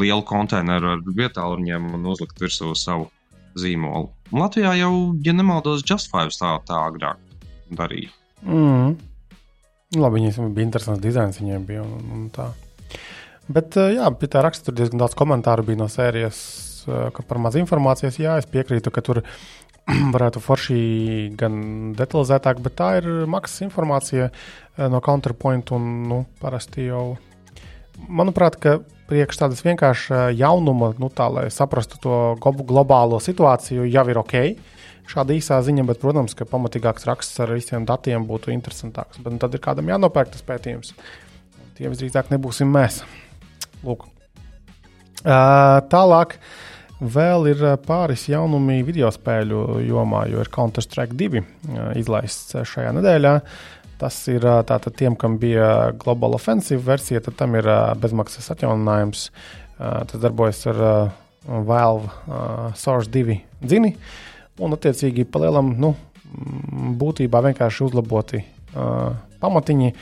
lielu 0.00 0.24
konteineru 0.24 0.94
ar 0.94 1.02
vietāluņiem 1.04 1.90
un 1.98 2.06
uzlikt 2.08 2.40
virsū 2.40 2.72
savu 2.78 3.10
zīmolu. 3.60 4.08
Latvijā 4.32 4.72
jau, 4.80 4.94
ja 5.20 5.34
nemaldos, 5.36 5.84
Just 5.84 6.08
Five 6.12 6.32
tā, 6.32 6.56
tā 6.64 6.80
agrāk 6.88 7.20
darīja. 7.76 8.10
Mm. 8.42 8.96
Labi, 10.00 10.20
viņiem 10.20 10.54
bija 10.56 10.66
interesants 10.66 11.02
dizains, 11.02 11.38
viņiem 11.42 11.66
bija 11.68 11.84
un, 11.84 12.08
un 12.16 12.24
tā. 12.34 12.48
Bet, 13.52 13.76
jā, 13.76 14.08
pie 14.18 14.28
tā 14.32 14.42
raksta 14.44 14.70
tur 14.70 14.78
diezgan 14.78 15.02
daudz 15.02 15.14
komentāru 15.18 15.66
bija 15.68 15.82
no 15.82 15.90
sērijas, 15.92 16.40
ka 16.86 17.26
par 17.28 17.40
maz 17.42 17.58
informācijas, 17.60 18.18
jā, 18.20 18.38
es 18.40 18.48
piekrītu, 18.50 18.92
ka 18.94 19.02
tur 19.04 19.22
varētu 20.14 20.42
forši 20.42 20.78
gan 21.38 21.92
detalizētāk, 21.98 22.62
bet 22.64 22.78
tā 22.78 22.90
ir 23.02 23.10
maksas 23.30 23.66
informācija 23.66 24.30
no 24.90 25.00
Counterpoint 25.04 25.74
un, 25.76 25.88
nu, 26.08 26.24
parasti 26.40 26.88
jau, 26.88 27.04
manuprāt, 28.08 28.58
ka 28.60 28.78
priekš 29.08 29.40
tādas 29.42 29.64
vienkāršas 29.64 30.32
jaunuma, 30.38 30.92
nu, 31.00 31.10
tā, 31.12 31.28
lai 31.32 31.48
saprastu 31.52 32.00
to 32.02 32.20
globālo 32.40 33.20
situāciju, 33.22 33.84
jau 33.90 34.06
ir 34.10 34.20
ok. 34.20 34.38
Šāda 35.04 35.34
īsā 35.36 35.58
ziņa, 35.60 35.84
bet, 35.84 36.00
protams, 36.00 36.32
ka 36.36 36.46
pamatīgāks 36.48 37.04
raksts 37.04 37.40
ar 37.44 37.52
visiem 37.52 37.84
datiem 37.84 38.24
būtu 38.24 38.54
interesantāks. 38.54 39.20
Bet 39.20 39.34
nu, 39.36 39.40
tad 39.42 39.52
ir 39.52 39.60
kādam 39.64 39.90
jānopērk 39.92 40.32
tas 40.32 40.44
pētījums. 40.46 40.94
Tie 41.76 41.90
visdrīzāk 41.92 42.30
nebūsim 42.32 42.70
mēs. 42.72 43.02
Lūk. 43.84 44.06
Uh, 45.24 45.80
tālāk 45.92 46.38
vēl 47.10 47.48
ir 47.52 47.62
pāris 47.84 48.26
jaunumi 48.30 48.82
video 48.86 49.10
spēļu 49.12 49.80
jomā, 49.84 50.24
jo 50.30 50.42
ir 50.42 50.50
Counter-Strike 50.54 51.16
2 51.18 51.40
uh, 51.40 51.46
izlaists 51.98 52.56
šajā 52.70 52.94
nedēļā. 52.98 53.34
Tas 54.00 54.16
ir 54.28 54.42
tātad 54.42 54.96
tiem, 54.98 55.14
kam 55.16 55.36
bija 55.38 55.92
Global 56.00 56.34
Offensive 56.34 56.82
versija, 56.82 57.22
tad 57.22 57.36
tam 57.38 57.54
ir 57.54 57.68
bezmaksas 58.02 58.50
atjauninājums. 58.52 59.28
Tas 59.78 60.18
darbojas 60.20 60.64
ar 60.72 60.80
Valve 61.46 62.10
Source 62.76 63.08
2 63.14 63.36
dzini. 63.62 63.92
Un, 64.58 64.74
attiecīgi, 64.74 65.24
palielam, 65.30 65.70
nu, 65.78 65.92
būtībā 67.00 67.40
vienkārši 67.46 67.86
uzlaboti 67.86 68.42
pamatiņi. 68.74 69.94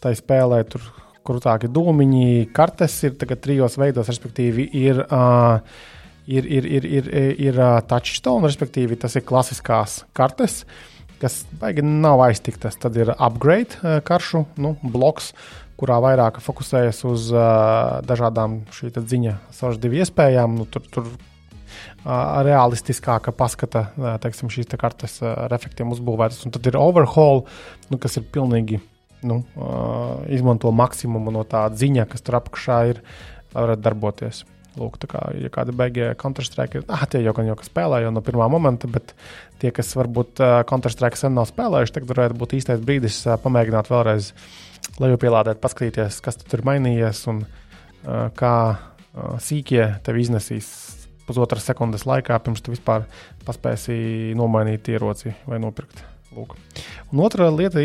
Tā 0.00 0.14
spēlē 0.16 0.62
tur 0.72 0.88
krūtāki 1.28 1.68
dūmiņi, 1.68 2.48
kartes 2.56 2.96
ir 3.04 3.20
tagad 3.20 3.44
trijos 3.44 3.76
veidos, 3.80 4.08
respektīvi, 4.08 4.70
ir. 4.86 5.04
Uh, 5.04 5.94
ir, 6.28 6.44
ir, 6.46 6.68
ir, 6.68 6.86
ir, 7.00 7.10
ir 7.48 7.58
touchstone, 7.88 8.46
respektīvi, 8.46 9.00
tas 9.00 9.16
ir 9.16 9.26
klasiskās 9.28 10.02
kartes. 10.16 10.62
Uh, 10.62 10.98
kas 11.20 11.42
baigi 11.60 11.82
nav 11.82 12.22
aiztiktas. 12.26 12.78
Tad 12.80 12.96
ir 12.98 13.12
upgrade 13.14 13.78
eh, 13.82 13.98
karšu 14.04 14.44
nu, 14.62 14.76
bloks, 14.82 15.32
kurā 15.78 16.00
vairāk 16.02 16.40
fokusējas 16.42 17.04
uz 17.06 17.28
uh, 17.30 18.00
dažādām 18.02 18.64
šī 18.74 18.88
ziņa 18.98 19.36
saužu 19.54 19.78
divu 19.84 20.00
iespējām. 20.00 20.56
Nu, 20.58 20.64
tur, 20.66 20.82
tur 20.90 21.06
uh, 21.06 22.08
realistiskāka 22.42 23.30
paskata 23.30 23.84
uh, 23.92 24.08
teiksim, 24.18 24.50
šīs 24.50 24.66
te 24.72 24.80
kartes 24.80 25.20
uh, 25.22 25.46
efektiem 25.54 25.94
uzbūvētas. 25.94 26.42
Un 26.48 26.56
tad 26.56 26.66
ir 26.66 26.80
overhaul, 26.82 27.44
nu, 27.92 28.00
kas 28.02 28.18
ir 28.18 28.26
pilnīgi 28.26 28.80
nu, 29.22 29.44
uh, 29.54 30.26
izmanto 30.34 30.74
maksimumu 30.74 31.36
no 31.38 31.46
tā 31.46 31.68
ziņa, 31.70 32.10
kas 32.10 32.26
tur 32.26 32.40
apakšā 32.40 32.82
ir, 32.96 33.04
lai 33.54 33.68
varētu 33.68 33.86
darboties. 33.86 34.42
Lūk, 34.78 34.98
kā, 35.10 35.20
ja 35.38 35.50
kādi 35.52 35.74
beigie 35.76 36.08
Counter-Strike, 36.18 36.84
ah, 36.92 37.04
tie 37.10 37.20
jau 37.24 37.34
gan 37.36 37.48
jau 37.50 37.56
spēlē 37.66 38.02
jau 38.04 38.12
no 38.14 38.22
pirmā 38.24 38.46
momenta, 38.52 38.90
bet 38.90 39.14
tie, 39.62 39.72
kas 39.74 39.90
varbūt 39.98 40.42
uh, 40.44 40.58
Counter-Strike 40.68 41.18
sen 41.18 41.34
nav 41.34 41.48
spēlējuši, 41.50 41.94
tagad 41.96 42.12
varētu 42.12 42.38
būt 42.38 42.54
īstais 42.60 42.84
brīdis 42.84 43.20
uh, 43.26 43.38
pamēģināt 43.42 43.90
vēlreiz 43.90 44.30
lejupielādēt, 45.02 45.60
paskatīties, 45.62 46.20
kas 46.24 46.38
tur 46.44 46.62
ir 46.62 46.68
mainījies 46.68 47.24
un 47.32 47.42
uh, 47.44 48.28
kā 48.38 48.54
sīkie 49.42 49.82
tev 50.06 50.18
iznesīs 50.20 50.68
pusotras 51.26 51.64
sekundes 51.66 52.04
laikā, 52.06 52.36
pirms 52.44 52.62
tu 52.62 52.70
vispār 52.70 53.08
paspēsi 53.48 54.36
nomainīt 54.38 54.86
ieroci 54.92 55.34
vai 55.48 55.58
nopirkt. 55.62 56.04
Lūk. 56.36 56.54
Un 57.10 57.22
otra 57.24 57.48
lieta 57.50 57.82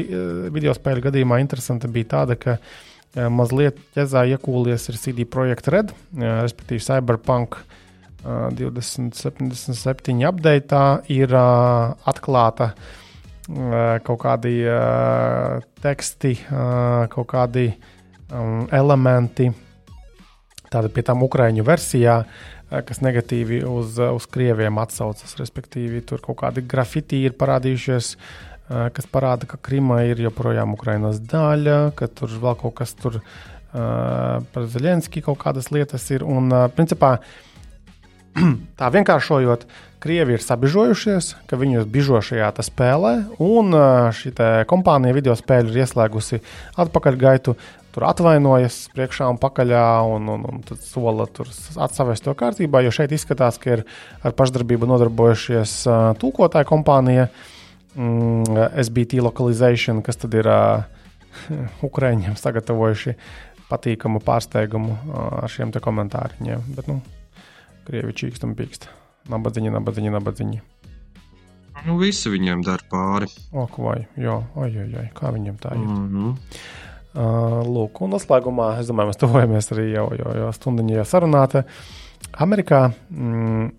video 0.53 0.75
spēļu 0.75 1.07
gadījumā 1.07 1.39
interesanta 1.41 1.89
bija 1.89 2.11
tāda, 2.11 2.37
ka 2.37 2.57
uh, 2.59 2.92
mazliet 3.13 3.77
ķezā 3.93 4.25
iekūlies 4.33 4.89
ir 4.89 4.97
CD 4.97 5.25
Projekt 5.29 5.67
Red, 5.71 5.93
respektīvi 6.17 6.81
Cyberpunk 6.81 7.59
2077 8.23 10.27
update 10.27 11.01
ir 11.11 11.33
atklāta 11.35 12.73
kaut 14.07 14.19
kādi 14.23 14.63
teksti, 15.83 16.31
kaut 17.11 17.27
kādi 17.27 17.67
elementi, 18.73 19.51
tāda 20.71 20.89
pie 20.89 21.03
tām 21.05 21.21
ukraiņu 21.27 21.63
versijā, 21.67 22.23
kas 22.87 23.03
negatīvi 23.05 23.61
uz, 23.67 23.99
uz 23.99 24.25
krieviem 24.31 24.79
atsaucas. 24.81 25.35
Respektīvi, 25.37 26.01
tur 26.07 26.23
kaut 26.23 26.39
kādi 26.39 26.63
grafiti 26.65 27.19
ir 27.27 27.35
parādījušies, 27.37 28.15
uh, 28.15 28.52
kas 28.67 29.07
parāda, 29.11 29.47
ka 29.49 29.59
Krima 29.61 30.03
ir 30.07 30.21
joprojām 30.23 30.75
Ukrainas 30.77 31.19
daļa, 31.19 31.93
ka 31.99 32.07
tur 32.07 32.31
vēl 32.43 32.55
kaut 32.61 32.77
kas 32.79 32.95
tur 32.95 33.19
par 33.73 34.67
Zelenski 34.69 35.23
kaut 35.25 35.39
kādas 35.41 35.71
lietas 35.73 36.05
ir. 36.13 36.23
Un, 36.23 36.51
principā, 36.77 37.17
tā 38.79 38.91
vienkāršojot, 38.93 39.67
Krievi 40.03 40.35
ir 40.35 40.43
sabižojušies, 40.43 41.29
ka 41.47 41.57
viņus 41.59 41.87
bižo 41.87 42.19
šajā 42.19 42.49
spēlē, 42.67 43.13
un 43.39 43.71
šī 44.15 44.33
kompānija 44.67 45.15
video 45.15 45.35
spēļu 45.39 45.71
ir 45.71 45.85
ieslēgusi 45.85 46.41
atpakaļgaitu. 46.83 47.55
Tur 47.93 48.07
atvainojas 48.09 48.87
priekšā 48.95 49.27
un 49.29 49.37
pakaļā, 49.39 49.85
un, 50.09 50.27
un, 50.33 50.45
un 50.49 50.61
tad 50.65 50.81
sola 50.81 51.27
tur 51.29 51.47
atsavest 51.77 52.25
to 52.25 52.33
kārtībā, 52.35 52.81
jo 52.81 52.91
šeit 52.91 53.13
izskatās, 53.13 53.59
ka 53.61 53.77
ir 53.77 53.83
ar 54.25 54.33
pašdarbību 54.35 54.89
nodarbojušies 54.89 55.75
tūkotāja 56.19 56.67
kompānija. 56.67 57.29
Uh, 57.29 57.62
mm, 57.95 58.59
SBT 58.83 59.21
localization, 59.23 60.01
kas 60.05 60.19
tad 60.21 60.33
ir 60.37 60.49
uh, 60.49 60.83
Ukrāņiem 61.87 62.37
sagatavojuši 62.39 63.15
patīkamu 63.69 64.21
pārsteigumu 64.23 64.93
uh, 64.93 65.41
ar 65.43 65.49
šiem 65.51 65.73
komentāriem. 65.81 66.61
Bet, 66.75 66.89
nu, 66.91 67.01
krievi 67.87 68.13
čīkst 68.13 68.45
un 68.47 68.55
pīkst. 68.57 68.87
Nabadzīņi, 69.31 69.71
nabadzīņi, 69.73 70.13
nabadzīņi. 70.17 70.61
Nu, 71.83 71.97
visi 71.99 72.31
viņiem 72.31 72.61
dara 72.63 72.85
pāri. 72.91 73.27
Ok, 73.51 73.79
vai, 73.83 74.03
jā, 74.19 74.37
oi, 74.55 74.69
oi, 74.69 74.87
oi, 75.01 75.07
kā 75.15 75.33
viņiem 75.35 75.57
tā 75.59 75.73
ir. 75.75 75.81
Mm 75.81 76.07
-hmm. 76.09 76.35
uh, 77.15 77.59
lūk, 77.67 78.01
un 78.05 78.13
noslēgumā, 78.15 78.79
es 78.79 78.87
domāju, 78.87 79.11
mēs 79.11 79.19
tuvojamies 79.19 79.71
arī 79.71 79.89
jau, 79.91 80.07
jau, 80.19 80.35
jau 80.37 80.51
stundiņā 80.53 80.95
jau 81.01 81.05
sarunāta. 81.05 81.63
Amerikā, 82.31 82.91
mm, 83.09 83.71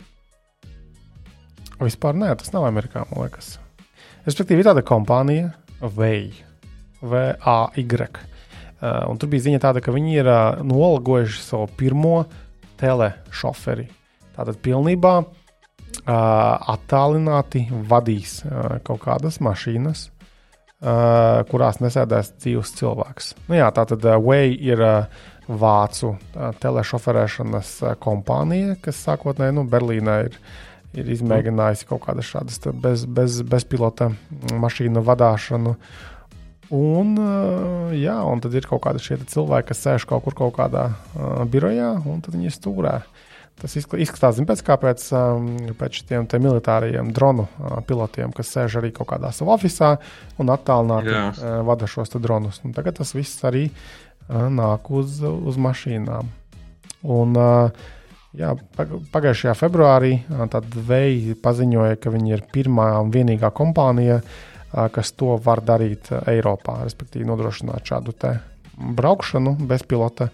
vispār 1.81 2.15
nē, 2.15 2.37
tas 2.37 2.53
nav 2.53 2.67
Amerikā, 2.67 3.07
man 3.11 3.25
liekas. 3.25 3.59
Respektīvi, 4.25 4.63
ir 4.63 4.69
tāda 4.71 4.81
kompānija, 4.87 5.51
VAY, 5.85 6.31
V-A-Y. 7.05 8.07
Uh, 8.85 9.05
un 9.11 9.19
tur 9.21 9.29
bija 9.33 9.45
ziņa 9.45 9.61
tāda, 9.61 9.83
ka 9.85 9.93
viņi 9.93 10.17
ir 10.17 10.29
uh, 10.29 10.63
nolgojuši 10.65 11.43
savu 11.45 11.69
pirmo 11.77 12.23
telešoferi. 12.81 13.85
Tātad 14.33 14.59
pilnībā 14.65 15.13
uh, 15.21 15.29
attālināti 16.09 17.67
vadīs 17.91 18.39
uh, 18.49 18.79
kaut 18.85 19.03
kādas 19.05 19.43
mašīnas, 19.45 20.07
uh, 20.09 21.45
kurās 21.53 21.83
nesēdēs 21.85 22.35
dzīves 22.41 22.75
cilvēks. 22.81 23.33
Nu, 23.51 23.59
jā, 23.61 23.69
tātad 23.77 24.09
uh, 24.09 24.17
Way 24.25 24.57
ir 24.57 24.81
uh, 24.81 25.25
vācu 25.49 26.15
uh, 26.15 26.49
telešoferēšanas 26.65 27.75
uh, 27.85 27.97
kompānija, 28.01 28.79
kas 28.81 29.05
sākotnēji 29.05 29.61
nu, 29.61 29.69
Berlīnē 29.69 30.21
ir 30.31 30.41
ir 31.01 31.13
izmēģinājusi 31.17 31.89
kaut 31.91 32.05
kādas 32.07 32.29
šādas 32.31 32.61
bez, 32.81 33.05
bez, 33.07 33.41
bezpilota 33.47 34.11
mašīnu 34.53 35.03
vadīšanu. 35.05 35.75
Un, 36.75 37.11
jā, 37.95 38.15
un 38.25 38.41
tad 38.43 38.55
ir 38.57 38.67
kaut 38.67 38.83
kādi 38.87 39.03
šie 39.05 39.19
cilvēki, 39.31 39.69
kas 39.71 39.83
sēž 39.85 40.07
kaut 40.09 40.25
kur 40.25 40.37
kaut 40.39 40.55
kādā 40.57 40.89
uh, 40.91 41.45
birojā, 41.51 41.93
un 42.09 42.23
tad 42.25 42.35
viņi 42.35 42.55
stūrē. 42.55 42.97
Tas 43.61 43.77
izskatās 43.79 44.41
pēc 44.49 44.63
kāpēc 44.67 45.05
um, 45.15 45.51
pēc 45.79 46.01
šiem 46.01 46.27
militārajiem 46.43 47.13
dronu 47.15 47.45
uh, 47.47 47.77
pilotiem, 47.87 48.33
kas 48.35 48.51
sēž 48.57 48.81
arī 48.81 48.91
kaut 48.97 49.13
kādā 49.13 49.31
savā 49.37 49.55
oficiālā 49.55 50.01
un 50.43 50.51
attālināti 50.51 51.13
uh, 51.15 51.61
vada 51.69 51.87
šos 51.91 52.17
dronus. 52.17 52.59
Un 52.65 52.75
tagad 52.75 52.99
tas 52.99 53.15
viss 53.15 53.45
arī 53.47 53.69
nāk 54.25 54.89
uz, 54.89 55.21
uz 55.21 55.61
mašīnām. 55.61 56.31
Un, 57.05 57.37
uh, 57.37 57.94
Jā, 58.35 58.51
pagājušajā 59.15 59.55
februārī 59.55 60.17
Vēja 60.75 61.37
paziņoja, 61.39 62.01
ka 62.03 62.11
viņi 62.11 62.35
ir 62.35 62.43
pirmā 62.51 62.89
un 62.99 63.13
vienīgā 63.15 63.53
kompānija, 63.55 64.19
kas 64.73 65.13
to 65.15 65.37
var 65.43 65.63
darīt 65.63 66.11
Eiropā, 66.27 66.81
respektīvi 66.83 67.29
nodrošināt 67.29 67.87
šādu 67.87 68.15
braukšanu 68.75 69.55
bez 69.69 69.85
pilota. 69.87 70.31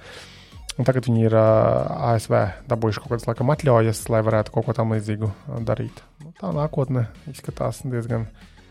Un 0.80 0.86
tagad 0.88 1.04
viņi 1.10 1.26
ir 1.28 1.34
ASV 1.36 2.36
dabūjuši 2.70 3.02
kaut 3.02 3.12
kādas 3.12 3.26
laikam, 3.28 3.50
atļaujas, 3.52 4.06
lai 4.08 4.22
varētu 4.24 4.54
kaut 4.54 4.64
ko 4.64 4.74
tam 4.76 4.94
līdzīgu 4.94 5.28
darīt. 5.68 6.00
Nu, 6.24 6.32
tā 6.40 6.54
nākotne 6.56 7.10
izskatās 7.28 7.82
diezgan. 7.84 8.30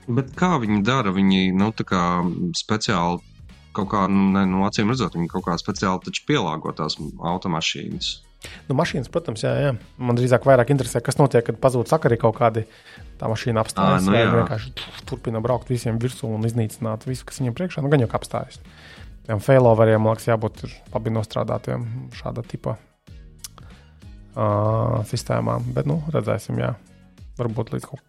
Bet 0.09 0.31
kā 0.39 0.55
viņi 0.57 0.81
dara? 0.87 1.13
Viņi 1.13 1.51
nu, 1.53 1.69
speciāli 2.57 3.19
kaut 3.77 3.91
kā, 3.91 4.07
nu, 4.09 4.41
no 4.49 4.65
acīm 4.65 4.89
redzot, 4.89 5.13
viņi 5.19 5.29
kaut 5.29 5.45
kā 5.51 5.59
speciāli 5.61 6.17
pielāgo 6.25 6.73
tās 6.73 6.97
automašīnas. 6.97 8.28
Nu, 8.69 8.75
mašīnas, 8.79 9.09
protams, 9.11 9.41
jā, 9.43 9.51
jā. 9.59 9.71
Man 9.99 10.15
drīzāk 10.15 10.47
vairāk 10.47 10.69
interesē, 10.71 11.01
kas 11.03 11.19
notiek, 11.19 11.43
kad 11.47 11.57
pazūd 11.59 11.87
sakari 11.91 12.17
kaut 12.21 12.37
kādi. 12.37 12.61
Tā 13.19 13.27
mašīna 13.27 13.59
apstājas, 13.65 14.05
nu, 14.07 14.13
vai 14.15 14.23
vienkārši 14.31 14.69
turpina 15.09 15.39
braukt 15.43 15.67
visiem 15.71 15.95
virsū 15.99 16.25
un 16.31 16.47
iznīcināt 16.47 17.03
visu, 17.09 17.23
kas 17.27 17.39
viņam 17.41 17.55
priekšā. 17.57 17.83
Nu, 17.83 17.91
gan 17.91 17.99
jau 17.99 18.09
kā 18.11 18.17
apstājas. 18.21 18.57
Tiem 19.27 19.39
failoveriem, 19.43 20.01
man 20.01 20.11
liekas, 20.15 20.29
jābūt 20.31 20.55
labi 20.93 21.09
nostrādātiem 21.13 21.79
šāda 22.15 22.41
tipa 22.47 22.71
uh, 22.79 22.83
sistēmām. 25.11 25.59
Bet, 25.75 25.85
nu, 25.91 25.97
redzēsim, 26.15 26.55
jā. 26.63 26.71
Varbūt 27.39 27.67
līdz 27.75 27.85
kaut 27.91 28.01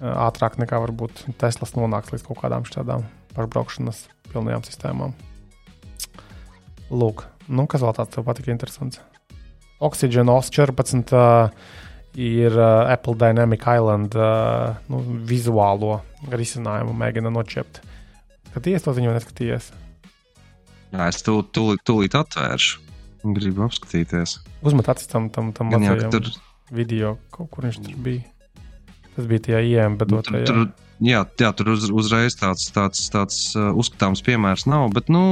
ātrāk 0.00 0.58
nekā 0.60 0.80
varbūt 0.82 1.24
Teslas 1.40 1.74
nonāks 1.76 2.12
līdz 2.12 2.24
kaut 2.26 2.40
kādām 2.42 2.66
šādām 2.68 3.06
pašbraukšanas 3.36 4.06
pilnajām 4.32 4.64
sistēmām. 4.66 5.14
Lūk, 6.90 7.26
nu, 7.48 7.66
kas 7.70 7.82
vēl 7.82 7.96
tāds 7.96 8.14
tev 8.14 8.26
patika 8.26 8.52
interesants? 8.52 9.00
Oxygen 9.84 10.30
OS 10.32 10.48
14 10.54 11.12
uh, 11.12 11.50
ir 12.16 12.54
uh, 12.56 12.88
Apple 12.88 13.16
Dynamic 13.20 13.66
Island 13.68 14.16
uh, 14.16 14.76
nu, 14.88 15.02
vizuālo 15.28 16.00
risinājumu 16.32 16.94
mēģina 16.96 17.32
noķept. 17.32 17.82
Skaties 18.50 18.86
to 18.86 18.96
ziņu, 18.96 19.12
neskaties. 19.12 19.68
Jā, 20.94 21.10
es 21.10 21.20
tūlīt, 21.26 21.52
tūlīt, 21.52 21.82
tūlīt 21.84 22.16
atvēršu. 22.16 22.80
Gribu 23.36 23.66
apskatīties. 23.66 24.38
Uzmet 24.64 24.88
acis 24.92 25.10
tam, 25.10 25.28
tam, 25.34 25.50
tam 25.52 25.68
mazajam 25.74 26.12
tur... 26.14 26.30
video, 26.72 27.16
kaut 27.34 27.50
kur 27.52 27.66
viņš 27.66 27.80
tur 27.82 28.00
bija. 28.04 28.24
Tas 29.16 29.28
bija 29.28 29.44
tajā 29.48 29.62
IEM, 29.66 29.96
bet 30.00 30.12
nu, 30.12 30.20
tur, 30.24 30.38
tur, 30.46 30.60
jā, 31.04 31.22
jā, 31.40 31.50
tur 31.56 31.72
uz, 31.74 31.88
uzreiz 31.90 32.36
tāds, 32.38 32.68
tāds, 32.72 33.02
tāds 33.12 33.38
uh, 33.56 33.72
uzskatāms 33.76 34.22
piemērs 34.24 34.66
nav, 34.68 34.90
bet, 34.94 35.10
nu, 35.12 35.24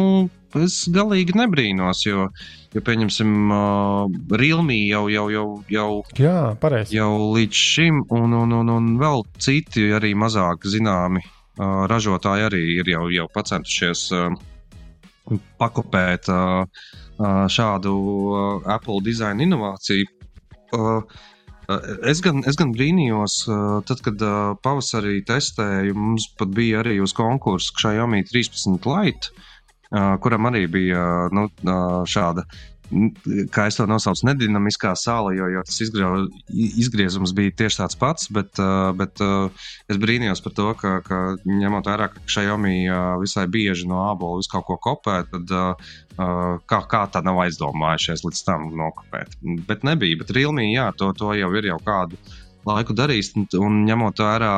es 0.62 0.76
galīgi 0.94 1.34
nebrīnos, 1.38 2.04
jo, 2.06 2.28
jo 2.74 2.82
pieņemsim, 2.86 3.34
uh, 3.50 4.36
Realme 4.40 4.76
jau, 4.88 5.04
jau, 5.12 5.26
jau, 5.32 5.46
jau, 5.72 5.88
Jā, 6.20 6.54
pareizi. 6.60 6.96
jau 6.98 7.10
līdz 7.34 7.62
šim, 7.74 8.02
un, 8.14 8.34
un, 8.44 8.54
un, 8.62 8.72
un 8.76 8.90
vēl 9.00 9.24
citi 9.42 9.88
arī 9.96 10.14
mazāk 10.18 10.66
zināmi 10.70 11.22
uh, 11.24 11.84
ražotāji 11.90 12.48
arī 12.48 12.64
ir 12.80 12.90
jau, 12.94 13.06
jau 13.12 13.28
pacentušies 13.34 14.06
uh, 14.14 14.32
pakopēt 15.60 16.28
uh, 16.32 16.64
uh, 16.64 17.44
šādu 17.50 17.94
uh, 17.98 18.74
Apple 18.76 19.00
dizaina 19.06 19.46
inovāciju. 19.46 20.10
Uh, 20.74 21.22
Es 22.04 22.20
gan, 22.20 22.42
es 22.44 22.58
gan 22.60 22.74
brīnījos, 22.76 23.34
tad, 23.88 24.02
kad 24.04 24.20
pavasarī 24.60 25.22
testēju, 25.24 25.94
mums 25.96 26.26
pat 26.36 26.50
bija 26.52 26.82
arī 26.82 26.98
uz 27.00 27.14
konkursu 27.16 27.72
Xiaomi 27.80 28.20
13 28.28 28.84
Lite, 28.84 29.32
kuram 29.94 30.50
arī 30.50 30.66
bija 30.70 31.02
nu, 31.34 31.48
šāda 32.10 32.46
kā 33.54 33.66
es 33.68 33.78
to 33.78 33.86
nosaucu, 33.88 34.26
nedinamiskā 34.28 34.92
sāla, 34.98 35.32
jo, 35.34 35.48
jo 35.54 35.62
tas 35.66 35.78
izgrau, 35.82 36.26
izgriezums 36.52 37.32
bija 37.36 37.54
tieši 37.62 37.80
tāds 37.80 37.98
pats, 37.98 38.28
bet, 38.34 38.60
bet 38.98 39.22
es 39.90 40.00
brīnījos 40.00 40.42
par 40.44 40.54
to, 40.56 40.68
ka, 40.80 40.94
ka 41.06 41.20
ņemot 41.48 41.88
vērā, 41.90 42.10
ka 42.12 42.22
Xiaomi 42.30 42.84
visai 43.22 43.46
bieži 43.50 43.88
no 43.90 44.02
ābola 44.10 44.40
visu 44.40 44.52
kaut 44.52 44.68
ko 44.68 44.78
kopē, 44.88 45.16
tad 45.32 45.54
kā, 46.70 46.80
kā 46.90 47.04
tā 47.12 47.24
nav 47.24 47.40
aizdomājušies 47.46 48.24
līdz 48.26 48.42
tam 48.46 48.68
nokopēt. 48.78 49.38
Bet 49.68 49.86
nebija, 49.86 50.20
bet 50.20 50.34
Realme, 50.36 50.68
jā, 50.70 50.90
to, 50.98 51.12
to 51.18 51.32
jau 51.38 51.50
ir 51.56 51.72
jau 51.72 51.80
kādu 51.84 52.20
laiku 52.68 52.96
darījis, 52.96 53.34
un, 53.60 53.82
ņemot 53.88 54.22
vērā 54.24 54.54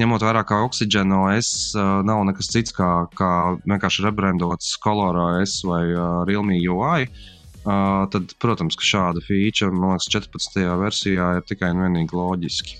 ņemot 0.00 0.24
vērā, 0.26 0.42
ka 0.46 0.62
Oxygen 0.66 1.12
OS 1.14 1.74
uh, 1.78 2.00
nav 2.06 2.24
nekas 2.26 2.50
cits 2.50 2.74
kā, 2.74 3.06
kā 3.14 3.30
vienkārši 3.62 4.08
rebrandots 4.08 4.74
Color 4.82 5.20
OS 5.28 5.60
vai 5.68 5.84
uh, 5.92 6.24
Realme 6.28 6.58
UI. 6.62 7.06
Uh, 7.06 7.30
Uh, 7.64 8.02
tad, 8.12 8.34
protams, 8.36 8.76
ka 8.76 8.84
šāda 8.84 9.22
feature, 9.24 9.72
man 9.72 9.94
liekas, 9.94 10.10
14. 10.12 10.58
versijā 10.82 11.30
ir 11.38 11.44
tikai 11.48 11.70
un 11.72 11.78
vienīgi 11.80 12.12
loģiski. 12.12 12.74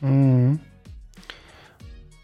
Mm. 0.00 0.54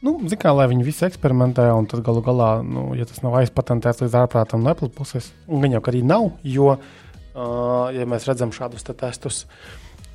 Nu, 0.01 0.15
Zinām, 0.23 0.39
kā 0.40 0.55
lai 0.56 0.70
viņi 0.70 0.86
visi 0.86 1.05
eksperimentē, 1.05 1.66
un 1.77 1.85
tad 1.90 2.01
galu 2.06 2.23
galā, 2.24 2.48
nu, 2.65 2.86
ja 2.97 3.05
tas 3.05 3.20
nav 3.20 3.36
aizpatentēts 3.43 4.01
līdz 4.01 4.16
ārprātam 4.23 4.65
no 4.65 4.73
Apple 4.73 4.89
puses, 4.94 5.28
un 5.52 5.69
jau 5.69 5.82
arī 5.93 6.01
nav, 6.06 6.31
jo, 6.48 6.78
uh, 6.78 7.85
ja 7.93 8.09
mēs 8.09 8.24
redzam 8.31 8.56
šādus 8.56 8.89
te 8.89 8.97
testus, 8.97 9.43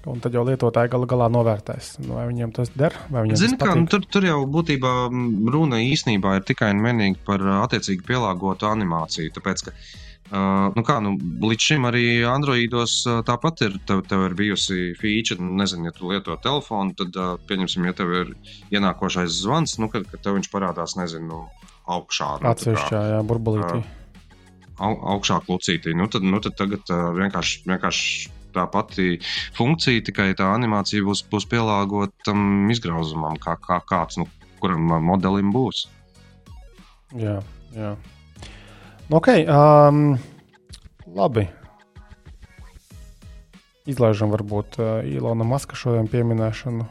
Un 0.09 0.19
tad 0.19 0.34
jau 0.35 0.43
lietotāji 0.43 0.91
gala 0.91 1.07
galā 1.07 1.30
novērtēs, 1.31 1.93
nu, 2.03 2.17
vai 2.17 2.25
viņiem 2.27 2.51
tas 2.55 2.71
der. 2.75 2.95
Zini, 3.39 3.55
kā, 3.59 3.71
nu, 3.80 3.88
tur, 3.88 4.03
tur 4.11 4.25
jau 4.27 4.41
būtībā 4.51 4.91
runa 5.53 5.80
īstenībā 5.80 6.38
ir 6.39 6.47
tikai 6.49 6.73
un 6.75 6.81
vienīgi 6.84 7.21
par 7.23 7.43
attiecīgi 7.61 8.03
pielāgotu 8.09 8.67
animāciju. 8.67 9.31
Tāpēc, 9.38 9.63
ka 9.63 9.71
uh, 9.71 10.75
nu 10.75 10.84
kā, 10.84 10.97
nu, 11.05 11.15
līdz 11.47 11.69
šim 11.69 11.88
arī 11.88 12.03
Androidos 12.27 12.97
uh, 13.07 13.21
tāpat 13.23 13.63
ir. 13.69 13.80
Tev, 13.88 14.03
tev 14.09 14.27
ir 14.27 14.38
bijusi 14.43 14.91
feature, 14.99 15.39
nu, 15.39 15.55
nezinu, 15.63 15.88
ja 15.88 15.95
tu 15.95 16.11
lieto 16.11 16.35
telefonu, 16.43 16.97
tad, 16.99 17.15
uh, 17.15 17.39
pieņemsim, 17.47 17.88
ja 17.88 17.95
tev 17.95 18.11
ir 18.19 18.35
ienākošais 18.75 19.39
zvans, 19.39 19.80
nu, 19.80 19.88
kad, 19.93 20.09
kad 20.11 20.27
tev 20.27 20.35
viņš 20.41 20.51
parādās, 20.51 20.99
nezinu, 20.99 21.45
augšā. 21.88 22.38
Nu, 22.43 22.51
Atsevišķā, 22.51 23.03
jā, 23.15 23.25
burbulītī. 23.31 23.80
Uh, 23.80 23.99
au, 24.84 24.93
augšā 25.15 25.39
klucītī. 25.47 25.95
Nu, 25.97 26.11
tad, 26.11 26.25
nu, 26.27 26.39
tad 26.43 26.59
tagad 26.59 26.91
uh, 26.91 27.11
vienkārši, 27.17 27.63
vienkārši 27.69 28.31
tā 28.55 28.67
pati 28.71 29.17
funkcija, 29.57 30.05
tikai 30.09 30.31
tā 30.38 30.47
animācija 30.53 31.03
būs, 31.05 31.25
būs 31.31 31.49
pielāgota 31.51 32.30
tam 32.30 32.71
izgrauzumam, 32.73 33.38
kā, 33.41 33.57
kā 33.61 33.81
kāds, 33.89 34.19
nu, 34.21 34.27
kuram 34.61 34.93
modelim 35.03 35.51
būs. 35.53 35.88
Jā, 37.19 37.41
jā. 37.75 37.93
Ok, 39.13 39.27
um, 39.45 40.15
labi. 41.13 41.49
Izlaižam 43.85 44.31
varbūt 44.31 44.80
uh, 44.80 44.91
Ilona 45.03 45.43
Maska 45.43 45.75
šodien 45.75 46.07
pieminēšanu. 46.07 46.85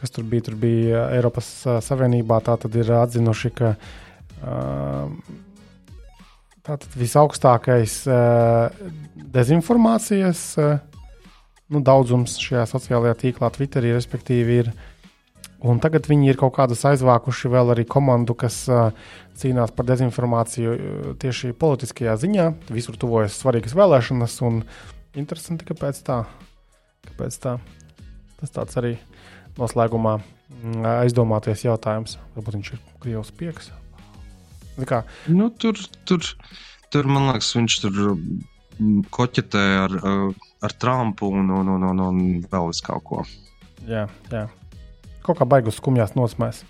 Kas 0.00 0.10
tur 0.10 0.24
bija? 0.26 0.48
Tur 0.48 0.56
bija 0.58 1.04
Eiropas 1.14 1.50
uh, 1.68 1.76
Savienībā. 1.84 2.40
Tā 2.42 2.56
tad 2.58 2.74
ir 2.80 2.88
atzinuši, 2.96 3.52
ka 3.54 3.74
uh, 3.76 5.12
tātad 6.66 6.94
visaugstākais 6.98 7.98
uh, 8.10 8.70
dezinformācijas 9.34 10.44
uh, 10.60 10.78
nu, 11.72 11.82
daudzums 11.84 12.38
šajā 12.42 12.64
sociālajā 12.70 13.18
tīklā, 13.24 13.52
Twitterī, 13.54 13.94
respektīvi, 13.96 14.62
ir 14.64 14.72
Un 15.62 15.78
tagad 15.78 16.08
viņi 16.10 16.32
ir 16.32 16.38
kaut 16.40 16.56
kādus 16.56 16.80
aizvākuši 16.90 17.50
vēl 17.52 17.68
arī 17.76 17.84
komandu, 17.86 18.34
kas 18.34 18.64
uh, 18.66 18.90
cīnās 19.38 19.70
par 19.76 19.86
dezinformāciju 19.86 21.14
tieši 21.22 21.52
politiskajā 21.54 22.16
ziņā. 22.18 22.48
Visur 22.74 22.98
tuvojas 22.98 23.38
svarīgas 23.38 23.76
vēlēšanas, 23.78 24.34
un 24.48 24.64
interesanti, 25.14 25.68
kāpēc 25.68 26.00
tā. 26.08 26.24
Kāpēc 27.06 27.38
tā? 27.44 27.54
Tas 28.40 28.56
tāds 28.58 28.80
arī 28.82 28.96
noslēgumā 29.60 30.16
aizdomāties 30.96 31.62
jautājums. 31.68 32.18
Varbūt 32.34 32.58
viņš 32.58 32.74
ir 32.74 32.82
Krievijas 32.98 33.30
pieks. 33.38 33.70
Nu, 35.28 35.50
tur, 35.50 35.78
tur, 36.08 36.24
tur, 36.92 37.10
man 37.10 37.28
liekas, 37.30 37.52
viņš 37.58 37.78
tur 37.84 38.00
koķetē 39.12 39.66
ar, 39.82 39.98
ar 40.64 40.78
Trumpu 40.80 41.28
un, 41.28 41.52
un, 41.60 41.76
un, 41.76 41.86
un, 41.92 42.02
un 42.08 42.24
vēl 42.48 42.72
visu 42.72 42.88
kaut 42.88 43.06
ko. 43.10 43.22
Jā, 43.88 44.08
jā 44.32 44.48
kaut 45.26 45.38
kā 45.40 45.48
baigus 45.48 45.78
skumjās 45.80 46.16
nosmēs. 46.18 46.62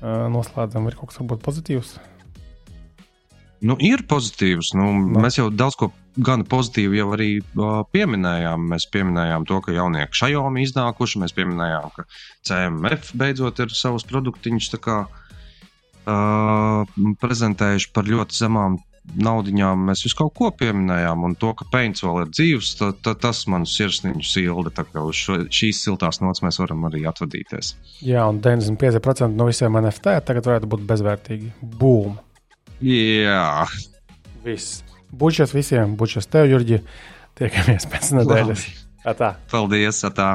Uh, 0.00 0.28
noslēdzam, 0.32 0.86
ir 0.88 0.96
kaut 0.96 1.10
kas 1.10 1.20
varbūt 1.20 1.42
pozitīvs. 1.44 1.96
Nu, 3.68 3.76
ir 3.84 4.06
pozitīvs. 4.08 4.72
Nu, 4.78 4.86
no. 4.96 5.20
Mēs 5.20 5.36
jau 5.36 5.50
daudz 5.52 5.76
ko 5.80 5.90
gan 6.16 6.46
pozitīvu 6.48 6.96
jau 6.96 7.10
arī 7.16 7.28
uh, 7.40 7.82
pieminējām. 7.92 8.64
Mēs 8.72 8.88
pieminējām 8.92 9.44
to, 9.48 9.60
ka 9.64 9.74
jaunieši 9.76 10.16
Xiaomi 10.22 10.64
iznākuši, 10.64 11.20
mēs 11.20 11.36
pieminējām, 11.36 11.90
ka 11.96 12.06
CMF 12.48 13.12
beidzot 13.20 13.60
ir 13.64 13.76
savus 13.76 14.08
produktiņus 14.08 14.72
kā, 14.80 15.02
prezentējuši 16.04 17.90
par 17.94 18.08
ļoti 18.08 18.38
zemām 18.38 18.78
naudiņām. 19.20 19.86
Mēs 19.88 20.04
visu 20.04 20.18
kaut 20.18 20.34
ko 20.38 20.50
pieminējām, 20.54 21.24
un 21.26 21.34
to, 21.40 21.52
ka 21.56 21.66
Paints 21.72 22.04
vēl 22.04 22.22
ir 22.24 22.32
dzīves, 22.32 22.72
ta, 22.78 22.90
ta, 22.92 23.14
tas 23.18 23.42
man 23.50 23.66
sirsniņu 23.68 24.24
silda. 24.26 24.72
Tā 24.76 24.84
kā 24.88 25.04
uz 25.06 25.18
šo, 25.18 25.40
šīs 25.52 25.82
siltās 25.86 26.20
nots 26.24 26.44
mēs 26.44 26.60
varam 26.62 26.86
arī 26.90 27.04
atvadīties. 27.10 27.74
Jā, 28.06 28.26
un 28.30 28.40
95% 28.44 29.32
no 29.36 29.48
visiem 29.50 29.78
NFT 29.80 30.20
tagad 30.28 30.50
varētu 30.50 30.70
būt 30.70 30.86
bezvērtīgi. 30.92 31.52
Boom! 31.80 32.18
Jā. 32.84 33.66
Viss. 34.44 34.84
Bučas 35.10 35.52
visiem, 35.56 35.96
bučas 35.98 36.30
tev, 36.30 36.46
Jurģi. 36.52 36.80
Tiekamies 37.40 37.88
pēc 37.90 38.14
nedēļas. 38.20 38.66
Atā. 39.10 39.34
Paldies! 39.50 40.04
Atā. 40.06 40.34